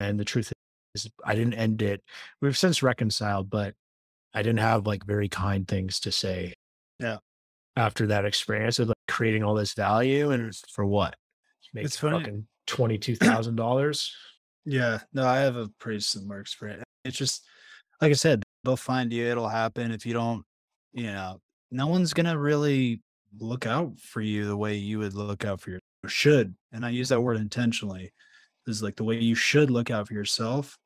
and 0.00 0.18
the 0.18 0.24
truth 0.24 0.52
is 0.94 1.08
i 1.24 1.34
didn't 1.34 1.54
end 1.54 1.82
it. 1.82 2.02
We've 2.40 2.56
since 2.56 2.82
reconciled 2.82 3.50
but 3.50 3.74
i 4.34 4.42
didn't 4.42 4.60
have 4.60 4.86
like 4.86 5.04
very 5.04 5.28
kind 5.28 5.66
things 5.66 6.00
to 6.00 6.12
say 6.12 6.54
yeah. 6.98 7.18
after 7.76 8.06
that 8.08 8.24
experience 8.24 8.78
of 8.78 8.88
like 8.88 8.96
creating 9.06 9.42
all 9.42 9.54
this 9.54 9.74
value 9.74 10.30
and 10.30 10.54
for 10.70 10.84
what? 10.84 11.16
Make 11.74 11.84
it's 11.84 11.96
funny. 11.96 12.18
fucking 12.18 12.46
$22000 12.66 14.10
yeah 14.64 14.98
no 15.12 15.26
i 15.26 15.38
have 15.38 15.56
a 15.56 15.68
pretty 15.78 16.00
similar 16.00 16.40
experience. 16.40 16.84
It's 17.04 17.16
just 17.16 17.44
like 18.00 18.10
i 18.10 18.14
said 18.14 18.42
they'll 18.64 18.76
find 18.76 19.12
you 19.12 19.26
it'll 19.26 19.48
happen. 19.48 19.92
If 19.92 20.06
you 20.06 20.12
don't 20.14 20.44
you 20.92 21.04
know 21.04 21.40
no 21.70 21.86
one's 21.86 22.12
gonna 22.12 22.38
really 22.38 23.02
look 23.38 23.66
out 23.66 23.98
for 24.00 24.20
you 24.20 24.46
the 24.46 24.56
way 24.56 24.74
you 24.74 24.98
would 24.98 25.14
look 25.14 25.44
out 25.44 25.60
for 25.60 25.70
your 25.70 25.80
should 26.06 26.54
and 26.72 26.86
i 26.86 26.88
use 26.88 27.08
that 27.08 27.20
word 27.20 27.36
intentionally 27.36 28.12
is 28.66 28.82
like 28.82 28.96
the 28.96 29.04
way 29.04 29.18
you 29.18 29.34
should 29.34 29.70
look 29.70 29.90
out 29.90 30.06
for 30.06 30.14
yourself 30.14 30.78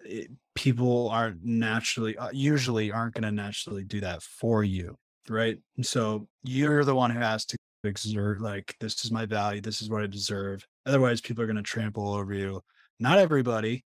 it, 0.00 0.30
people 0.54 1.08
aren't 1.10 1.44
naturally 1.44 2.16
uh, 2.16 2.30
usually 2.32 2.90
aren't 2.90 3.14
going 3.14 3.24
to 3.24 3.32
naturally 3.32 3.84
do 3.84 4.00
that 4.00 4.22
for 4.22 4.64
you 4.64 4.96
right? 5.28 5.58
And 5.76 5.86
so 5.86 6.26
you're 6.42 6.84
the 6.84 6.94
one 6.94 7.10
who 7.10 7.20
has 7.20 7.44
to 7.46 7.56
exert 7.84 8.40
like 8.40 8.76
this 8.78 9.04
is 9.06 9.10
my 9.10 9.24
value 9.24 9.58
this 9.58 9.80
is 9.80 9.88
what 9.88 10.02
i 10.02 10.06
deserve 10.06 10.66
otherwise 10.84 11.18
people 11.18 11.42
are 11.42 11.46
going 11.46 11.56
to 11.56 11.62
trample 11.62 12.12
over 12.12 12.34
you 12.34 12.60
not 12.98 13.16
everybody 13.16 13.82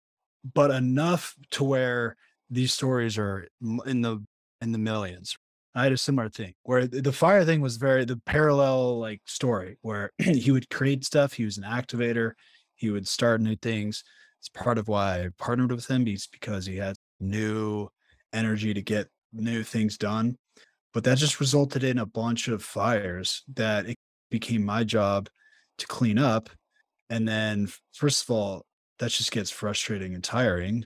but 0.55 0.71
enough 0.71 1.35
to 1.51 1.63
where 1.63 2.15
these 2.49 2.73
stories 2.73 3.19
are 3.19 3.47
in 3.85 4.01
the 4.01 4.17
in 4.61 4.71
the 4.71 4.79
millions 4.79 5.37
I 5.75 5.83
had 5.83 5.91
a 5.91 5.97
similar 5.97 6.29
thing 6.29 6.53
where 6.63 6.85
the 6.85 7.11
fire 7.11 7.43
thing 7.43 7.59
was 7.59 7.77
very 7.77 8.05
the 8.05 8.17
parallel 8.17 8.99
like 8.99 9.21
story 9.25 9.77
where 9.81 10.11
he 10.19 10.51
would 10.51 10.69
create 10.69 11.03
stuff. 11.03 11.33
He 11.33 11.45
was 11.45 11.57
an 11.57 11.63
activator. 11.63 12.33
He 12.75 12.91
would 12.91 13.07
start 13.07 13.41
new 13.41 13.55
things. 13.55 14.03
It's 14.39 14.49
part 14.49 14.77
of 14.77 14.87
why 14.87 15.21
I 15.21 15.29
partnered 15.37 15.71
with 15.71 15.89
him. 15.89 16.03
Because 16.03 16.65
he 16.65 16.77
had 16.77 16.95
new 17.19 17.89
energy 18.33 18.73
to 18.73 18.81
get 18.81 19.07
new 19.31 19.63
things 19.63 19.97
done. 19.97 20.37
But 20.93 21.03
that 21.05 21.17
just 21.17 21.39
resulted 21.39 21.83
in 21.83 21.97
a 21.97 22.05
bunch 22.05 22.47
of 22.47 22.63
fires 22.63 23.43
that 23.55 23.87
it 23.87 23.97
became 24.29 24.63
my 24.63 24.83
job 24.83 25.27
to 25.79 25.87
clean 25.87 26.19
up. 26.19 26.49
And 27.09 27.27
then, 27.27 27.67
first 27.93 28.23
of 28.23 28.29
all, 28.29 28.65
that 28.99 29.09
just 29.09 29.31
gets 29.31 29.49
frustrating 29.49 30.13
and 30.13 30.23
tiring 30.23 30.85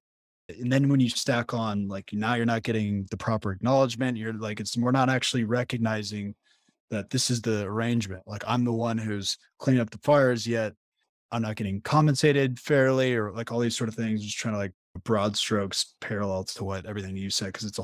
and 0.49 0.71
then 0.71 0.87
when 0.89 0.99
you 0.99 1.09
stack 1.09 1.53
on 1.53 1.87
like 1.87 2.09
now 2.13 2.35
you're 2.35 2.45
not 2.45 2.63
getting 2.63 3.05
the 3.11 3.17
proper 3.17 3.51
acknowledgement 3.51 4.17
you're 4.17 4.33
like 4.33 4.59
it's 4.59 4.77
we're 4.77 4.91
not 4.91 5.09
actually 5.09 5.43
recognizing 5.43 6.33
that 6.89 7.09
this 7.09 7.29
is 7.29 7.41
the 7.41 7.63
arrangement. 7.63 8.23
Like 8.25 8.43
i'm 8.47 8.63
the 8.63 8.73
one 8.73 8.97
who's 8.97 9.37
cleaning 9.59 9.81
up 9.81 9.89
the 9.89 9.97
fires 9.99 10.47
yet 10.47 10.73
i'm 11.31 11.41
not 11.41 11.55
getting 11.55 11.81
compensated 11.81 12.59
fairly 12.59 13.15
or 13.15 13.31
like 13.31 13.51
all 13.51 13.59
these 13.59 13.75
sort 13.75 13.89
of 13.89 13.95
things 13.95 14.23
just 14.23 14.37
trying 14.37 14.53
to 14.53 14.59
like 14.59 14.73
broad 15.03 15.35
strokes 15.35 15.93
parallel 15.99 16.43
to 16.43 16.63
what 16.63 16.85
everything 16.85 17.15
you 17.15 17.29
said 17.29 17.47
because 17.47 17.65
it's 17.65 17.79
a 17.79 17.83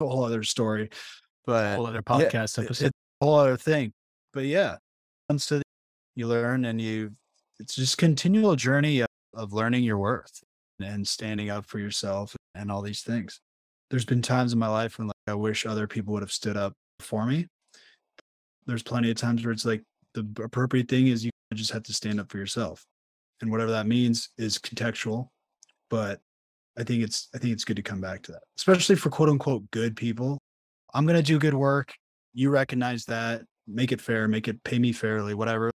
whole 0.00 0.24
other 0.24 0.42
story 0.42 0.88
but 1.46 1.72
a 1.72 1.76
whole 1.76 1.86
other 1.86 2.02
podcast 2.02 2.58
yeah, 2.58 2.64
episode. 2.64 2.86
it's 2.86 2.96
a 3.20 3.24
whole 3.24 3.38
other 3.38 3.56
thing. 3.56 3.92
But 4.32 4.44
yeah 4.44 4.76
and 5.28 5.42
so 5.42 5.60
you 6.14 6.28
learn 6.28 6.64
and 6.64 6.80
you 6.80 7.12
it's 7.58 7.74
just 7.74 7.98
continual 7.98 8.56
journey 8.56 9.00
of, 9.00 9.08
of 9.34 9.52
learning 9.52 9.82
your 9.82 9.98
worth 9.98 10.43
and 10.80 11.06
standing 11.06 11.50
up 11.50 11.66
for 11.66 11.78
yourself 11.78 12.34
and 12.54 12.70
all 12.70 12.82
these 12.82 13.02
things. 13.02 13.40
There's 13.90 14.04
been 14.04 14.22
times 14.22 14.52
in 14.52 14.58
my 14.58 14.68
life 14.68 14.98
when 14.98 15.08
like 15.08 15.16
I 15.26 15.34
wish 15.34 15.66
other 15.66 15.86
people 15.86 16.14
would 16.14 16.22
have 16.22 16.32
stood 16.32 16.56
up 16.56 16.72
for 17.00 17.26
me. 17.26 17.46
There's 18.66 18.82
plenty 18.82 19.10
of 19.10 19.16
times 19.16 19.44
where 19.44 19.52
it's 19.52 19.64
like 19.64 19.82
the 20.14 20.26
appropriate 20.42 20.88
thing 20.88 21.08
is 21.08 21.24
you 21.24 21.30
just 21.52 21.72
have 21.72 21.82
to 21.84 21.92
stand 21.92 22.18
up 22.18 22.30
for 22.30 22.38
yourself. 22.38 22.84
And 23.40 23.50
whatever 23.50 23.72
that 23.72 23.86
means 23.86 24.30
is 24.38 24.58
contextual, 24.58 25.28
but 25.90 26.20
I 26.78 26.82
think 26.82 27.02
it's 27.02 27.28
I 27.34 27.38
think 27.38 27.52
it's 27.52 27.64
good 27.64 27.76
to 27.76 27.82
come 27.82 28.00
back 28.00 28.22
to 28.22 28.32
that. 28.32 28.42
Especially 28.56 28.96
for 28.96 29.10
quote 29.10 29.28
unquote 29.28 29.70
good 29.70 29.96
people. 29.96 30.38
I'm 30.94 31.06
to 31.06 31.22
do 31.22 31.38
good 31.38 31.54
work. 31.54 31.94
You 32.32 32.50
recognize 32.50 33.04
that, 33.06 33.42
make 33.66 33.92
it 33.92 34.00
fair, 34.00 34.28
make 34.28 34.48
it 34.48 34.62
pay 34.64 34.78
me 34.78 34.92
fairly, 34.92 35.34
whatever. 35.34 35.70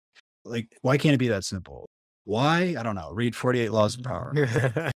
Like 0.44 0.68
why 0.82 0.96
can't 0.96 1.14
it 1.14 1.18
be 1.18 1.28
that 1.28 1.44
simple? 1.44 1.86
Why? 2.28 2.74
I 2.78 2.82
don't 2.82 2.94
know. 2.94 3.10
Read 3.10 3.34
48 3.34 3.72
Laws 3.72 3.96
of 3.96 4.02
Power. 4.02 4.34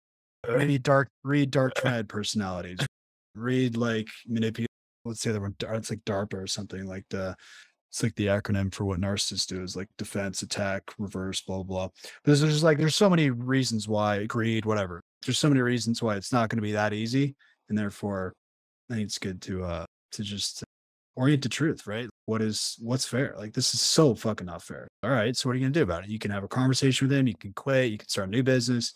Maybe 0.49 0.79
dark, 0.79 1.07
read 1.23 1.53
dark 1.53 1.75
triad 1.77 2.09
personalities. 2.09 2.81
Read 3.37 3.77
like 3.77 4.09
manipulate. 4.27 4.67
Let's 5.05 5.21
say 5.21 5.31
the 5.31 5.41
one. 5.41 5.55
It's 5.61 5.91
like 5.91 6.05
DARPA 6.05 6.35
or 6.35 6.47
something 6.49 6.87
like 6.87 7.05
the. 7.11 7.37
It's 7.89 8.03
like 8.03 8.17
the 8.17 8.27
acronym 8.27 8.75
for 8.75 8.85
what 8.85 9.01
narcissists 9.01 9.47
do 9.47 9.63
is 9.63 9.77
like 9.77 9.87
defense, 9.97 10.43
attack, 10.43 10.83
reverse, 10.99 11.41
blah, 11.41 11.63
blah, 11.63 11.87
blah. 11.87 11.89
There's 12.25 12.41
just 12.41 12.65
like, 12.65 12.79
there's 12.79 12.97
so 12.97 13.11
many 13.11 13.31
reasons 13.31 13.87
why 13.87 14.27
greed, 14.27 14.65
whatever. 14.65 15.01
There's 15.25 15.39
so 15.39 15.49
many 15.49 15.61
reasons 15.61 16.03
why 16.03 16.17
it's 16.17 16.33
not 16.33 16.51
going 16.51 16.59
to 16.59 16.63
be 16.63 16.73
that 16.73 16.93
easy. 16.93 17.35
And 17.69 17.77
therefore, 17.77 18.33
I 18.91 18.95
think 18.95 19.07
it's 19.07 19.19
good 19.19 19.43
to, 19.43 19.65
uh, 19.65 19.87
to 20.13 20.23
just 20.23 20.63
orient 21.17 21.43
to 21.43 21.49
truth, 21.49 21.87
right? 21.87 22.09
What 22.27 22.43
is 22.43 22.77
what's 22.81 23.07
fair? 23.07 23.35
Like 23.37 23.53
this 23.53 23.75
is 23.75 23.81
so 23.81 24.15
fucking 24.15 24.47
not 24.47 24.63
fair. 24.63 24.89
All 25.03 25.11
right, 25.11 25.37
so 25.37 25.49
what 25.49 25.53
are 25.53 25.59
you 25.59 25.65
gonna 25.65 25.73
do 25.73 25.83
about 25.83 26.05
it? 26.05 26.11
You 26.11 26.19
can 26.19 26.31
have 26.31 26.45
a 26.45 26.49
conversation 26.49 27.09
with 27.09 27.17
him. 27.17 27.27
You 27.27 27.37
can 27.37 27.53
quit. 27.53 27.91
You 27.91 27.99
can 27.99 28.09
start 28.09 28.29
a 28.29 28.31
new 28.31 28.43
business. 28.43 28.95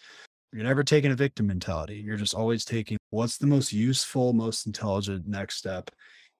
You're 0.52 0.64
never 0.64 0.84
taking 0.84 1.10
a 1.10 1.16
victim 1.16 1.48
mentality. 1.48 1.96
You're 1.96 2.16
just 2.16 2.34
always 2.34 2.64
taking 2.64 2.96
what's 3.10 3.38
the 3.38 3.46
most 3.46 3.72
useful, 3.72 4.32
most 4.32 4.66
intelligent 4.66 5.26
next 5.26 5.56
step, 5.56 5.90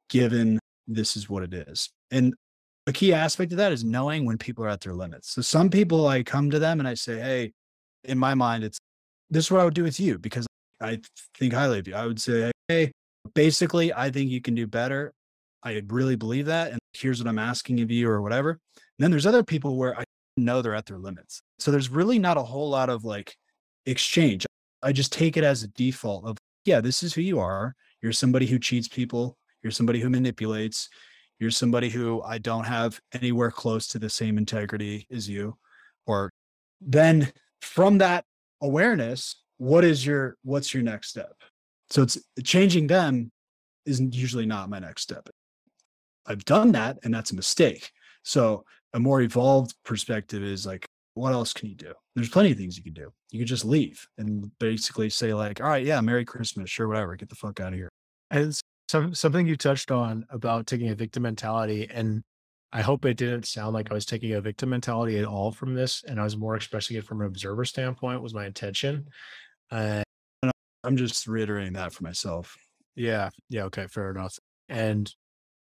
given 0.09 0.61
this 0.87 1.17
is 1.17 1.29
what 1.29 1.43
it 1.43 1.53
is. 1.53 1.91
And 2.11 2.35
a 2.87 2.93
key 2.93 3.13
aspect 3.13 3.53
of 3.53 3.59
that 3.59 3.73
is 3.73 3.83
knowing 3.83 4.25
when 4.25 4.39
people 4.39 4.65
are 4.65 4.69
at 4.69 4.83
their 4.83 4.95
limits. 4.95 5.31
So 5.33 5.43
some 5.43 5.71
people, 5.71 6.07
I 6.07 6.23
come 6.23 6.51
to 6.51 6.59
them 6.59 6.79
and 6.79 6.89
I 6.89 6.95
say, 6.95 7.19
hey, 7.19 7.53
in 8.05 8.19
my 8.19 8.35
mind, 8.35 8.63
it's 8.63 8.79
this 9.31 9.47
is 9.47 9.51
what 9.51 9.61
I 9.61 9.65
would 9.65 9.75
do 9.75 9.83
with 9.83 9.99
you 9.99 10.19
because 10.19 10.47
I 10.81 11.01
think 11.37 11.53
highly 11.53 11.79
of 11.79 11.89
you. 11.89 11.95
I 11.95 12.07
would 12.07 12.21
say, 12.21 12.53
hey, 12.69 12.93
basically, 13.35 13.93
I 13.93 14.11
think 14.11 14.31
you 14.31 14.41
can 14.41 14.55
do 14.55 14.67
better. 14.67 15.13
I 15.65 15.83
really 15.89 16.17
believe 16.17 16.47
that. 16.47 16.73
And 16.73 16.79
here's 16.93 17.23
what 17.23 17.29
I'm 17.29 17.39
asking 17.39 17.81
of 17.81 17.91
you 17.91 18.09
or 18.09 18.21
whatever. 18.21 18.51
And 18.51 18.61
then 18.99 19.11
there's 19.11 19.27
other 19.27 19.43
people 19.43 19.77
where 19.77 19.99
I 19.99 20.05
know 20.37 20.63
they're 20.63 20.75
at 20.75 20.87
their 20.87 20.99
limits. 20.99 21.41
So 21.59 21.71
there's 21.71 21.89
really 21.89 22.19
not 22.19 22.37
a 22.37 22.43
whole 22.43 22.69
lot 22.69 22.91
of 22.91 23.05
like 23.05 23.35
exchange. 23.87 24.47
I 24.83 24.93
just 24.93 25.13
take 25.13 25.37
it 25.37 25.45
as 25.45 25.63
a 25.63 25.69
default 25.69 26.27
of 26.27 26.37
yeah, 26.65 26.81
this 26.81 27.03
is 27.03 27.15
who 27.15 27.21
you 27.21 27.41
are. 27.41 27.75
You're 28.03 28.13
somebody 28.13 28.47
who 28.47 28.59
cheats 28.59 28.89
people. 28.89 29.37
You're 29.63 29.71
somebody 29.71 30.01
who 30.01 30.11
manipulates. 30.11 30.89
You're 31.39 31.51
somebody 31.51 31.91
who 31.91 32.23
I 32.23 32.39
don't 32.39 32.65
have 32.65 33.01
anywhere 33.13 33.51
close 33.51 33.87
to 33.89 33.99
the 33.99 34.11
same 34.11 34.39
integrity 34.39 35.07
as 35.11 35.29
you. 35.29 35.57
Or 36.07 36.31
then 36.81 37.33
from 37.61 37.99
that 37.99 38.25
awareness, 38.63 39.37
what 39.59 39.85
is 39.85 40.05
your 40.05 40.37
what's 40.43 40.75
your 40.75 40.83
next 40.83 41.09
step? 41.09 41.35
So 41.91 42.03
it's 42.03 42.19
changing 42.43 42.87
them 42.87 43.31
isn't 43.87 44.15
usually 44.15 44.47
not 44.47 44.71
my 44.71 44.79
next 44.79 45.03
step. 45.03 45.29
I've 46.27 46.45
done 46.45 46.73
that 46.73 46.99
and 47.05 47.13
that's 47.13 47.33
a 47.33 47.37
mistake. 47.37 47.91
So 48.23 48.65
a 48.93 49.01
more 49.01 49.21
evolved 49.21 49.75
perspective 49.85 50.43
is 50.43 50.67
like, 50.67 50.87
what 51.15 51.33
else 51.33 51.53
can 51.53 51.69
you 51.69 51.75
do? 51.75 51.93
There's 52.15 52.29
plenty 52.29 52.53
of 52.53 52.59
things 52.59 52.77
you 52.77 52.83
can 52.83 52.93
do. 52.93 53.13
You 53.31 53.41
could 53.41 53.49
just 53.49 53.65
leave 53.65 54.07
and 54.19 54.51
basically 54.59 55.11
say, 55.11 55.33
like, 55.33 55.61
all 55.61 55.69
right, 55.69 55.85
yeah, 55.85 56.01
Merry 56.01 56.25
Christmas, 56.25 56.71
sure, 56.71 56.89
whatever, 56.89 57.17
get 57.17 57.29
the 57.29 57.35
fuck 57.35 57.61
out 57.61 57.73
of 57.73 57.75
here. 57.75 57.89
And 58.31 58.57
some 58.89 59.15
something 59.15 59.47
you 59.47 59.57
touched 59.57 59.91
on 59.91 60.27
about 60.31 60.67
taking 60.67 60.89
a 60.89 60.95
victim 60.95 61.23
mentality, 61.23 61.89
and 61.91 62.23
I 62.73 62.83
hope 62.83 63.05
it 63.05 63.17
didn't 63.17 63.47
sound 63.47 63.75
like 63.75 63.91
I 63.91 63.95
was 63.95 64.07
taking 64.07 64.33
a 64.33 64.41
victim 64.41 64.71
mentality 64.71 65.19
at 65.19 65.25
all 65.25 65.53
from 65.53 65.75
this, 65.75 66.03
and 66.07 66.21
I 66.21 66.25
was 66.25 66.37
more 66.37 66.57
expressing 66.57 66.97
it 66.97 67.05
from 67.05 67.21
an 67.21 67.27
observer 67.27 67.65
standpoint. 67.65 68.23
Was 68.23 68.35
my 68.35 68.47
intention? 68.47 69.07
Uh, 69.71 70.03
I'm 70.83 70.97
just 70.97 71.27
reiterating 71.27 71.73
that 71.75 71.93
for 71.93 72.05
myself. 72.05 72.57
Yeah, 72.95 73.31
yeah, 73.49 73.65
okay, 73.65 73.87
fair 73.87 74.11
enough. 74.11 74.39
And 74.69 75.13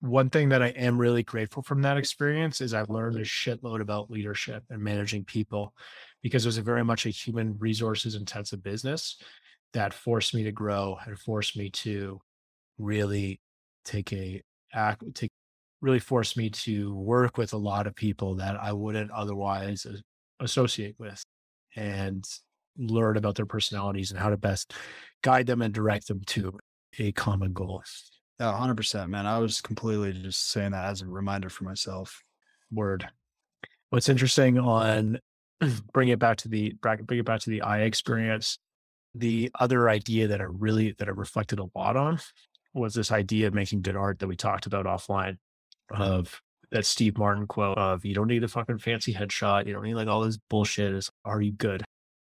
one 0.01 0.29
thing 0.29 0.49
that 0.49 0.63
I 0.63 0.69
am 0.69 0.97
really 0.97 1.23
grateful 1.23 1.61
from 1.63 1.81
that 1.83 1.95
mm. 1.95 1.99
experience 1.99 2.59
is 2.59 2.73
I've 2.73 2.89
learned 2.89 3.17
a 3.17 3.21
shitload 3.21 3.81
about 3.81 4.11
leadership 4.11 4.63
and 4.69 4.81
managing 4.81 5.23
people 5.23 5.73
because 6.21 6.45
it 6.45 6.49
was 6.49 6.57
a 6.57 6.63
very 6.63 6.83
much 6.83 7.05
a 7.05 7.09
human 7.09 7.57
resources 7.59 8.15
intensive 8.15 8.63
business 8.63 9.17
that 9.73 9.93
forced 9.93 10.33
me 10.33 10.43
to 10.43 10.51
grow 10.51 10.97
and 11.05 11.17
forced 11.17 11.55
me 11.55 11.69
to 11.69 12.19
really 12.77 13.39
take 13.85 14.11
a 14.11 14.41
act 14.73 15.03
take 15.13 15.29
really 15.81 15.99
forced 15.99 16.37
me 16.37 16.49
to 16.49 16.93
work 16.95 17.37
with 17.37 17.53
a 17.53 17.57
lot 17.57 17.87
of 17.87 17.95
people 17.95 18.35
that 18.35 18.55
I 18.55 18.71
wouldn't 18.71 19.11
otherwise 19.11 19.85
associate 20.39 20.95
with 20.99 21.23
and 21.75 22.23
learn 22.77 23.17
about 23.17 23.35
their 23.35 23.45
personalities 23.45 24.11
and 24.11 24.19
how 24.19 24.29
to 24.29 24.37
best 24.37 24.73
guide 25.23 25.47
them 25.47 25.61
and 25.61 25.73
direct 25.73 26.07
them 26.07 26.21
to 26.27 26.57
a 26.99 27.11
common 27.13 27.53
goal. 27.53 27.83
Oh, 28.41 28.45
yeah, 28.45 28.57
hundred 28.57 28.75
percent, 28.75 29.11
man. 29.11 29.27
I 29.27 29.37
was 29.37 29.61
completely 29.61 30.13
just 30.13 30.49
saying 30.49 30.71
that 30.71 30.85
as 30.85 31.01
a 31.01 31.05
reminder 31.05 31.49
for 31.49 31.63
myself. 31.63 32.23
Word. 32.71 33.07
What's 33.91 34.09
interesting 34.09 34.57
on 34.57 35.19
bring 35.93 36.09
it 36.09 36.17
back 36.17 36.37
to 36.37 36.47
the 36.47 36.73
bring 36.81 37.19
it 37.19 37.25
back 37.25 37.41
to 37.41 37.51
the 37.51 37.61
Aya 37.61 37.85
experience. 37.85 38.57
The 39.13 39.51
other 39.59 39.89
idea 39.89 40.27
that 40.27 40.41
I 40.41 40.45
really 40.45 40.95
that 40.97 41.07
I 41.07 41.11
reflected 41.11 41.59
a 41.59 41.67
lot 41.75 41.95
on 41.95 42.19
was 42.73 42.95
this 42.95 43.11
idea 43.11 43.45
of 43.45 43.53
making 43.53 43.83
good 43.83 43.95
art 43.95 44.17
that 44.19 44.27
we 44.27 44.35
talked 44.35 44.65
about 44.65 44.87
offline 44.87 45.37
uh-huh. 45.93 46.03
of 46.03 46.41
that 46.71 46.85
Steve 46.85 47.19
Martin 47.19 47.45
quote 47.45 47.77
of 47.77 48.05
you 48.05 48.15
don't 48.15 48.27
need 48.27 48.43
a 48.43 48.47
fucking 48.47 48.79
fancy 48.79 49.13
headshot. 49.13 49.67
You 49.67 49.73
don't 49.73 49.83
need 49.83 49.93
like 49.93 50.07
all 50.07 50.21
this 50.21 50.39
bullshit. 50.49 50.95
Is 50.95 51.11
are 51.25 51.41
you 51.41 51.51
good? 51.51 51.83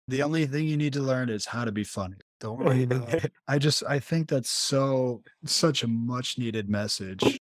The 0.07 0.23
only 0.23 0.47
thing 0.47 0.69
you 0.69 0.77
need 0.77 0.93
to 0.93 1.01
learn 1.01 1.29
is 1.29 1.47
how 1.47 1.65
to 1.65 1.73
be 1.73 1.83
funny. 1.83 2.17
Don't 2.45 2.59
worry 2.59 2.83
about 2.83 3.09
it. 3.09 3.33
I 3.49 3.57
just 3.57 3.83
I 3.89 3.99
think 3.99 4.29
that's 4.29 4.51
so 4.51 5.23
such 5.47 5.83
a 5.83 5.87
much 5.87 6.37
needed 6.37 6.69
message. 6.69 7.41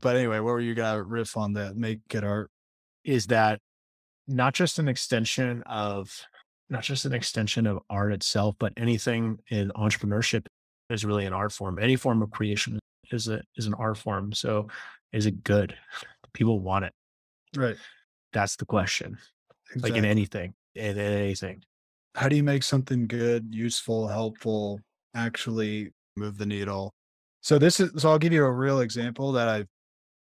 But 0.00 0.14
anyway, 0.14 0.38
what 0.38 0.52
were 0.52 0.60
you 0.60 0.76
gonna 0.76 1.02
riff 1.02 1.36
on 1.36 1.54
that? 1.54 1.74
Make 1.74 1.98
it 2.12 2.22
art. 2.22 2.52
Is 3.04 3.26
that 3.26 3.58
not 4.28 4.54
just 4.54 4.78
an 4.78 4.86
extension 4.86 5.64
of 5.66 6.24
not 6.70 6.84
just 6.84 7.04
an 7.04 7.12
extension 7.12 7.66
of 7.66 7.80
art 7.90 8.12
itself, 8.12 8.54
but 8.60 8.72
anything 8.76 9.40
in 9.50 9.70
entrepreneurship 9.70 10.46
is 10.88 11.04
really 11.04 11.26
an 11.26 11.32
art 11.32 11.50
form. 11.50 11.80
Any 11.80 11.96
form 11.96 12.22
of 12.22 12.30
creation 12.30 12.78
is 13.10 13.26
a 13.26 13.42
is 13.56 13.66
an 13.66 13.74
art 13.74 13.98
form. 13.98 14.32
So 14.32 14.68
is 15.12 15.26
it 15.26 15.42
good? 15.42 15.76
People 16.32 16.60
want 16.60 16.84
it. 16.84 16.92
Right. 17.56 17.76
That's 18.32 18.54
the 18.54 18.66
question. 18.66 19.18
Exactly. 19.70 19.90
Like 19.90 19.98
in 19.98 20.04
anything. 20.04 20.54
In 20.76 20.96
anything 20.96 21.64
how 22.14 22.28
do 22.28 22.36
you 22.36 22.42
make 22.42 22.62
something 22.62 23.06
good, 23.06 23.46
useful, 23.50 24.08
helpful, 24.08 24.80
actually 25.14 25.90
move 26.16 26.38
the 26.38 26.46
needle? 26.46 26.92
So 27.40 27.58
this 27.58 27.80
is 27.80 27.90
so 28.00 28.10
I'll 28.10 28.18
give 28.18 28.32
you 28.32 28.44
a 28.44 28.50
real 28.50 28.80
example 28.80 29.32
that 29.32 29.48
I've 29.48 29.68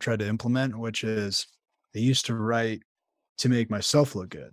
tried 0.00 0.20
to 0.20 0.28
implement, 0.28 0.78
which 0.78 1.04
is 1.04 1.46
I 1.94 1.98
used 1.98 2.26
to 2.26 2.34
write 2.34 2.82
to 3.38 3.48
make 3.48 3.70
myself 3.70 4.14
look 4.14 4.30
good. 4.30 4.50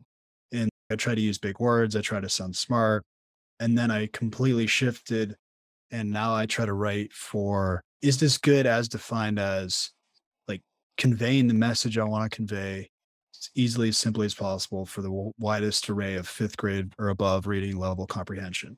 And 0.52 0.70
I 0.92 0.96
try 0.96 1.16
to 1.16 1.22
use 1.22 1.38
big 1.38 1.60
words, 1.60 1.96
I 1.96 2.02
try 2.02 2.20
to 2.20 2.30
sound 2.30 2.56
smart. 2.56 3.04
And 3.60 3.78
then 3.78 3.92
I 3.92 4.08
completely 4.08 4.68
shifted 4.68 5.36
and 5.92 6.12
now 6.12 6.36
I 6.36 6.46
try 6.46 6.66
to 6.66 6.74
write 6.74 7.14
for 7.14 7.82
is 8.02 8.20
this 8.20 8.38
good 8.38 8.66
as 8.66 8.88
defined 8.88 9.40
as 9.40 9.92
like 10.48 10.62
conveying 10.98 11.48
the 11.48 11.54
message 11.54 11.98
I 11.98 12.04
want 12.04 12.30
to 12.30 12.36
convey 12.36 12.90
easily 13.56 13.90
as 13.90 13.98
simply 13.98 14.26
as 14.26 14.34
possible 14.34 14.86
for 14.86 15.02
the 15.02 15.32
widest 15.40 15.90
array 15.90 16.16
of 16.16 16.28
fifth 16.28 16.58
grade 16.58 16.94
or 16.98 17.10
above 17.10 17.48
reading 17.48 17.78
level 17.78 18.06
comprehension. 18.06 18.78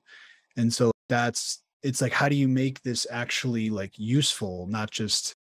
And 0.57 0.74
so 0.74 0.91
that's 1.09 1.64
it's 1.84 2.01
like 2.01 2.14
how 2.14 2.30
do 2.30 2.36
you 2.36 2.47
make 2.47 2.82
this 2.84 3.07
actually 3.09 3.70
like 3.70 3.97
useful, 3.97 4.68
not 4.68 4.91
just 4.91 5.34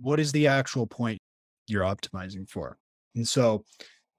what 0.00 0.18
is 0.18 0.32
the 0.32 0.46
actual 0.46 0.86
point 0.86 1.18
you're 1.66 1.84
optimizing 1.84 2.48
for? 2.48 2.76
And 3.14 3.26
so 3.26 3.64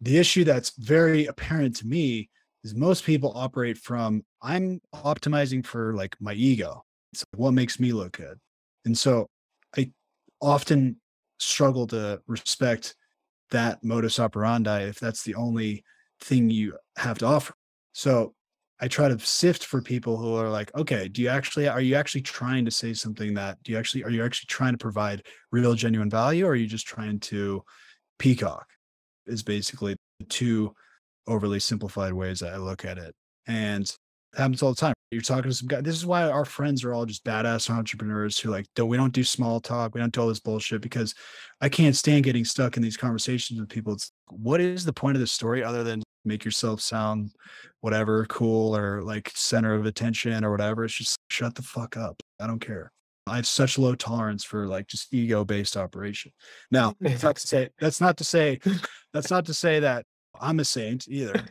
the 0.02 0.18
issue 0.18 0.44
that's 0.44 0.72
very 0.78 1.26
apparent 1.26 1.76
to 1.78 1.88
me 1.88 2.30
is 2.64 2.76
most 2.76 3.04
people 3.04 3.32
operate 3.36 3.78
from 3.78 4.24
I'm 4.42 4.82
optimizing 4.94 5.66
for 5.66 5.94
like 5.94 6.16
my 6.20 6.34
ego. 6.34 6.84
It's 7.14 7.26
like, 7.32 7.40
what 7.40 7.52
makes 7.52 7.80
me 7.80 7.92
look 7.92 8.18
good. 8.18 8.40
And 8.86 8.98
so 8.98 9.28
I 9.78 9.92
often 10.42 10.98
struggle 11.40 11.88
to 11.88 12.22
respect 12.28 12.96
that 13.52 13.84
modus 13.84 14.20
operandi 14.20 14.84
if 14.84 15.00
that's 15.00 15.24
the 15.24 15.36
only 15.36 15.84
thing 16.22 16.50
you 16.50 16.76
have 16.98 17.18
to 17.20 17.26
offer. 17.26 17.54
So 17.94 18.34
I 18.80 18.88
try 18.88 19.08
to 19.08 19.18
sift 19.20 19.66
for 19.66 19.82
people 19.82 20.18
who 20.18 20.36
are 20.36 20.50
like, 20.50 20.76
okay, 20.76 21.08
do 21.08 21.22
you 21.22 21.30
actually 21.30 21.68
are 21.68 21.82
you 21.82 21.96
actually 21.96 22.22
trying 22.22 22.66
to 22.66 22.72
say 22.72 22.94
something 22.94 23.34
that 23.36 23.58
do 23.64 23.72
you 23.72 23.78
actually 23.78 24.04
are 24.04 24.10
you 24.10 24.24
actually 24.24 24.48
trying 24.48 24.74
to 24.74 24.78
provide 24.78 25.24
real 25.52 25.76
genuine 25.76 26.10
value 26.10 26.46
or 26.46 26.50
are 26.50 26.56
you 26.56 26.68
just 26.68 26.88
trying 26.88 27.20
to 27.22 27.64
peacock? 28.20 28.68
Is 29.28 29.44
basically 29.44 29.96
the 30.20 30.26
two 30.26 30.74
overly 31.28 31.60
simplified 31.60 32.14
ways 32.14 32.44
I 32.44 32.58
look 32.58 32.86
at 32.86 32.98
it. 32.98 33.16
And 33.48 33.92
happens 34.38 34.62
all 34.62 34.72
the 34.72 34.76
time. 34.76 34.94
You're 35.12 35.22
talking 35.22 35.50
to 35.50 35.56
some 35.56 35.68
guy. 35.68 35.82
This 35.82 35.96
is 35.96 36.06
why 36.06 36.24
our 36.24 36.46
friends 36.46 36.84
are 36.84 36.94
all 36.94 37.06
just 37.06 37.24
badass 37.24 37.70
entrepreneurs 37.70 38.38
who 38.38 38.50
like 38.50 38.66
don't 38.76 38.90
we 38.90 38.98
don't 38.98 39.14
do 39.14 39.24
small 39.24 39.60
talk. 39.60 39.94
We 39.94 40.02
don't 40.02 40.14
do 40.14 40.22
all 40.22 40.28
this 40.28 40.40
bullshit 40.40 40.82
because 40.82 41.14
I 41.62 41.70
can't 41.70 41.96
stand 41.96 42.24
getting 42.24 42.46
stuck 42.46 42.76
in 42.76 42.84
these 42.84 42.98
conversations 42.98 43.60
with 43.60 43.70
people. 43.70 43.94
It's 43.94 44.12
what 44.30 44.62
is 44.62 44.84
the 44.84 44.94
point 44.94 45.16
of 45.16 45.22
the 45.22 45.28
story 45.28 45.64
other 45.64 45.84
than 45.84 46.04
make 46.26 46.44
yourself 46.44 46.82
sound 46.82 47.32
whatever 47.82 48.26
cool 48.26 48.76
or 48.76 49.04
like 49.04 49.32
center 49.36 49.74
of 49.74 49.86
attention 49.86 50.44
or 50.44 50.52
whatever. 50.52 50.84
It's 50.84 50.96
just 50.96 51.18
shut 51.30 51.56
the 51.56 51.62
fuck 51.62 51.98
up. 51.98 52.22
I 52.40 52.48
don't 52.48 52.60
care. 52.60 52.92
I 53.28 53.38
have 53.38 53.48
such 53.48 53.78
low 53.80 53.96
tolerance 53.96 54.44
for 54.44 54.68
like 54.68 54.88
just 54.88 55.14
ego 55.14 55.46
based 55.46 55.78
operation. 55.78 56.32
Now, 56.72 56.94
that's 57.00 57.24
not 57.24 57.38
to 57.38 57.48
say 57.48 57.70
that's 57.80 58.02
not 58.02 58.18
to 58.18 58.24
say 58.24 58.60
that's 59.14 59.32
not 59.32 59.46
to 59.46 59.54
say 59.54 59.80
that 59.80 60.06
I'm 60.40 60.60
a 60.60 60.66
saint 60.66 61.08
either. 61.08 61.46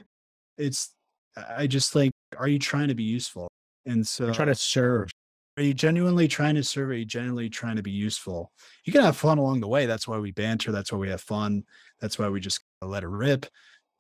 It's 0.59 0.95
I 1.37 1.67
just 1.67 1.93
think 1.93 2.13
are 2.39 2.49
you 2.49 2.59
trying 2.59 2.89
to 2.89 2.95
be 2.95 3.03
useful? 3.03 3.49
And 3.87 4.07
so 4.07 4.33
trying 4.33 4.49
to 4.49 4.55
serve. 4.55 5.11
Are 5.57 5.63
you 5.63 5.75
genuinely 5.75 6.27
trying 6.27 6.57
to 6.57 6.65
serve? 6.65 6.91
Are 6.91 6.95
you 6.95 7.05
genuinely 7.05 7.49
trying 7.49 7.77
to 7.77 7.83
be 7.83 7.93
useful? 7.93 8.51
You 8.85 8.93
can 8.93 9.03
have 9.03 9.17
fun 9.17 9.39
along 9.39 9.61
the 9.61 9.69
way. 9.69 9.87
That's 9.87 10.09
why 10.09 10.19
we 10.19 10.33
banter. 10.33 10.73
That's 10.73 10.91
why 10.91 10.99
we 10.99 11.09
have 11.11 11.21
fun. 11.21 11.63
That's 12.01 12.19
why 12.19 12.29
we 12.29 12.41
just 12.41 12.61
let 12.83 13.05
it 13.05 13.09
rip. 13.09 13.47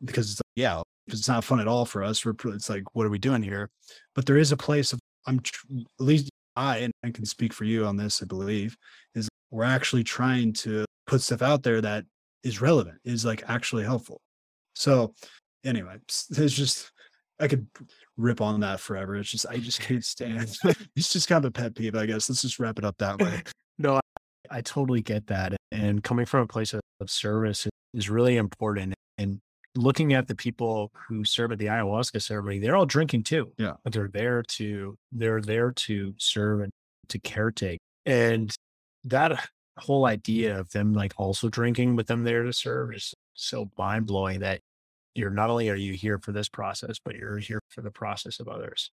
Because 0.05 0.33
it's 0.33 0.41
like, 0.41 0.57
yeah, 0.57 0.83
it's 1.07 1.29
not 1.29 1.45
fun 1.45 1.61
at 1.61 1.69
all 1.69 1.85
for 1.85 2.03
us. 2.03 2.25
We're 2.25 2.35
it's 2.47 2.69
like, 2.69 2.83
what 2.95 3.07
are 3.07 3.11
we 3.11 3.19
doing 3.19 3.43
here? 3.43 3.71
But 4.15 4.27
there 4.27 4.39
is 4.39 4.51
a 4.51 4.57
place 4.57 4.93
of 4.93 4.99
I'm 5.27 5.39
at 5.39 5.87
least 6.01 6.29
I 6.57 6.79
and 6.79 6.93
I 7.05 7.11
can 7.11 7.25
speak 7.25 7.53
for 7.53 7.65
you 7.65 7.87
on 7.87 7.97
this. 7.97 8.21
I 8.23 8.27
believe 8.27 8.77
is 9.15 9.29
we're 9.51 9.65
actually 9.65 10.05
trying 10.05 10.53
to 10.55 10.85
put 11.07 11.23
stuff 11.23 11.43
out 11.43 11.63
there 11.63 11.81
that 11.81 12.05
is 12.43 12.61
relevant, 12.61 12.99
is 13.05 13.25
like 13.25 13.45
actually 13.49 13.85
helpful. 13.85 14.21
So 14.75 15.15
anyway, 15.65 15.99
there's 16.31 16.55
just 16.55 16.91
I 17.41 17.49
could 17.49 17.67
rip 18.17 18.41
on 18.41 18.61
that 18.61 18.81
forever. 18.81 19.17
It's 19.17 19.31
just 19.31 19.47
I 19.49 19.57
just 19.59 19.81
can't 19.81 20.05
stand. 20.05 20.57
it's 20.97 21.13
just 21.13 21.29
kind 21.29 21.45
of 21.45 21.49
a 21.49 21.53
pet 21.53 21.75
peeve, 21.75 21.97
I 21.97 22.07
guess. 22.07 22.29
Let's 22.29 22.43
just 22.43 22.59
wrap 22.59 22.79
it 22.79 22.85
up 22.85 22.97
that 22.99 23.19
way. 23.21 23.43
no, 23.79 23.97
I, 23.97 24.01
I 24.51 24.61
totally 24.61 25.03
get 25.03 25.27
that. 25.29 25.57
And 25.73 26.03
coming 26.03 26.27
from 26.27 26.41
a 26.41 26.47
place 26.47 26.73
of, 26.75 26.81
of 27.01 27.11
service 27.11 27.67
is 27.93 28.09
really 28.11 28.37
important. 28.37 28.95
And 29.19 29.41
looking 29.75 30.13
at 30.13 30.29
the 30.29 30.35
people 30.35 30.93
who 31.09 31.25
serve 31.25 31.53
at 31.53 31.59
the 31.59 31.67
ayahuasca 31.67 32.23
ceremony, 32.23 32.61
they're 32.61 32.77
all 32.77 32.87
drinking 32.87 33.25
too. 33.25 33.53
Yeah. 33.59 33.75
But 33.83 33.93
they're 33.93 34.09
there 34.09 34.43
to 34.43 34.97
they're 35.13 35.41
there 35.41 35.73
to 35.73 36.15
serve 36.19 36.61
and 36.61 36.71
to 37.09 37.19
caretake. 37.19 37.79
And 38.07 38.55
that 39.05 39.49
whole 39.79 40.07
idea 40.07 40.59
of 40.59 40.71
them 40.71 40.93
like 40.93 41.13
also 41.17 41.49
drinking, 41.49 41.97
but 41.97 42.07
them 42.07 42.25
there 42.25 42.45
to 42.45 42.53
serve 42.53 42.95
is 42.95 43.13
so 43.35 43.71
mind 43.77 44.07
blowing 44.07 44.41
that 44.41 44.61
you're 45.15 45.31
not 45.31 45.51
only 45.51 45.69
are 45.71 45.77
you 45.77 45.95
here 45.95 46.19
for 46.19 46.33
this 46.33 46.49
process, 46.49 46.99
but 47.05 47.15
you're 47.15 47.39
here 47.39 47.61
for 47.71 47.83
the 47.83 47.91
process 47.91 48.41
of 48.41 48.49
others. 48.49 48.91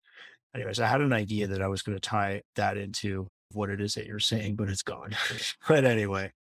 anyways, 0.55 0.81
I 0.81 0.87
had 0.87 1.01
an 1.01 1.13
idea 1.13 1.47
that 1.47 1.63
I 1.63 1.69
was 1.69 1.83
going 1.83 1.97
to 1.97 2.01
tie 2.01 2.43
that 2.57 2.77
into 2.77 3.27
what 3.53 3.71
it 3.71 3.81
is 3.81 3.95
that 3.95 4.07
you're 4.07 4.19
saying, 4.19 4.57
but 4.57 4.69
it's 4.69 4.83
gone. 4.83 5.17
but 5.69 5.85
anyway, 5.85 6.33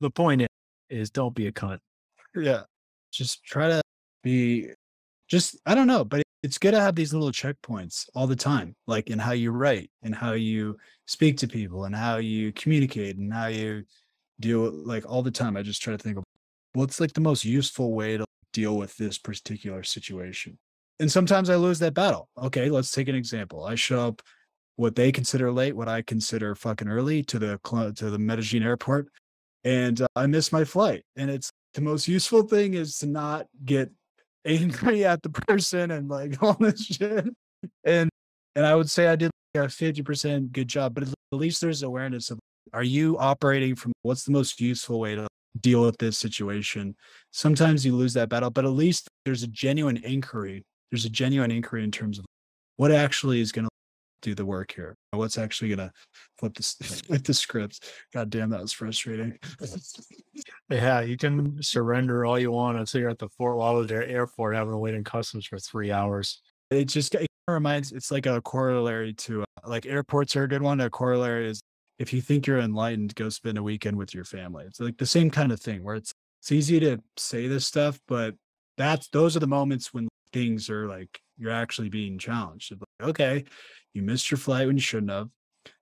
the 0.00 0.10
point 0.10 0.42
is, 0.42 0.48
is 0.88 1.10
don't 1.10 1.34
be 1.34 1.46
a 1.46 1.52
cunt. 1.52 1.78
Yeah. 2.34 2.62
Just 3.12 3.44
try 3.44 3.68
to 3.68 3.82
be 4.22 4.70
just 5.28 5.58
I 5.66 5.74
don't 5.74 5.86
know, 5.86 6.04
but 6.04 6.22
it's 6.42 6.58
good 6.58 6.70
to 6.70 6.80
have 6.80 6.94
these 6.94 7.12
little 7.12 7.30
checkpoints 7.30 8.08
all 8.14 8.26
the 8.26 8.36
time, 8.36 8.74
like 8.86 9.10
in 9.10 9.18
how 9.18 9.32
you 9.32 9.50
write 9.50 9.90
and 10.02 10.14
how 10.14 10.32
you 10.32 10.76
speak 11.06 11.36
to 11.38 11.48
people 11.48 11.84
and 11.84 11.94
how 11.94 12.16
you 12.16 12.52
communicate 12.52 13.16
and 13.16 13.32
how 13.32 13.46
you 13.46 13.84
deal 14.40 14.70
like 14.70 15.04
all 15.06 15.22
the 15.22 15.30
time. 15.30 15.56
I 15.56 15.62
just 15.62 15.82
try 15.82 15.92
to 15.92 16.02
think 16.02 16.16
of 16.16 16.24
what's 16.74 17.00
like 17.00 17.12
the 17.12 17.20
most 17.20 17.44
useful 17.44 17.92
way 17.92 18.16
to 18.16 18.24
deal 18.58 18.76
with 18.76 18.96
this 18.96 19.18
particular 19.18 19.84
situation. 19.84 20.58
And 20.98 21.10
sometimes 21.10 21.48
I 21.48 21.54
lose 21.54 21.78
that 21.78 21.94
battle. 21.94 22.28
Okay, 22.36 22.70
let's 22.70 22.90
take 22.90 23.06
an 23.06 23.14
example. 23.14 23.64
I 23.64 23.76
show 23.76 24.08
up 24.08 24.20
what 24.74 24.96
they 24.96 25.12
consider 25.12 25.52
late, 25.52 25.76
what 25.76 25.88
I 25.88 26.02
consider 26.02 26.56
fucking 26.56 26.88
early 26.88 27.22
to 27.24 27.38
the 27.38 27.60
to 27.96 28.10
the 28.10 28.18
Medellin 28.18 28.64
airport, 28.64 29.08
and 29.62 30.00
uh, 30.00 30.06
I 30.16 30.26
miss 30.26 30.50
my 30.50 30.64
flight. 30.64 31.04
And 31.16 31.30
it's 31.30 31.50
the 31.74 31.80
most 31.82 32.08
useful 32.08 32.42
thing 32.42 32.74
is 32.74 32.98
to 32.98 33.06
not 33.06 33.46
get 33.64 33.90
angry 34.44 35.04
at 35.12 35.22
the 35.22 35.30
person 35.30 35.92
and 35.92 36.08
like 36.08 36.42
all 36.42 36.54
this 36.54 36.84
shit. 36.84 37.28
And 37.84 38.10
and 38.56 38.66
I 38.66 38.74
would 38.74 38.90
say 38.90 39.06
I 39.06 39.14
did 39.14 39.30
like 39.54 39.66
a 39.66 39.68
fifty 39.68 40.02
percent 40.02 40.52
good 40.52 40.68
job, 40.68 40.94
but 40.94 41.04
at 41.04 41.14
least 41.30 41.60
there's 41.60 41.84
awareness 41.84 42.30
of 42.30 42.40
are 42.72 42.82
you 42.82 43.16
operating 43.18 43.76
from 43.76 43.92
what's 44.02 44.24
the 44.24 44.32
most 44.32 44.60
useful 44.60 44.98
way 44.98 45.14
to 45.14 45.28
deal 45.60 45.82
with 45.82 45.98
this 45.98 46.18
situation. 46.18 46.94
Sometimes 47.32 47.84
you 47.84 47.94
lose 47.94 48.14
that 48.14 48.28
battle, 48.28 48.50
but 48.50 48.64
at 48.64 48.70
least 48.70 49.08
there's 49.24 49.42
a 49.42 49.48
genuine 49.48 49.96
inquiry. 49.98 50.64
There's 50.90 51.04
a 51.04 51.10
genuine 51.10 51.50
inquiry 51.50 51.84
in 51.84 51.90
terms 51.90 52.18
of 52.18 52.24
what 52.76 52.92
actually 52.92 53.40
is 53.40 53.52
going 53.52 53.64
to 53.64 53.70
do 54.22 54.34
the 54.34 54.44
work 54.44 54.72
here. 54.72 54.94
What's 55.12 55.38
actually 55.38 55.74
going 55.74 55.88
to 55.88 55.92
flip 56.38 56.54
the 56.54 56.62
flip 57.06 57.24
the 57.24 57.34
scripts? 57.34 57.80
God 58.12 58.30
damn, 58.30 58.50
that 58.50 58.60
was 58.60 58.72
frustrating. 58.72 59.38
yeah, 60.70 61.00
you 61.00 61.16
can 61.16 61.62
surrender 61.62 62.24
all 62.24 62.38
you 62.38 62.52
want 62.52 62.78
until 62.78 63.00
you're 63.00 63.10
at 63.10 63.18
the 63.18 63.28
Fort 63.28 63.56
Lauderdale 63.56 64.08
airport 64.08 64.54
having 64.54 64.72
to 64.72 64.78
wait 64.78 64.94
in 64.94 65.04
customs 65.04 65.46
for 65.46 65.58
three 65.58 65.92
hours. 65.92 66.40
It 66.70 66.86
just 66.86 67.14
it 67.14 67.28
reminds. 67.46 67.92
It's 67.92 68.10
like 68.10 68.26
a 68.26 68.40
corollary 68.42 69.14
to 69.14 69.42
uh, 69.42 69.68
like 69.68 69.86
airports 69.86 70.36
are 70.36 70.44
a 70.44 70.48
good 70.48 70.62
one. 70.62 70.80
A 70.80 70.90
corollary 70.90 71.48
is 71.48 71.60
if 71.98 72.12
you 72.12 72.20
think 72.20 72.46
you're 72.46 72.60
enlightened, 72.60 73.14
go 73.14 73.28
spend 73.28 73.58
a 73.58 73.62
weekend 73.62 73.96
with 73.96 74.14
your 74.14 74.24
family. 74.24 74.64
It's 74.66 74.80
like 74.80 74.98
the 74.98 75.06
same 75.06 75.30
kind 75.30 75.52
of 75.52 75.60
thing 75.60 75.82
where 75.82 75.96
it's 75.96 76.12
it's 76.40 76.52
easy 76.52 76.78
to 76.80 76.98
say 77.16 77.48
this 77.48 77.66
stuff, 77.66 77.98
but 78.06 78.34
that's 78.76 79.08
those 79.08 79.36
are 79.36 79.40
the 79.40 79.46
moments 79.46 79.92
when 79.92 80.08
things 80.32 80.70
are 80.70 80.86
like 80.86 81.20
you're 81.36 81.52
actually 81.52 81.88
being 81.88 82.18
challenged. 82.18 82.72
Like, 82.72 83.10
okay, 83.10 83.44
you 83.92 84.02
missed 84.02 84.30
your 84.30 84.38
flight 84.38 84.66
when 84.66 84.76
you 84.76 84.82
shouldn't 84.82 85.10
have. 85.10 85.28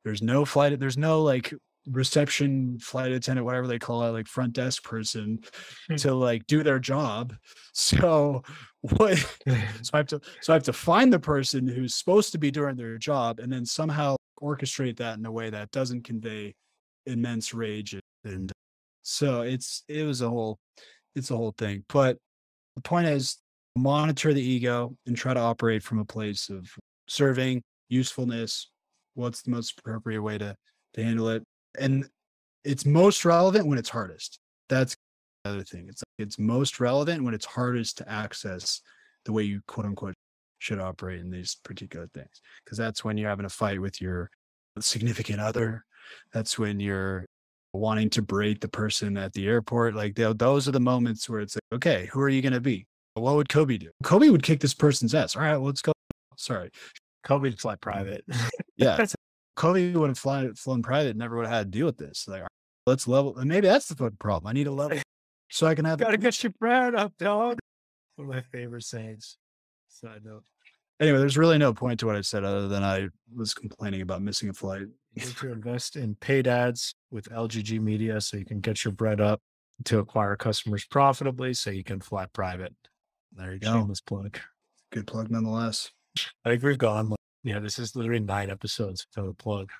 There's 0.04 0.22
no 0.22 0.44
flight. 0.44 0.78
There's 0.80 0.96
no 0.96 1.22
like 1.22 1.52
reception 1.86 2.78
flight 2.78 3.12
attendant, 3.12 3.44
whatever 3.44 3.66
they 3.66 3.78
call 3.78 4.04
it, 4.04 4.10
like 4.10 4.26
front 4.26 4.54
desk 4.54 4.82
person 4.82 5.40
hmm. 5.88 5.96
to 5.96 6.14
like 6.14 6.46
do 6.46 6.62
their 6.62 6.78
job. 6.78 7.34
So 7.78 8.42
what 8.80 9.18
so 9.82 9.90
I 9.92 9.98
have 9.98 10.06
to 10.06 10.20
so 10.40 10.54
I 10.54 10.56
have 10.56 10.62
to 10.62 10.72
find 10.72 11.12
the 11.12 11.18
person 11.18 11.68
who's 11.68 11.94
supposed 11.94 12.32
to 12.32 12.38
be 12.38 12.50
doing 12.50 12.74
their 12.74 12.96
job 12.96 13.38
and 13.38 13.52
then 13.52 13.66
somehow 13.66 14.16
orchestrate 14.42 14.96
that 14.96 15.18
in 15.18 15.26
a 15.26 15.32
way 15.32 15.50
that 15.50 15.70
doesn't 15.70 16.04
convey 16.04 16.54
immense 17.06 17.54
rage 17.54 17.98
and 18.24 18.52
so 19.02 19.42
it's 19.42 19.84
it 19.88 20.04
was 20.04 20.20
a 20.20 20.28
whole 20.28 20.58
it's 21.14 21.30
a 21.30 21.36
whole 21.36 21.54
thing 21.56 21.84
but 21.88 22.18
the 22.74 22.82
point 22.82 23.06
is 23.06 23.38
monitor 23.76 24.34
the 24.34 24.42
ego 24.42 24.94
and 25.06 25.16
try 25.16 25.32
to 25.32 25.40
operate 25.40 25.82
from 25.82 25.98
a 25.98 26.04
place 26.04 26.48
of 26.48 26.68
serving 27.08 27.62
usefulness 27.88 28.70
what's 29.14 29.42
the 29.42 29.50
most 29.50 29.78
appropriate 29.78 30.20
way 30.20 30.36
to 30.36 30.54
to 30.94 31.04
handle 31.04 31.28
it 31.28 31.42
and 31.78 32.08
it's 32.64 32.84
most 32.84 33.24
relevant 33.24 33.66
when 33.66 33.78
it's 33.78 33.88
hardest 33.88 34.38
that's 34.68 34.96
the 35.44 35.50
other 35.50 35.62
thing 35.62 35.86
it's 35.88 36.02
it's 36.18 36.38
most 36.38 36.80
relevant 36.80 37.22
when 37.22 37.34
it's 37.34 37.46
hardest 37.46 37.98
to 37.98 38.10
access 38.10 38.80
the 39.24 39.32
way 39.32 39.44
you 39.44 39.60
quote 39.68 39.86
unquote 39.86 40.14
should 40.66 40.80
operate 40.80 41.20
in 41.20 41.30
these 41.30 41.54
particular 41.62 42.08
things 42.12 42.42
because 42.64 42.76
that's 42.76 43.04
when 43.04 43.16
you're 43.16 43.30
having 43.30 43.46
a 43.46 43.48
fight 43.48 43.80
with 43.80 44.00
your 44.00 44.28
significant 44.80 45.40
other 45.40 45.84
that's 46.32 46.58
when 46.58 46.80
you're 46.80 47.24
wanting 47.72 48.10
to 48.10 48.20
berate 48.20 48.60
the 48.60 48.68
person 48.68 49.16
at 49.16 49.32
the 49.32 49.46
airport 49.46 49.94
like 49.94 50.16
those 50.16 50.66
are 50.66 50.72
the 50.72 50.80
moments 50.80 51.28
where 51.28 51.38
it's 51.38 51.54
like 51.54 51.76
okay 51.76 52.08
who 52.12 52.20
are 52.20 52.28
you 52.28 52.42
going 52.42 52.52
to 52.52 52.60
be? 52.60 52.84
What 53.14 53.36
would 53.36 53.48
kobe 53.48 53.78
do? 53.78 53.90
Kobe 54.02 54.28
would 54.28 54.42
kick 54.42 54.58
this 54.58 54.74
person's 54.74 55.14
ass 55.14 55.36
all 55.36 55.42
right 55.42 55.56
well, 55.56 55.66
let's 55.66 55.82
go. 55.82 55.92
Sorry. 56.36 56.70
Kobe 57.22 57.48
would 57.50 57.60
fly 57.60 57.76
private. 57.76 58.24
Yeah. 58.76 59.04
Kobe 59.56 59.94
would 59.94 60.10
have 60.10 60.18
fly, 60.18 60.48
flown 60.56 60.82
private 60.82 61.16
never 61.16 61.36
would 61.36 61.46
have 61.46 61.54
had 61.54 61.72
to 61.72 61.78
deal 61.78 61.86
with 61.86 61.96
this 61.96 62.26
like 62.26 62.42
let's 62.86 63.06
level 63.06 63.36
and 63.36 63.48
maybe 63.48 63.66
that's 63.66 63.88
the 63.88 64.10
problem 64.18 64.48
i 64.48 64.52
need 64.52 64.66
a 64.66 64.72
level 64.72 64.98
so 65.50 65.66
i 65.66 65.74
can 65.74 65.84
have 65.84 65.98
gotta 65.98 66.18
get 66.18 66.42
your 66.42 66.52
brand 66.58 66.96
up 66.96 67.12
dog. 67.18 67.58
One 68.16 68.28
of 68.28 68.34
my 68.34 68.40
favorite 68.40 68.82
sayings. 68.82 69.36
Side 69.88 70.22
note 70.24 70.44
anyway, 71.00 71.18
there's 71.18 71.36
really 71.36 71.58
no 71.58 71.72
point 71.72 72.00
to 72.00 72.06
what 72.06 72.16
I 72.16 72.20
said 72.20 72.44
other 72.44 72.68
than 72.68 72.82
I 72.82 73.08
was 73.34 73.54
complaining 73.54 74.02
about 74.02 74.22
missing 74.22 74.48
a 74.48 74.52
flight. 74.52 74.82
You 75.14 75.24
need 75.24 75.36
to 75.36 75.52
invest 75.52 75.96
in 75.96 76.14
paid 76.16 76.46
ads 76.46 76.94
with 77.10 77.28
LGG 77.30 77.80
Media 77.80 78.20
so 78.20 78.36
you 78.36 78.44
can 78.44 78.60
get 78.60 78.84
your 78.84 78.92
bread 78.92 79.20
up 79.20 79.40
to 79.84 79.98
acquire 79.98 80.36
customers 80.36 80.84
profitably 80.84 81.54
so 81.54 81.70
you 81.70 81.84
can 81.84 82.00
fly 82.00 82.26
private. 82.32 82.74
There 83.32 83.52
you 83.52 83.58
go. 83.58 83.72
Shameless 83.72 84.00
plug. 84.00 84.38
Good 84.92 85.06
plug 85.06 85.30
nonetheless. 85.30 85.90
I 86.44 86.50
think 86.50 86.62
we've 86.62 86.78
gone. 86.78 87.14
Yeah, 87.44 87.60
this 87.60 87.78
is 87.78 87.94
literally 87.94 88.20
nine 88.20 88.50
episodes 88.50 89.06
of 89.16 89.26
a 89.26 89.34
plug. 89.34 89.70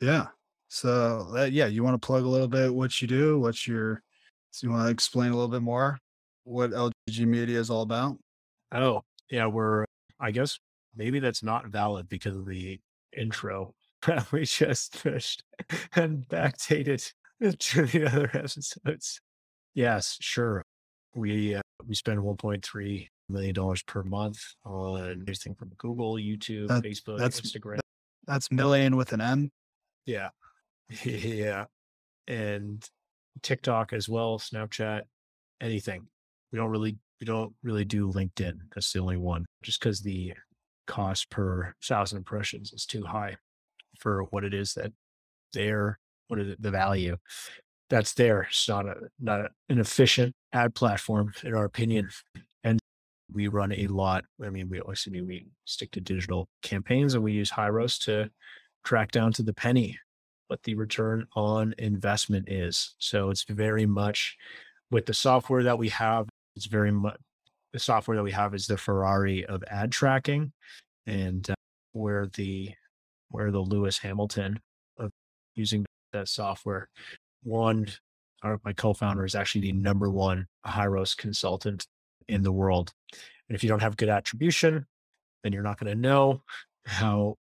Yeah. 0.00 0.26
So 0.68 1.28
uh, 1.36 1.44
yeah, 1.44 1.66
you 1.66 1.84
want 1.84 2.00
to 2.00 2.06
plug 2.06 2.24
a 2.24 2.28
little 2.28 2.48
bit 2.48 2.74
what 2.74 3.00
you 3.02 3.08
do, 3.08 3.38
what's 3.38 3.66
your 3.66 4.02
so 4.50 4.66
you 4.66 4.70
want 4.70 4.86
to 4.86 4.90
explain 4.90 5.30
a 5.30 5.34
little 5.34 5.48
bit 5.48 5.62
more 5.62 5.98
what 6.44 6.70
LGG 6.70 7.26
Media 7.26 7.58
is 7.58 7.70
all 7.70 7.82
about? 7.82 8.18
Oh, 8.72 9.02
yeah, 9.30 9.46
we're 9.46 9.84
I 10.22 10.30
guess 10.30 10.58
maybe 10.94 11.18
that's 11.18 11.42
not 11.42 11.66
valid 11.66 12.08
because 12.08 12.36
of 12.36 12.46
the 12.46 12.80
intro 13.16 13.74
that 14.06 14.30
we 14.32 14.44
just 14.44 15.02
pushed 15.02 15.42
and 15.94 16.26
backdated 16.28 17.12
to 17.58 17.86
the 17.86 18.06
other 18.06 18.30
episodes. 18.32 19.20
Yes, 19.74 20.16
sure. 20.20 20.64
We 21.14 21.56
uh, 21.56 21.60
we 21.86 21.94
spend 21.94 22.20
1.3 22.20 23.08
million 23.28 23.54
dollars 23.54 23.82
per 23.82 24.02
month 24.02 24.40
on 24.64 25.22
everything 25.22 25.54
from 25.54 25.72
Google, 25.78 26.14
YouTube, 26.14 26.68
that, 26.68 26.84
Facebook, 26.84 27.18
that's, 27.18 27.40
Instagram. 27.40 27.76
That, 27.76 27.84
that's 28.26 28.50
million 28.50 28.96
with 28.96 29.12
an 29.12 29.20
M. 29.20 29.50
Yeah, 30.06 30.30
yeah, 31.04 31.66
and 32.26 32.82
TikTok 33.42 33.92
as 33.92 34.08
well, 34.08 34.38
Snapchat, 34.38 35.02
anything. 35.60 36.06
We 36.50 36.58
don't 36.58 36.70
really 36.70 36.98
we 37.22 37.24
don't 37.24 37.54
really 37.62 37.84
do 37.84 38.10
LinkedIn. 38.10 38.54
That's 38.74 38.92
the 38.92 38.98
only 38.98 39.16
one, 39.16 39.46
just 39.62 39.78
because 39.78 40.00
the 40.00 40.32
cost 40.88 41.30
per 41.30 41.72
thousand 41.80 42.18
impressions 42.18 42.72
is 42.72 42.84
too 42.84 43.04
high 43.04 43.36
for 44.00 44.24
what 44.30 44.42
it 44.42 44.52
is 44.52 44.74
that 44.74 44.92
they're 45.52 46.00
what 46.26 46.40
is 46.40 46.48
it, 46.48 46.60
the 46.60 46.72
value 46.72 47.16
that's 47.88 48.14
there. 48.14 48.42
It's 48.50 48.68
not 48.68 48.86
a 48.86 48.96
not 49.20 49.38
a, 49.38 49.48
an 49.68 49.78
efficient 49.78 50.34
ad 50.52 50.74
platform, 50.74 51.32
in 51.44 51.54
our 51.54 51.64
opinion. 51.64 52.08
And 52.64 52.80
we 53.32 53.46
run 53.46 53.70
a 53.70 53.86
lot. 53.86 54.24
I 54.44 54.50
mean, 54.50 54.68
we 54.68 54.80
always 54.80 55.06
we 55.08 55.46
stick 55.64 55.92
to 55.92 56.00
digital 56.00 56.48
campaigns, 56.64 57.14
and 57.14 57.22
we 57.22 57.34
use 57.34 57.52
Hyros 57.52 58.02
to 58.06 58.30
track 58.82 59.12
down 59.12 59.32
to 59.34 59.44
the 59.44 59.54
penny 59.54 59.96
what 60.48 60.64
the 60.64 60.74
return 60.74 61.28
on 61.36 61.72
investment 61.78 62.48
is. 62.48 62.96
So 62.98 63.30
it's 63.30 63.44
very 63.48 63.86
much 63.86 64.36
with 64.90 65.06
the 65.06 65.14
software 65.14 65.62
that 65.62 65.78
we 65.78 65.88
have 65.90 66.28
it's 66.56 66.66
very 66.66 66.92
much 66.92 67.16
the 67.72 67.78
software 67.78 68.16
that 68.16 68.22
we 68.22 68.32
have 68.32 68.54
is 68.54 68.66
the 68.66 68.76
Ferrari 68.76 69.44
of 69.46 69.64
ad 69.68 69.90
tracking, 69.92 70.52
and 71.06 71.48
uh, 71.50 71.54
where 71.92 72.26
the 72.34 72.70
where 73.30 73.50
the 73.50 73.60
Lewis 73.60 73.98
Hamilton 73.98 74.60
of 74.98 75.10
using 75.54 75.86
that 76.12 76.28
software. 76.28 76.88
One, 77.42 77.88
our, 78.42 78.60
my 78.64 78.72
co-founder 78.74 79.24
is 79.24 79.34
actually 79.34 79.62
the 79.62 79.72
number 79.72 80.10
one 80.10 80.46
Hyros 80.66 81.16
consultant 81.16 81.86
in 82.28 82.42
the 82.42 82.52
world, 82.52 82.92
and 83.48 83.56
if 83.56 83.62
you 83.62 83.68
don't 83.68 83.82
have 83.82 83.96
good 83.96 84.10
attribution, 84.10 84.86
then 85.42 85.52
you're 85.52 85.62
not 85.62 85.78
going 85.78 85.92
to 85.92 86.00
know 86.00 86.42
how 86.84 87.36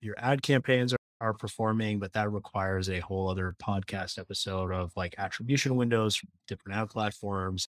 your 0.00 0.14
ad 0.18 0.42
campaigns 0.42 0.92
are, 0.92 0.98
are 1.20 1.34
performing. 1.34 1.98
But 1.98 2.12
that 2.12 2.30
requires 2.30 2.88
a 2.88 3.00
whole 3.00 3.28
other 3.28 3.56
podcast 3.60 4.18
episode 4.18 4.72
of 4.72 4.92
like 4.96 5.16
attribution 5.18 5.74
windows, 5.74 6.20
different 6.46 6.78
ad 6.78 6.90
platforms, 6.90 7.66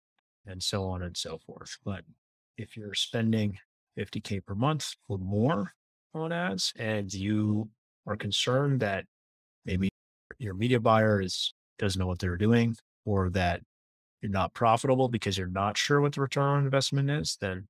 and 0.46 0.62
so 0.62 0.84
on 0.86 1.04
and 1.04 1.16
so 1.16 1.38
forth. 1.38 1.78
But 1.84 2.02
if 2.58 2.76
you're 2.76 2.94
spending 2.94 3.58
50K 3.98 4.46
per 4.46 4.56
month 4.56 4.96
or 5.08 5.18
more 5.18 5.74
on 6.14 6.32
ads 6.32 6.74
and 6.78 7.14
you 7.14 7.70
are 8.08 8.16
concerned 8.16 8.80
that 8.82 9.06
maybe 9.66 9.90
your 10.40 10.54
media 10.54 10.80
buyer 10.80 11.22
is 11.22 11.54
doesn't 11.78 12.00
know 12.00 12.08
what 12.08 12.20
they're 12.20 12.38
doing 12.38 12.76
or 13.06 13.30
that 13.32 13.62
you're 14.22 14.32
not 14.32 14.54
profitable 14.54 15.10
because 15.10 15.38
you're 15.38 15.48
not 15.48 15.78
sure 15.78 16.00
what 16.00 16.14
the 16.14 16.22
return 16.22 16.58
on 16.58 16.64
investment 16.64 17.10
is, 17.10 17.38
then 17.42 17.68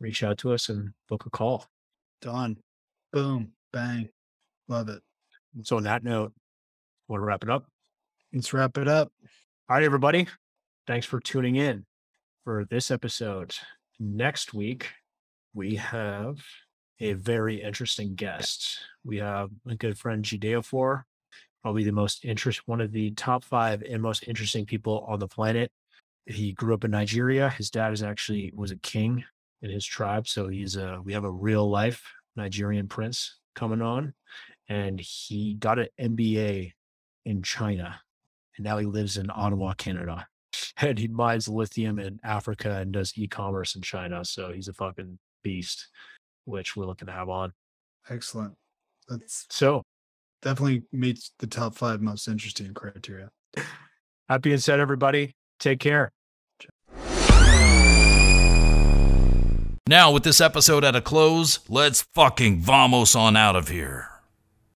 reach 0.00 0.22
out 0.22 0.38
to 0.38 0.52
us 0.52 0.68
and 0.68 0.90
book 1.08 1.26
a 1.26 1.30
call. 1.30 1.66
Done. 2.22 2.56
Boom. 3.12 3.52
Bang. 3.72 4.08
Love 4.68 4.88
it. 4.88 5.02
So 5.62 5.76
on 5.76 5.82
that 5.84 6.04
note, 6.04 6.32
want 7.08 7.20
to 7.20 7.24
wrap 7.24 7.42
it 7.42 7.50
up? 7.50 7.66
Let's 8.32 8.52
wrap 8.52 8.78
it 8.78 8.86
up. 8.86 9.10
All 9.68 9.76
right, 9.76 9.82
everybody. 9.82 10.28
Thanks 10.86 11.06
for 11.06 11.20
tuning 11.20 11.56
in 11.56 11.84
for 12.48 12.64
this 12.64 12.90
episode. 12.90 13.54
Next 14.00 14.54
week, 14.54 14.88
we 15.52 15.74
have 15.74 16.38
a 16.98 17.12
very 17.12 17.60
interesting 17.60 18.14
guest. 18.14 18.78
We 19.04 19.18
have 19.18 19.50
a 19.68 19.74
good 19.74 19.98
friend, 19.98 20.24
Gideofor, 20.24 21.02
probably 21.60 21.84
the 21.84 21.92
most 21.92 22.24
interest, 22.24 22.62
one 22.64 22.80
of 22.80 22.90
the 22.90 23.10
top 23.10 23.44
five 23.44 23.82
and 23.82 24.00
most 24.00 24.26
interesting 24.26 24.64
people 24.64 25.04
on 25.06 25.18
the 25.18 25.28
planet. 25.28 25.70
He 26.24 26.52
grew 26.52 26.72
up 26.72 26.84
in 26.84 26.90
Nigeria. 26.90 27.50
His 27.50 27.70
dad 27.70 27.92
is 27.92 28.02
actually 28.02 28.50
was 28.56 28.70
a 28.70 28.76
king 28.76 29.24
in 29.60 29.68
his 29.68 29.84
tribe, 29.84 30.26
so 30.26 30.48
he's 30.48 30.76
a 30.76 31.02
we 31.04 31.12
have 31.12 31.24
a 31.24 31.30
real 31.30 31.68
life 31.68 32.02
Nigerian 32.34 32.88
prince 32.88 33.36
coming 33.56 33.82
on, 33.82 34.14
and 34.70 34.98
he 34.98 35.52
got 35.52 35.78
an 35.78 35.88
MBA 36.00 36.72
in 37.26 37.42
China, 37.42 38.00
and 38.56 38.64
now 38.64 38.78
he 38.78 38.86
lives 38.86 39.18
in 39.18 39.28
Ottawa, 39.28 39.74
Canada. 39.74 40.26
And 40.78 40.98
he 40.98 41.08
mines 41.08 41.48
lithium 41.48 41.98
in 41.98 42.20
Africa 42.22 42.78
and 42.78 42.92
does 42.92 43.12
e-commerce 43.16 43.74
in 43.74 43.82
China. 43.82 44.24
So 44.24 44.52
he's 44.52 44.68
a 44.68 44.72
fucking 44.72 45.18
beast, 45.42 45.88
which 46.44 46.76
we're 46.76 46.86
looking 46.86 47.06
to 47.06 47.12
have 47.12 47.28
on. 47.28 47.52
Excellent. 48.08 48.54
That's 49.08 49.46
So 49.50 49.82
definitely 50.42 50.82
meets 50.92 51.32
the 51.38 51.46
top 51.46 51.74
five 51.74 52.00
most 52.00 52.28
interesting 52.28 52.72
criteria. 52.74 53.30
that 54.28 54.42
being 54.42 54.58
said, 54.58 54.80
everybody, 54.80 55.34
take 55.58 55.80
care. 55.80 56.10
Now, 59.86 60.12
with 60.12 60.22
this 60.22 60.40
episode 60.40 60.84
at 60.84 60.94
a 60.94 61.00
close, 61.00 61.60
let's 61.68 62.02
fucking 62.14 62.60
vamos 62.60 63.14
on 63.14 63.36
out 63.36 63.56
of 63.56 63.68
here. 63.68 64.10